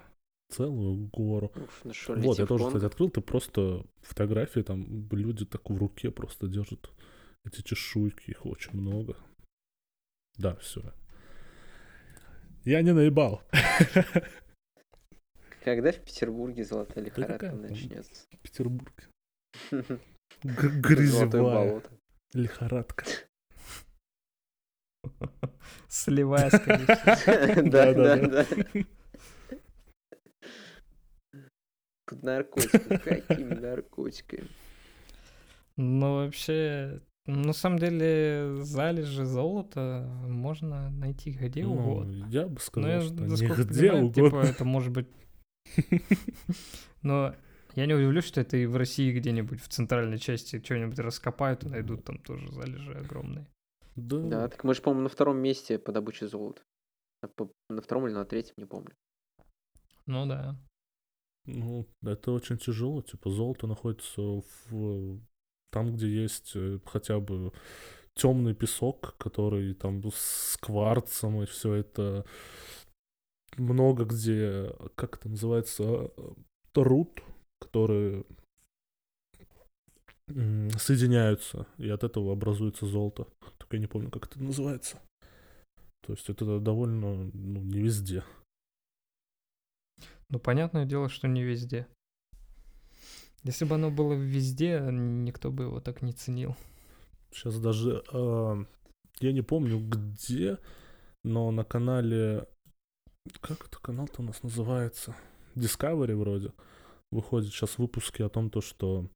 Целую 0.51 1.07
гору. 1.13 1.53
Уф, 1.55 1.81
ну 1.85 1.93
Вот, 2.17 2.39
я 2.41 2.47
тоже, 2.47 2.65
Конго? 2.65 2.79
кстати, 2.79 2.91
открыл, 2.91 3.11
ты 3.11 3.21
просто 3.21 3.85
фотографии, 4.03 4.61
там 4.63 5.07
люди 5.13 5.47
так 5.47 5.71
в 5.71 5.77
руке 5.79 6.11
просто 6.11 6.49
держат 6.49 6.91
эти 7.45 7.63
чешуйки, 7.63 8.31
их 8.31 8.45
очень 8.45 8.73
много. 8.75 9.17
Да, 10.37 10.57
все. 10.57 10.83
Я 12.65 12.83
не 12.83 12.93
наебал. 12.93 13.43
Когда 15.65 15.93
в 15.93 16.01
Петербурге 16.01 16.65
золотая 16.65 17.05
лихорадка 17.05 17.51
там? 17.51 17.63
начнется? 17.63 18.27
Петербург. 18.43 19.09
Г- 19.71 19.99
Золотое 20.43 20.81
Грязевая 20.81 21.29
болото. 21.69 21.91
Лихорадка. 22.33 23.05
Сливая, 25.89 26.51
скорее 26.51 26.87
всего. 26.87 27.63
Да, 27.71 27.93
Да, 27.95 28.17
да. 28.17 28.47
Под 32.07 32.23
наркотиками. 32.23 32.97
Какими 32.99 33.55
наркотиками? 33.55 34.49
Ну, 35.77 36.25
вообще, 36.25 37.01
на 37.27 37.53
самом 37.53 37.79
деле, 37.79 38.57
залежи 38.63 39.25
золота 39.25 40.07
можно 40.27 40.91
найти 40.91 41.31
где 41.31 41.63
Ну, 41.65 41.73
угодно. 41.75 42.27
я 42.31 42.47
бы 42.47 42.55
Ну, 42.55 42.59
сказал, 42.59 42.91
я, 42.91 43.01
что 43.01 43.15
насколько 43.15 43.63
нигде 43.63 43.81
понимаю, 43.91 44.07
угодно. 44.07 44.25
типа, 44.25 44.37
это 44.47 44.65
может 44.65 44.93
быть... 44.93 45.09
Но 47.03 47.35
я 47.75 47.87
не 47.87 47.95
удивлюсь, 47.95 48.25
что 48.25 48.41
это 48.41 48.57
и 48.57 48.67
в 48.67 48.77
России 48.77 49.13
где-нибудь 49.13 49.61
в 49.61 49.69
центральной 49.69 50.19
части 50.19 50.63
что-нибудь 50.63 50.99
раскопают 50.99 51.65
и 51.65 51.69
найдут 51.69 52.05
там 52.05 52.19
тоже 52.19 52.51
залежи 52.53 52.93
огромные. 52.93 53.47
Да, 53.97 54.19
Да, 54.21 54.49
так 54.49 54.65
мы 54.65 54.75
же, 54.75 54.83
по-моему, 54.83 55.05
на 55.05 55.09
втором 55.09 55.39
месте 55.39 55.79
по 55.79 55.93
добыче 55.93 56.29
золота. 56.29 56.63
А 57.23 57.29
по- 57.29 57.53
На 57.69 57.83
втором 57.83 58.07
или 58.07 58.15
на 58.15 58.25
третьем, 58.25 58.55
не 58.57 58.65
помню. 58.67 58.93
Ну 60.07 60.27
да. 60.27 60.57
ну, 61.47 61.87
это 62.03 62.33
очень 62.33 62.59
тяжело. 62.59 63.03
Типа, 63.03 63.31
золото 63.31 63.67
находится 63.67 64.21
в 64.23 65.21
там, 65.71 65.93
где 65.95 66.09
есть 66.09 66.53
э, 66.55 66.79
хотя 66.85 67.21
бы 67.21 67.53
темный 68.15 68.55
песок, 68.55 69.17
который 69.19 69.75
там 69.75 70.03
с 70.13 70.57
кварцем 70.61 71.43
и 71.43 71.47
все 71.47 71.75
это 71.75 72.25
много 73.57 74.05
где, 74.05 74.73
как 74.97 75.17
это 75.17 75.29
называется, 75.29 75.85
э, 75.85 76.33
руд, 76.75 77.23
которые 77.61 78.25
соединяются, 80.79 81.67
и 81.79 81.89
от 81.89 82.05
этого 82.05 82.33
образуется 82.33 82.87
золото. 82.87 83.27
Только 83.59 83.77
я 83.77 83.81
не 83.81 83.87
помню, 83.87 84.11
как 84.11 84.27
это 84.27 84.41
называется. 84.43 85.01
То 86.03 86.13
есть 86.13 86.29
это 86.31 86.61
довольно, 86.61 87.31
ну, 87.33 87.61
не 87.61 87.81
везде. 87.81 88.25
Ну, 90.29 90.39
понятное 90.39 90.87
дело, 90.87 91.09
что 91.09 91.29
не 91.29 91.43
везде. 91.43 91.87
Если 93.43 93.65
бы 93.65 93.75
оно 93.75 93.91
было 93.91 94.15
везде, 94.15 94.81
никто 94.91 95.51
бы 95.51 95.65
его 95.65 95.81
так 95.81 96.03
не 96.03 96.13
ценил. 96.13 96.57
Сейчас 97.33 97.59
даже 97.59 98.03
а, 98.13 98.65
я 99.21 99.33
не 99.33 99.43
помню 99.43 99.79
где, 99.81 100.59
но 101.25 101.51
на 101.51 101.65
канале 101.65 102.47
как 103.41 103.67
это 103.67 103.79
канал-то 103.81 104.23
у 104.23 104.25
нас 104.25 104.43
называется? 104.43 105.15
Discovery 105.55 106.15
вроде 106.15 106.53
выходят 107.11 107.51
сейчас 107.53 107.79
выпуски 107.79 108.23
о 108.23 108.29
том, 108.29 108.51
то, 108.51 108.61
что 108.61 109.09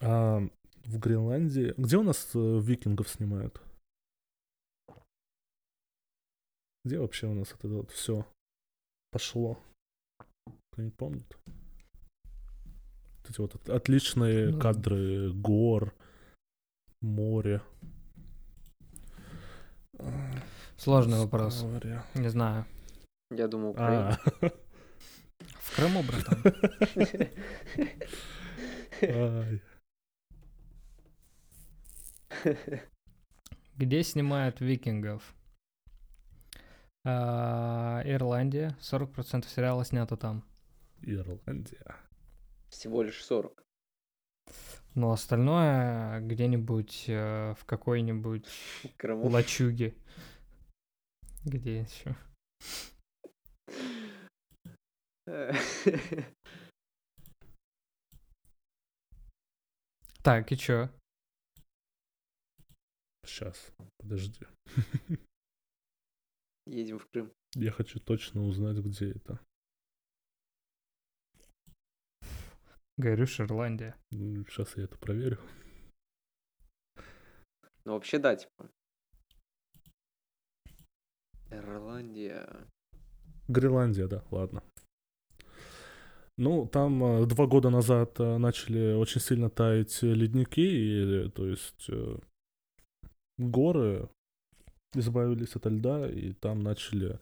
а, 0.00 0.40
в 0.84 0.98
Гренландии... 0.98 1.74
Где 1.76 1.96
у 1.98 2.02
нас 2.02 2.30
э, 2.34 2.38
викингов 2.60 3.08
снимают? 3.08 3.60
Где 6.84 6.98
вообще 6.98 7.26
у 7.26 7.34
нас 7.34 7.52
это 7.52 7.68
вот 7.68 7.90
все 7.90 8.26
пошло? 9.10 9.58
Кто-нибудь 10.72 10.96
помнит? 10.96 11.38
Вот 12.24 13.30
эти 13.30 13.40
вот 13.40 13.54
от- 13.54 13.68
отличные 13.70 14.50
Ну. 14.50 14.60
кадры 14.60 15.32
гор, 15.32 15.94
море. 17.00 17.62
Сложный 20.76 21.18
вопрос. 21.18 21.62
Не 22.14 22.28
знаю. 22.28 22.66
Я 23.30 23.48
думал, 23.48 23.70
Украина. 23.70 24.18
А, 24.42 24.50
В 25.74 25.76
Крыму, 25.76 26.04
братан? 26.04 26.40
Где 33.76 34.02
снимают 34.04 34.60
викингов? 34.60 35.34
А, 37.04 38.02
Ирландия. 38.04 38.76
40% 38.80 39.48
сериала 39.48 39.84
снято 39.84 40.16
там. 40.16 40.44
Ирландия. 41.02 41.96
Всего 42.68 43.02
лишь 43.02 43.24
40. 43.24 43.60
Но 44.94 45.10
остальное 45.10 46.20
где-нибудь 46.20 47.06
э, 47.08 47.54
в 47.58 47.64
какой-нибудь 47.64 48.46
Крыму. 48.96 49.28
лачуге. 49.28 49.96
Где 51.44 51.80
еще? 51.80 52.14
Так, 60.22 60.50
и 60.52 60.56
чё? 60.56 60.88
Сейчас, 63.26 63.74
подожди. 63.98 64.46
Едем 66.66 66.98
в 66.98 67.06
Крым. 67.10 67.30
Я 67.54 67.70
хочу 67.70 68.00
точно 68.00 68.42
узнать, 68.42 68.78
где 68.78 69.10
это. 69.10 69.38
Говоришь, 72.96 73.38
Ирландия. 73.38 73.96
Сейчас 74.10 74.76
я 74.78 74.84
это 74.84 74.96
проверю. 74.96 75.38
Ну, 77.84 77.92
вообще, 77.92 78.18
да, 78.18 78.34
типа. 78.34 78.70
Ирландия. 81.50 82.66
Гренландия, 83.48 84.08
да, 84.08 84.24
ладно. 84.30 84.62
Ну, 86.36 86.66
там 86.66 87.04
э, 87.04 87.26
два 87.26 87.46
года 87.46 87.70
назад 87.70 88.18
э, 88.18 88.38
начали 88.38 88.94
очень 88.94 89.20
сильно 89.20 89.50
таять 89.50 90.02
ледники, 90.02 90.60
и, 90.60 91.28
то 91.30 91.46
есть 91.46 91.86
э, 91.88 92.18
горы 93.38 94.08
избавились 94.94 95.54
от 95.54 95.66
льда, 95.66 96.10
и 96.10 96.32
там 96.32 96.60
начали 96.60 97.20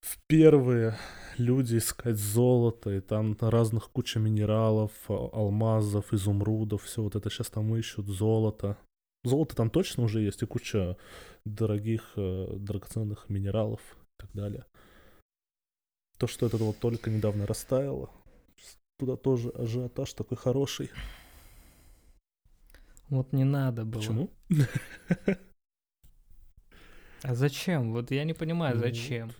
в 0.00 0.18
первые 0.26 0.96
люди 1.36 1.76
искать 1.76 2.16
золото, 2.16 2.90
и 2.90 3.00
там 3.00 3.36
разных 3.40 3.90
куча 3.90 4.18
минералов, 4.18 4.90
а- 5.08 5.30
алмазов, 5.32 6.12
изумрудов, 6.12 6.82
все 6.82 7.02
вот 7.02 7.14
это 7.14 7.30
сейчас 7.30 7.48
там 7.48 7.74
ищут, 7.76 8.06
золото. 8.06 8.76
Золото 9.22 9.54
там 9.54 9.70
точно 9.70 10.02
уже 10.02 10.20
есть, 10.20 10.42
и 10.42 10.46
куча 10.46 10.96
дорогих, 11.44 12.12
драгоценных 12.16 13.28
минералов 13.28 13.80
и 13.92 14.22
так 14.22 14.30
далее. 14.32 14.64
То, 16.18 16.26
что 16.26 16.46
это 16.46 16.56
вот 16.58 16.78
только 16.78 17.10
недавно 17.10 17.46
растаяло, 17.46 18.10
туда 18.98 19.16
тоже 19.16 19.50
ажиотаж 19.50 20.12
такой 20.12 20.36
хороший. 20.36 20.90
Вот 23.08 23.32
не 23.32 23.44
надо 23.44 23.84
было. 23.84 24.00
Почему? 24.00 24.30
А 27.24 27.34
зачем? 27.34 27.92
Вот 27.92 28.12
я 28.12 28.22
не 28.22 28.32
понимаю, 28.32 28.76
Ну 28.76 28.80
зачем. 28.80 29.32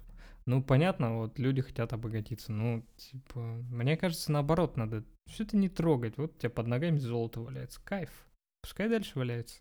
Ну, 0.47 0.63
понятно, 0.63 1.19
вот 1.19 1.39
люди 1.39 1.63
хотят 1.63 1.93
обогатиться. 1.93 2.51
Ну, 2.51 2.85
типа, 2.97 3.39
мне 3.71 3.97
кажется, 3.97 4.33
наоборот, 4.33 4.77
надо 4.77 5.05
все 5.29 5.45
это 5.45 5.57
не 5.57 5.69
трогать. 5.69 6.17
Вот 6.17 6.35
у 6.35 6.39
тебя 6.39 6.51
под 6.51 6.67
ногами 6.67 6.99
золото 6.99 7.41
валяется. 7.41 7.81
Кайф. 7.85 8.11
Пускай 8.63 8.89
дальше 8.89 9.17
валяется. 9.17 9.61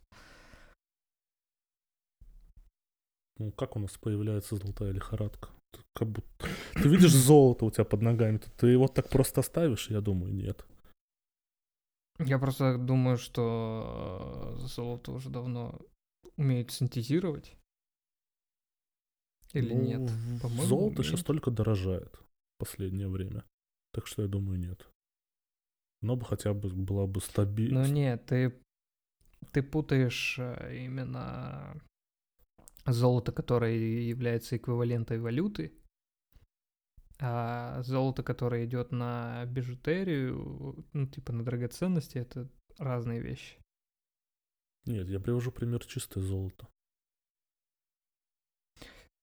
Ну, 3.37 3.51
как 3.51 3.75
у 3.75 3.79
нас 3.79 3.95
появляется 3.97 4.55
золотая 4.55 4.91
лихорадка? 4.91 5.49
Как 5.93 6.07
будто... 6.09 6.47
Ты 6.73 6.89
видишь 6.89 7.13
золото 7.13 7.65
у 7.65 7.71
тебя 7.71 7.85
под 7.85 8.01
ногами, 8.01 8.37
то 8.37 8.49
ты 8.57 8.67
его 8.67 8.87
так 8.87 9.09
просто 9.09 9.41
оставишь? 9.41 9.89
Я 9.89 10.01
думаю, 10.01 10.33
нет. 10.33 10.65
Я 12.19 12.39
просто 12.39 12.77
думаю, 12.77 13.17
что 13.17 14.55
э, 14.57 14.67
золото 14.67 15.11
уже 15.11 15.29
давно 15.29 15.79
умеют 16.35 16.71
синтезировать. 16.71 17.55
Или 19.53 19.73
Ну, 19.73 19.81
нет? 19.83 20.11
По-моему, 20.41 20.63
Золото 20.65 21.03
сейчас 21.03 21.13
умеют. 21.21 21.27
только 21.27 21.51
дорожает 21.51 22.13
в 22.15 22.57
последнее 22.59 23.07
время. 23.07 23.43
Так 23.93 24.07
что 24.07 24.21
я 24.23 24.27
думаю, 24.27 24.59
нет. 24.59 24.87
Но 26.01 26.15
бы 26.15 26.25
хотя 26.25 26.53
бы 26.53 26.69
была 26.69 27.05
бы 27.07 27.15
Ну 27.15 27.21
стабильность. 27.21 27.91
нет, 27.91 28.25
ты, 28.25 28.53
ты 29.51 29.63
путаешь 29.63 30.37
э, 30.39 30.75
именно 30.85 31.79
золото, 32.91 33.31
которое 33.31 33.75
является 33.75 34.57
эквивалентом 34.57 35.21
валюты, 35.21 35.73
а 37.19 37.81
золото, 37.83 38.23
которое 38.23 38.65
идет 38.65 38.91
на 38.91 39.45
бижутерию, 39.45 40.85
ну, 40.93 41.07
типа 41.07 41.33
на 41.33 41.43
драгоценности, 41.43 42.17
это 42.17 42.49
разные 42.77 43.21
вещи. 43.21 43.57
Нет, 44.85 45.07
я 45.09 45.19
привожу 45.19 45.51
пример 45.51 45.85
чистое 45.85 46.23
золото. 46.23 46.67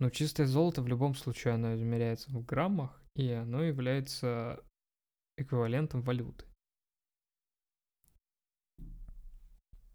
Но 0.00 0.10
чистое 0.10 0.46
золото 0.46 0.82
в 0.82 0.88
любом 0.88 1.14
случае 1.14 1.54
оно 1.54 1.74
измеряется 1.74 2.30
в 2.30 2.44
граммах, 2.44 3.00
и 3.14 3.30
оно 3.30 3.62
является 3.62 4.62
эквивалентом 5.38 6.02
валюты. 6.02 6.44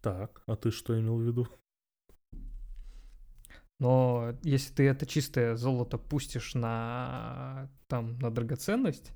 Так, 0.00 0.42
а 0.46 0.56
ты 0.56 0.70
что 0.70 0.98
имел 0.98 1.18
в 1.18 1.22
виду? 1.22 1.59
Но 3.80 4.34
если 4.42 4.72
ты 4.74 4.86
это 4.86 5.06
чистое 5.06 5.56
золото 5.56 5.98
пустишь 5.98 6.54
на 6.54 7.68
там 7.88 8.18
на 8.18 8.30
драгоценность 8.30 9.12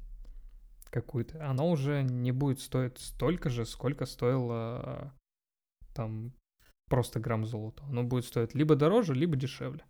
какую-то, 0.91 1.47
оно 1.49 1.71
уже 1.71 2.03
не 2.03 2.33
будет 2.33 2.61
стоить 2.61 2.99
столько 2.99 3.51
же, 3.51 3.67
сколько 3.67 4.07
стоило 4.07 5.13
там 5.95 6.33
просто 6.89 7.21
грамм 7.21 7.45
золота. 7.47 7.83
Оно 7.89 8.05
будет 8.05 8.25
стоить 8.25 8.55
либо 8.55 8.75
дороже, 8.75 9.15
либо 9.15 9.37
дешевле. 9.37 9.85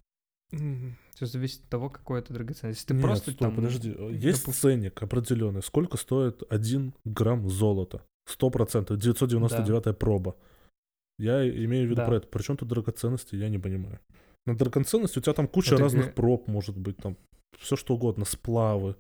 Все 1.15 1.27
зависит 1.27 1.63
от 1.65 1.69
того, 1.69 1.91
какой 1.91 2.19
это 2.21 2.33
драгоценность. 2.33 2.81
Если 2.81 2.89
ты 2.89 2.95
Нет, 2.95 3.03
просто 3.03 3.31
стой, 3.31 3.47
там... 3.49 3.57
подожди. 3.57 3.91
Есть 3.91 4.45
допустим- 4.45 4.53
ценник 4.53 5.03
определенный. 5.03 5.63
Сколько 5.63 5.97
стоит 5.97 6.43
один 6.51 6.95
грамм 7.05 7.49
золота? 7.49 8.03
Сто 8.27 8.51
процентов. 8.51 8.99
999 8.99 9.99
проба. 9.99 10.37
Я 11.19 11.49
имею 11.49 11.87
в 11.87 11.91
виду 11.91 11.97
Да. 11.97 12.07
про 12.07 12.17
это. 12.17 12.27
Причем 12.29 12.57
тут 12.57 12.69
драгоценности, 12.69 13.37
я 13.37 13.49
не 13.49 13.59
понимаю. 13.59 14.01
На 14.47 14.55
драгоценности 14.57 15.19
у 15.19 15.23
тебя 15.23 15.33
там 15.33 15.49
куча 15.49 15.75
Это 15.75 15.85
разных 15.85 16.07
г- 16.07 16.13
проб, 16.13 16.49
может 16.49 16.77
быть, 16.77 16.97
там 16.99 17.17
все 17.59 17.77
что 17.77 17.95
угодно, 17.95 18.25
сплавы 18.25 18.91
и 18.93 18.95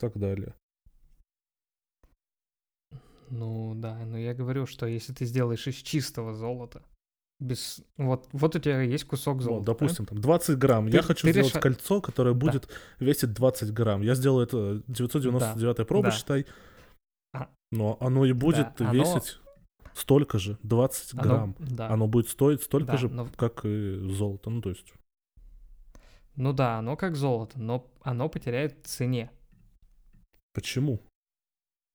так 0.00 0.18
далее. 0.18 0.54
Ну 3.30 3.74
да, 3.76 3.96
но 4.04 4.18
я 4.18 4.34
говорю, 4.34 4.66
что 4.66 4.86
если 4.86 5.12
ты 5.12 5.24
сделаешь 5.24 5.66
из 5.66 5.76
чистого 5.76 6.34
золота, 6.34 6.82
без... 7.40 7.80
Вот, 7.96 8.28
вот 8.32 8.54
у 8.56 8.58
тебя 8.58 8.82
есть 8.82 9.04
кусок 9.04 9.36
Вот, 9.36 9.42
золота. 9.42 9.64
да? 9.66 9.72
допустим, 9.72 10.06
там 10.06 10.20
20 10.20 10.58
грамм. 10.58 10.86
Ты- 10.90 10.96
я 10.96 11.02
хочу 11.02 11.26
ты 11.26 11.32
сделать 11.32 11.54
реша- 11.54 11.60
кольцо, 11.60 12.00
которое 12.00 12.34
будет 12.34 12.68
весить 12.98 13.32
20 13.32 13.72
грамм. 13.72 14.02
Я 14.02 14.14
сделаю 14.14 14.46
это 14.46 14.82
999 14.86 15.86
проба, 15.88 16.10
да. 16.10 16.10
считай. 16.10 16.46
А. 17.32 17.48
Но 17.70 17.96
оно 18.00 18.24
и 18.26 18.32
будет 18.32 18.80
оно- 18.80 18.92
весить 18.92 19.38
столько 19.94 20.38
же, 20.38 20.58
20 20.62 21.14
Оно- 21.14 21.22
грамм. 21.22 21.56
да. 21.58 21.88
Оно 21.90 22.06
будет 22.06 22.28
стоить 22.28 22.62
столько 22.62 22.92
Да, 22.92 22.96
же, 22.98 23.08
но- 23.08 23.28
как 23.36 23.64
и 23.64 23.96
золото. 24.10 24.50
Ну, 24.50 24.60
то 24.62 24.70
есть, 24.70 24.92
Ну 26.36 26.52
да, 26.52 26.78
оно 26.78 26.96
как 26.96 27.14
золото, 27.16 27.60
но 27.60 27.90
оно 28.02 28.28
потеряет 28.28 28.84
в 28.84 28.88
цене. 28.88 29.30
почему? 30.54 31.00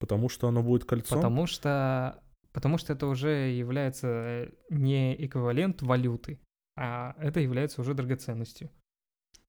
Потому 0.00 0.28
что 0.28 0.46
оно 0.48 0.62
будет 0.62 0.84
кольцом? 0.84 1.18
Потому 1.18 1.46
что, 1.46 2.22
потому 2.52 2.78
что 2.78 2.92
это 2.92 3.06
уже 3.08 3.28
является 3.50 4.06
э, 4.08 4.50
не 4.70 5.14
эквивалент 5.26 5.82
валюты, 5.82 6.38
а 6.76 7.14
это 7.18 7.40
является 7.40 7.80
уже 7.80 7.94
драгоценностью. 7.94 8.70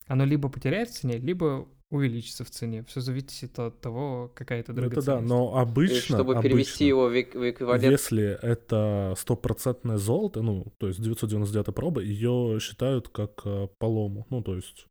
Оно 0.08 0.26
либо 0.26 0.50
потеряет 0.50 0.90
в 0.90 0.94
цене, 1.00 1.18
либо 1.20 1.68
увеличится 1.92 2.44
в 2.44 2.50
цене. 2.52 2.84
Все 2.84 3.02
зависит 3.02 3.58
от 3.60 3.82
того, 3.82 4.32
какая 4.36 4.60
это 4.60 4.74
Ну, 4.74 4.80
это 4.82 4.90
драгоценность. 4.90 5.28
да, 5.28 5.36
но 5.36 5.58
обычно, 5.58 6.18
чтобы 6.18 6.42
перевести 6.42 6.84
обычно, 6.84 6.84
его 6.86 7.08
в, 7.10 7.14
эк- 7.14 7.38
в 7.38 7.50
эквивалент... 7.50 7.92
если 7.92 8.38
это 8.42 9.16
стопроцентное 9.18 9.98
золото, 9.98 10.42
ну, 10.42 10.72
то 10.78 10.88
есть 10.88 11.02
999 11.02 11.74
проба, 11.74 12.02
ее 12.02 12.60
считают 12.62 13.10
как 13.10 13.42
э, 13.46 13.68
полому. 13.80 14.28
Ну, 14.30 14.44
то 14.44 14.56
есть, 14.56 14.86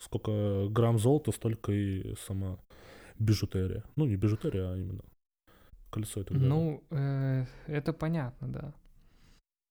сколько 0.00 0.68
грамм 0.68 0.98
золота, 0.98 1.32
столько 1.32 1.72
и 1.72 2.14
сама 2.26 2.58
бижутерия. 3.18 3.84
Ну, 3.96 4.04
не 4.06 4.16
бижутерия, 4.16 4.72
а 4.72 4.76
именно 4.76 5.02
и 5.96 6.24
так 6.24 6.26
далее. 6.32 6.48
Ну, 6.48 6.82
э, 6.90 7.46
это 7.68 7.92
понятно, 7.92 8.48
да. 8.52 8.74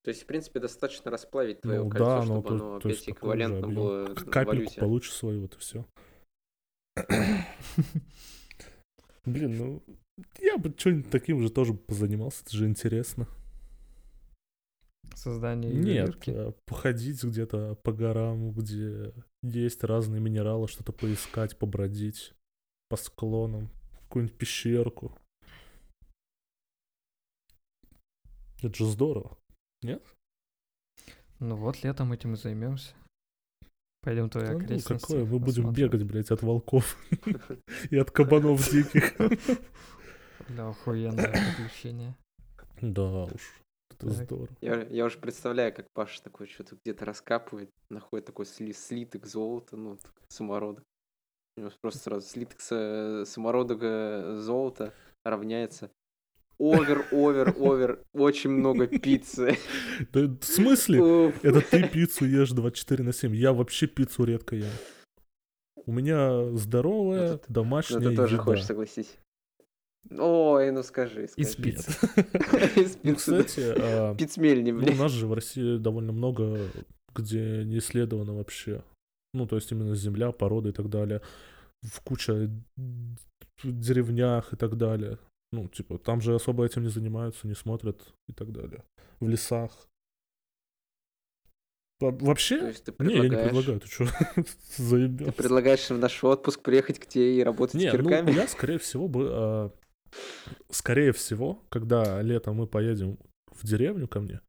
То 0.06 0.10
есть, 0.10 0.24
в 0.24 0.26
принципе, 0.26 0.60
достаточно 0.60 1.12
расплавить 1.12 1.62
твое 1.62 1.84
Ну 1.84 1.90
кольцо, 1.90 2.06
да, 2.06 2.18
но 2.20 2.24
чтобы 2.26 2.48
то- 2.48 2.56
оно 2.56 2.80
то 2.80 2.88
опять 2.90 3.10
эквивалентно 3.10 3.68
было 3.68 4.06
Капельку 4.16 4.48
валюте. 4.56 4.80
получишь 4.80 5.14
свою, 5.14 5.42
вот 5.42 5.56
и 5.56 5.60
все. 5.60 5.86
Блин, 9.26 9.58
ну, 9.58 9.84
я 10.40 10.58
бы 10.58 10.74
что-нибудь 10.78 11.10
таким 11.10 11.42
же 11.42 11.50
тоже 11.50 11.74
позанимался, 11.74 12.44
это 12.44 12.56
же 12.58 12.68
интересно. 12.68 13.28
Создание 15.16 15.72
Нет, 15.72 15.86
ювелирки. 15.86 16.30
а 16.32 16.54
походить 16.66 17.24
где-то 17.24 17.76
по 17.76 17.94
горам, 17.94 18.52
где 18.52 19.14
есть 19.42 19.84
разные 19.84 20.20
минералы, 20.20 20.68
что-то 20.68 20.92
поискать, 20.92 21.58
побродить 21.58 22.34
по 22.90 22.98
склонам, 22.98 23.70
какую-нибудь 24.02 24.38
пещерку. 24.38 25.18
Это 28.62 28.76
же 28.76 28.86
здорово. 28.86 29.38
Ну 31.40 31.56
вот, 31.56 31.84
летом 31.84 32.14
этим 32.14 32.34
и 32.34 32.38
займемся. 32.38 32.94
Пойдем 34.04 34.30
твои 34.30 34.48
Да 34.48 34.54
ну, 34.54 34.80
какое, 34.86 35.24
мы 35.24 35.40
будем 35.40 35.72
бегать, 35.72 36.04
блядь, 36.04 36.30
от 36.30 36.44
волков 36.44 36.98
и 37.90 37.98
от 37.98 38.12
кабанов 38.12 38.70
диких. 38.70 39.14
Да, 40.50 40.70
охуенное 40.70 41.32
приключение. 41.32 42.18
Да 42.82 43.24
уж, 43.24 43.62
это 43.92 44.10
здорово. 44.10 44.50
Я, 44.60 44.82
я 44.90 45.06
уже 45.06 45.18
представляю, 45.18 45.74
как 45.74 45.86
Паша 45.94 46.22
такой 46.22 46.48
что-то 46.48 46.76
где-то 46.84 47.06
раскапывает, 47.06 47.70
находит 47.90 48.26
такой 48.26 48.44
сли- 48.44 48.74
слиток 48.74 49.26
золота, 49.26 49.78
ну, 49.78 49.98
самородок. 50.28 50.84
У 51.56 51.62
него 51.62 51.72
просто 51.82 52.02
сразу 52.02 52.28
слиток 52.28 52.60
са- 52.60 53.24
самородок 53.24 53.80
э, 53.84 54.36
золота 54.42 54.94
равняется 55.24 55.90
овер, 56.60 57.06
овер, 57.12 57.56
овер, 57.60 58.00
очень 58.14 58.50
много 58.52 58.88
пиццы. 58.88 59.58
Да 60.12 60.22
в 60.40 60.44
смысле? 60.44 61.30
Это 61.42 61.62
ты 61.62 61.88
пиццу 61.88 62.26
ешь 62.26 62.52
24 62.52 63.04
на 63.04 63.14
7. 63.14 63.36
Я 63.36 63.54
вообще 63.54 63.88
пиццу 63.88 64.24
редко 64.26 64.56
ем. 64.56 64.70
У 65.86 65.92
меня 65.92 66.56
здоровая, 66.56 67.32
Ну, 67.34 67.38
ты- 67.38 67.46
Ну, 67.50 67.54
домашняя 67.54 68.00
ты 68.00 68.16
тоже 68.16 68.36
еда. 68.36 68.44
хочешь, 68.44 68.66
согласись. 68.66 69.18
Ой, 70.18 70.72
ну 70.72 70.84
скажи, 70.84 71.28
скажи. 71.28 71.48
Из 71.50 71.56
пиццы. 71.56 71.92
Из 72.76 72.96
Ну, 73.04 73.14
пиццы. 73.14 73.44
кстати, 73.44 73.74
а, 73.78 74.16
Пиццмельни, 74.16 74.72
ну, 74.72 74.92
у 74.92 74.96
нас 74.96 75.12
же 75.12 75.28
в 75.28 75.34
России 75.34 75.78
довольно 75.78 76.12
много, 76.14 76.58
где 77.16 77.64
не 77.66 77.78
исследовано 77.80 78.34
вообще. 78.34 78.84
Ну, 79.34 79.48
то 79.48 79.56
есть 79.56 79.72
именно 79.72 79.96
земля, 79.96 80.32
порода 80.32 80.70
и 80.70 80.72
так 80.74 80.90
далее. 80.90 81.22
В 81.82 82.02
куча 82.02 82.50
деревнях 83.64 84.54
и 84.54 84.56
так 84.56 84.78
далее. 84.78 85.18
Ну, 85.54 85.68
типа, 85.68 86.00
там 86.00 86.20
же 86.20 86.34
особо 86.34 86.66
этим 86.66 86.82
не 86.82 86.90
занимаются, 86.90 87.48
не 87.48 87.54
смотрят 87.54 88.02
и 88.28 88.34
так 88.34 88.52
далее. 88.52 88.84
В 89.20 89.28
лесах. 89.30 89.72
Во- 92.00 92.10
Вообще, 92.12 92.60
То 92.60 92.68
есть 92.70 92.84
ты 92.86 92.94
не, 93.06 93.14
я 93.16 93.24
не 93.24 93.30
предлагаю, 93.30 93.80
ты 93.80 93.88
что, 93.88 94.06
Ты 94.36 94.84
заебёшься. 94.84 95.34
предлагаешь 95.34 95.90
в 95.90 95.98
наш 95.98 96.24
отпуск 96.24 96.62
приехать 96.64 97.00
к 97.00 97.06
тебе 97.06 97.38
и 97.38 97.44
работать 97.44 97.76
Не, 97.76 97.92
с 97.92 97.94
ну 97.94 98.00
кирками? 98.00 98.32
я, 98.32 98.48
скорее 98.48 98.80
всего, 98.80 99.08
бы... 99.08 99.28
а, 99.32 99.72
скорее 100.72 101.12
всего, 101.12 101.62
когда 101.70 102.20
летом 102.22 102.56
мы 102.56 102.68
поедем 102.68 103.20
в 103.52 103.66
деревню 103.66 104.08
ко 104.08 104.20
мне, 104.22 104.42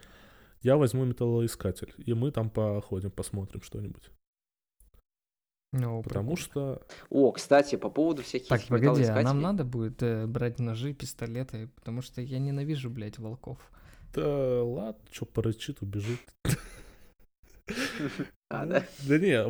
я 0.63 0.77
возьму 0.79 1.05
металлоискатель, 1.05 1.93
и 1.99 2.15
мы 2.15 2.31
там 2.33 2.49
походим, 2.51 3.11
посмотрим 3.11 3.61
что-нибудь. 3.63 4.09
Ну, 5.77 6.03
Потому 6.05 6.37
прикольно. 6.37 6.77
что... 6.79 6.83
О, 7.11 7.33
кстати, 7.33 7.75
по 7.75 7.91
поводу 7.91 8.23
всяких 8.23 8.49
Так, 8.49 8.63
погоди, 8.69 9.03
а 9.03 9.23
нам 9.23 9.41
надо 9.41 9.65
будет 9.65 10.01
э, 10.05 10.25
брать 10.27 10.61
ножи, 10.61 10.95
пистолеты, 10.95 11.69
потому 11.75 12.01
что 12.01 12.21
я 12.21 12.39
ненавижу, 12.39 12.91
блядь, 12.91 13.19
волков. 13.19 13.59
Да 14.15 14.63
ладно, 14.63 15.03
что 15.11 15.27
порычит, 15.27 15.83
убежит. 15.83 16.21
А, 18.51 18.67
да? 18.67 18.85
Да 19.09 19.19
не, 19.19 19.43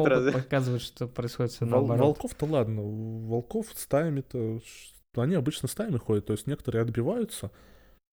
опыт 0.00 0.08
разве? 0.08 0.32
показывает, 0.32 0.82
что 0.82 1.08
происходит 1.08 1.52
все 1.52 1.64
Вол- 1.64 1.86
наоборот. 1.86 2.00
волков-то 2.00 2.44
ладно, 2.44 2.82
волков 2.82 3.68
стаями-то... 3.74 4.60
Они 5.16 5.34
обычно 5.34 5.66
стаями 5.68 5.96
ходят, 5.96 6.26
то 6.26 6.34
есть 6.34 6.46
некоторые 6.46 6.82
отбиваются, 6.82 7.52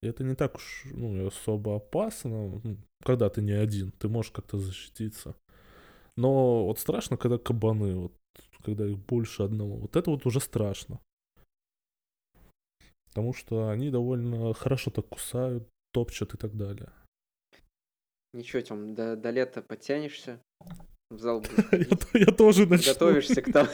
и 0.01 0.07
это 0.07 0.23
не 0.23 0.35
так 0.35 0.55
уж 0.55 0.83
ну, 0.85 1.27
особо 1.27 1.77
опасно, 1.77 2.61
ну, 2.63 2.77
когда 3.03 3.29
ты 3.29 3.41
не 3.41 3.51
один, 3.51 3.91
ты 3.91 4.07
можешь 4.07 4.31
как-то 4.31 4.57
защититься. 4.57 5.35
Но 6.17 6.65
вот 6.65 6.79
страшно, 6.79 7.17
когда 7.17 7.37
кабаны, 7.37 7.95
вот, 7.95 8.13
когда 8.63 8.85
их 8.85 8.97
больше 8.99 9.43
одного, 9.43 9.77
вот 9.77 9.95
это 9.95 10.11
вот 10.11 10.25
уже 10.25 10.39
страшно. 10.39 10.99
Потому 13.07 13.33
что 13.33 13.69
они 13.69 13.89
довольно 13.89 14.53
хорошо 14.53 14.91
так 14.91 15.07
кусают, 15.07 15.67
топчат 15.93 16.33
и 16.33 16.37
так 16.37 16.55
далее. 16.55 16.89
Ничего, 18.33 18.61
Тём, 18.61 18.95
до, 18.95 19.17
до 19.17 19.29
лета 19.31 19.61
подтянешься, 19.61 20.39
в 21.09 21.19
зал 21.19 21.43
Я, 22.13 22.25
тоже 22.27 22.65
начну. 22.65 22.93
подготовишься 22.93 23.41
к 23.41 23.51
тому, 23.51 23.69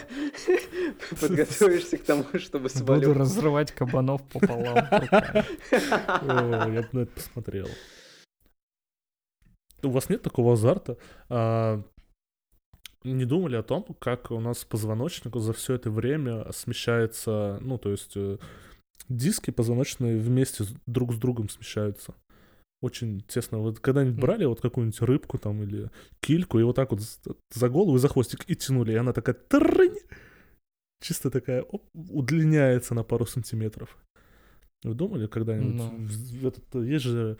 подготовишься 1.21 1.97
к 1.99 2.03
тому, 2.03 2.23
чтобы 2.39 2.63
Буду 2.63 2.79
самолет. 2.79 3.17
разрывать 3.17 3.71
кабанов 3.71 4.27
пополам. 4.27 4.75
я 4.75 6.81
бы 6.81 6.89
на 6.93 6.99
это 7.01 7.11
посмотрел. 7.13 7.67
У 9.83 9.89
вас 9.89 10.09
нет 10.09 10.23
такого 10.23 10.53
азарта? 10.53 10.97
Не 13.03 13.25
думали 13.25 13.55
о 13.55 13.63
том, 13.63 13.83
как 13.99 14.31
у 14.31 14.39
нас 14.39 14.65
позвоночник 14.65 15.35
за 15.35 15.53
все 15.53 15.75
это 15.75 15.89
время 15.91 16.51
смещается, 16.51 17.59
ну, 17.61 17.77
то 17.77 17.91
есть 17.91 18.13
э, 18.15 18.37
диски 19.07 19.51
позвоночные 19.51 20.17
вместе 20.17 20.65
друг 20.87 21.13
с 21.13 21.17
другом 21.17 21.49
смещаются. 21.49 22.13
Очень 22.81 23.21
тесно. 23.21 23.59
Вот 23.59 23.79
когда-нибудь 23.79 24.19
брали 24.19 24.45
вот 24.45 24.61
какую-нибудь 24.61 25.01
рыбку 25.01 25.37
там 25.37 25.63
или 25.63 25.89
кильку 26.19 26.59
и 26.59 26.63
вот 26.63 26.75
так 26.75 26.91
вот 26.91 27.01
за 27.53 27.69
голову 27.69 27.95
и 27.95 27.99
за 27.99 28.07
хвостик 28.07 28.43
и 28.47 28.55
тянули, 28.55 28.91
и 28.93 28.95
она 28.95 29.13
такая 29.13 29.35
трынь, 29.35 29.97
чисто 31.01 31.31
такая 31.31 31.61
оп, 31.63 31.83
удлиняется 31.95 32.93
на 32.93 33.03
пару 33.03 33.25
сантиметров. 33.25 33.97
Вы 34.83 34.93
думали 34.93 35.27
когда-нибудь? 35.27 35.81
В- 36.07 36.45
Этот, 36.47 36.75
э, 36.75 36.85
есть 36.85 37.05
же, 37.05 37.37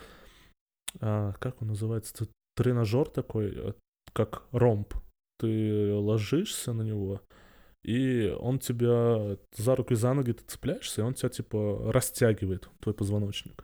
а, 1.01 1.34
как 1.34 1.61
он 1.61 1.69
называется, 1.69 2.27
тренажер 2.55 3.07
такой, 3.09 3.53
э, 3.55 3.73
как 4.13 4.43
ромб. 4.51 4.93
Ты 5.38 5.93
ложишься 5.93 6.73
на 6.73 6.81
него, 6.81 7.22
и 7.84 8.35
он 8.39 8.59
тебя 8.59 9.38
за 9.55 9.76
руку 9.76 9.93
и 9.93 9.95
за 9.95 10.14
ноги 10.14 10.31
ты 10.34 10.43
цепляешься, 10.45 11.01
и 11.01 11.03
он 11.03 11.14
тебя 11.14 11.30
типа 11.30 11.91
растягивает, 11.91 12.69
твой 12.80 12.93
позвоночник. 12.95 13.64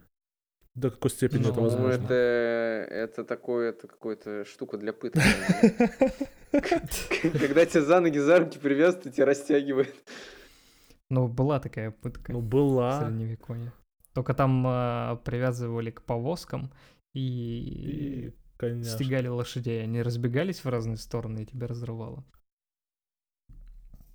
До 0.76 0.90
какой 0.90 1.12
степени 1.12 1.42
это 1.42 1.54
Ну, 1.56 1.62
возможно? 1.64 2.04
это, 2.04 2.14
это 2.14 3.24
такое, 3.24 3.70
это 3.70 3.88
какая-то 3.88 4.44
штука 4.46 4.78
для 4.78 4.92
пыток. 4.94 5.22
Когда 6.52 7.66
тебя 7.66 7.82
за 7.82 8.00
ноги, 8.00 8.18
за 8.18 8.40
руки 8.40 8.58
привязывают, 8.60 9.08
и 9.08 9.12
тебя 9.12 9.26
растягивает. 9.26 9.94
Ну, 11.10 11.28
была 11.28 11.60
такая 11.60 11.92
пытка 11.92 12.34
Ну, 12.34 12.40
в 12.40 12.44
была. 12.44 13.02
Средневековье. 13.02 13.72
Только 14.14 14.34
там 14.34 14.64
а, 14.68 15.16
привязывали 15.18 15.92
к 15.92 16.02
повозкам 16.04 16.72
И, 17.16 18.32
конечно. 18.58 18.92
стегали 18.92 19.28
лошадей. 19.28 19.84
Они 19.84 20.02
разбегались 20.02 20.64
в 20.64 20.70
разные 20.70 20.98
стороны, 20.98 21.44
и 21.44 21.46
тебя 21.46 21.68
разрывало. 21.68 22.26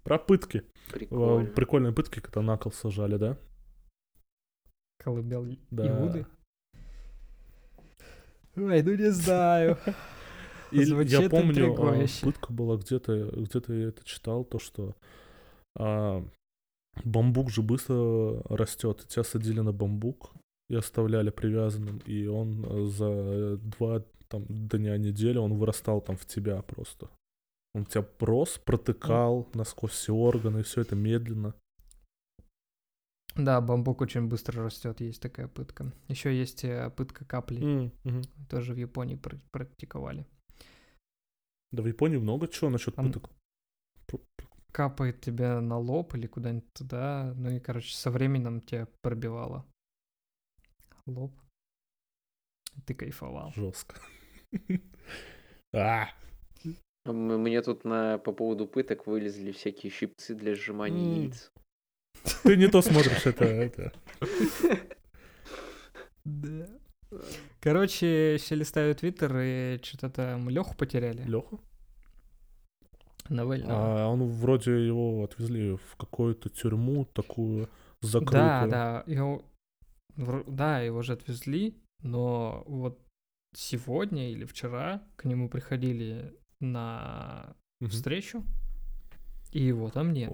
Про 0.02 0.19
пытки. 0.19 0.59
Э, 0.59 0.93
Прикольно. 0.93 1.51
Прикольные 1.51 1.93
пытки, 1.93 2.20
когда 2.20 2.40
на 2.40 2.56
кол 2.56 2.73
сажали, 2.73 3.16
да? 3.16 3.39
Колыбел 4.98 5.47
Да. 5.70 5.86
Иуды. 5.86 6.27
Ой, 8.56 8.82
ну 8.82 8.94
не 8.94 9.10
знаю. 9.12 9.78
И 10.70 10.85
Звучит 10.85 11.20
я 11.20 11.31
помню, 11.31 11.51
интригующе. 11.51 12.27
пытка 12.27 12.52
была 12.52 12.77
где-то, 12.77 13.31
где-то 13.36 13.73
я 13.73 13.89
это 13.89 14.05
читал, 14.05 14.44
то, 14.44 14.59
что 14.59 14.94
а, 15.78 16.23
бамбук 17.05 17.51
же 17.51 17.62
быстро 17.62 18.43
растет. 18.48 19.06
Тебя 19.09 19.24
садили 19.24 19.60
на 19.60 19.73
бамбук 19.73 20.32
и 20.69 20.74
оставляли 20.74 21.31
привязанным, 21.31 21.98
и 22.05 22.27
он 22.27 22.65
э, 22.65 22.85
за 22.86 23.56
два 23.56 24.05
там, 24.28 24.44
дня, 24.48 24.96
неделю, 24.98 25.42
он 25.42 25.55
вырастал 25.55 26.00
там 26.00 26.16
в 26.16 26.26
тебя 26.26 26.62
просто. 26.62 27.10
Он 27.74 27.84
тебя 27.84 28.06
рос, 28.20 28.59
протыкал 28.59 29.48
насквозь 29.55 29.92
все 29.92 30.14
органы, 30.14 30.60
и 30.60 30.62
все 30.62 30.80
это 30.80 30.96
медленно. 30.96 31.55
Да, 33.36 33.60
бамбук 33.60 34.00
очень 34.00 34.26
быстро 34.26 34.64
растет, 34.64 35.00
есть 35.00 35.22
такая 35.22 35.46
пытка. 35.48 35.92
Еще 36.09 36.36
есть 36.36 36.64
э, 36.64 36.90
пытка 36.90 37.24
каплей. 37.24 37.62
М, 37.62 37.92
мгм. 38.05 38.22
Тоже 38.48 38.74
в 38.74 38.78
Японии 38.78 39.14
пр- 39.16 39.40
практиковали. 39.52 40.26
Да 41.70 41.82
в 41.82 41.86
Японии 41.86 42.16
много 42.16 42.48
чего 42.48 42.70
насчет 42.70 42.94
Там- 42.96 43.06
пыток. 43.12 43.30
Капает 44.72 45.20
тебе 45.20 45.60
на 45.60 45.78
лоб 45.78 46.14
или 46.14 46.26
куда-нибудь 46.26 46.72
туда. 46.72 47.32
Ну 47.36 47.50
и, 47.50 47.59
короче, 47.60 47.94
со 47.94 48.10
временем 48.10 48.60
тебя 48.60 48.86
пробивало. 49.02 49.64
Лоб. 51.06 51.32
Ты 52.86 52.94
кайфовал. 52.94 53.52
Жестко. 53.55 54.00
А, 55.72 56.08
М- 57.06 57.40
Мне 57.42 57.62
тут 57.62 57.84
на, 57.84 58.18
по 58.18 58.32
поводу 58.32 58.66
пыток 58.66 59.06
вылезли 59.06 59.52
всякие 59.52 59.90
щипцы 59.90 60.34
для 60.34 60.54
сжимания 60.54 61.22
яиц. 61.22 61.50
Ты 62.42 62.56
не 62.56 62.68
то 62.68 62.82
смотришь, 62.82 63.26
это, 63.26 63.44
это. 63.44 63.92
Да. 66.24 66.66
Короче, 67.60 68.36
все 68.38 68.54
листаю 68.54 68.94
твиттер 68.94 69.36
и 69.38 69.80
что-то 69.82 70.10
там 70.10 70.50
Леху 70.50 70.74
потеряли. 70.76 71.22
Леха? 71.22 71.58
Навального. 73.30 74.04
А 74.04 74.08
он 74.08 74.24
вроде 74.24 74.86
его 74.86 75.24
отвезли 75.24 75.76
в 75.76 75.96
какую-то 75.96 76.48
тюрьму 76.50 77.04
такую 77.06 77.68
Да, 78.02 78.08
закрытую. 78.08 78.70
да, 78.70 79.04
его, 79.06 79.44
вр- 80.16 80.44
да, 80.46 80.80
его 80.80 81.02
же 81.02 81.12
отвезли, 81.14 81.74
но 82.02 82.62
вот 82.66 82.98
сегодня 83.54 84.30
или 84.30 84.44
вчера 84.44 85.02
к 85.16 85.24
нему 85.24 85.48
приходили 85.48 86.34
на 86.60 87.56
встречу, 87.80 88.44
и 89.52 89.62
его 89.62 89.90
там 89.90 90.12
нет. 90.12 90.32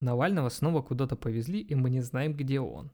Навального 0.00 0.48
снова 0.50 0.82
куда-то 0.82 1.16
повезли, 1.16 1.60
и 1.60 1.74
мы 1.74 1.88
не 1.90 2.00
знаем, 2.00 2.34
где 2.34 2.60
он. 2.60 2.90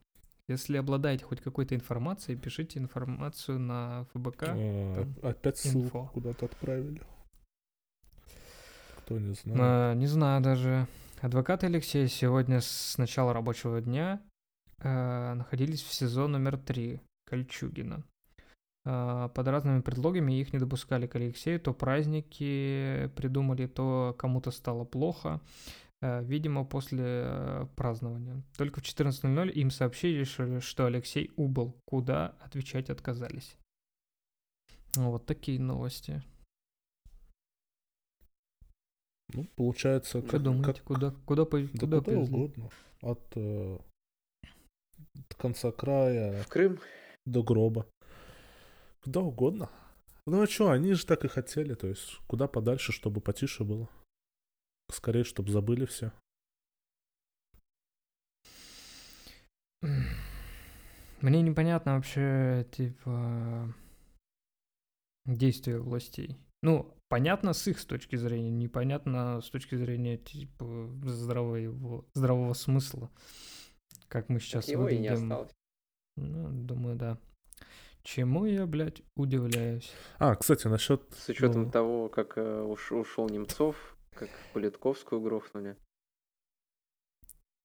Если 0.48 0.76
обладаете 0.76 1.24
хоть 1.24 1.40
какой-то 1.40 1.74
информацией, 1.74 2.36
пишите 2.36 2.78
информацию 2.78 3.58
на 3.58 4.04
ФБК. 4.12 4.48
а, 4.48 5.06
Опять 5.22 5.58
ссылку 5.58 6.10
куда-то 6.12 6.46
отправили. 6.46 7.02
Кто 8.98 9.18
не 9.18 9.34
знает. 9.34 9.60
А, 9.60 9.94
не 9.94 10.06
знаю 10.06 10.42
даже. 10.42 10.86
Адвокаты 11.20 11.66
Алексея 11.66 12.06
сегодня 12.08 12.60
с 12.60 12.96
начала 12.98 13.32
рабочего 13.32 13.80
дня 13.80 14.22
э, 14.78 15.34
находились 15.34 15.82
в 15.82 15.92
СИЗО 15.92 16.28
номер 16.28 16.56
3 16.56 17.00
Кольчугина. 17.26 18.02
А, 18.86 19.28
под 19.28 19.46
разными 19.48 19.82
предлогами 19.82 20.40
их 20.40 20.52
не 20.52 20.58
допускали 20.58 21.06
к 21.06 21.16
Алексею. 21.16 21.60
То 21.60 21.74
праздники 21.74 23.10
придумали, 23.16 23.66
то 23.66 24.14
кому-то 24.18 24.50
стало 24.50 24.84
плохо. 24.84 25.40
Э, 26.02 26.22
видимо, 26.24 26.64
после 26.64 27.68
празднования. 27.76 28.42
Только 28.56 28.80
в 28.80 28.84
14.00 28.84 29.50
им 29.50 29.70
сообщили, 29.70 30.24
что 30.24 30.60
что 30.60 30.86
Алексей 30.86 31.30
убыл. 31.36 31.76
Куда 31.84 32.28
отвечать 32.40 32.88
отказались. 32.90 33.56
Вот 34.96 35.26
такие 35.26 35.60
новости. 35.60 36.22
Ну, 39.32 39.44
получается, 39.56 40.18
Что 40.20 40.28
как, 40.28 40.42
думаете, 40.42 40.72
как- 40.72 40.82
куда, 40.84 41.10
куда, 41.24 41.44
по- 41.44 41.60
да 41.60 41.78
куда 41.78 42.00
куда 42.00 42.18
угодно. 42.18 42.70
От, 43.00 43.22
э, 43.36 43.78
от 44.42 45.34
конца 45.36 45.70
края 45.70 46.42
В 46.42 46.48
Крым? 46.48 46.80
до 47.26 47.42
гроба. 47.44 47.86
Куда 49.02 49.20
угодно. 49.20 49.70
Ну 50.26 50.42
а 50.42 50.46
что, 50.46 50.70
они 50.70 50.92
же 50.92 51.06
так 51.06 51.24
и 51.24 51.28
хотели, 51.28 51.74
то 51.74 51.86
есть 51.86 52.18
куда 52.26 52.46
подальше, 52.46 52.92
чтобы 52.92 53.20
потише 53.20 53.64
было. 53.64 53.88
Скорее, 54.90 55.24
чтобы 55.24 55.50
забыли 55.50 55.86
все. 55.86 56.12
Мне 61.20 61.42
непонятно 61.42 61.94
вообще, 61.96 62.66
типа, 62.72 63.74
действия 65.26 65.78
властей. 65.78 66.38
Ну, 66.62 66.94
понятно 67.08 67.52
с 67.52 67.66
их 67.66 67.78
с 67.78 67.86
точки 67.86 68.16
зрения, 68.16 68.50
непонятно 68.50 69.40
с 69.40 69.50
точки 69.50 69.74
зрения, 69.76 70.18
типа, 70.18 70.90
здравого, 71.04 72.04
здравого 72.14 72.52
смысла. 72.54 73.10
Как 74.08 74.28
мы 74.28 74.40
сейчас 74.40 74.66
Так 74.66 74.72
его 74.72 74.88
и 74.88 74.98
не 74.98 75.08
выглядим. 75.08 75.24
осталось. 75.24 75.52
Ну, 76.16 76.64
думаю, 76.66 76.96
да. 76.96 77.18
Чему 78.02 78.46
я, 78.46 78.66
блядь, 78.66 79.02
удивляюсь? 79.14 79.92
А, 80.18 80.34
кстати, 80.34 80.66
насчет... 80.68 81.02
С 81.12 81.28
учетом 81.28 81.64
ну, 81.64 81.70
того, 81.70 82.08
как 82.08 82.38
э, 82.38 82.62
уш- 82.62 82.92
ушел 82.92 83.28
Немцов, 83.28 83.96
как 84.14 84.30
Политковскую 84.54 85.20
грохнули. 85.20 85.76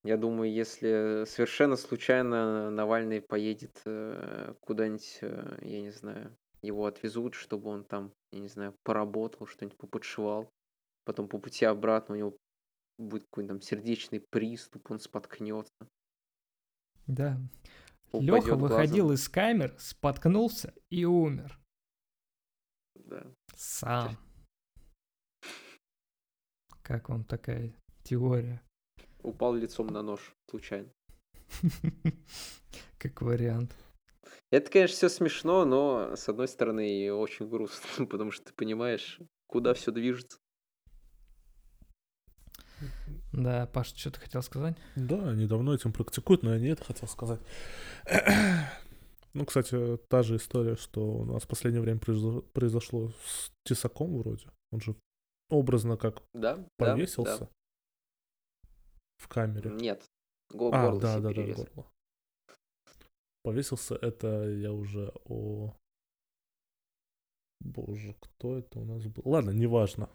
Я 0.04 0.18
думаю, 0.18 0.54
если 0.54 1.24
совершенно 1.26 1.78
случайно 1.78 2.70
Навальный 2.70 3.22
поедет 3.22 3.82
э, 3.86 4.54
куда-нибудь, 4.60 5.20
э, 5.22 5.58
я 5.62 5.82
не 5.82 5.90
знаю, 5.90 6.36
его 6.62 6.86
отвезут, 6.86 7.34
чтобы 7.34 7.70
он 7.70 7.84
там, 7.84 8.14
я 8.32 8.40
не 8.40 8.48
знаю, 8.48 8.76
поработал, 8.84 9.48
что-нибудь 9.48 9.78
поподшивал. 9.78 10.50
Потом 11.06 11.28
по 11.28 11.40
пути 11.40 11.66
обратно 11.66 12.16
у 12.16 12.18
него 12.18 12.38
будет 12.98 13.24
какой-нибудь 13.24 13.62
там 13.62 13.62
сердечный 13.62 14.20
приступ, 14.20 14.92
он 14.92 15.00
споткнется. 15.00 15.74
Да. 17.08 17.40
Леха 18.14 18.56
глазом. 18.56 18.60
выходил 18.60 19.12
из 19.12 19.28
камер, 19.30 19.76
споткнулся 19.78 20.74
и 20.90 21.06
умер. 21.06 21.60
Да. 22.96 23.26
Сам. 23.56 24.18
Как 26.82 27.10
вам 27.10 27.24
такая 27.24 27.76
теория? 28.04 28.62
Упал 29.24 29.56
лицом 29.56 29.88
на 29.88 30.02
нож 30.02 30.36
случайно. 30.50 30.92
Как 32.98 33.22
вариант. 33.22 33.76
Это, 34.52 34.72
конечно, 34.72 34.96
все 34.96 35.10
смешно, 35.10 35.66
но 35.66 36.16
с 36.16 36.30
одной 36.30 36.48
стороны 36.48 37.12
очень 37.12 37.50
грустно, 37.50 38.06
потому 38.10 38.32
что 38.32 38.46
ты 38.46 38.54
понимаешь, 38.54 39.20
куда 39.48 39.74
все 39.74 39.92
движется. 39.92 40.40
Да, 43.36 43.68
Паш, 43.68 43.94
что 43.94 44.12
ты 44.12 44.20
хотел 44.22 44.42
сказать? 44.42 44.78
Да, 44.96 45.30
они 45.30 45.46
давно 45.46 45.74
этим 45.74 45.92
практикуют, 45.92 46.44
но 46.44 46.54
я 46.54 46.60
не 46.60 46.68
это 46.70 46.84
хотел 46.86 47.08
сказать. 47.08 47.42
Ну, 49.34 49.46
кстати, 49.46 49.98
та 50.10 50.24
же 50.24 50.38
история, 50.38 50.78
что 50.78 51.02
у 51.06 51.26
нас 51.26 51.44
в 51.44 51.48
последнее 51.48 51.82
время 51.82 52.00
произошло, 52.00 53.12
с 53.26 53.52
Тесаком 53.66 54.18
вроде. 54.18 54.48
Он 54.72 54.80
же 54.80 54.96
образно 55.50 55.98
как 55.98 56.24
Да? 56.34 56.56
да, 56.56 56.68
повесился 56.78 57.40
да. 57.40 57.50
в 59.18 59.28
камере. 59.28 59.72
Нет. 59.72 60.06
Го- 60.54 60.72
А, 60.74 60.86
горло 60.86 61.02
да, 61.02 61.14
себе 61.18 61.34
да, 61.34 61.34
да, 61.34 61.54
горло. 61.54 61.92
Повесился, 63.44 63.96
это 63.96 64.50
я 64.50 64.72
уже 64.72 65.12
о... 65.26 65.76
Боже, 67.60 68.16
кто 68.22 68.58
это 68.58 68.80
у 68.80 68.86
нас 68.86 69.06
был? 69.06 69.24
Ладно, 69.26 69.52
неважно. 69.52 70.10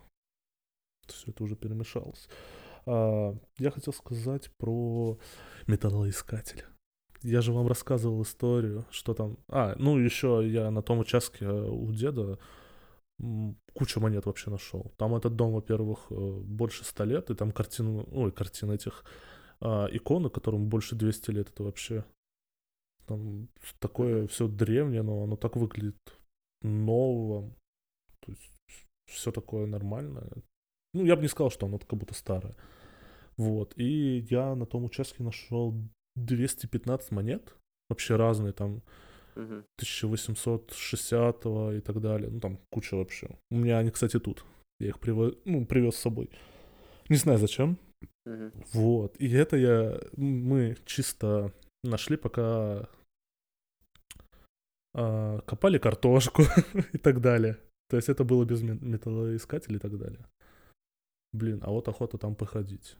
Все 1.06 1.30
это 1.30 1.44
уже 1.44 1.56
перемешалось. 1.56 2.28
А, 2.90 3.36
я 3.58 3.70
хотел 3.70 3.92
сказать 3.92 4.50
про 4.58 5.16
металлоискатель. 5.68 6.64
Я 7.22 7.40
же 7.40 7.52
вам 7.52 7.68
рассказывал 7.68 8.22
историю, 8.22 8.84
что 8.90 9.14
там... 9.14 9.38
А, 9.48 9.76
ну 9.78 9.96
еще 9.98 10.42
я 10.44 10.70
на 10.70 10.82
том 10.82 10.98
участке 10.98 11.44
э, 11.44 11.68
у 11.68 11.92
деда 11.92 12.38
кучу 13.74 14.00
монет 14.00 14.26
вообще 14.26 14.50
нашел. 14.50 14.92
Там 14.96 15.14
этот 15.14 15.36
дом, 15.36 15.52
во-первых, 15.52 16.06
э, 16.10 16.14
больше 16.14 16.84
ста 16.84 17.04
лет, 17.04 17.30
и 17.30 17.34
там 17.34 17.52
картину, 17.52 18.08
ой, 18.10 18.32
картин 18.32 18.72
этих 18.72 19.04
а, 19.60 19.86
иконы, 19.92 20.30
которым 20.30 20.68
больше 20.68 20.96
200 20.96 21.30
лет, 21.30 21.48
это 21.50 21.62
вообще 21.62 22.04
Там 23.06 23.48
такое 23.78 24.26
все 24.26 24.48
древнее, 24.48 25.02
но 25.02 25.22
оно 25.22 25.36
так 25.36 25.54
выглядит 25.54 25.98
новым. 26.62 27.54
То 28.20 28.32
есть 28.32 28.60
все 29.06 29.30
такое 29.30 29.66
нормальное. 29.66 30.32
Ну, 30.94 31.04
я 31.04 31.14
бы 31.14 31.22
не 31.22 31.28
сказал, 31.28 31.50
что 31.50 31.66
оно 31.66 31.78
как 31.78 31.98
будто 31.98 32.14
старое. 32.14 32.56
Вот. 33.40 33.72
И 33.76 34.26
я 34.30 34.54
на 34.54 34.66
том 34.66 34.84
участке 34.84 35.22
нашел 35.22 35.74
215 36.16 37.10
монет. 37.12 37.56
Вообще 37.88 38.16
разные, 38.16 38.52
там 38.52 38.82
Мгм. 39.36 39.64
1860 39.78 41.46
и 41.76 41.80
так 41.80 42.00
далее. 42.00 42.30
Ну, 42.30 42.40
там 42.40 42.58
куча 42.70 42.96
вообще. 42.96 43.28
У 43.50 43.56
меня 43.56 43.78
они, 43.78 43.90
кстати, 43.90 44.18
тут. 44.18 44.44
Я 44.80 44.88
их 44.88 44.98
приво... 44.98 45.34
ну, 45.44 45.64
привез 45.64 45.94
с 45.94 46.00
собой. 46.00 46.30
Не 47.08 47.16
знаю 47.16 47.38
зачем. 47.38 47.78
Мгм. 48.26 48.52
Вот. 48.72 49.16
И 49.20 49.30
это 49.30 49.56
я... 49.56 50.00
Мы 50.16 50.76
чисто 50.84 51.52
нашли, 51.84 52.16
пока 52.16 52.88
а, 54.94 55.40
копали 55.40 55.78
картошку 55.78 56.42
и 56.92 56.98
так 56.98 57.20
далее. 57.20 57.56
То 57.88 57.96
есть 57.96 58.08
это 58.08 58.24
было 58.24 58.44
без 58.44 58.62
ме- 58.62 58.78
металлоискателя 58.80 59.76
и 59.76 59.80
так 59.80 59.96
далее. 59.96 60.26
Блин, 61.32 61.60
а 61.62 61.70
вот 61.70 61.88
охота 61.88 62.18
там 62.18 62.34
походить. 62.34 62.96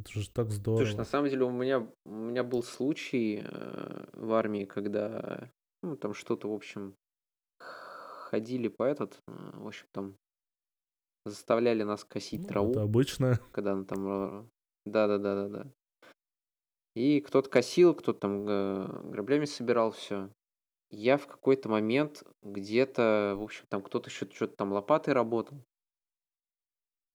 Это 0.00 0.18
же 0.18 0.30
так 0.30 0.50
здорово. 0.50 0.84
Слушай, 0.84 0.96
на 0.96 1.04
самом 1.04 1.28
деле 1.28 1.44
у 1.44 1.50
меня, 1.50 1.86
у 2.06 2.10
меня 2.10 2.42
был 2.42 2.62
случай 2.62 3.42
э, 3.44 4.06
в 4.14 4.32
армии, 4.32 4.64
когда 4.64 5.50
ну, 5.82 5.96
там 5.96 6.14
что-то, 6.14 6.48
в 6.50 6.54
общем, 6.54 6.96
ходили 7.58 8.68
по 8.68 8.84
этот, 8.84 9.20
э, 9.28 9.32
в 9.54 9.66
общем, 9.66 9.86
там 9.92 10.16
заставляли 11.26 11.82
нас 11.82 12.04
косить 12.04 12.42
Ну, 12.42 12.48
траву, 12.48 12.70
Это 12.70 12.82
обычно. 12.82 13.38
когда 13.52 13.72
она 13.72 13.84
там... 13.84 14.08
э, 14.08 14.44
Да-да-да-да-да. 14.86 15.70
И 16.94 17.20
кто-то 17.20 17.50
косил, 17.50 17.94
кто-то 17.94 18.20
там 18.20 18.46
э, 18.48 19.10
граблями 19.10 19.44
собирал 19.44 19.90
все. 19.90 20.30
Я 20.90 21.18
в 21.18 21.26
какой-то 21.26 21.68
момент 21.68 22.24
где-то, 22.42 23.34
в 23.36 23.42
общем, 23.42 23.66
там 23.68 23.82
кто-то 23.82 24.08
еще 24.08 24.26
что-то 24.32 24.56
там 24.56 24.72
лопатой 24.72 25.12
работал. 25.12 25.58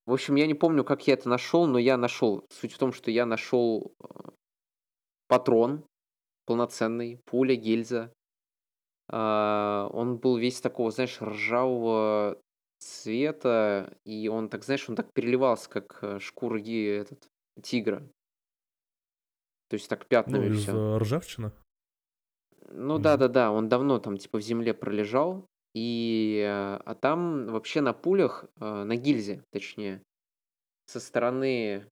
В 0.05 0.13
общем, 0.13 0.35
я 0.35 0.45
не 0.47 0.53
помню, 0.53 0.83
как 0.83 1.07
я 1.07 1.15
это 1.15 1.27
нашел, 1.29 1.65
но 1.65 1.79
я 1.79 1.97
нашел. 1.97 2.45
Суть 2.51 2.73
в 2.73 2.77
том, 2.77 2.93
что 2.93 3.09
я 3.11 3.25
нашел 3.25 3.93
э, 3.99 4.05
патрон 5.27 5.85
полноценный, 6.45 7.19
пуля, 7.25 7.55
гильза. 7.55 8.13
А, 9.09 9.89
Он 9.91 10.17
был 10.17 10.37
весь 10.37 10.61
такого, 10.61 10.91
знаешь, 10.91 11.21
ржавого 11.21 12.39
цвета, 12.79 13.97
и 14.05 14.27
он 14.27 14.49
так, 14.49 14.63
знаешь, 14.63 14.87
он 14.89 14.95
так 14.95 15.11
переливался, 15.13 15.69
как 15.69 15.99
э, 16.03 16.19
шкура 16.19 16.59
этот, 16.59 17.27
тигра. 17.61 18.07
То 19.69 19.75
есть 19.75 19.89
так 19.89 20.01
Ну, 20.01 20.07
пятнами 20.07 20.47
из 20.47 20.61
все. 20.61 20.71
э, 20.71 20.97
ржавчины. 20.97 21.51
Ну 22.69 22.95
Мгм. 22.95 23.03
да, 23.03 23.17
да, 23.17 23.27
да, 23.27 23.51
он 23.51 23.69
давно 23.69 23.99
там 23.99 24.17
типа 24.17 24.37
в 24.39 24.41
земле 24.41 24.73
пролежал, 24.73 25.47
и 25.75 26.39
э, 26.41 26.77
а 26.85 26.95
там 26.95 27.47
вообще 27.47 27.81
на 27.81 27.93
пулях, 27.93 28.45
э, 28.61 28.83
на 28.83 28.95
гильзе, 28.95 29.43
точнее, 29.51 30.01
со 30.85 31.01
стороны 31.01 31.85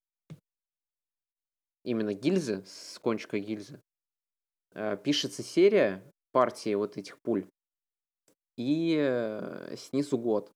именно 1.84 2.14
гильзы, 2.14 2.64
с 2.66 2.98
кончика 3.00 3.40
гильзы, 3.40 3.82
э, 4.74 4.96
пишется 5.04 5.44
серия 5.44 6.02
партии 6.32 6.74
вот 6.76 6.96
этих 6.96 7.20
пуль 7.22 7.46
и 8.56 9.76
снизу 9.76 10.18
год. 10.18 10.50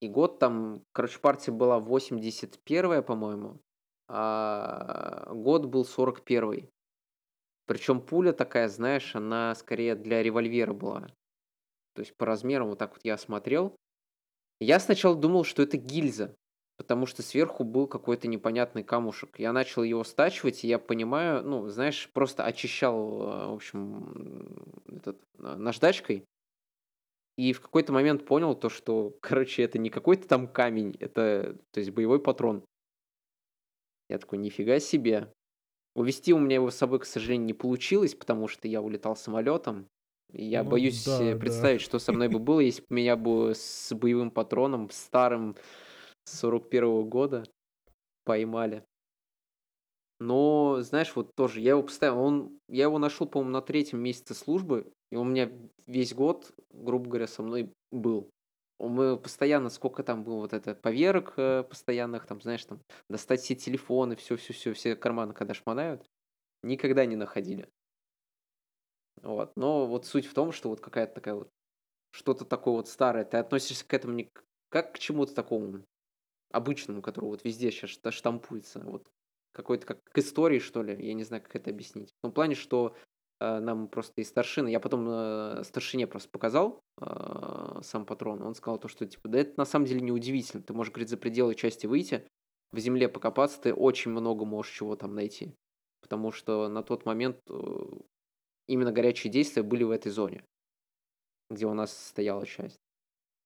И 0.00 0.08
год 0.08 0.38
там, 0.38 0.82
короче, 0.92 1.20
партия 1.20 1.52
была 1.52 1.78
81 1.80 3.02
по-моему, 3.02 3.58
а 4.06 5.32
год 5.32 5.64
был 5.64 5.86
41 5.86 6.68
Причем 7.66 8.02
пуля 8.02 8.32
такая, 8.32 8.68
знаешь, 8.68 9.16
она 9.16 9.54
скорее 9.54 9.94
для 9.94 10.22
револьвера 10.22 10.74
была. 10.74 11.08
То 11.94 12.00
есть 12.00 12.14
по 12.16 12.26
размерам 12.26 12.68
вот 12.68 12.78
так 12.78 12.92
вот 12.92 13.00
я 13.04 13.16
смотрел. 13.16 13.76
Я 14.60 14.80
сначала 14.80 15.16
думал, 15.16 15.44
что 15.44 15.62
это 15.62 15.76
гильза, 15.76 16.34
потому 16.76 17.06
что 17.06 17.22
сверху 17.22 17.64
был 17.64 17.86
какой-то 17.86 18.28
непонятный 18.28 18.82
камушек. 18.82 19.38
Я 19.38 19.52
начал 19.52 19.82
его 19.82 20.04
стачивать, 20.04 20.64
и 20.64 20.68
я 20.68 20.78
понимаю, 20.78 21.42
ну, 21.44 21.68
знаешь, 21.68 22.10
просто 22.12 22.44
очищал, 22.44 23.22
э, 23.22 23.46
в 23.48 23.54
общем, 23.54 24.76
этот, 24.88 25.20
э, 25.38 25.56
наждачкой. 25.56 26.24
И 27.36 27.52
в 27.52 27.60
какой-то 27.60 27.92
момент 27.92 28.26
понял 28.26 28.54
то, 28.54 28.68
что, 28.68 29.16
короче, 29.20 29.62
это 29.62 29.78
не 29.78 29.90
какой-то 29.90 30.26
там 30.28 30.48
камень, 30.48 30.96
это, 31.00 31.56
то 31.70 31.80
есть, 31.80 31.90
боевой 31.90 32.20
патрон. 32.20 32.64
Я 34.08 34.18
такой, 34.18 34.38
нифига 34.38 34.80
себе. 34.80 35.32
Увести 35.94 36.32
у 36.32 36.38
меня 36.38 36.56
его 36.56 36.70
с 36.70 36.76
собой, 36.76 36.98
к 36.98 37.04
сожалению, 37.04 37.46
не 37.46 37.54
получилось, 37.54 38.14
потому 38.14 38.48
что 38.48 38.66
я 38.66 38.82
улетал 38.82 39.16
самолетом. 39.16 39.88
Я 40.36 40.64
Ну 40.64 40.70
боюсь 40.70 41.04
да, 41.04 41.22
э, 41.22 41.32
да. 41.34 41.38
представить, 41.38 41.80
что 41.80 41.98
со 41.98 42.12
мной 42.12 42.28
бы 42.28 42.38
было, 42.38 42.60
если 42.60 42.82
бы 42.82 42.96
меня 42.96 43.16
бы 43.16 43.52
с 43.54 43.94
боевым 43.94 44.30
патроном 44.30 44.90
старым 44.90 45.56
41 46.24 47.08
года 47.08 47.44
поймали. 48.24 48.84
Но, 50.20 50.78
знаешь, 50.80 51.14
вот 51.14 51.34
тоже, 51.34 51.60
я 51.60 51.70
его 51.70 51.82
поставил, 51.82 52.18
он, 52.20 52.58
я 52.68 52.84
его 52.84 52.98
нашел, 52.98 53.26
по-моему, 53.26 53.52
на 53.52 53.60
третьем 53.62 54.00
месяце 54.00 54.34
службы, 54.34 54.92
и 55.10 55.16
он 55.16 55.28
у 55.28 55.30
меня 55.30 55.50
весь 55.86 56.14
год, 56.14 56.52
грубо 56.72 57.08
говоря, 57.08 57.26
со 57.26 57.42
мной 57.42 57.72
был. 57.92 58.30
Мы 58.78 59.16
постоянно, 59.16 59.70
сколько 59.70 60.02
там 60.02 60.24
было 60.24 60.36
вот 60.36 60.52
это 60.52 60.74
поверок 60.74 61.34
э, 61.36 61.62
постоянных, 61.62 62.26
там, 62.26 62.40
знаешь, 62.40 62.64
там, 62.64 62.80
достать 63.08 63.40
все 63.40 63.54
телефоны, 63.54 64.16
все-все-все, 64.16 64.72
все 64.72 64.96
карманы, 64.96 65.32
когда 65.32 65.54
шмонают, 65.54 66.06
никогда 66.62 67.06
не 67.06 67.16
находили. 67.16 67.68
Вот. 69.22 69.52
Но 69.56 69.86
вот 69.86 70.06
суть 70.06 70.26
в 70.26 70.34
том, 70.34 70.52
что 70.52 70.68
вот 70.68 70.80
какая-то 70.80 71.14
такая 71.14 71.34
вот, 71.34 71.50
что-то 72.10 72.44
такое 72.44 72.74
вот 72.74 72.88
старое, 72.88 73.24
ты 73.24 73.36
относишься 73.36 73.86
к 73.86 73.94
этому 73.94 74.14
не 74.14 74.30
как 74.68 74.92
к 74.92 74.98
чему-то 74.98 75.34
такому 75.34 75.84
обычному, 76.50 77.02
который 77.02 77.26
вот 77.26 77.44
везде 77.44 77.70
сейчас 77.70 77.98
штампуется, 78.14 78.80
вот 78.80 79.06
какой-то 79.52 79.86
как 79.86 80.02
к 80.04 80.18
истории, 80.18 80.58
что 80.58 80.82
ли, 80.82 80.96
я 81.06 81.14
не 81.14 81.24
знаю, 81.24 81.42
как 81.42 81.56
это 81.56 81.70
объяснить. 81.70 82.10
В 82.10 82.22
том 82.22 82.32
плане, 82.32 82.54
что 82.54 82.96
э, 83.40 83.60
нам 83.60 83.88
просто 83.88 84.20
из 84.20 84.28
старшины, 84.28 84.68
я 84.68 84.80
потом 84.80 85.06
э, 85.08 85.62
старшине 85.64 86.06
просто 86.06 86.28
показал 86.30 86.82
э, 87.00 87.80
сам 87.82 88.04
патрон, 88.04 88.42
он 88.42 88.54
сказал 88.54 88.78
то, 88.78 88.88
что 88.88 89.06
типа, 89.06 89.28
да 89.28 89.38
это 89.40 89.54
на 89.56 89.64
самом 89.64 89.86
деле 89.86 90.00
не 90.00 90.12
удивительно, 90.12 90.62
ты 90.62 90.72
можешь, 90.72 90.92
говорит, 90.92 91.08
за 91.08 91.16
пределы 91.16 91.54
части 91.54 91.86
выйти, 91.86 92.26
в 92.72 92.78
земле 92.78 93.08
покопаться, 93.08 93.60
ты 93.60 93.72
очень 93.72 94.10
много 94.10 94.44
можешь 94.44 94.72
чего 94.72 94.96
там 94.96 95.14
найти, 95.14 95.54
потому 96.02 96.32
что 96.32 96.68
на 96.68 96.82
тот 96.82 97.04
момент 97.04 97.38
э, 97.48 97.86
именно 98.66 98.92
горячие 98.92 99.32
действия 99.32 99.62
были 99.62 99.84
в 99.84 99.90
этой 99.90 100.10
зоне, 100.10 100.44
где 101.50 101.66
у 101.66 101.74
нас 101.74 102.08
стояла 102.08 102.46
часть. 102.46 102.78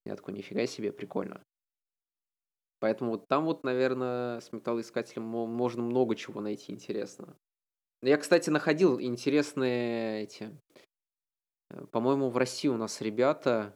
Я 0.05 0.17
такой, 0.17 0.35
нифига 0.35 0.67
себе, 0.67 0.93
прикольно. 0.93 1.43
Поэтому 2.81 3.13
вот 3.13 3.27
там 3.27 3.45
вот, 3.45 3.65
наверное, 3.65 4.41
с 4.41 4.53
металлоискателем 4.53 5.25
мо- 5.25 5.47
можно 5.47 5.83
много 5.83 6.15
чего 6.15 6.41
найти 6.41 6.73
интересного. 6.73 7.37
Я, 8.03 8.17
кстати, 8.17 8.51
находил 8.51 9.01
интересные 9.01 10.23
эти... 10.23 10.57
э, 11.71 11.87
По-моему, 11.87 12.31
в 12.31 12.37
России 12.37 12.69
у 12.69 12.77
нас 12.77 13.01
ребята, 13.01 13.75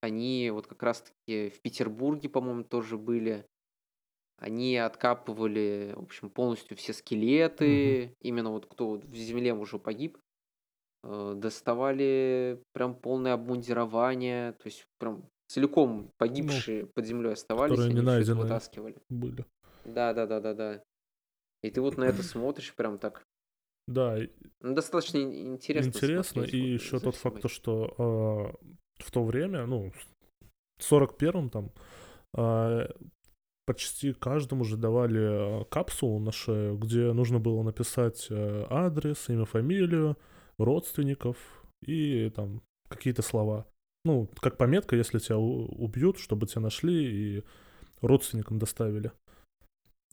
они 0.00 0.50
вот 0.50 0.66
как 0.66 0.82
раз-таки 0.82 1.50
в 1.50 1.60
Петербурге, 1.62 2.28
по-моему, 2.28 2.64
тоже 2.64 2.98
были. 2.98 3.46
Они 4.42 4.76
откапывали, 4.76 5.92
в 5.94 6.02
общем, 6.02 6.28
полностью 6.28 6.76
все 6.76 6.92
скелеты, 6.92 8.16
именно 8.20 8.50
вот 8.50 8.66
кто 8.66 8.88
вот 8.88 9.04
в 9.04 9.14
земле 9.14 9.54
уже 9.54 9.78
погиб. 9.78 10.18
Э, 11.04 11.34
Доставали 11.36 12.60
прям 12.72 12.96
полное 12.96 13.34
обмундирование, 13.34 14.54
то 14.54 14.64
есть 14.64 14.84
прям 14.98 15.28
целиком 15.46 16.10
погибшие 16.18 16.86
под 16.86 17.06
землей 17.06 17.34
оставались, 17.34 17.78
они 17.78 17.94
не 17.94 18.00
найденные. 18.00 18.42
вытаскивали. 18.42 18.96
Были. 19.08 19.46
Да, 19.84 20.12
да, 20.12 20.26
да, 20.26 20.40
да, 20.40 20.54
да. 20.54 20.82
И 21.62 21.70
ты 21.70 21.80
вот 21.80 21.96
на 21.96 22.02
это 22.04 22.24
смотришь 22.24 22.74
прям 22.74 22.98
так. 22.98 23.22
Да, 23.86 24.18
Ну, 24.60 24.74
достаточно 24.74 25.18
ин- 25.18 25.52
интересно. 25.54 25.88
интересно. 25.88 26.42
И 26.42 26.60
вот 26.72 26.82
еще 26.82 26.98
тот 26.98 27.14
факт, 27.14 27.42
то, 27.42 27.48
что 27.48 27.94
а, 27.96 28.54
в 28.98 29.10
то 29.12 29.22
время, 29.22 29.66
ну, 29.66 29.92
в 30.78 30.92
41-м 30.92 31.48
там, 31.48 31.70
а, 32.34 32.88
почти 33.66 34.12
каждому 34.12 34.64
же 34.64 34.76
давали 34.76 35.20
а, 35.20 35.64
капсулу 35.64 36.18
на 36.18 36.32
шею, 36.32 36.76
где 36.76 37.12
нужно 37.12 37.38
было 37.38 37.62
написать 37.62 38.26
э, 38.30 38.66
адрес, 38.70 39.28
имя, 39.28 39.44
фамилию, 39.44 40.16
родственников 40.58 41.36
и 41.86 42.30
там 42.30 42.62
какие-то 42.88 43.22
слова. 43.22 43.66
Ну, 44.04 44.28
как 44.40 44.56
пометка, 44.56 44.96
если 44.96 45.18
тебя 45.18 45.38
убьют, 45.38 46.18
чтобы 46.18 46.46
тебя 46.46 46.62
нашли 46.62 47.38
и 47.38 47.44
родственникам 48.00 48.58
доставили. 48.58 49.12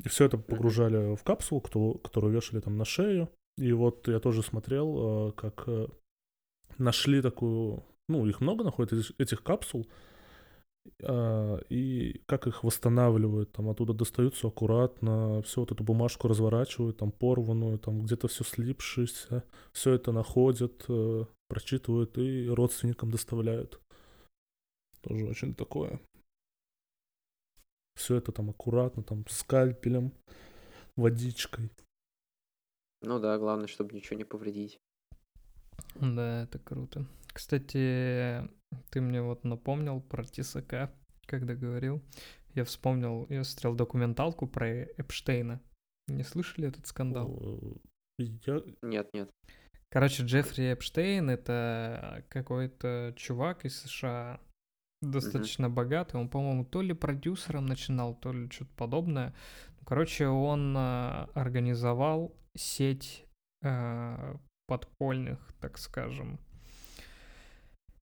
И 0.04 0.10
все 0.10 0.26
это 0.26 0.38
погружали 0.38 1.16
в 1.16 1.24
капсулу, 1.24 1.62
кто- 1.62 1.96
которую 1.96 2.34
вешали 2.34 2.62
там 2.62 2.78
на 2.78 2.86
шею. 2.86 3.30
И 3.58 3.74
вот 3.74 4.08
я 4.08 4.20
тоже 4.20 4.44
смотрел, 4.44 5.30
э, 5.30 5.32
как 5.34 5.64
э, 5.68 5.88
нашли 6.78 7.22
такую... 7.22 7.84
Ну, 8.08 8.26
их 8.26 8.42
много 8.42 8.64
находят, 8.64 9.12
этих 9.20 9.44
капсул. 9.44 9.88
А, 11.04 11.58
и 11.70 12.22
как 12.26 12.48
их 12.48 12.64
восстанавливают, 12.64 13.52
там 13.52 13.70
оттуда 13.70 13.94
достают 13.94 14.36
все 14.36 14.50
аккуратно, 14.50 15.42
всю 15.44 15.62
вот 15.62 15.72
эту 15.72 15.84
бумажку 15.84 16.28
разворачивают, 16.28 16.98
там 16.98 17.12
порванную, 17.12 17.80
там 17.80 18.02
где-то 18.02 18.28
все 18.28 18.44
слипшееся, 18.44 19.44
все 19.72 19.94
это 19.94 20.12
находят, 20.12 20.86
э, 20.90 21.26
прочитывают 21.48 22.18
и 22.18 22.50
родственникам 22.50 23.12
доставляют. 23.12 23.80
Тоже 25.02 25.26
очень 25.26 25.56
такое. 25.56 26.00
Все 27.96 28.16
это 28.16 28.32
там 28.32 28.50
аккуратно, 28.50 29.04
там 29.04 29.26
скальпелем, 29.28 30.14
водичкой. 30.96 31.70
Ну 33.02 33.20
да, 33.20 33.38
главное, 33.38 33.68
чтобы 33.68 33.94
ничего 33.94 34.18
не 34.18 34.26
повредить. 34.26 34.80
Да, 35.96 36.44
это 36.44 36.60
круто. 36.60 37.06
Кстати, 37.28 38.48
ты 38.90 39.02
мне 39.02 39.22
вот 39.22 39.44
напомнил 39.44 40.02
про 40.02 40.24
Тисака, 40.24 40.92
когда 41.26 41.56
говорил. 41.56 42.02
Я 42.56 42.66
вспомнил, 42.66 43.26
я 43.30 43.44
смотрел 43.44 43.76
документалку 43.76 44.48
про 44.48 44.84
Эпштейна. 44.98 45.62
Не 46.08 46.24
слышали 46.24 46.68
этот 46.68 46.88
скандал? 46.88 47.80
Э, 48.20 48.24
я... 48.46 48.62
Нет, 48.82 49.10
нет. 49.14 49.30
Короче, 49.92 50.24
Джеффри 50.24 50.74
Эпштейн— 50.74 51.30
это 51.32 52.24
какой-то 52.30 53.14
чувак 53.16 53.66
из 53.66 53.80
США, 53.80 54.40
достаточно 55.02 55.66
mm-hmm. 55.66 55.74
богатый. 55.74 56.18
Он, 56.18 56.30
по-моему, 56.30 56.66
то 56.66 56.82
ли 56.82 56.94
продюсером 56.94 57.66
начинал, 57.66 58.16
то 58.16 58.32
ли 58.32 58.50
что-то 58.50 58.72
подобное. 58.76 59.34
Короче, 59.86 60.28
он 60.28 60.76
э, 60.78 61.28
организовал 61.34 62.36
сеть 62.56 63.26
э, 63.64 64.36
подпольных, 64.68 65.40
так 65.60 65.78
скажем, 65.80 66.40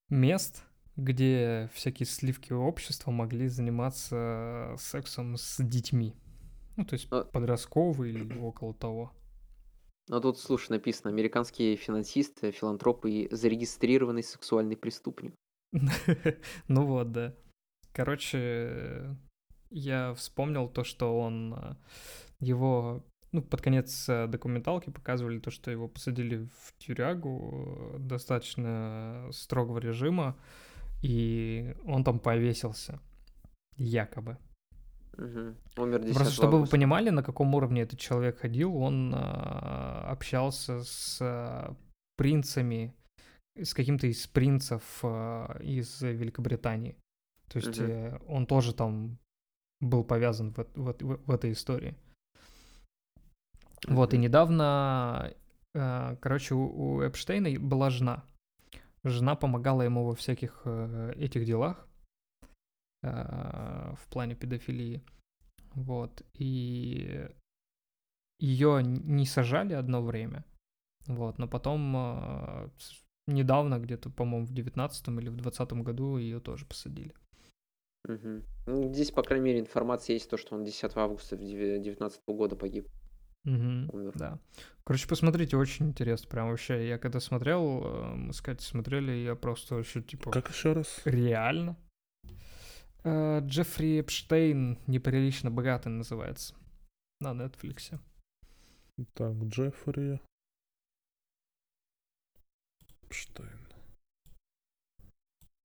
мест, 0.09 0.63
где 0.95 1.69
всякие 1.73 2.05
сливки 2.05 2.53
общества 2.53 3.11
могли 3.11 3.47
заниматься 3.47 4.75
сексом 4.77 5.37
с 5.37 5.63
детьми. 5.63 6.15
Ну, 6.75 6.85
то 6.85 6.93
есть 6.93 7.09
Но... 7.11 7.25
подростковый 7.25 8.11
или 8.11 8.37
около 8.39 8.73
того. 8.73 9.11
Ну, 10.09 10.21
тут, 10.21 10.39
слушай, 10.39 10.71
написано, 10.71 11.09
американские 11.09 11.75
финансисты, 11.75 12.51
филантропы 12.51 13.11
и 13.11 13.35
зарегистрированный 13.35 14.23
сексуальный 14.23 14.77
преступник. 14.77 15.33
Ну 16.67 16.85
вот, 16.85 17.11
да. 17.11 17.35
Короче, 17.91 19.17
я 19.69 20.13
вспомнил 20.13 20.69
то, 20.69 20.83
что 20.83 21.19
он 21.19 21.53
э, 21.53 21.75
его 22.39 23.03
ну, 23.31 23.41
под 23.41 23.61
конец 23.61 24.07
э, 24.09 24.27
документалки 24.27 24.89
показывали 24.89 25.39
то, 25.39 25.51
что 25.51 25.71
его 25.71 25.87
посадили 25.87 26.47
в 26.59 26.73
тюрягу 26.77 27.93
э, 27.95 27.99
достаточно 27.99 29.27
строгого 29.31 29.79
режима, 29.79 30.37
и 31.03 31.75
он 31.85 32.03
там 32.03 32.19
повесился, 32.19 32.99
якобы. 33.75 34.37
Угу. 35.17 35.83
Умер 35.83 35.99
10 36.03 36.15
Просто 36.15 36.33
чтобы 36.33 36.53
августа. 36.57 36.75
вы 36.75 36.79
понимали, 36.79 37.09
на 37.09 37.23
каком 37.23 37.53
уровне 37.55 37.81
этот 37.81 37.99
человек 37.99 38.39
ходил, 38.39 38.75
он 38.77 39.13
э, 39.13 39.17
общался 39.17 40.83
с 40.83 41.17
э, 41.19 41.73
принцами, 42.17 42.93
с 43.55 43.73
каким-то 43.73 44.07
из 44.07 44.27
принцев 44.27 44.83
э, 45.03 45.59
из 45.63 46.01
Великобритании. 46.01 46.95
То 47.49 47.59
есть 47.59 47.79
э, 47.79 48.19
он 48.27 48.45
тоже 48.45 48.73
там 48.73 49.17
был 49.81 50.03
повязан 50.03 50.53
в, 50.53 50.57
в, 50.75 50.93
в- 51.03 51.25
в 51.25 51.31
этой 51.31 51.51
истории. 51.51 51.95
Вот, 53.85 54.13
и 54.13 54.17
недавно, 54.17 55.33
э, 55.73 56.15
короче, 56.19 56.55
у, 56.55 57.01
Эпштейна 57.01 57.59
была 57.59 57.89
жена. 57.89 58.23
Жена 59.03 59.35
помогала 59.35 59.83
ему 59.83 60.05
во 60.05 60.15
всяких 60.15 60.61
э, 60.65 61.13
этих 61.17 61.45
делах 61.45 61.87
э, 63.03 63.93
в 63.95 64.07
плане 64.09 64.35
педофилии. 64.35 65.03
Вот, 65.73 66.23
и 66.33 67.27
ее 68.39 68.81
не 68.83 69.25
сажали 69.25 69.73
одно 69.73 70.01
время, 70.01 70.43
вот, 71.05 71.37
но 71.37 71.47
потом 71.47 72.71
недавно, 73.27 73.77
где-то, 73.77 74.09
по-моему, 74.09 74.47
в 74.47 74.53
девятнадцатом 74.53 75.19
или 75.19 75.29
в 75.29 75.35
двадцатом 75.35 75.83
году 75.83 76.17
ее 76.17 76.39
тоже 76.39 76.65
посадили. 76.65 77.13
Ну, 78.07 78.93
Здесь, 78.93 79.11
по 79.11 79.21
крайней 79.21 79.45
мере, 79.45 79.59
информация 79.59 80.13
есть, 80.13 80.29
то, 80.29 80.37
что 80.37 80.55
он 80.55 80.63
10 80.63 80.95
августа 80.95 81.35
2019 81.35 82.21
года 82.27 82.55
погиб, 82.55 82.87
Мгм, 83.45 83.89
умер. 83.93 84.11
да. 84.15 84.39
Короче, 84.83 85.07
посмотрите, 85.07 85.55
очень 85.57 85.87
интересно, 85.87 86.29
прям 86.29 86.49
вообще. 86.49 86.87
Я 86.87 86.97
когда 86.97 87.19
смотрел, 87.19 87.81
э, 87.85 88.15
мы 88.15 88.33
с 88.33 88.41
Катей 88.41 88.65
смотрели, 88.65 89.11
я 89.11 89.35
просто 89.35 89.75
вообще, 89.75 90.01
типа, 90.01 90.31
Как 90.31 90.49
еще 90.49 90.73
раз? 90.73 91.01
реально? 91.05 91.77
Э, 93.03 93.39
Джеффри 93.41 94.01
Эпштейн 94.01 94.79
«Неприлично 94.87 95.49
богатый» 95.51 95.89
называется 95.89 96.55
на 97.21 97.33
Нетфликсе. 97.33 97.99
Так, 99.13 99.33
Джеффри. 99.43 100.19
Штейн. 103.09 103.67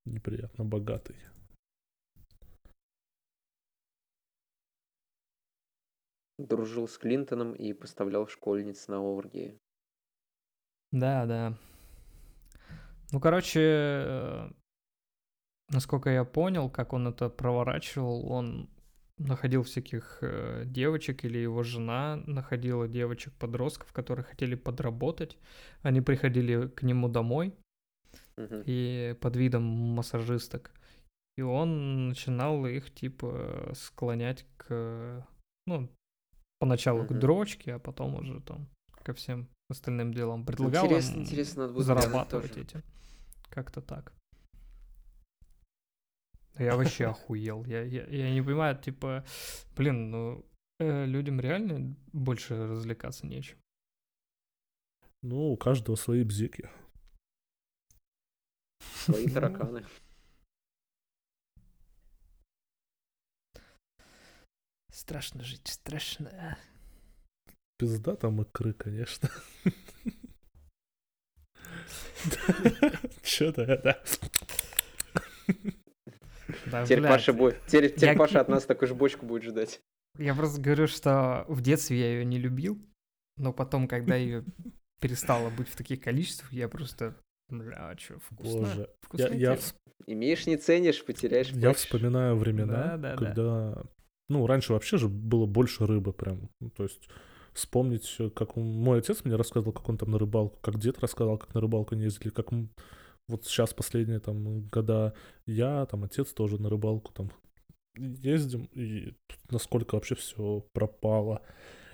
Неприятно 0.05 0.65
богатый. 0.65 1.17
Дружил 6.47 6.89
с 6.89 6.99
Клинтоном 6.99 7.53
и 7.55 7.73
поставлял 7.73 8.27
школьниц 8.27 8.89
на 8.89 9.01
оргии. 9.01 9.59
Да, 10.91 11.27
да. 11.27 11.55
Ну, 13.13 13.21
короче, 13.21 13.61
э, 13.61 14.51
насколько 15.71 16.11
я 16.11 16.25
понял, 16.25 16.69
как 16.71 16.93
он 16.93 17.09
это 17.09 17.29
проворачивал, 17.29 18.31
он 18.31 18.69
находил 19.19 19.63
всяких 19.63 20.19
э, 20.23 20.65
девочек, 20.67 21.25
или 21.25 21.39
его 21.39 21.63
жена 21.63 22.17
находила 22.27 22.89
девочек-подростков, 22.89 23.93
которые 23.93 24.25
хотели 24.25 24.55
подработать. 24.55 25.39
Они 25.83 26.01
приходили 26.01 26.69
к 26.69 26.83
нему 26.83 27.09
домой, 27.09 27.55
Мгм. 28.37 28.63
и 28.67 29.17
под 29.21 29.37
видом 29.37 29.63
массажисток. 29.63 30.73
И 31.37 31.43
он 31.43 32.09
начинал 32.09 32.67
их, 32.67 32.93
типа, 32.93 33.73
склонять 33.75 34.45
к, 34.57 35.27
ну, 35.67 35.89
поначалу 36.63 37.05
к 37.05 37.11
Мгм. 37.11 37.19
дрочке, 37.21 37.75
а 37.75 37.79
потом 37.81 38.15
уже 38.15 38.41
там 38.41 38.69
ко 39.03 39.13
всем 39.13 39.49
остальным 39.69 40.15
делам. 40.15 40.47
Предлагал 40.47 40.87
Интересно, 40.87 41.15
им 41.17 41.23
интересно, 41.23 41.63
надо 41.63 41.73
будет 41.75 41.87
зарабатывать 41.87 42.57
этим. 42.57 42.83
Как-то 43.51 43.81
так. 43.81 44.13
Я 46.59 46.77
вообще 46.77 47.07
охуел. 47.11 47.65
Я, 47.65 47.83
я, 47.83 48.05
я 48.07 48.33
не 48.33 48.43
понимаю, 48.43 48.79
типа, 48.79 49.25
блин, 49.77 50.11
ну, 50.11 50.45
э, 50.79 51.05
людям 51.07 51.41
реально 51.41 51.97
больше 52.13 52.55
развлекаться 52.69 53.27
нечем. 53.27 53.59
Ну, 55.23 55.51
у 55.51 55.57
каждого 55.57 55.97
свои 55.97 56.23
бзики. 56.23 56.71
Свои 59.05 59.27
тараканы. 59.35 59.85
Страшно 64.93 65.43
жить, 65.43 65.67
страшно. 65.67 66.57
Пизда 67.79 68.15
там 68.15 68.43
икры, 68.43 68.75
конечно. 68.75 69.31
Чё-то 73.23 73.63
это... 73.63 74.03
Да, 76.67 76.85
Теперь. 76.85 77.03
Паша 77.03 77.33
будет, 77.33 77.59
теперь, 77.67 77.95
Я- 77.97 78.15
Паша 78.15 78.41
от 78.41 78.49
нас 78.49 78.67
такую 78.67 78.89
же 78.89 78.95
бочку 78.95 79.25
будет 79.27 79.43
ждать. 79.45 79.81
Я 80.19 80.35
просто 80.35 80.61
говорю, 80.61 80.87
что 80.87 81.45
в 81.49 81.63
детстве 81.63 81.99
я 81.99 82.07
ее 82.19 82.25
не 82.27 82.39
любил, 82.39 82.79
но 83.39 83.53
потом, 83.53 83.89
когда 83.89 84.17
ее 84.17 84.45
перестало 85.01 85.49
быть 85.51 85.69
в 85.69 85.77
таких 85.77 86.01
количествах, 86.03 86.53
я 86.53 86.69
просто, 86.69 87.17
бля, 87.49 87.97
что, 87.99 88.19
вкусно? 88.21 88.61
Боже. 88.61 88.81
Я, 88.81 88.87
Вкусная 89.01 89.39
я, 89.39 89.55
вс- 89.55 89.75
Имеешь, 90.07 90.47
не 90.47 90.57
ценишь, 90.59 91.03
потеряешь, 91.05 91.49
я 91.49 91.61
плачешь. 91.63 91.81
вспоминаю 91.83 92.37
времена, 92.37 92.97
Да, 92.99 93.17
да, 93.17 93.33
да. 93.33 93.83
Ну, 94.33 94.47
раньше 94.47 94.73
вообще 94.73 94.99
же 94.99 95.09
было 95.09 95.47
больше 95.47 95.87
рыбы 95.87 96.13
прям. 96.13 96.51
Ну, 96.61 96.71
то 96.71 96.85
есть 96.85 97.09
вспомнить, 97.53 98.17
э, 98.19 98.31
как 98.31 98.57
мой 98.57 98.99
отец 98.99 99.25
мне 99.25 99.37
рассказывал, 99.37 99.73
как 99.73 99.89
он 99.89 99.99
там 99.99 100.11
на 100.11 100.19
рыбалку, 100.19 100.59
как 100.61 100.79
дед 100.79 100.99
рассказал, 101.01 101.39
как 101.39 101.55
на 101.55 101.61
рыбалку 101.61 101.95
не 101.95 102.05
ездили, 102.05 102.31
как 102.31 102.49
вот 103.29 103.47
сейчас 103.47 103.73
последние 103.73 104.21
там 104.21 104.69
года 104.69 105.15
я, 105.47 105.87
там 105.87 106.05
отец 106.05 106.33
тоже 106.33 106.61
на 106.61 106.69
рыбалку 106.69 107.13
там 107.13 107.31
ездим, 107.97 108.69
и 108.73 109.15
насколько 109.51 109.95
вообще 109.95 110.15
все 110.15 110.67
пропало. 110.73 111.43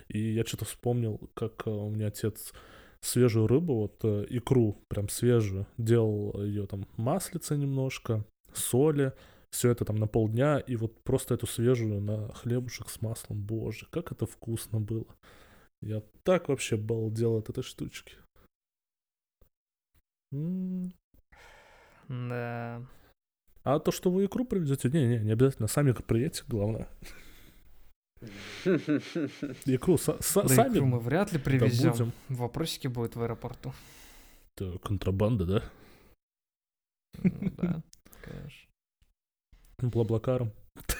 И 0.09 0.19
я 0.19 0.45
что-то 0.45 0.65
вспомнил, 0.65 1.21
как 1.35 1.67
э, 1.67 1.71
у 1.71 1.91
меня 1.91 2.07
отец 2.07 2.53
свежую 3.01 3.47
рыбу, 3.47 3.75
вот 3.75 4.01
э, 4.05 4.27
икру 4.31 4.85
прям 4.89 5.09
свежую, 5.09 5.67
делал 5.77 6.43
ее 6.43 6.67
там 6.67 6.87
маслица 6.97 7.57
немножко, 7.57 8.25
соли, 8.53 9.13
все 9.51 9.71
это 9.71 9.85
там 9.85 9.97
на 9.97 10.07
полдня, 10.07 10.59
и 10.59 10.77
вот 10.77 11.03
просто 11.03 11.35
эту 11.35 11.47
свежую 11.47 12.01
на 12.01 12.33
хлебушек 12.35 12.89
с 12.91 13.01
маслом, 13.01 13.41
боже, 13.41 13.87
как 13.91 14.13
это 14.13 14.27
вкусно 14.27 14.81
было. 14.81 15.07
Я 15.81 16.03
так 16.25 16.49
вообще 16.49 16.77
балдел 16.77 17.37
от 17.37 17.49
этой 17.51 17.63
штучки. 17.63 18.17
М, 20.33 20.93
Да. 22.09 22.83
А 23.65 23.79
то, 23.81 23.93
что 23.93 24.11
вы 24.11 24.25
икру 24.25 24.45
привезете, 24.45 24.89
не-не, 24.89 25.19
не 25.19 25.33
обязательно. 25.33 25.69
Сами 25.69 25.93
приедете, 25.93 26.45
главное. 26.49 26.89
Икру 29.65 29.99
Да 30.07 30.21
сами 30.23 30.77
икру 30.77 30.87
мы 30.87 30.99
вряд 30.99 31.33
ли 31.33 31.39
привезем. 31.39 32.13
Вопросики 32.29 32.89
будут 32.89 33.17
в 33.17 33.23
аэропорту. 33.23 33.73
Это 34.57 34.79
контрабанда, 34.79 35.45
да? 35.47 35.63
Ну 37.23 37.51
да, 37.57 37.83
конечно. 38.23 38.58
Блаблакаром. 39.81 40.53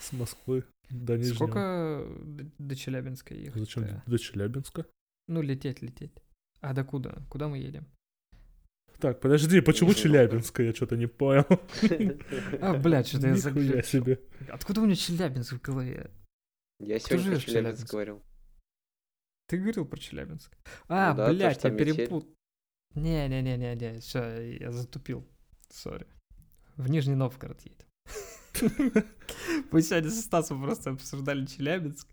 С 0.00 0.12
Москвы 0.12 0.64
до 0.90 1.16
Нижнего. 1.16 1.34
Сколько 1.34 2.06
до 2.58 2.76
Челябинска 2.76 3.34
ехать? 3.34 3.60
Зачем 3.60 4.02
до 4.06 4.18
Челябинска? 4.18 4.86
Ну, 5.26 5.42
лететь, 5.42 5.82
лететь. 5.82 6.12
А 6.60 6.72
до 6.72 6.84
куда? 6.84 7.18
Куда 7.28 7.48
мы 7.48 7.58
едем? 7.58 7.86
Так, 9.00 9.20
подожди, 9.20 9.60
почему. 9.60 9.94
Челябинска? 9.94 10.62
Я 10.62 10.74
что-то 10.74 10.96
не 10.96 11.06
понял. 11.06 11.44
А, 12.60 12.74
блядь, 12.78 13.08
что-то 13.08 13.28
я 13.28 13.36
заглючил. 13.36 13.82
себе. 13.82 14.20
Откуда 14.48 14.80
у 14.80 14.84
меня 14.86 14.96
Челябинск 14.96 15.52
в 15.54 15.60
голове? 15.60 16.10
Я 16.80 16.98
сегодня 16.98 17.32
про 17.32 17.40
Челябинск 17.40 17.90
говорил. 17.90 18.22
Ты 19.46 19.58
говорил 19.58 19.86
про 19.86 19.98
Челябинск? 19.98 20.56
А, 20.88 21.14
Ну 21.14 21.34
блядь, 21.34 21.64
я 21.64 21.70
перепутал. 21.70 22.28
Не-не-не-не-не, 22.94 24.00
все, 24.00 24.56
я 24.58 24.72
затупил. 24.72 25.26
Сори. 25.70 26.06
В 26.78 26.88
Нижний 26.88 27.16
Новгород 27.16 27.60
едем. 27.62 27.86
Мы 29.72 29.82
сегодня 29.82 30.10
со 30.10 30.22
Стасом 30.22 30.62
просто 30.62 30.90
обсуждали 30.90 31.44
Челябинск. 31.44 32.06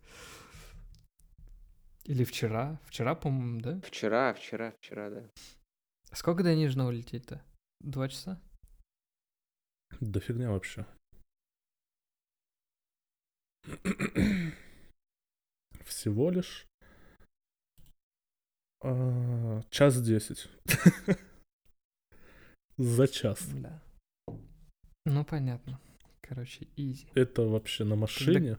Или 2.06 2.24
вчера. 2.24 2.82
Вчера, 2.88 3.14
по-моему, 3.14 3.62
да? 3.62 3.80
Вчера, 3.82 4.34
вчера, 4.34 4.72
вчера, 4.72 5.12
да. 5.12 5.30
Сколько 6.14 6.42
до 6.42 6.56
Нижнего 6.56 6.90
лететь-то? 6.90 7.46
Два 7.82 8.10
часа? 8.10 8.42
Да 10.02 10.20
фигня 10.20 10.50
вообще. 10.50 10.88
Всего 15.86 16.32
лишь 16.32 16.66
а, 18.82 19.62
час 19.70 20.02
десять. 20.02 20.50
За 22.78 23.08
час. 23.08 23.48
Да. 23.54 23.85
Ну, 25.06 25.24
понятно. 25.24 25.80
Короче, 26.22 26.68
изи. 26.76 27.08
Это 27.14 27.44
вообще 27.44 27.84
на 27.84 27.96
машине 27.96 28.58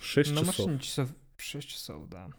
6 0.00 0.30
На 0.32 0.40
часов. 0.40 0.46
машине 0.58 0.78
часов 0.80 1.10
6 1.36 1.68
часов, 1.68 2.08
да. 2.08 2.30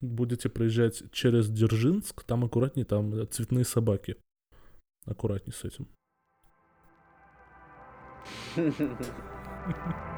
Будете 0.00 0.48
проезжать 0.48 1.10
через 1.12 1.48
Дзержинск, 1.50 2.24
там 2.24 2.44
аккуратней, 2.44 2.84
там 2.84 3.28
цветные 3.28 3.64
собаки. 3.64 4.16
Аккуратней 5.04 5.52
с 5.52 5.64
этим. 5.64 5.88